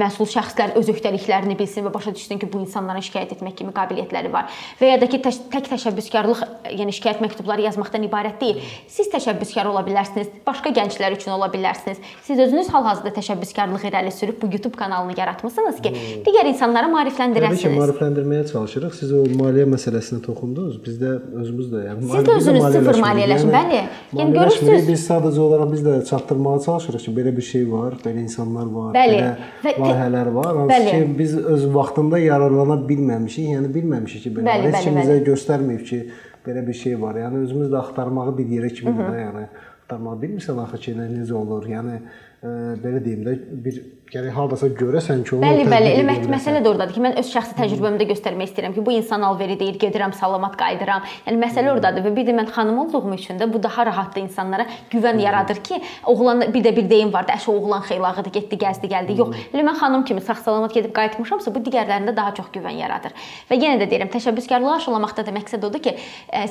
məsul 0.00 0.26
şəxslər 0.32 0.74
öz 0.80 0.90
öhdəliklərini 0.90 1.54
bilsin 1.60 1.86
və 1.86 1.92
başa 1.94 2.10
düşsün 2.16 2.40
ki, 2.42 2.48
bu 2.50 2.64
insanların 2.64 3.06
şikayət 3.06 3.36
etmək 3.36 3.54
kimi 3.60 3.74
qabiliyyətləri 3.76 4.32
var. 4.34 4.50
Və 4.80 4.90
ya 4.90 4.98
da 4.98 5.06
ki, 5.14 5.22
tək 5.22 5.70
təşəbbüskarlıq, 5.70 6.42
yəni 6.74 6.96
şikayət 6.98 7.22
məktubları 7.22 7.68
yazmaqdan 7.68 8.02
ibarət 8.10 8.42
deyil. 8.42 8.66
Siz 8.90 9.12
təşəbbüskar 9.14 9.70
ola 9.70 9.84
bilərsiniz, 9.86 10.26
başqa 10.42 10.74
gənclər 10.74 11.14
üçün 11.20 11.36
ola 11.36 11.46
bilərsiniz. 11.54 12.02
Siz 12.26 12.42
özünüz 12.48 12.74
hal-hazırda 12.74 13.14
təşəbbüskarlıq 13.20 13.86
irəli 13.92 14.10
sürüb 14.10 14.42
bu 14.42 14.50
YouTube 14.50 14.74
kanalını 14.74 15.14
yaratmısınız 15.22 15.78
ki, 15.86 15.94
digər 16.26 16.50
insanları 16.50 16.90
maarifləndirəsiniz. 16.90 17.62
Təbii 17.62 17.76
ki, 17.76 17.80
maarifləndirməyə 17.80 18.50
çalışırıq. 18.50 18.98
Siz 18.98 19.14
o 19.14 19.24
maliyyə 19.36 19.66
məsələsinə 19.70 20.22
toxundunuz. 20.24 20.78
Bizdə 20.84 21.10
özümüz 21.42 21.68
də, 21.72 21.82
yəni 21.86 22.08
Siz 22.10 22.26
də 22.26 22.36
özünüz 22.40 22.66
sıfır 22.76 22.98
maliyyələşin, 23.04 23.52
bəli. 23.54 23.80
Yəni 24.18 24.34
görürsüz. 24.36 24.88
Biz 24.88 25.04
sadəcə 25.10 25.42
olaraq 25.44 25.72
biz 25.72 25.84
də 25.86 25.94
çatdırmağa 26.10 26.56
çalışırıq 26.66 27.04
ki, 27.06 27.14
belə 27.18 27.34
bir 27.36 27.46
şey 27.50 27.64
var, 27.72 27.98
belə 28.04 28.24
insanlar 28.24 28.72
var, 28.74 28.90
bəli. 28.96 29.20
belə 29.64 29.74
layihələr 29.82 30.32
var. 30.34 30.50
Hansı 30.62 30.80
ki, 30.90 31.02
biz 31.18 31.36
öz 31.54 31.68
vaxtında 31.74 32.20
yararlana 32.24 32.78
bilməmişik, 32.90 33.52
yəni 33.56 33.72
bilməmişik 33.76 34.26
ki, 34.26 34.34
belə 34.38 34.52
bəli, 34.52 34.72
heç 34.72 34.88
kim 34.88 35.00
bizə 35.00 35.18
göstərməyib 35.30 35.86
ki, 35.90 36.02
belə 36.46 36.66
bir 36.66 36.80
şey 36.84 37.00
var. 37.02 37.20
Yəni 37.24 37.44
özümüz 37.46 37.72
də 37.74 37.80
axtarmağı 37.82 38.36
bir 38.38 38.54
yerə 38.58 38.72
kimi 38.74 38.94
də, 38.98 39.10
yəni 39.24 39.46
axtarmağı 39.82 40.22
bilmirsən 40.22 40.62
axı 40.64 40.82
ki, 40.86 40.96
necə 41.02 41.36
olur. 41.36 41.68
Yəni 41.70 42.00
ə, 42.00 42.56
belə 42.82 43.04
deyim 43.04 43.26
də 43.26 43.36
bir 43.64 43.82
gərək 44.06 44.34
hardasa 44.36 44.68
görəsən 44.78 45.24
ki, 45.26 45.34
onu 45.34 45.42
Bəli, 45.42 45.64
bəli, 45.66 45.88
elə 45.98 46.14
məsələ 46.30 46.60
də 46.62 46.70
ordadır 46.70 46.94
ki, 46.94 47.00
mən 47.02 47.16
öz 47.18 47.26
şəxsi 47.26 47.56
təcrübəmdə 47.58 48.06
göstərmək 48.06 48.52
istəyirəm 48.52 48.74
ki, 48.76 48.84
bu 48.86 48.92
insan 48.94 49.24
alveri 49.26 49.56
deyir, 49.58 49.78
gedirəm, 49.82 50.12
salamat 50.14 50.54
qayıdıram. 50.60 51.02
Yəni 51.26 51.40
məsələ 51.42 51.72
ordadır 51.72 52.04
və 52.04 52.12
bir 52.14 52.28
də 52.28 52.36
mən 52.36 52.46
xanım 52.54 52.78
olduğum 52.84 53.14
üçün 53.16 53.40
də 53.40 53.48
bu 53.50 53.58
daha 53.62 53.86
rahatdır 53.88 54.22
insanlara 54.22 54.66
güvən 54.92 55.18
yaradır 55.20 55.58
ki, 55.66 55.80
oğlan 56.12 56.44
bir 56.54 56.62
də 56.62 56.74
bir 56.76 56.86
deyim 56.90 57.10
var 57.12 57.26
da, 57.26 57.34
əşi 57.34 57.50
oğlan 57.50 57.82
xeylağıdır, 57.88 58.30
getdi, 58.36 58.60
gəzdi, 58.62 58.90
gəldi. 58.94 59.18
Yox, 59.18 59.34
elə 59.50 59.66
mən 59.66 59.80
xanım 59.80 60.06
kimi 60.06 60.22
sağ-salamat 60.22 60.74
gedib 60.78 60.94
qayıtmışamsa, 60.94 61.50
bu 61.54 61.64
digərlərində 61.66 62.14
daha 62.14 62.34
çox 62.38 62.52
güvən 62.54 62.78
yaradır. 62.78 63.16
Və 63.50 63.58
yenə 63.58 63.82
də 63.82 63.90
deyirəm, 63.90 64.12
təşəbbüskarlığı 64.14 64.74
aşılamaqda 64.76 65.26
da 65.26 65.34
məqsəd 65.34 65.66
odur 65.66 65.82
ki, 65.82 65.96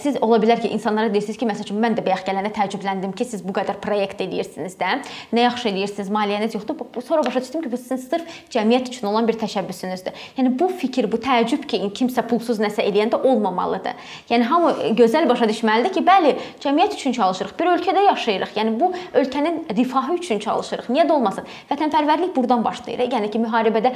siz 0.03 0.19
ola 0.19 0.41
bilər 0.43 0.59
ki, 0.59 0.73
insanlara 0.75 1.13
deyirsiniz 1.13 1.39
ki, 1.39 1.47
məsəl 1.47 1.69
üçün 1.69 1.79
mən 1.79 1.95
də 1.95 2.03
bayaq 2.03 2.27
gələndə 2.27 2.51
təəccübləndim 2.57 3.15
ki, 3.15 3.29
siz 3.31 3.47
bu 3.47 3.55
qədər 3.55 3.79
proyekt 3.83 4.21
edirsiniz 4.25 4.75
də. 4.81 4.99
Nə 5.35 5.47
yaxşı 5.47 5.71
eləyirsiniz, 5.71 6.11
maliyyəniz 6.11 6.57
yoxdur. 6.57 6.83
Sonra 7.05 7.23
başa 7.25 7.44
düşdüm 7.45 7.61
ki, 7.61 7.71
bu 7.71 7.77
sizin 7.77 8.01
sırf 8.01 8.25
cəmiyyət 8.49 8.89
üçün 8.89 9.07
olan 9.07 9.27
bir 9.27 9.37
təşəbbüsünüzdür. 9.39 10.17
Yəni 10.37 10.53
bu 10.59 10.67
fikir, 10.81 11.07
bu 11.11 11.19
təəccüb 11.21 11.65
ki, 11.69 11.81
kimsə 11.95 12.25
pulsuz 12.27 12.59
nəsə 12.59 12.83
eləyəndə 12.83 13.21
olmamalıdır. 13.21 13.95
Yəni 14.29 14.49
hamı 14.49 14.73
gözəl 14.97 15.29
başa 15.29 15.47
düşməlidir 15.49 15.93
ki, 15.93 16.03
bəli, 16.05 16.35
cəmiyyət 16.63 16.97
üçün 16.97 17.15
çalışırıq. 17.15 17.53
Bir 17.59 17.71
ölkədə 17.75 18.05
yaşayırıq. 18.09 18.55
Yəni 18.57 18.75
bu 18.79 18.91
ölkənin 19.21 19.61
rifahı 19.77 20.17
üçün 20.19 20.41
çalışırıq. 20.43 20.89
Niyə 20.89 21.07
də 21.07 21.15
olmasın? 21.15 21.47
Vətənpərvərlik 21.69 22.35
buradan 22.35 22.65
başlayır. 22.65 23.05
Yəni 23.13 23.31
ki, 23.31 23.41
müharibədə 23.45 23.93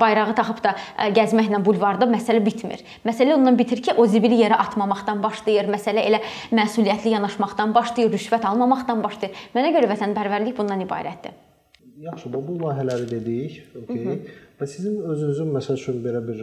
bayrağı 0.00 0.36
taxıb 0.38 0.62
da 0.64 0.76
gəzməklə 1.16 1.62
bulvarda 1.64 2.08
məsələ 2.10 2.44
bitmir. 2.44 2.84
Məsələ 3.06 3.34
ondan 3.38 3.58
bitir 3.58 3.82
ki, 3.82 3.96
o 3.96 4.06
zibili 4.06 4.40
yerə 4.42 4.60
atmamaqdan 4.60 5.22
başlayır. 5.24 5.70
Məsələ 5.72 6.06
elə 6.10 6.22
məsuliyyətli 6.52 7.16
yanaşmaqdan 7.16 7.74
başlayır, 7.74 8.12
rüşvət 8.14 8.48
almamaqdan 8.50 9.04
başlayır. 9.04 9.46
Mənə 9.56 9.72
görə 9.76 9.94
vətənpərvərlik 9.94 10.58
bundan 10.58 10.84
ibarətdir. 10.86 11.38
Yaxşı, 12.00 12.32
bu 12.32 12.40
bu 12.48 12.54
layihələri 12.62 13.06
dedik. 13.10 13.56
Okay. 13.82 14.20
Və 14.60 14.66
sizin 14.72 15.02
özünüzün 15.12 15.50
məsəl 15.52 15.76
üçün 15.76 15.98
belə 16.04 16.22
bir 16.24 16.38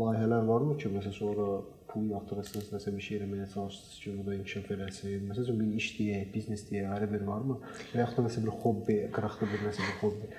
layihələr 0.00 0.44
varmı 0.48 0.76
ki, 0.80 0.90
məsəl 0.92 1.22
ora 1.24 1.46
pul 1.90 2.10
yatırırsınız, 2.12 2.66
nəsə 2.74 2.92
bir 2.96 3.06
şey 3.06 3.18
eləməyə 3.18 3.46
çalışırsınız 3.54 3.96
ki, 4.02 4.12
orada 4.18 4.36
inkişaf 4.36 4.68
eləsin. 4.76 5.24
Məsəl 5.30 5.46
üçün 5.46 5.60
bir 5.62 5.78
iş 5.80 5.88
deyək, 5.96 6.26
biznes 6.34 6.66
deyək, 6.68 6.92
ayrı 6.96 7.08
bir 7.14 7.24
varmı? 7.30 7.56
Və 7.94 8.02
yaxud 8.02 8.20
da 8.20 8.26
nəsə 8.28 8.44
bir 8.44 8.58
hobbi, 8.64 8.98
qıraqlı 9.16 9.48
bir 9.54 9.64
nəsə 9.70 9.86
bir 9.86 9.96
hobbi. 10.02 10.30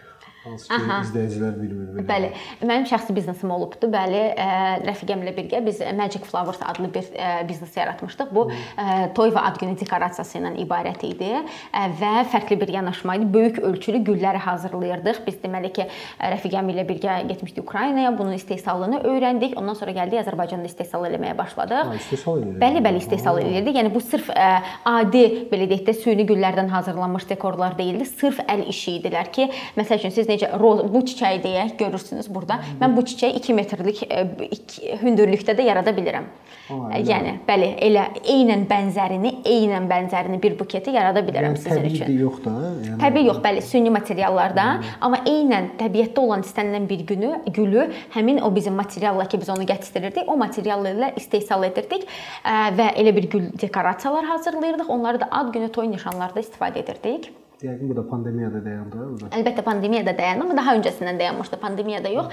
Hansı 0.41 0.67
ki, 0.67 0.73
Aha. 0.73 0.95
izləyicilər 1.05 1.53
bilmir 1.53 1.89
belə. 1.93 2.03
Bəli, 2.09 2.29
mənim 2.65 2.85
şəxsi 2.89 3.13
biznesim 3.13 3.51
olubdu. 3.53 3.85
Bəli, 3.93 4.21
ə, 4.33 4.45
rəfiqəmlə 4.87 5.35
birgə 5.35 5.59
biz 5.61 5.83
Magic 5.93 6.23
Flowers 6.25 6.57
adlı 6.65 6.87
bir 6.95 7.11
ə, 7.13 7.27
biznes 7.45 7.75
yaratmışdıq. 7.77 8.31
Bu 8.33 8.47
ə, 8.49 9.11
toy 9.13 9.29
və 9.35 9.43
ad 9.45 9.59
günü 9.61 9.77
dekorasiyası 9.77 10.39
ilə 10.39 10.51
ibarət 10.63 11.05
idi 11.05 11.29
ə, 11.29 11.83
və 11.99 12.13
fərqli 12.33 12.57
bir 12.63 12.71
yanaşma 12.73 13.19
idi. 13.19 13.27
Böyük 13.35 13.59
ölçülü 13.69 14.01
gülləri 14.07 14.41
hazırlayırdıq. 14.41 15.19
Biz 15.27 15.37
deməli 15.43 15.69
ki, 15.75 15.85
rəfiqəm 16.33 16.73
ilə 16.73 16.87
birgə 16.89 17.19
getmişdik 17.29 17.61
Ukraynaya, 17.61 18.15
bunun 18.17 18.33
istehsalını 18.39 19.03
öyrəndik. 19.11 19.53
Ondan 19.61 19.77
sonra 19.77 19.93
gəldik 19.99 20.23
Azərbaycanda 20.23 20.65
istehsal 20.71 21.05
eləməyə 21.11 21.37
başladıq. 21.37 21.93
Ha, 21.93 21.99
istehsal 22.01 22.41
edirlər. 22.41 22.57
Bəli, 22.65 22.83
bəli, 22.89 23.03
istehsal 23.05 23.43
edirdi. 23.43 23.75
Yəni 23.77 23.93
bu 23.93 24.01
sırf 24.09 24.33
ə, 24.33 24.49
adi 24.95 25.23
belə 25.53 25.69
deyək 25.69 25.85
də 25.91 25.97
süni 26.01 26.25
güllərdən 26.33 26.73
hazırlanmış 26.73 27.29
dekorlar 27.29 27.77
deyildi. 27.77 28.09
Sırf 28.09 28.41
əl 28.49 28.65
işi 28.73 28.97
idilər 28.97 29.29
ki, 29.37 29.51
məsəl 29.77 30.01
üçün 30.01 30.17
siz 30.17 30.30
necə 30.31 30.49
roz, 30.59 30.81
bu 30.93 31.01
çiçəyi 31.07 31.41
deyək, 31.43 31.75
görürsünüz 31.79 32.29
burada. 32.33 32.59
Mən 32.81 32.95
bu 32.97 33.01
çiçəyi 33.07 33.35
2 33.41 33.53
metrlik 33.59 34.01
ə, 34.07 34.25
iki- 34.51 34.97
hündürlükdə 35.03 35.55
də 35.59 35.67
yarada 35.67 35.91
bilirəm. 35.97 36.25
Aa, 36.71 36.91
elə 36.95 37.09
Yəni, 37.11 37.31
bəli, 37.47 37.67
elə 37.83 38.03
eynən 38.31 38.61
bənzərini, 38.69 39.31
eynən 39.43 39.89
bənzərini 39.91 40.37
bir 40.43 40.53
buketi 40.59 40.93
yarada 40.95 41.19
bilərəm 41.27 41.51
Yəni 41.55 41.57
sizin 41.59 41.83
üçün. 41.89 42.05
təbii 42.05 42.21
yox 42.21 42.37
da. 42.45 42.53
Yəni 42.85 42.99
Təbii 43.01 43.25
yox, 43.27 43.41
bəli, 43.43 43.61
süni 43.65 43.91
materiallardan, 43.91 44.85
amma 45.01 45.19
eynən 45.27 45.67
təbiətdə 45.81 46.23
olan 46.23 46.45
istənilən 46.47 46.87
bir 46.89 47.03
günü, 47.11 47.31
gülü 47.53 47.89
həmin 48.15 48.39
o 48.41 48.53
bizim 48.55 48.73
materialla 48.79 49.25
ki, 49.27 49.41
biz 49.41 49.49
onu 49.49 49.67
gətizdirirdik, 49.67 50.29
o 50.31 50.37
material 50.39 50.85
ilə 50.93 51.11
istehsal 51.19 51.63
edirdik 51.67 52.07
ə, 52.07 52.71
və 52.77 52.93
elə 53.01 53.15
bir 53.19 53.27
gül 53.29 53.49
dekorasiyalar 53.61 54.25
hazırlayırdıq. 54.31 54.87
Onları 54.89 55.19
da 55.19 55.27
ad 55.31 55.53
günü, 55.53 55.71
toy 55.71 55.91
nişanlarda 55.91 56.39
istifadə 56.39 56.79
edirdik. 56.85 57.33
Yəqin 57.63 57.89
bu 57.89 57.95
da 57.95 58.03
pandemiyada 58.09 58.59
dayandı, 58.65 58.97
o 59.05 59.19
da. 59.19 59.29
Əlbəttə 59.37 59.63
pandemiyada 59.65 60.13
dayandı, 60.17 60.45
amma 60.45 60.57
daha 60.57 60.75
öncəsindən 60.77 61.19
dayanmışdı. 61.19 61.57
Pandemiyada 61.61 62.09
yox. 62.09 62.31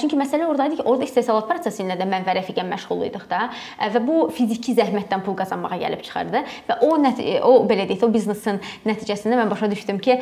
Çünki 0.00 0.16
məsələ 0.16 0.46
oradaydı 0.46 0.76
ki, 0.76 0.82
orada 0.82 1.04
istehsalat 1.04 1.48
prosesi 1.48 1.82
ilə 1.84 1.96
də 2.00 2.06
mən 2.08 2.26
və 2.26 2.34
rəfiqəm 2.40 2.68
məşğul 2.74 3.06
idik 3.08 3.26
da 3.30 3.46
və 3.94 4.02
bu 4.06 4.26
fiziki 4.36 4.74
zəhmətdən 4.76 5.24
pul 5.24 5.36
qazanmağa 5.38 5.78
gəlib 5.80 6.02
çıxırdı 6.06 6.42
və 6.68 6.78
o 6.82 6.96
o 7.46 7.52
belə 7.68 7.86
deyək, 7.88 8.04
o 8.04 8.10
biznesin 8.12 8.60
nəticəsində 8.86 9.38
mən 9.38 9.50
başa 9.50 9.70
düşdüm 9.70 9.98
ki, 10.02 10.18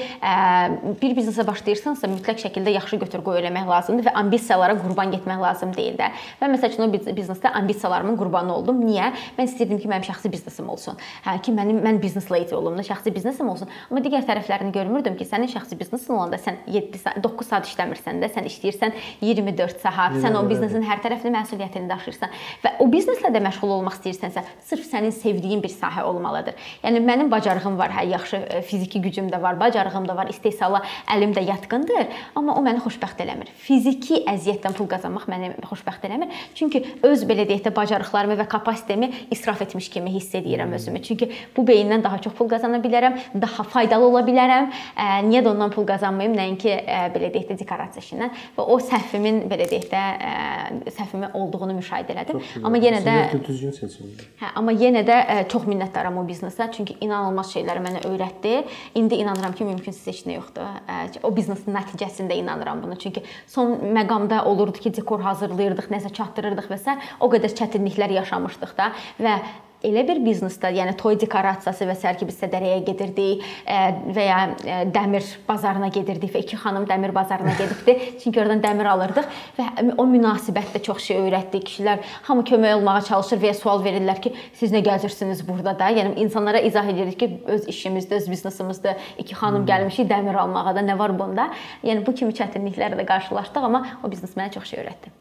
bir 1.03 1.17
biznesə 1.17 1.47
başlayırsansa 1.47 2.09
mütləq 2.11 2.43
şəkildə 2.45 2.75
yaxşı 2.75 2.99
götür-qoy 3.03 3.41
eləmək 3.41 3.69
lazımdır 3.69 4.09
və 4.09 4.15
ambisiyalara 4.23 4.77
qurban 4.81 5.13
getmək 5.15 5.41
lazım 5.43 5.75
deyil 5.77 5.97
də. 5.99 6.11
Mən 6.43 6.55
məsəl 6.57 6.75
üçün 6.75 6.87
o 6.89 6.93
biz- 6.93 7.09
biznesdə 7.17 7.53
ambisiyalarımın 7.61 8.17
qurbanı 8.21 8.55
oldum. 8.55 8.83
Niyə? 8.87 9.13
Mən 9.39 9.49
istəyirdim 9.49 9.81
ki, 9.83 9.89
mənim 9.89 10.07
şəxsi 10.09 10.33
biznesim 10.33 10.69
olsun. 10.69 10.99
Hə 11.25 11.41
ki, 11.43 11.53
mənim 11.53 11.81
mən 11.85 12.01
biznes 12.03 12.31
lady 12.31 12.55
olum 12.55 12.77
da, 12.79 12.83
şəxsi 12.83 13.15
biznesim 13.15 13.49
olsun. 13.49 13.69
Amma 13.91 14.03
digər 14.05 14.27
tərəflərini 14.45 14.73
görmürdüm 14.75 15.17
ki, 15.17 15.25
sənin 15.29 15.49
şəxsi 15.49 15.77
biznesin 15.79 16.15
olanda 16.15 16.37
sən 16.41 16.59
7 16.69 16.99
saat, 17.01 17.19
9 17.25 17.49
saat 17.49 17.69
işləmirsən 17.69 18.21
də, 18.23 18.29
sən 18.33 18.49
işləyirsən 18.49 18.95
24 19.25 19.81
saat. 19.81 20.17
Sən 20.23 20.37
o 20.37 20.43
biznesin 20.49 20.85
hər 20.85 21.01
tərəfli 21.05 21.33
məsuliyyətini 21.33 21.89
daşıyırsan 21.89 22.35
və 22.65 22.75
o 22.85 22.89
bizneslə 22.93 23.31
də 23.35 23.43
məşğul 23.45 23.73
olmaq 23.79 23.99
istəyirsənsə, 23.99 24.45
sırf 24.69 24.87
sənin 24.91 25.15
sevdiyin 25.15 25.63
bir 25.65 25.73
sahə 25.73 26.05
olmalıdır. 26.05 26.57
Yəni 26.85 27.03
mənim 27.05 27.31
bacarığım 27.33 27.79
var, 27.79 27.95
hə, 27.97 28.07
yaxşı 28.13 28.37
e, 28.37 28.63
fiziki 28.69 29.01
gücüm 29.03 29.31
də 29.33 29.41
var, 29.43 29.59
bacarığım 29.61 30.09
da 30.09 30.17
var, 30.17 30.31
istehsala 30.33 30.83
əlim 31.15 31.35
də 31.37 31.45
yatqındır, 31.49 32.13
amma 32.37 32.57
o 32.59 32.65
məni 32.65 32.83
xoşbəxt 32.85 33.25
eləmir. 33.25 33.53
Fiziki 33.65 34.23
əziyyətdən 34.31 34.77
pul 34.77 34.89
qazanmaq 34.91 35.29
məni 35.31 35.53
xoşbəxt 35.71 36.07
eləmir. 36.09 36.33
Çünki 36.55 36.85
öz 37.07 37.27
belə 37.29 37.47
deyək 37.49 37.65
də 37.69 37.75
bacarıqlarımı 37.77 38.39
və 38.43 38.49
kapasitemi 38.51 39.11
israf 39.35 39.63
etmiş 39.65 39.91
kimi 39.95 40.13
hiss 40.15 40.35
edirəm 40.35 40.75
özümü. 40.77 41.03
Çünki 41.03 41.31
bu 41.57 41.65
beyindən 41.67 42.05
daha 42.05 42.21
çox 42.23 42.35
pul 42.39 42.49
qazana 42.51 42.81
bilərəm, 42.85 43.19
daha 43.41 43.65
faydalı 43.75 44.09
ola 44.11 44.25
bilərəm. 44.27 44.34
Ə, 44.35 45.23
niyə 45.29 45.43
də 45.45 45.51
ondan 45.53 45.73
pul 45.75 45.87
qazanmayım, 45.89 46.35
nəinki 46.37 46.73
ə, 46.75 46.99
belə 47.15 47.31
deyək 47.35 47.51
də 47.53 47.59
dekorasiya 47.61 48.03
işindən 48.05 48.35
və 48.57 48.67
o 48.75 48.79
səhvimin 48.83 49.43
belə 49.51 49.69
deyək 49.71 49.89
də 49.93 50.03
ə, 50.15 50.93
səhvimi 50.97 51.31
olduğunu 51.39 51.79
müşahidə 51.79 52.15
elədim. 52.17 52.41
Amma 52.65 52.81
yenə 52.83 53.01
də 53.05 53.17
düzgün 53.47 53.75
seçimdir. 53.77 54.29
Hə, 54.41 54.53
amma 54.61 54.75
yenə 54.75 55.05
də 55.07 55.19
çox 55.53 55.69
minnətdaram 55.71 56.19
o 56.21 56.25
biznesə, 56.29 56.69
çünki 56.75 56.99
inanılmaz 57.05 57.53
şeyləri 57.55 57.85
mənə 57.85 58.05
öyrətdi. 58.11 58.55
İndi 59.01 59.21
inanıram 59.23 59.55
ki, 59.57 59.67
mümkünsüz 59.69 60.07
heç 60.11 60.23
nə 60.29 60.39
yoxdur. 60.39 61.23
O 61.23 61.31
biznesin 61.35 61.75
nəticəsində 61.75 62.37
inanıram 62.39 62.83
buna. 62.83 62.99
Çünki 63.01 63.23
son 63.51 63.77
məqamda 63.97 64.45
olurdu 64.51 64.79
ki, 64.85 64.95
dekor 64.99 65.23
hazırlayırdıq, 65.25 65.91
nəsə 65.93 66.13
çatdırırdıq 66.15 66.71
və 66.71 66.81
s. 66.81 66.97
o 67.21 67.31
qədər 67.33 67.55
çətinliklər 67.59 68.15
yaşamışdıq 68.21 68.75
da 68.79 68.91
və 69.21 69.39
elə 69.85 70.05
bir 70.09 70.21
biznesdə, 70.25 70.71
yəni 70.75 70.95
toy 71.01 71.19
dekorasiyası 71.21 71.89
və 71.89 71.97
sər 71.99 72.19
ki 72.19 72.29
biz 72.29 72.39
Sədərəyə 72.41 72.81
gedirdik 72.87 73.45
ə, 73.65 73.79
və 74.15 74.27
ya 74.27 74.39
ə, 74.51 74.79
dəmir 74.95 75.27
bazarına 75.49 75.91
gedirdik 75.95 76.33
və 76.35 76.43
iki 76.45 76.59
xanım 76.61 76.87
dəmir 76.91 77.15
bazarına 77.15 77.55
gedibdi. 77.59 77.97
Çünki 78.23 78.43
oradan 78.43 78.63
dəmir 78.65 78.91
alırdıq 78.91 79.29
və 79.59 79.95
o 79.99 80.07
münasibət 80.11 80.75
də 80.77 80.83
çox 80.89 81.05
şey 81.09 81.21
öyrətdi. 81.23 81.63
Kişilər 81.69 82.05
hamı 82.29 82.45
kömək 82.51 82.79
olmağa 82.79 83.01
çalışır 83.11 83.43
və 83.43 83.51
ya 83.53 83.57
sual 83.59 83.85
verirlər 83.85 84.21
ki, 84.25 84.35
siz 84.61 84.75
nə 84.75 84.83
gəzirsiniz 84.85 85.45
burada 85.49 85.77
da? 85.79 85.91
Yəni 85.95 86.19
insanlara 86.25 86.63
izah 86.65 86.89
edirik 86.93 87.19
ki, 87.21 87.31
öz 87.57 87.69
işimizdə, 87.71 88.21
öz 88.23 88.31
biznesimizdə 88.33 88.97
iki 89.23 89.37
xanım 89.39 89.67
gəlmişik 89.71 90.09
dəmir 90.11 90.39
almağa 90.45 90.75
da 90.77 90.85
nə 90.85 90.99
var 90.99 91.15
bunda? 91.19 91.51
Yəni 91.85 92.07
bu 92.07 92.15
kimi 92.17 92.35
çətinliklərlə 92.37 92.99
də 93.01 93.07
qarşılaşdıq, 93.09 93.69
amma 93.71 93.85
o 94.03 94.11
biznes 94.11 94.37
mənə 94.39 94.53
çox 94.55 94.73
şey 94.73 94.85
öyrətdi. 94.85 95.15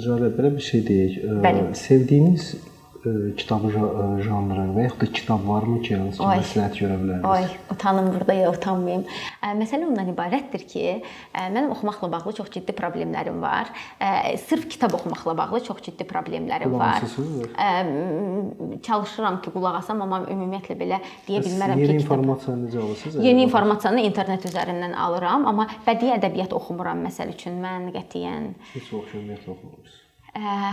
Jalə 0.00 0.30
belə 0.34 0.50
bir 0.54 0.64
şey 0.64 0.82
deyək. 0.86 1.16
Bəli. 1.44 1.64
Sevdiyiniz 1.78 2.52
kitab 3.36 3.62
ja- 3.72 3.80
ə, 3.80 4.06
janrı 4.24 4.64
və 4.76 4.82
yaxud 4.86 5.00
da 5.00 5.06
kitab 5.18 5.46
varmı 5.48 5.78
ki, 5.82 5.94
hansı 5.96 6.22
məsləhət 6.22 6.74
görə 6.80 6.96
bilərsiniz? 7.00 7.28
Ay, 7.30 7.46
utanım 7.72 8.10
burada 8.14 8.32
ya 8.36 8.50
utanmayım. 8.52 9.04
Ə, 9.42 9.54
Məsələ 9.60 9.86
ondan 9.88 10.10
ibarətdir 10.12 10.66
ki, 10.68 10.82
mənim 11.34 11.70
oxumaqla 11.72 12.10
bağlı 12.12 12.32
çox 12.36 12.50
ciddi 12.56 12.72
problemlərim 12.76 13.40
var. 13.42 13.70
Sırf 14.48 14.68
kitab 14.70 14.92
oxumaqla 14.98 15.36
bağlı 15.38 15.62
çox 15.64 15.80
ciddi 15.86 16.04
problemlərim 16.04 16.72
var. 16.78 17.00
Çalışıram 18.82 19.40
ki, 19.42 19.50
qulaq 19.54 19.78
asam, 19.80 20.02
amma 20.04 20.20
ümumiyyətlə 20.30 20.76
belə 20.80 21.00
deyə 21.28 21.40
bilmərəm 21.44 21.80
Yeni 21.80 21.96
ki, 21.96 22.04
kitab 22.04 22.18
informasiyanı 22.20 22.68
necə 22.68 22.82
alırsınız? 22.84 23.24
Yeni 23.24 23.42
informasiyanı 23.48 24.04
internet 24.10 24.44
üzərindən 24.50 24.94
alıram, 25.06 25.46
amma 25.50 25.66
bədii 25.86 26.12
ədəbiyyat 26.18 26.52
oxumuram 26.56 27.00
məsəl 27.06 27.32
üçün 27.34 27.60
mən 27.64 27.90
qətiyyən 27.96 28.52
Heç 28.74 28.92
oxşamayan 29.00 29.40
oxumursunuz 29.46 29.99
ə, 30.35 30.71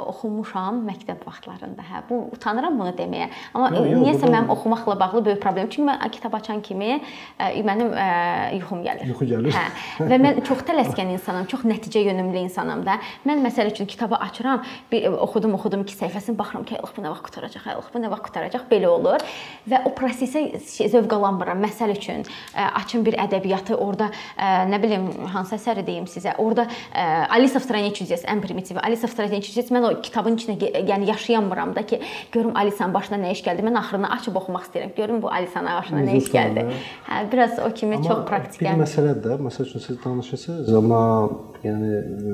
oxumuşam 0.00 0.80
məktəb 0.88 1.20
vaxtlarında. 1.26 1.84
Hə, 1.86 2.00
bu 2.08 2.16
utanıram 2.34 2.74
bunu 2.78 2.90
deməyə. 2.98 3.28
Amma 3.54 3.68
Yox, 3.70 3.86
yox, 3.92 4.00
niyəsə 4.02 4.22
bu 4.22 4.26
da- 4.26 4.32
mənim 4.34 4.48
oxumaqla 4.50 4.96
bağlı 5.00 5.24
böyük 5.28 5.40
problem. 5.42 5.68
Çünki 5.70 5.86
mən 5.86 6.10
kitab 6.10 6.34
açan 6.34 6.62
kimi 6.66 6.88
ə, 7.38 7.50
mənim 7.68 7.92
ə, 7.94 8.06
yuxum 8.58 8.82
gəlir. 8.82 9.06
Yuxu 9.12 9.28
gəlir. 9.30 9.54
Hə. 9.54 10.08
Və 10.10 10.18
mən 10.18 10.40
çox 10.48 10.64
tələskən 10.66 11.12
insanam, 11.14 11.46
çox 11.46 11.62
nəticə 11.68 12.02
yönümlü 12.08 12.42
insanam 12.48 12.82
da. 12.86 12.98
Mən 13.28 13.44
məsəl 13.46 13.70
üçün 13.70 13.86
kitabı 13.86 14.16
açıram, 14.16 14.64
bir 14.90 15.06
oxudum, 15.12 15.54
oxudum 15.54 15.84
2 15.86 15.94
səhifəsini, 16.00 16.36
baxıram 16.38 16.64
ki, 16.64 16.74
"Ayılıq 16.74 16.96
bu 16.96 17.02
nə 17.06 17.10
vaxt 17.14 17.24
qutaracaq, 17.28 17.68
ayılıq 17.70 17.94
bu 17.94 17.98
nə 17.98 18.10
vaxt 18.10 18.24
qutaracaq?" 18.26 18.66
belə 18.70 18.86
olur. 18.88 19.18
Və 19.70 19.84
o 19.84 19.94
prosesə 19.94 20.42
şey, 20.58 20.88
zövq 20.88 21.12
alamıram. 21.14 21.62
Məsəl 21.62 21.94
üçün 21.94 22.24
ə, 22.56 22.72
açım 22.82 23.04
bir 23.06 23.14
ədəbiyyatı, 23.14 23.76
orada 23.78 24.10
ə, 24.38 24.66
nə 24.66 24.82
bilim 24.82 25.08
hansı 25.28 25.54
əsəri 25.54 25.86
deyim 25.86 26.04
sizə. 26.10 26.34
Orada 26.38 26.66
ə, 26.94 27.28
Alisa 27.30 27.58
в 27.58 27.62
стране 27.62 27.92
чудес 27.94 28.24
ən 28.24 28.40
primitiv. 28.40 28.78
Alisa 28.82 28.97
Alisa 28.99 29.07
в 29.07 29.11
strategiyası 29.11 29.73
mən 29.73 29.85
o 29.87 30.01
kitabın 30.01 30.35
içinə 30.35 30.55
yəni 30.87 31.07
yaşayanmıram 31.09 31.75
da 31.75 31.85
ki, 31.85 31.99
görüm 32.31 32.55
Alisanın 32.55 32.93
başına 32.93 33.17
nə 33.23 33.31
iş 33.31 33.43
gəldi. 33.45 33.63
Mən 33.63 33.77
axırını 33.79 34.09
açıb 34.11 34.35
oxumaq 34.35 34.65
istəyirəm. 34.67 34.95
Görüm 34.97 35.21
bu 35.21 35.31
Alisanın 35.31 35.71
başına 35.79 36.03
nə 36.03 36.17
iş 36.17 36.31
gəldi. 36.33 36.65
Hə, 37.07 37.31
biraz 37.31 37.59
o 37.59 37.73
kimi 37.73 37.95
Amma 37.95 38.07
çox 38.07 38.25
praktik. 38.27 38.61
Bir 38.61 38.81
məsələ 38.83 39.15
də, 39.23 39.39
məsəl 39.45 39.69
üçün 39.69 39.79
siz 39.79 40.03
danışırsınız, 40.03 40.73
amma 40.81 41.03
yəni 41.63 41.89
ə, 41.99 42.33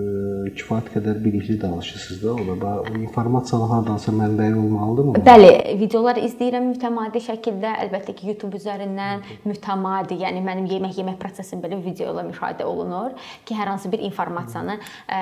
kifayət 0.57 0.91
qədər 0.93 1.21
bilikli 1.23 1.55
danışırsınız 1.61 2.23
da, 2.23 2.33
o 2.33 2.57
da 2.61 2.73
o 2.81 2.97
informasiyanın 2.97 3.69
hardansa 3.69 4.13
mənbəyi 4.13 4.57
olmalıdırmı? 4.61 5.23
Bəli, 5.25 5.51
videolar 5.81 6.19
izləyirəm 6.21 6.69
mütəmadi 6.73 7.21
şəkildə, 7.25 7.71
əlbəttə 7.85 8.13
ki, 8.17 8.29
YouTube 8.31 8.59
üzərindən 8.59 9.25
mütəmadi, 9.49 10.19
yəni 10.21 10.43
mənim 10.45 10.69
yemək 10.69 10.99
yemək 11.01 11.17
prosesim 11.21 11.63
belə 11.63 11.79
video 11.81 12.13
ilə 12.13 12.27
müşahidə 12.29 12.67
olunur 12.69 13.15
ki, 13.45 13.57
hər 13.57 13.73
hansı 13.73 13.89
bir 13.93 14.05
informasiyanı 14.05 14.77
ə, 14.77 15.21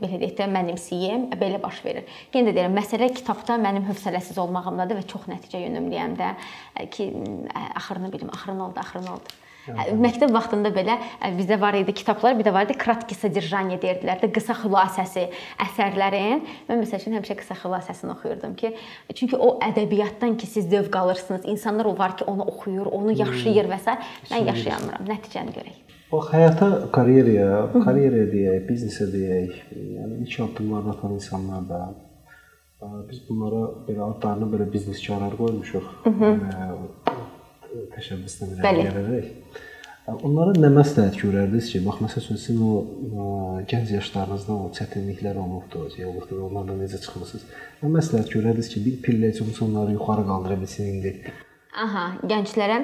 belə 0.00 0.22
deyək 0.22 0.36
də 0.40 0.48
mənimsəyim, 0.54 1.28
belə 1.40 1.60
baş 1.62 1.82
verir. 1.84 2.08
Yenə 2.34 2.50
də 2.50 2.56
deyirəm, 2.58 2.74
məsələ 2.78 3.10
kitabda 3.16 3.58
mənim 3.62 3.86
hövsələsiz 3.90 4.38
olmağımdadır 4.42 5.00
və 5.00 5.06
çox 5.10 5.28
nəticə 5.30 5.62
yönümlüyəm 5.66 6.16
də 6.20 6.32
ki, 6.94 7.12
axırını 7.74 8.12
bilim, 8.12 8.32
axırın 8.34 8.66
oldu, 8.66 8.80
axırın 8.80 9.14
oldu. 9.14 9.38
Yəni. 9.68 9.96
Məktəb 10.00 10.32
vaxtında 10.32 10.70
belə 10.74 10.96
bizdə 11.36 11.58
var 11.60 11.76
idi 11.78 11.92
kitablar, 11.96 12.36
bir 12.38 12.46
də 12.46 12.52
var 12.54 12.66
idi 12.66 12.76
kratki 12.80 13.16
sədrjaniyə 13.18 13.76
deyirdilər 13.82 14.22
də, 14.22 14.30
qısa 14.34 14.56
xülasəsi 14.62 15.26
əsərlərin. 15.66 16.40
Mən 16.70 16.80
məsəl 16.80 17.02
üçün 17.02 17.18
həmişə 17.18 17.36
qısa 17.42 17.58
xülasəsini 17.60 18.14
oxuyurdum 18.14 18.56
ki, 18.60 18.72
çünki 19.12 19.36
o 19.36 19.52
ədəbiyyatdan 19.68 20.38
ki 20.40 20.48
siz 20.48 20.70
zövq 20.72 20.96
alırsınız. 21.02 21.46
İnsanlar 21.52 21.92
o 21.92 21.96
var 21.98 22.16
ki, 22.16 22.24
onu 22.24 22.48
oxuyur, 22.48 22.88
onu 22.88 23.12
hmm. 23.12 23.20
yaşayır 23.20 23.70
və 23.70 23.80
s. 23.84 24.00
Mən 24.32 24.52
yaşayamıram. 24.54 25.08
Nəticəni 25.12 25.56
görək. 25.60 25.89
Bax 26.12 26.32
həyata, 26.34 26.68
karyeraya, 26.90 27.68
karyeraya 27.84 28.26
deyək, 28.32 28.62
biznesə 28.66 29.04
deyək, 29.12 29.50
yəni 29.94 30.16
ilk 30.24 30.40
addımları 30.42 30.90
atan 30.90 31.12
insanlar 31.14 31.68
da 31.68 31.80
biz 33.10 33.20
bunlara 33.28 33.60
belə 33.86 34.02
adlarını 34.08 34.48
belə 34.54 34.66
bizneskarlar 34.72 35.36
qoymuşuq. 35.38 35.86
Yəni 36.10 37.84
təşəbbüslə 37.94 38.48
irəliləyərək. 38.56 39.28
Onlara 40.26 40.56
nə 40.58 40.72
məsləhət 40.74 41.20
görərdiniz 41.20 41.68
ki, 41.70 41.82
bax 41.84 42.00
məsəl 42.02 42.24
üçün 42.24 42.40
sizin 42.42 42.64
o 42.64 42.72
gənc 43.70 43.92
yaşlarınızda 43.94 44.56
o 44.64 44.70
çətinliklər 44.74 45.38
olubdu, 45.38 45.84
və 45.94 46.40
onlardan 46.48 46.80
necə 46.82 46.98
çıxmısınız? 47.04 47.44
Nə 47.84 47.92
məsləhət 47.94 48.34
görərdiniz 48.34 48.72
ki, 48.72 48.82
bir 48.88 48.98
pillə 49.06 49.30
üçün 49.36 49.54
onları 49.68 49.94
yuxarı 49.94 50.26
qaldıra 50.32 50.58
bilsin 50.64 50.90
indi? 50.96 51.14
Aha, 51.70 52.16
gənclərə, 52.26 52.80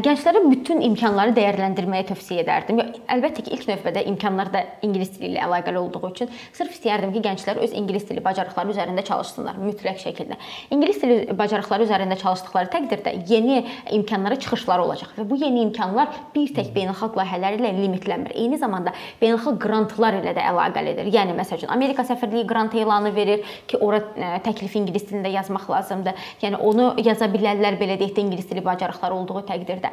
gənclərə 0.00 0.40
bütün 0.46 0.78
imkanları 0.80 1.34
dəyərləndirməyi 1.36 2.06
tövsiyə 2.08 2.40
edərdim. 2.46 2.78
Əlbəttə 3.12 3.42
ki, 3.44 3.50
ilk 3.52 3.66
növbədə 3.68 4.06
imkanlar 4.08 4.48
da 4.54 4.62
ingilis 4.80 5.10
dili 5.18 5.34
ilə 5.34 5.42
əlaqəli 5.44 5.76
olduğu 5.76 6.00
üçün 6.08 6.30
sırf 6.56 6.72
istəyərdim 6.72 7.12
ki, 7.12 7.20
gənclər 7.26 7.60
öz 7.60 7.74
ingilis 7.76 8.06
dili 8.08 8.22
bacarıqları 8.24 8.72
üzərində 8.72 9.04
çalışsınlar 9.04 9.58
mütləq 9.60 10.00
şəkildə. 10.00 10.38
İngilis 10.72 11.02
dili 11.02 11.36
bacarıqları 11.36 11.84
üzərində 11.84 12.16
çalışdıkları 12.22 12.72
təqdirdə 12.72 13.12
yeni 13.28 13.66
imkanlara 13.98 14.40
çıxışlar 14.40 14.80
olacaq 14.86 15.12
və 15.18 15.28
bu 15.28 15.36
yeni 15.36 15.66
imkanlar 15.66 16.16
bir 16.32 16.56
tək 16.56 16.72
beynəlxalq 16.72 17.20
layihələri 17.20 17.60
ilə 17.60 17.74
limitlənmir. 17.82 18.32
Eyni 18.32 18.56
zamanda 18.56 18.96
beynəlxalq 19.20 19.60
qrantlar 19.60 20.16
ilə 20.22 20.32
də 20.32 20.48
əlaqəlidir. 20.54 21.12
Yəni 21.12 21.36
məsəl 21.36 21.60
üçün 21.60 21.74
Amerika 21.76 22.08
səfirliyi 22.08 22.48
qrant 22.48 22.80
elanı 22.80 23.12
verir 23.12 23.44
ki, 23.68 23.76
ora 23.84 24.00
ə, 24.00 24.34
təklif 24.48 24.80
ingilis 24.80 25.04
dilində 25.10 25.28
yazmaq 25.36 25.68
lazımdır. 25.68 26.26
Yəni 26.46 26.64
onu 26.64 26.90
yaza 27.04 27.28
bilərlər 27.28 27.76
belə 27.76 28.00
deyək 28.00 28.21
də 28.22 28.26
ingilis 28.26 28.48
dili 28.50 28.64
bacarıqları 28.64 29.14
olduğu 29.14 29.42
təqdirdə 29.48 29.90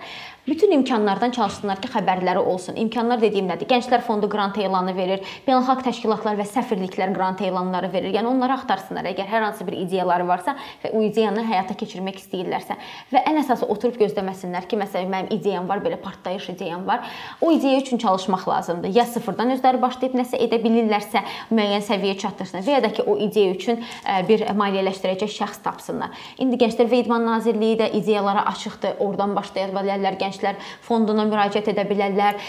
bütün 0.47 0.71
imkanlardan 0.71 1.31
çalışsınlar 1.31 1.81
ki, 1.81 1.89
xəbərləri 1.93 2.37
olsun. 2.37 2.75
İmkanlar 2.75 3.21
dediyim 3.21 3.49
nədir? 3.49 3.67
Gənclər 3.69 4.01
Fondu 4.05 4.29
qrant 4.29 4.57
elanı 4.57 4.95
verir, 4.97 5.21
beynəlxalq 5.47 5.83
təşkilatlar 5.85 6.37
və 6.39 6.45
səfirliklər 6.49 7.13
qrant 7.13 7.41
elanları 7.41 7.91
verir. 7.93 8.13
Yəni 8.15 8.31
onları 8.31 8.55
axtarsınlar 8.57 9.09
əgər 9.11 9.29
hər 9.29 9.45
hansı 9.45 9.67
bir 9.67 9.77
ideyaları 9.77 10.27
varsa 10.27 10.55
və 10.83 10.93
o 10.93 11.03
ideyanı 11.05 11.43
həyata 11.45 11.75
keçirmək 11.77 12.17
istəyirlərsə 12.23 12.77
və 13.13 13.23
ən 13.29 13.41
əsası 13.43 13.69
oturub 13.69 13.99
gözləməsinlər 14.01 14.67
ki, 14.69 14.79
məsələn 14.81 15.13
mənim 15.13 15.33
ideyam 15.37 15.69
var, 15.69 15.83
belə 15.85 15.99
partlayış 16.01 16.49
ideyam 16.55 16.87
var. 16.87 17.05
O 17.41 17.51
ideya 17.51 17.79
üçün 17.81 17.97
çalışmaq 17.97 18.47
lazımdır. 18.49 18.93
Ya 18.95 19.05
sıfırdan 19.05 19.53
özləri 19.57 19.81
başlayıb 19.81 20.17
nəsə 20.17 20.41
edə 20.41 20.61
bilirlərsə, 20.63 21.23
müəyyən 21.53 21.85
səviyyəyə 21.85 22.17
çatdırsınlar 22.25 22.65
və 22.65 22.77
ya 22.77 22.83
da 22.83 22.93
ki, 22.93 23.05
o 23.05 23.17
ideya 23.17 23.53
üçün 23.53 23.83
bir 24.27 24.47
maliyyələşdirəcək 24.57 25.31
şəxs 25.37 25.61
tapsınlar. 25.63 26.09
İndi 26.41 26.57
Gənclər 26.59 26.89
və 26.89 27.03
İdman 27.03 27.25
Nazirliyi 27.25 27.77
də 27.79 27.91
ideyalara 28.19 28.45
açıqdır. 28.45 28.99
Oradan 28.99 29.35
başlaya 29.35 29.69
bilərlər. 29.71 30.17
Gənclər 30.19 30.57
fonduna 30.83 31.23
müraciət 31.27 31.71
edə 31.71 31.85
bilərlər. 31.87 32.39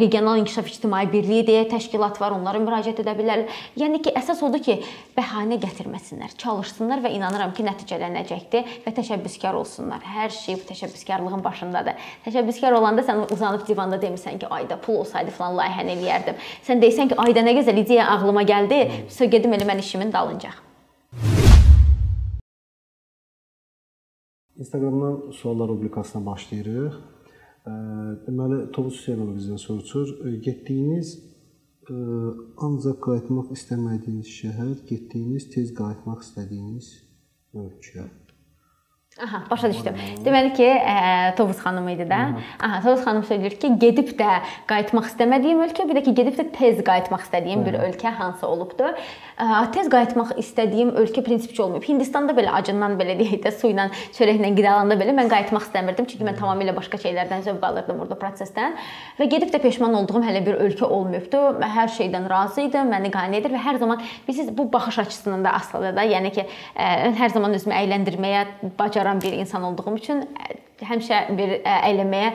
Regional 0.00 0.38
İnkişaf 0.40 0.68
İctimai 0.68 1.06
Birliyi 1.12 1.44
deyə 1.46 1.68
təşkilat 1.70 2.20
var, 2.20 2.34
onlara 2.34 2.58
müraciət 2.58 3.02
edə 3.04 3.14
bilərlər. 3.18 3.46
Yəni 3.78 4.02
ki, 4.02 4.14
əsas 4.18 4.42
odur 4.42 4.62
ki, 4.62 4.80
bəhanə 5.16 5.60
gətirməsinlər, 5.62 6.34
çalışsınlar 6.40 7.04
və 7.04 7.12
inanıram 7.14 7.54
ki, 7.54 7.66
nəticələnəcəkdir 7.68 8.80
və 8.86 8.94
təşəbbüskar 8.96 9.58
olsunlar. 9.58 10.02
Hər 10.02 10.34
şey 10.34 10.58
bu 10.60 10.66
təşəbbüskarlığın 10.72 11.44
başındadır. 11.44 12.08
Təşəbbüskar 12.26 12.78
olanda 12.78 13.04
sən 13.06 13.26
uzanıb 13.30 13.66
divanda 13.68 14.00
demirsən 14.02 14.40
ki, 14.40 14.48
ayda 14.50 14.80
pul 14.80 15.04
olsaydı 15.04 15.34
falan 15.36 15.60
layihəni 15.60 15.98
eləyərdim. 15.98 16.40
Sən 16.66 16.82
deyirsən 16.82 17.12
ki, 17.12 17.20
ayda 17.22 17.44
nə 17.46 17.54
gözəl 17.60 17.84
ideya 17.84 18.10
ağlıma 18.16 18.42
gəldi, 18.48 18.82
sögedim 19.20 19.54
elə 19.58 19.68
mən 19.68 19.84
işimin 19.84 20.12
dalınca. 20.12 20.56
Instagramdan 24.60 25.30
suallar 25.30 25.68
rubrikasına 25.68 26.26
başlayırıq. 26.26 26.92
Deməli, 28.26 28.58
Tovuz 28.72 28.98
Hüseynov 28.98 29.34
bizdən 29.36 29.58
soruşur. 29.58 30.08
Getdiyiniz 30.44 31.14
ancaq 32.66 32.98
qayıtmaq 33.06 33.54
istəmədiyiniz 33.56 34.28
şəhər, 34.28 34.74
getdiyiniz 34.90 35.48
tez 35.54 35.72
qayıtmaq 35.80 36.20
istədiyiniz 36.26 36.90
ölkə. 37.56 38.04
Aha, 39.24 39.42
başa 39.50 39.68
düşdüm. 39.68 39.96
Deməli 40.24 40.54
ki, 40.56 40.64
ə, 40.64 41.34
Tovuz 41.36 41.58
xanım 41.60 41.88
idi 41.92 42.06
də. 42.08 42.18
Aha, 42.56 42.78
Tovuz 42.80 43.02
xanım 43.04 43.24
söyləyir 43.28 43.58
ki, 43.60 43.68
gedib 43.82 44.14
də 44.16 44.38
qayıtmaq 44.70 45.10
istəmədiyim 45.10 45.60
ölkə, 45.66 45.84
bir 45.88 45.98
də 45.98 46.02
ki, 46.06 46.14
gedib 46.16 46.38
də 46.38 46.46
tez 46.54 46.80
qayıtmaq 46.86 47.26
istədiyim 47.26 47.66
bir 47.66 47.76
ölkə 47.84 48.14
hansı 48.16 48.48
olubdu? 48.48 48.88
Ə, 49.36 49.60
tez 49.74 49.90
qayıtmaq 49.92 50.32
istədiyim 50.40 50.94
ölkə 51.02 51.24
prinsipçi 51.26 51.60
olmayıb. 51.62 51.84
Hindistanda 51.84 52.32
belə 52.38 52.54
acından 52.62 52.96
belə 53.00 53.18
deyək 53.18 53.42
də, 53.44 53.52
su 53.60 53.68
ilə, 53.68 53.90
çörəklə 54.16 54.54
qidalananda 54.56 54.96
belə 55.02 55.16
mən 55.18 55.28
qayıtmaq 55.34 55.68
istəmirdim, 55.68 56.08
çünki 56.08 56.24
mən 56.24 56.40
tamamilə 56.40 56.72
başqa 56.76 57.02
şeylərdən 57.04 57.44
zövq 57.44 57.68
alırdım 57.68 58.00
orada 58.06 58.16
prosesdən 58.20 58.78
və 59.20 59.28
gedib 59.28 59.52
də 59.52 59.60
peşman 59.60 59.98
olduğum 60.00 60.24
hələ 60.24 60.44
bir 60.48 60.62
ölkə 60.64 60.88
olmayıbdı. 60.88 61.44
Hər 61.76 61.92
şeydən 61.98 62.30
razı 62.32 62.64
idim, 62.70 62.88
məni 62.88 63.12
qane 63.12 63.36
edir 63.42 63.52
və 63.52 63.60
hər 63.68 63.80
zaman 63.84 64.00
bilirsiniz 64.00 64.56
bu 64.56 64.70
baxış 64.72 64.98
açısından 65.04 65.44
da 65.44 65.54
asılıdır 65.60 65.96
da. 65.96 66.08
Yəni 66.08 66.32
ki, 66.34 66.46
ə, 66.72 66.90
hər 67.20 67.36
zaman 67.36 67.56
özümü 67.60 67.76
əyləndirməyə 67.82 68.44
bacaran 68.78 69.09
bacaran 69.10 69.20
bir 69.20 69.38
insan 69.38 69.62
olduğum 69.62 69.96
üçün 69.96 70.28
həmişə 70.80 71.36
bir 71.36 71.50
əylənməyə 71.68 72.30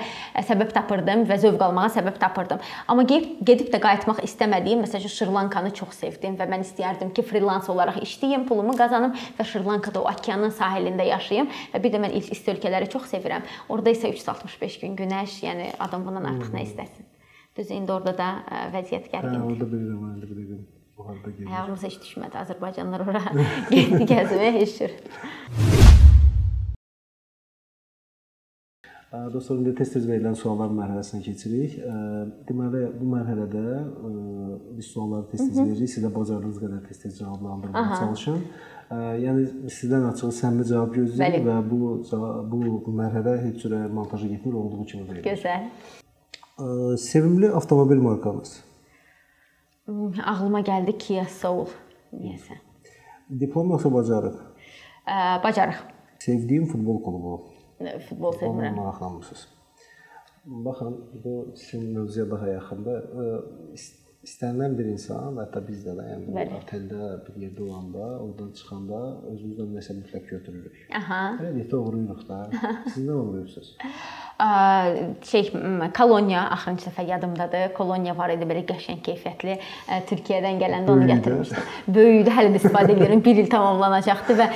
səbəb 0.45 0.71
tapırdım 0.73 1.23
və 1.25 1.37
zövq 1.41 1.61
almağa 1.65 1.87
səbəb 1.95 2.19
tapırdım. 2.19 2.59
Amma 2.87 3.03
gedib, 3.03 3.39
gedib 3.41 3.71
də 3.73 3.79
qayıtmaq 3.81 4.21
istəmədiyim, 4.21 4.83
məsələn, 4.85 5.09
Şri-Lankanı 5.09 5.71
çox 5.73 5.95
sevdim 5.97 6.37
və 6.37 6.45
mən 6.45 6.61
istəyərdim 6.61 7.11
ki, 7.15 7.23
freelans 7.25 7.69
olaraq 7.69 7.97
işləyim, 8.03 8.45
pulumu 8.45 8.75
qazanım 8.77 9.15
və 9.39 9.47
Şri-Lankada 9.49 10.03
o 10.03 10.05
okeanın 10.11 10.53
sahilində 10.53 11.07
yaşayım 11.09 11.49
və 11.73 11.81
bir 11.81 11.95
də 11.95 12.03
mən 12.05 12.13
isti 12.21 12.53
ölkələri 12.53 12.91
çox 12.93 13.09
sevirəm. 13.15 13.49
Orada 13.69 13.89
isə 13.89 14.13
365 14.13 14.79
gün 14.83 14.95
günəş, 15.01 15.41
yəni 15.47 15.73
adam 15.79 16.05
bundan 16.05 16.29
artıq 16.35 16.53
nə 16.53 16.67
istəsin. 16.69 17.09
Düz 17.57 17.71
indi 17.73 17.91
orada 17.91 18.13
da 18.13 18.31
vəziyyət 18.77 19.09
gərgindir. 19.09 19.41
Hə, 19.41 19.51
orada 19.55 19.73
bilirəm, 19.73 19.99
mən 20.05 20.21
də 20.21 20.29
bilirəm. 20.29 20.63
Bu 20.97 21.09
harda 21.09 21.29
gedir. 21.29 21.47
Ayağımız 21.51 21.83
heç 21.83 21.99
düşmədi. 22.05 22.37
Azərbaycanlılar 22.45 23.07
ora 23.09 23.23
getdi 23.73 24.07
gəzməyə 24.13 24.57
heç 24.61 24.81
Dostlar, 29.33 29.59
indi 29.61 29.71
tez-tez 29.77 30.05
verilən 30.09 30.35
suallar 30.35 30.71
mərhələsinə 30.75 31.21
keçirik. 31.23 31.75
Deməli, 32.49 32.81
bu 32.99 33.05
mərhələdə 33.13 33.63
biz 34.75 34.89
sualları 34.91 35.29
tez-tez 35.31 35.59
veririk. 35.59 35.89
Siz 35.93 36.03
də 36.03 36.09
bacardığınız 36.15 36.57
qədər 36.63 36.81
tez-tez 36.89 37.19
cavablandırmağa 37.21 37.99
çalışın. 38.01 38.41
Yəni 39.23 39.69
sizdən 39.77 40.09
açıq 40.09 40.33
səmimi 40.39 40.65
cavab 40.71 40.91
gözləyirik 40.97 41.45
və 41.47 41.55
bu 41.71 41.79
bu 42.85 42.95
mərhələ 42.99 43.37
heç 43.45 43.63
cürə 43.63 43.85
montaja 43.93 44.27
getmir, 44.27 44.53
olduğu 44.61 44.85
kimi 44.91 45.07
verilir. 45.07 45.25
Gözəl. 45.29 46.97
Sevimli 47.07 47.47
avtomobil 47.61 48.03
markanız? 48.09 48.51
Ağlıma 50.33 50.61
gəldi 50.65 50.97
Kia 50.97 51.25
Soul 51.29 51.67
niyəsə. 52.13 52.55
Diplom 53.39 53.75
yoxsa 53.77 53.93
bacarıq? 53.93 54.37
Bacarıq. 55.43 55.83
Sevdiyim 56.19 56.65
futbol 56.65 57.03
klubu? 57.05 57.41
Futbol 58.09 58.31
sevirəm. 58.31 58.75
Maraqlanmısınız. 58.75 59.47
Baxın, 60.45 61.05
bu 61.23 61.53
sizin 61.55 61.93
mövzuya 61.93 62.31
daha 62.31 62.47
yaxındır. 62.47 63.09
İstənilən 64.25 64.75
bir 64.77 64.87
insan, 64.89 65.37
hətta 65.37 65.61
bizdə 65.65 65.93
də, 65.97 66.05
yəni 66.11 66.27
bu 66.27 66.35
Bəli. 66.35 66.57
oteldə 66.57 67.09
bir 67.27 67.35
yerdə 67.43 67.65
olanda, 67.65 68.05
oradan 68.23 68.51
çıxanda 68.57 69.01
özümüzlə 69.31 69.67
nəsə 69.75 69.95
mütləq 69.99 70.25
götürürük. 70.31 70.79
Aha. 70.99 71.19
Elə 71.41 71.51
deyək 71.59 71.69
də 71.71 71.81
uğruyuruq 71.81 72.23
da. 72.29 72.39
Siz 72.95 73.05
nə 73.05 73.17
uğruyursunuz? 73.19 73.69
Ə, 74.41 74.47
şey 75.29 75.51
koloniya 75.95 76.41
axırıncı 76.55 76.89
dəfə 76.89 77.05
yadımdadır. 77.11 77.69
Koloniya 77.77 78.17
var 78.17 78.33
idi 78.33 78.49
belə 78.49 78.65
qəşəng 78.67 79.01
keyfiyyətli. 79.05 79.57
Türkiyədən 80.09 80.59
gələndə 80.63 80.95
onu 80.95 81.07
gətirmişdim. 81.13 81.71
Böyüdü, 81.95 82.35
hələ 82.35 82.51
də 82.55 82.61
istifadə 82.61 82.95
edirəm. 82.97 83.23
1 83.29 83.43
il 83.45 83.49
tamamlanacaqdı 83.53 84.39
və 84.41 84.49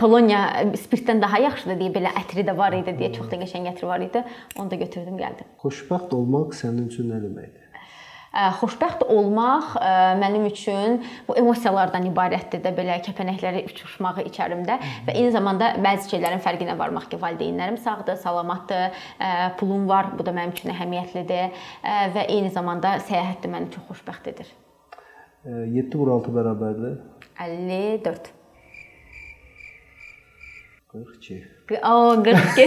koloniya 0.00 0.42
spirtdən 0.80 1.22
daha 1.22 1.44
yaxşıdır 1.46 1.80
deyə 1.84 1.94
belə 2.00 2.14
ətri 2.24 2.46
də 2.48 2.56
var 2.58 2.74
idi 2.78 2.96
deyə 2.98 3.12
çox 3.18 3.30
da 3.30 3.38
qəşəng 3.44 3.70
ətri 3.74 3.90
var 3.90 4.02
idi. 4.08 4.24
Onu 4.56 4.72
da 4.72 4.80
götürdüm, 4.80 5.20
gəldim. 5.20 5.50
Xoşbəxt 5.62 6.16
olmaq 6.16 6.56
sənin 6.56 6.88
üçün 6.90 7.12
nə 7.12 7.22
deməkdir? 7.22 7.59
Xoşbəxt 8.30 9.02
olmaq 9.10 9.72
mənim 10.20 10.44
üçün 10.46 11.00
bu 11.26 11.34
emosiyalardan 11.40 12.04
ibarətdir 12.06 12.62
də 12.62 12.70
belə 12.76 13.00
kəpənəkləri 13.02 13.64
uçuşmağı 13.66 14.22
içərimdə 14.30 14.76
və 15.08 15.16
eyni 15.16 15.32
zamanda 15.34 15.72
bəzi 15.82 16.12
şeylərin 16.12 16.42
fərqinə 16.44 16.76
varmaq 16.78 17.08
ki, 17.10 17.18
valideynlərim 17.18 17.78
sağdır, 17.82 18.20
salamatdır, 18.22 18.94
pulum 19.58 19.88
var, 19.90 20.12
bu 20.14 20.26
da 20.26 20.30
mənim 20.36 20.54
üçün 20.54 20.70
əhəmiyyətlidir 20.76 21.58
və 22.14 22.26
eyni 22.28 22.54
zamanda 22.54 23.00
səyahət 23.10 23.42
də 23.42 23.50
məni 23.50 23.72
çox 23.74 23.90
xoşbəxt 23.90 24.30
edir. 24.30 24.52
7 25.50 25.98
vur 25.98 26.14
6 26.20 26.36
bərabərdir 26.36 26.98
54. 27.40 28.34
42. 30.92 31.44
O 31.86 32.22
42. 32.22 32.66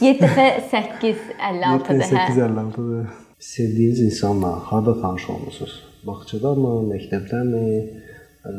7 0.00 0.18
dəfə 0.22 0.46
8 0.70 1.32
56-dır. 1.38 2.04
Hə. 2.04 2.28
856-dır. 2.28 3.27
Sevdiyiniz 3.38 4.00
insanla 4.00 4.48
harda 4.72 5.00
tanış 5.00 5.30
olmusunuz? 5.30 5.74
Bağçadamı, 6.06 6.72
məktəbdəmi, 6.92 7.66
ə, 8.46 8.52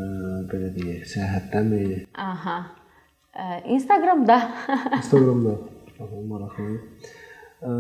belə 0.52 0.70
deyək, 0.76 1.02
səyahətdəmi, 1.14 1.80
Aha. 2.16 2.58
Ə, 3.36 3.48
Instagramda. 3.76 4.38
Instagramda? 5.00 5.56
Aha, 6.00 6.22
maraqlı. 6.32 6.78
Ə, 7.60 7.74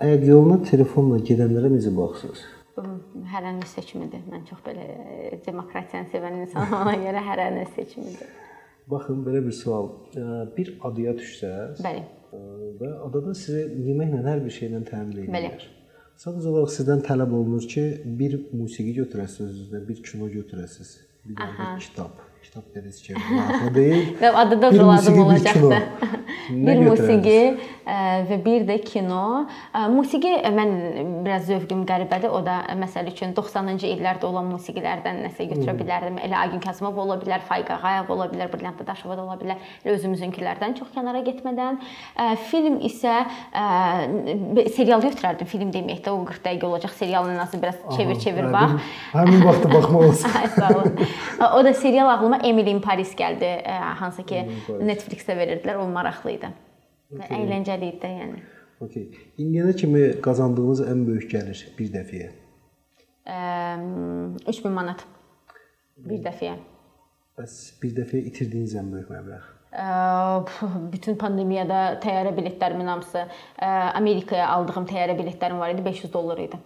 Əgər 0.00 0.24
yoluna 0.30 0.62
telefonla 0.64 1.18
gedənlərə 1.28 1.68
necə 1.74 1.92
baxırsınız? 1.96 2.44
Hər 3.30 3.48
an 3.50 3.58
öz 3.60 3.72
seçimidir. 3.76 4.22
Mən 4.32 4.46
çox 4.48 4.62
belə 4.64 4.80
e, 4.80 5.40
demokratiyanı 5.44 6.08
sevən 6.08 6.38
insanam 6.46 6.78
ona 6.86 6.94
görə 7.04 7.20
hər 7.26 7.42
an 7.50 7.58
öz 7.66 7.74
seçimidir. 7.74 8.30
Baxın, 8.88 9.20
belə 9.26 9.42
bir 9.44 9.52
sual. 9.52 9.90
Bir 10.56 10.72
adaya 10.88 11.12
düşsəz 11.18 11.82
Bəli. 11.84 12.00
və 12.80 12.94
adada 13.10 13.34
sizə 13.36 13.66
yeməklə 13.90 14.22
hər 14.24 14.40
bir 14.46 14.56
şeylə 14.56 14.80
təmin 14.88 15.28
Bəli. 15.36 15.52
Sadəcə 16.20 16.50
olaraq 16.50 16.72
sizdən 16.74 17.00
tələb 17.00 17.30
olunur 17.32 17.64
ki, 17.64 17.82
bir 18.20 18.34
musiqi 18.52 18.92
götürəsiniz 18.98 19.54
özünüzlə, 19.54 19.78
bir 19.88 20.02
kino 20.04 20.26
götürəsiz, 20.28 20.90
bir 21.24 21.38
də 21.38 21.68
kitab. 21.80 22.18
Kitab 22.42 22.74
dediniz 22.74 23.02
ki, 23.02 23.14
maraqlı 23.14 23.74
deyil. 23.74 24.14
Və 24.20 24.30
adı 24.42 24.62
da 24.62 24.72
bir 24.72 24.80
olacaqdı. 24.80 25.82
bir 26.50 26.80
musiqi 26.82 27.40
və 28.30 28.36
bir 28.44 28.64
də 28.68 28.76
kino. 28.84 29.46
Musiqi 29.92 30.32
mən 30.54 30.72
biraz 31.24 31.46
zövqüm 31.46 31.84
qəribədir. 31.88 32.32
O 32.32 32.40
da 32.46 32.60
məsəl 32.80 33.10
üçün 33.12 33.34
90-cı 33.36 33.90
illərdə 33.90 34.26
olan 34.26 34.48
musiqilərdən 34.54 35.22
nəsə 35.26 35.46
götürə 35.50 35.74
bilərdim. 35.78 36.18
Elə 36.26 36.38
Agin 36.40 36.62
Kasımov 36.64 36.98
ola 37.04 37.18
bilər, 37.20 37.42
Faiq 37.48 37.70
Ağayev 37.76 38.10
ola 38.14 38.26
bilər, 38.32 38.50
Brilliant 38.52 38.80
Dadaşova 38.80 39.18
da 39.18 39.24
ola 39.26 39.36
bilər. 39.40 39.60
Elə 39.84 39.96
özümüzünkilərdən 39.98 40.76
çox 40.78 40.90
kənara 40.96 41.22
getmədən. 41.26 41.80
Film 42.50 42.80
isə 42.86 43.14
serial 44.74 45.04
götürərdim. 45.06 45.50
Film 45.50 45.70
deməkdə 45.74 46.14
o 46.14 46.22
40 46.24 46.44
dəqiqə 46.46 46.70
olacaq 46.70 46.94
serialın 46.98 47.38
azı 47.46 47.62
biraz 47.62 47.78
çevir-çevir 47.96 48.48
Hə, 48.48 48.52
bax. 48.54 48.92
Həmin 49.14 49.46
vaxtda 49.46 49.72
baxmalısınız. 49.74 50.36
Ay, 50.40 50.48
sağ 50.56 50.68
olun. 50.76 50.98
O 51.50 51.64
da 51.64 51.74
serial 51.74 52.08
ağlıma 52.30 52.48
Emily 52.48 52.70
in 52.70 52.80
Paris 52.80 53.14
gəldi, 53.16 53.48
ə, 53.66 53.76
hansı 53.98 54.24
ki. 54.26 54.40
Netflix-də 54.80 55.36
verirdilər, 55.36 55.80
o 55.80 55.88
maraqlı 55.90 56.36
idi. 56.36 56.50
Və 57.10 57.28
əyləncəli 57.34 57.90
idi 57.90 58.00
də, 58.02 58.10
yəni. 58.20 58.42
Okay. 58.80 59.10
İndiyənə 59.38 59.74
kimi 59.76 60.02
qazandığınız 60.24 60.84
ən 60.88 61.04
böyük 61.06 61.30
gəlir 61.30 61.62
bir 61.78 61.92
dəfəyə. 61.96 62.30
Ə, 63.26 63.38
3000 64.46 64.72
manat 64.72 65.04
bir 65.96 66.22
dəfəyə. 66.24 66.56
Bəs 67.38 67.56
bir 67.82 67.96
dəfəyə 67.98 68.30
itirdiyiniz 68.30 68.76
ən 68.80 68.92
böyük 68.94 69.10
məbləğ. 69.12 69.40
Ə, 69.70 69.88
bütün 70.94 71.18
pandemiyada 71.18 72.00
təyyarə 72.02 72.32
biletlərimin 72.36 72.88
hamısı 72.90 73.26
ə, 73.26 73.70
Amerikaya 73.98 74.48
aldığım 74.56 74.86
təyyarə 74.90 75.18
biletlərim 75.18 75.60
var 75.60 75.74
idi, 75.74 75.84
500 75.84 76.12
dollar 76.14 76.40
idi. 76.40 76.58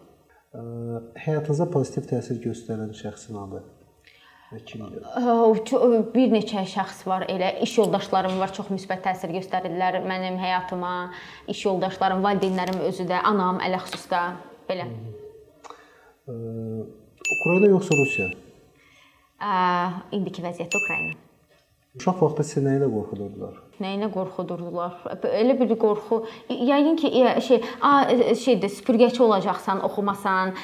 Həyatınıza 0.54 1.66
pozitiv 1.66 2.04
təsir 2.12 2.38
göstərən 2.44 2.92
şəxsin 2.94 3.40
adı 3.40 3.64
və 4.54 4.60
kimdir? 4.68 5.02
Ə, 5.18 5.34
ço- 5.68 5.82
Bir 6.14 6.30
neçə 6.34 6.62
şəxs 6.70 7.02
var, 7.10 7.26
elə 7.28 7.50
iş 7.66 7.76
yoldaşlarım 7.78 8.38
var, 8.40 8.52
çox 8.56 8.70
müsbət 8.72 9.02
təsir 9.06 9.32
göstərirlər 9.34 10.00
mənim 10.06 10.38
həyatıma. 10.40 10.94
İş 11.48 11.64
yoldaşlarım, 11.66 12.22
valideynlərim 12.24 12.80
özü 12.88 13.08
də, 13.10 13.20
anam 13.24 13.58
ələxüsusda 13.66 14.22
belə. 14.70 14.86
Ə, 16.28 16.32
Ukrayna 17.34 17.74
yoxsa 17.74 17.98
Rusiya? 17.98 18.30
Ə, 19.42 19.52
indiki 20.16 20.42
vəziyyətdə 20.44 20.80
Ukrayna. 20.84 21.20
Uşaq 21.94 22.16
vaxtı 22.24 22.42
sizi 22.42 22.64
nə 22.64 22.72
ilə 22.80 22.88
qorxudurdular? 22.90 23.60
Nəyinə 23.82 24.08
qorxudurdular? 24.14 24.96
Elə 25.30 25.54
bir 25.60 25.76
qorxu, 25.78 26.24
yəqin 26.50 26.96
ki, 26.98 27.10
şey, 27.46 27.60
a 27.86 27.92
şeydir, 28.38 28.70
süpürgəçi 28.80 29.22
olacaqsan, 29.22 29.82
oxumasan, 29.86 30.54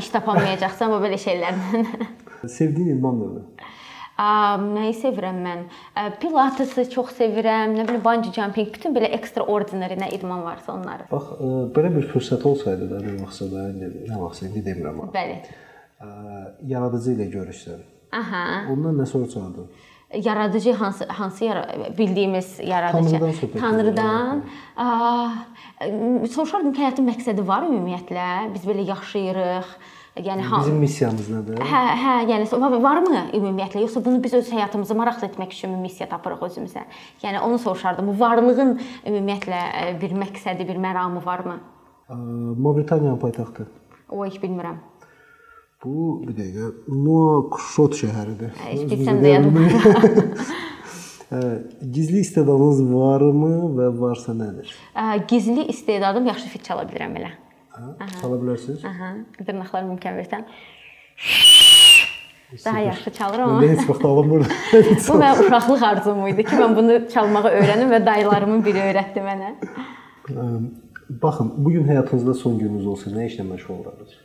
iş 0.00 0.08
tapamayacaqsan 0.14 0.94
və 0.94 1.02
belə 1.04 1.20
şeylərdən. 1.20 1.90
Sevdiyin 2.46 2.96
idman 2.96 3.18
növü? 3.20 3.42
Nəyi 4.18 4.94
sevirəm 4.98 5.36
mən? 5.44 5.60
Pilatesi 6.18 6.88
çox 6.90 7.12
sevirəm, 7.18 7.76
nə 7.78 7.84
bilim 7.86 8.00
bungee 8.02 8.32
jumping, 8.34 8.72
bütün 8.74 8.94
belə 8.96 9.12
extraordinary 9.18 9.94
nə 10.00 10.08
idman 10.16 10.42
varsa 10.42 10.72
onları. 10.74 11.06
Bax, 11.12 11.28
belə 11.76 11.92
bir 11.94 12.08
fürsət 12.10 12.46
olsaydı 12.50 12.88
da, 12.90 12.98
nə 13.04 13.14
vaxtsa 13.20 13.46
da, 13.52 13.68
indi 13.70 14.08
nə 14.08 14.18
vaxtsa 14.18 14.48
indi 14.48 14.64
demirəm 14.66 15.04
amma. 15.04 15.12
Bəli. 15.14 15.36
Yaradıcı 16.72 17.14
ilə 17.14 17.28
görüşsən. 17.36 17.84
Aha. 18.18 18.42
Ondan 18.72 18.98
nə 18.98 19.06
soruşardın? 19.06 19.70
Yaradıcı 20.24 20.72
hansı 20.72 21.04
hansı 21.04 21.44
yara 21.44 21.66
bildiyimiz 21.98 22.60
yaradıcı? 22.64 23.18
Tanrıdan 23.18 23.60
Tanrıdan. 23.60 24.44
A, 24.76 24.86
soruşardım 26.32 26.72
ki, 26.72 26.80
həyatın 26.82 27.06
məqsədi 27.10 27.46
var 27.46 27.66
ümumiyyətlə? 27.68 28.54
Biz 28.54 28.66
belə 28.70 28.86
yaşayırıq. 28.88 29.68
Yəni 30.24 30.42
Bizim 30.60 30.76
missiyamız 30.82 31.28
nədir? 31.30 31.58
Hə, 31.62 31.82
hə, 32.02 32.14
yəni 32.32 32.46
var- 32.60 32.76
varmı 32.82 33.20
ümumiyyətlə 33.36 33.82
yoxsa 33.84 34.04
bunu 34.04 34.22
biz 34.24 34.34
öz 34.34 34.50
həyatımızı 34.52 34.94
maraqlı 34.98 35.28
etmək 35.28 35.54
üçün 35.54 35.78
missiya 35.78 36.08
tapırıq 36.08 36.42
özümüzə? 36.48 36.82
Yəni 37.22 37.40
onu 37.40 37.58
soruşardım. 37.58 38.08
Bu 38.08 38.18
varlığın 38.20 38.78
ümumiyyətlə 39.06 39.60
e, 39.82 39.96
bir 40.00 40.14
məqsədi, 40.22 40.68
bir 40.68 40.76
məramı 40.76 41.24
varmı? 41.24 41.58
Mavritaniyanın 42.58 43.18
paytaxtı. 43.18 43.66
O 44.10 44.26
heç 44.26 44.36
bilmirəm. 44.42 44.78
Bu 45.84 46.22
bir 46.26 46.34
dəqiqə 46.34 46.70
Nouakchott 46.88 47.94
şəhəridir. 48.00 48.54
Heç 48.66 48.86
bilsəm 48.90 49.20
də. 49.22 49.36
Hə, 51.30 51.42
Gizli 51.94 52.18
istedadınız 52.24 52.80
varmı 52.94 53.52
və 53.76 53.90
varsa 54.00 54.32
nədir? 54.32 54.72
Gizli 55.28 55.66
istedadım 55.68 56.26
yaxşı 56.26 56.48
fit 56.48 56.64
çala 56.64 56.82
bilirəm 56.88 57.20
elə. 57.20 57.30
Hə? 57.78 58.08
Çala 58.20 58.36
bilərsiniz? 58.42 58.84
Aha, 58.86 59.10
dırnaqlarımı 59.46 59.92
imkan 59.96 60.18
versən. 60.18 60.44
Daha 62.64 62.78
yaxşı 62.80 63.10
çalıram 63.18 63.50
amma 63.50 63.62
Məndə 63.62 63.76
heç 63.76 63.88
vaxt 63.88 64.04
alınmır. 64.04 64.46
bu 65.08 65.16
mənim 65.22 65.42
uşaqlıq 65.46 65.82
arzum 65.90 66.22
idi 66.26 66.44
ki, 66.48 66.56
mən 66.62 66.76
bunu 66.78 66.96
çalmağı 67.12 67.50
öyrənim 67.58 67.92
və 67.94 68.00
dayılarımın 68.06 68.64
biri 68.64 68.80
öyrətdi 68.88 69.24
mənə. 69.26 69.50
Baxın, 71.22 71.52
bu 71.56 71.70
gün 71.76 71.84
həyatınızda 71.88 72.34
son 72.34 72.58
gününüz 72.58 72.86
olsa 72.86 73.10
nə 73.10 73.26
işlə 73.28 73.44
məşğul 73.52 73.74
olardınız? 73.82 74.16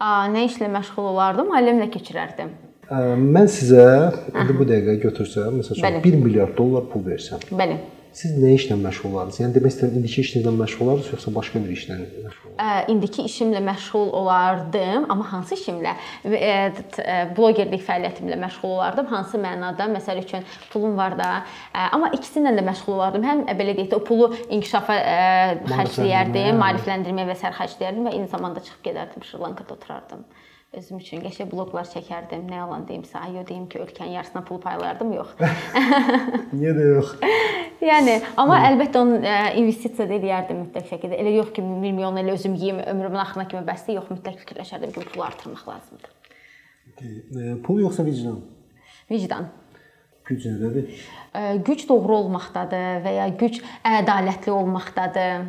A, 0.00 0.08
nə 0.32 0.46
işlə 0.48 0.68
məşğul 0.72 1.06
olardım? 1.12 1.52
Ailəmlə 1.56 1.90
keçirərdim. 1.92 2.50
Ə, 2.90 2.98
Mən 3.20 3.46
sizə 3.52 3.84
indi 4.34 4.56
bu 4.58 4.64
dəqiqə 4.68 4.96
götürsəm, 5.04 5.60
məsələn, 5.60 5.84
Bəli. 5.86 6.02
1 6.08 6.22
milyard 6.24 6.56
dollar 6.58 6.88
pul 6.92 7.04
versəm, 7.06 7.44
Bəli. 7.52 7.76
Siz 8.16 8.34
nə 8.38 8.50
işlə 8.56 8.76
məşğul 8.80 9.12
olardınız? 9.14 9.38
Yəni 9.40 9.54
demək 9.56 9.72
istəyirəm, 9.74 9.96
indiki 10.00 10.22
işinizlə 10.24 10.52
məşğul 10.56 10.84
olardınız 10.86 11.10
yoxsa 11.14 11.32
başqa 11.34 11.62
bir 11.62 11.74
işlə 11.74 11.96
məşğul 12.00 12.48
olardınız? 12.50 12.58
Ə, 12.60 12.72
indiki 12.92 13.24
işimlə 13.28 13.62
məşğul 13.68 14.10
olardım, 14.20 15.06
amma 15.12 15.26
hansı 15.32 15.56
işimlə? 15.58 15.94
T- 16.24 17.04
ə, 17.04 17.16
Blogerlik 17.36 17.84
fəaliyyətimlə 17.86 18.36
məşğul 18.44 18.74
olardım. 18.74 19.08
Hansı 19.14 19.40
mənada? 19.40 19.88
Məsəl 19.94 20.20
üçün 20.24 20.44
pulum 20.72 20.98
var 20.98 21.16
da, 21.18 21.30
ə, 21.72 21.88
amma 21.94 22.12
ikisindən 22.18 22.58
də 22.60 22.66
məşğul 22.68 22.98
olardım. 22.98 23.26
Həm 23.30 23.46
ə, 23.46 23.56
belə 23.62 23.76
deyək 23.78 23.92
də 23.94 24.00
o 24.00 24.04
pulu 24.04 24.32
inkişafa 24.50 25.00
xərcləyərdim, 25.70 26.60
maarifləndirməyə 26.60 27.32
və 27.32 27.40
sərxərcləyərdim 27.46 28.10
və 28.10 28.16
eyni 28.18 28.30
zamanda 28.30 28.62
çıxıb 28.66 28.86
gedərdim 28.90 29.24
Şri 29.24 29.40
Lankada 29.40 29.78
oturardım. 29.78 30.26
Özüm 30.76 31.00
üçün 31.02 31.22
qəşəng 31.24 31.48
bloqlar 31.50 31.88
çəkərdim. 31.90 32.44
Nə 32.50 32.60
yalan 32.60 32.84
deyim, 32.88 33.02
sayo 33.08 33.42
deyim 33.46 33.66
ki, 33.70 33.80
ölkənin 33.84 34.14
yarısına 34.18 34.42
pul 34.46 34.60
paylardım, 34.62 35.12
yox. 35.16 35.32
Niyə 36.58 36.74
də 36.76 36.86
yox? 36.92 37.16
yəni, 37.82 38.16
amma 38.38 38.60
əlbəttə 38.68 39.00
onu 39.00 39.18
ə, 39.18 39.38
investisiya 39.58 40.06
da 40.06 40.16
eləyərdim 40.18 40.60
mütləq 40.64 40.86
şəkildə. 40.92 41.18
Elə 41.18 41.34
yox 41.40 41.50
ki, 41.56 41.64
1 41.64 41.96
milyon 41.98 42.20
elə 42.22 42.36
özüm 42.38 42.54
yeyim, 42.60 42.78
ömrümün 42.92 43.22
axırına 43.24 43.48
kimi 43.50 43.64
bəsdir, 43.66 43.98
yox, 43.98 44.12
mütləq 44.14 44.38
fikirləşərdim 44.44 44.94
ki, 44.94 45.06
pulu 45.10 45.26
artırmaq 45.26 45.66
lazımdır. 45.72 46.14
E, 47.00 47.56
Pul 47.64 47.82
yoxsa 47.82 48.06
vicdan? 48.06 48.38
Vicdan. 49.10 49.50
Güc 50.30 50.46
nədədir? 50.46 50.90
Ə, 51.34 51.44
Güc 51.66 51.88
doğru 51.88 52.20
olmaqdadır 52.24 53.02
və 53.02 53.16
ya 53.16 53.26
güc 53.40 53.58
ədalətli 53.86 54.54
olmaqdadır. 54.54 55.48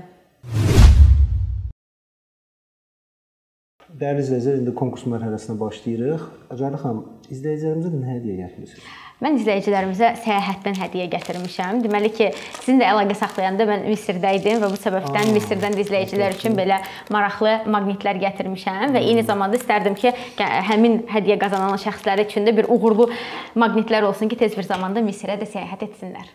Dəyərli 4.02 4.24
izləyicilər, 4.24 4.56
indi 4.64 4.72
konkurs 4.74 5.04
mərhələsinə 5.06 5.54
başlayırıq. 5.60 6.22
Cəli 6.58 6.78
xanım, 6.82 7.02
izləyicilərimizə 7.36 7.92
nə 7.94 8.08
hədiyyə 8.16 8.38
gətirmisiniz? 8.40 8.88
Mən 9.22 9.38
izləyicilərimizə 9.38 10.08
səyahətdən 10.24 10.80
hədiyyə 10.80 11.06
gətirmişəm. 11.12 11.84
Deməli 11.84 12.10
ki, 12.18 12.32
sizinlə 12.56 12.88
əlaqə 12.90 13.20
saxlayanda 13.20 13.68
mən 13.70 13.86
Misirdə 13.86 14.34
idim 14.40 14.58
və 14.64 14.72
bu 14.74 14.82
səbəbdən 14.82 15.30
Aa, 15.30 15.36
Misirdən 15.38 15.78
də 15.78 15.86
izləyicilər 15.86 16.34
üçün 16.34 16.58
belə 16.58 16.82
maraqlı 17.14 17.60
maqnitlər 17.70 18.18
gətirmişəm 18.26 18.98
və 18.98 19.06
eyni 19.06 19.22
zamanda 19.28 19.62
istərdim 19.62 19.94
ki, 20.02 20.16
həmin 20.72 21.04
hədiyyə 21.14 21.38
qazanan 21.46 21.78
şəxslər 21.86 22.26
üçün 22.26 22.50
də 22.50 22.58
bir 22.58 22.74
uğurlu 22.74 23.12
maqnitlər 23.54 24.10
olsun 24.10 24.34
ki, 24.34 24.42
tez 24.42 24.58
bir 24.58 24.66
zamanda 24.66 25.06
Misirə 25.06 25.38
də 25.38 25.46
səyahət 25.46 25.92
etsinlər. 25.92 26.26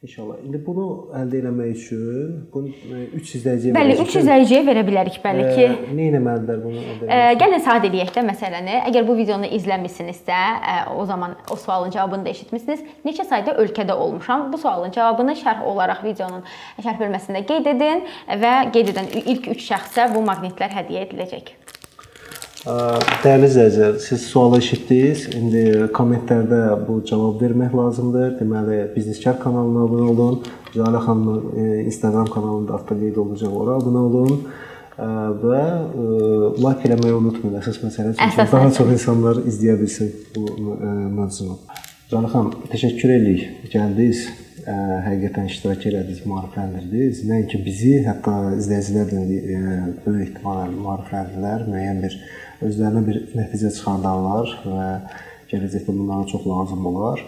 İnşallah. 0.00 0.38
İndi 0.46 0.58
bunu 0.64 0.84
əldə 1.12 1.42
etmək 1.42 1.74
üçün 1.76 2.36
bunu 2.54 2.70
3 3.18 3.32
izləyiciyə 3.36 3.72
Bəli, 3.76 3.96
3 4.00 4.14
izləyiciyə 4.22 4.60
verə 4.64 4.84
bilərik 4.86 5.18
bəli 5.20 5.42
ki. 5.50 5.66
E, 5.66 5.96
nə 5.98 6.06
etməlidirlər 6.08 6.62
bunu? 6.62 6.84
E, 7.04 7.18
gəlin 7.42 7.60
sadə 7.66 7.90
eləyək 7.90 8.14
də 8.14 8.24
məsələni. 8.24 8.78
Əgər 8.88 9.04
bu 9.04 9.18
videonu 9.18 9.50
izləmisinizsə, 9.58 10.38
e, 10.72 10.78
o 10.96 11.04
zaman 11.04 11.36
o 11.52 11.58
sualın 11.60 11.92
cavabını 11.92 12.24
da 12.24 12.32
eşitmisiniz. 12.32 12.80
Neçə 13.04 13.28
sayda 13.28 13.58
ölkədə 13.60 13.92
olmuşam? 13.92 14.48
Bu 14.54 14.62
sualın 14.62 14.96
cavabını 14.96 15.36
şərh 15.42 15.66
olaraq 15.68 16.00
videonun 16.08 16.48
şərh 16.80 16.96
bölməsində 17.02 17.44
qeyd 17.52 17.68
edin 17.74 18.00
və 18.40 18.54
qeyd 18.72 18.94
edən 18.94 19.12
ilk 19.20 19.52
3 19.52 19.68
şəxsə 19.68 20.14
bu 20.14 20.24
maqnitlər 20.24 20.80
hədiyyə 20.80 21.10
ediləcək. 21.10 21.52
Dəyərli 22.60 23.46
izləyicilər, 23.48 23.94
siz 24.04 24.26
sualı 24.28 24.58
eşitdiniz. 24.60 25.22
İndi 25.32 25.60
kommentlərdə 25.96 26.58
bu 26.84 26.98
cavab 27.08 27.38
vermək 27.40 27.72
lazımdır. 27.72 28.34
Deməli, 28.36 28.80
Bizneskar 28.92 29.38
kanalına 29.40 29.86
abunə 29.86 30.08
olun. 30.12 30.36
Jalə 30.74 31.00
xanımın 31.06 31.38
e, 31.56 31.84
Instagram 31.86 32.28
kanalında 32.34 32.74
altda 32.76 32.98
qeyd 33.00 33.16
olacaq, 33.22 33.54
ora 33.62 33.78
abunə 33.80 34.02
olun 34.10 34.42
və 35.40 35.62
e, 35.64 36.10
like 36.60 36.84
eləməyi 36.90 37.16
unutmayın. 37.16 37.56
Əsas 37.62 37.80
məsələ 37.80 38.12
çünki 38.20 38.46
daha 38.52 38.68
çox 38.76 38.92
insanlar 38.92 39.40
izləyə 39.48 39.78
bilsin 39.80 40.12
bu 40.36 40.44
e, 40.76 40.92
mövzunu. 41.16 41.56
Jalə 42.12 42.28
xanım, 42.34 42.68
təşəkkür 42.74 43.14
edirik. 43.16 43.72
Gəldiniz, 43.72 44.22
həqiqətən 45.06 45.48
iştirak 45.48 45.88
elədiniz, 45.88 46.20
maarifləndirdiniz. 46.28 47.24
Nəinki 47.24 47.62
bizi, 47.64 47.96
hətta 48.04 48.36
izləyicilər 48.58 49.08
də 49.14 49.24
böyük 50.04 50.28
ehtimalla 50.28 50.68
maarifləndirdilər, 50.74 51.66
müəyyən 51.70 52.04
bir 52.04 52.20
özlərinə 52.66 53.02
bir 53.06 53.18
nəticə 53.38 53.72
çıxardarlar 53.76 54.54
və 54.64 54.86
gələcəkdə 55.50 55.94
bunlara 55.94 56.26
çox 56.30 56.46
lazım 56.46 56.86
olar. 56.90 57.22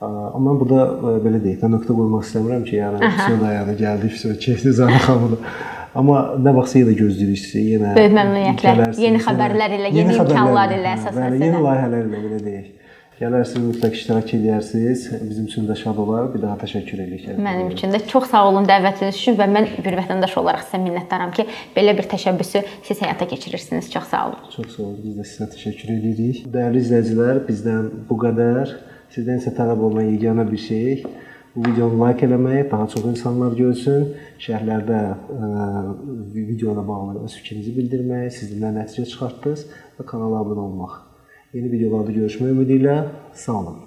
Amma 0.00 0.52
burada 0.60 0.82
belə 1.24 1.40
deyək, 1.40 1.62
mən 1.62 1.72
nöqtə 1.78 1.94
qoymaq 1.96 2.26
istəmirəm 2.26 2.66
ki, 2.68 2.76
yəni 2.82 3.10
sonra 3.16 3.52
yəni 3.54 3.76
gəldik, 3.80 4.16
sonra 4.20 4.36
keçdi 4.42 4.74
Zana 4.76 4.98
xanımı. 5.06 5.38
Amma 5.96 6.18
nə 6.36 6.52
vaxtsa 6.52 6.82
yenə 6.82 6.92
gözləyirik 6.98 7.40
sizi, 7.40 7.62
yenə 7.72 7.94
böyük 7.96 8.16
məmnuniyyətlə, 8.18 8.88
yeni 9.00 9.22
xəbərlər 9.24 9.76
ilə, 9.78 9.88
yeni, 9.88 10.02
yeni 10.02 10.18
imkanlar 10.20 10.74
ilə 10.76 10.90
əsas 10.98 11.16
məsələ. 11.16 11.38
Yeni 11.40 11.62
layihələr 11.64 12.10
ilə 12.10 12.20
belə 12.26 12.40
deyək. 12.44 12.66
Gələrsiniz, 13.16 13.64
mütləq 13.70 13.94
iştirak 13.96 14.32
edərsiniz. 14.36 15.06
Bizim 15.24 15.46
üçün 15.48 15.64
də 15.64 15.72
şad 15.80 15.96
olar. 16.02 16.26
Bir 16.34 16.42
daha 16.42 16.58
təşəkkür 16.60 17.00
edirik. 17.00 17.30
Mənim 17.40 17.70
üçün 17.72 17.94
də 17.94 18.02
çox 18.10 18.26
sağ 18.28 18.42
olun 18.50 18.68
dəvətiniz 18.68 19.16
üçün 19.16 19.38
və 19.38 19.46
mən 19.54 19.70
bir 19.86 19.96
vətəndaş 20.02 20.34
olaraq 20.36 20.66
sizə 20.66 20.82
minnətdaram 20.82 21.32
ki, 21.38 21.46
belə 21.76 21.94
bir 21.96 22.10
təşəbbüsü 22.10 22.62
siz 22.84 23.00
həyata 23.00 23.28
keçirirsiniz. 23.30 23.88
Çox 23.94 24.10
sağ 24.12 24.20
olun. 24.26 24.42
Çox 24.56 24.68
sağ 24.74 24.82
olun. 24.88 24.98
Biz 25.06 25.16
də 25.16 25.26
sizə 25.30 25.48
təşəkkür 25.54 25.94
edirik. 25.96 26.42
Dəyərli 26.58 26.84
izləyicilər, 26.84 27.40
bizdən 27.48 27.88
bu 28.10 28.20
qədər. 28.26 28.76
Sizdən 29.16 29.40
isə 29.40 29.54
tələb 29.56 29.80
olunan 29.88 30.12
yeganə 30.12 30.44
bir 30.50 30.60
şey 30.66 31.06
bu 31.56 31.64
videonu 31.70 31.96
like 32.02 32.26
eləmək, 32.26 32.70
daha 32.70 32.84
çox 32.92 33.08
insanlar 33.14 33.56
görsün. 33.56 34.10
Şərhlərdə 34.44 35.00
ə, 35.16 35.50
videoya 36.36 36.84
bağlı 36.84 37.24
öz 37.24 37.40
fikrinizi 37.40 37.72
bildirmək, 37.80 38.28
siz 38.42 38.52
nə 38.60 38.76
nəticə 38.76 39.08
çıxartdınız 39.08 39.68
və 39.96 40.10
kanala 40.12 40.44
abunə 40.44 40.68
olmaq. 40.68 41.05
Yeni 41.54 41.72
videolarda 41.72 42.12
görüşmək 42.12 42.54
ümidi 42.54 42.80
ilə 42.80 42.96
sağ 43.34 43.60
olun. 43.60 43.85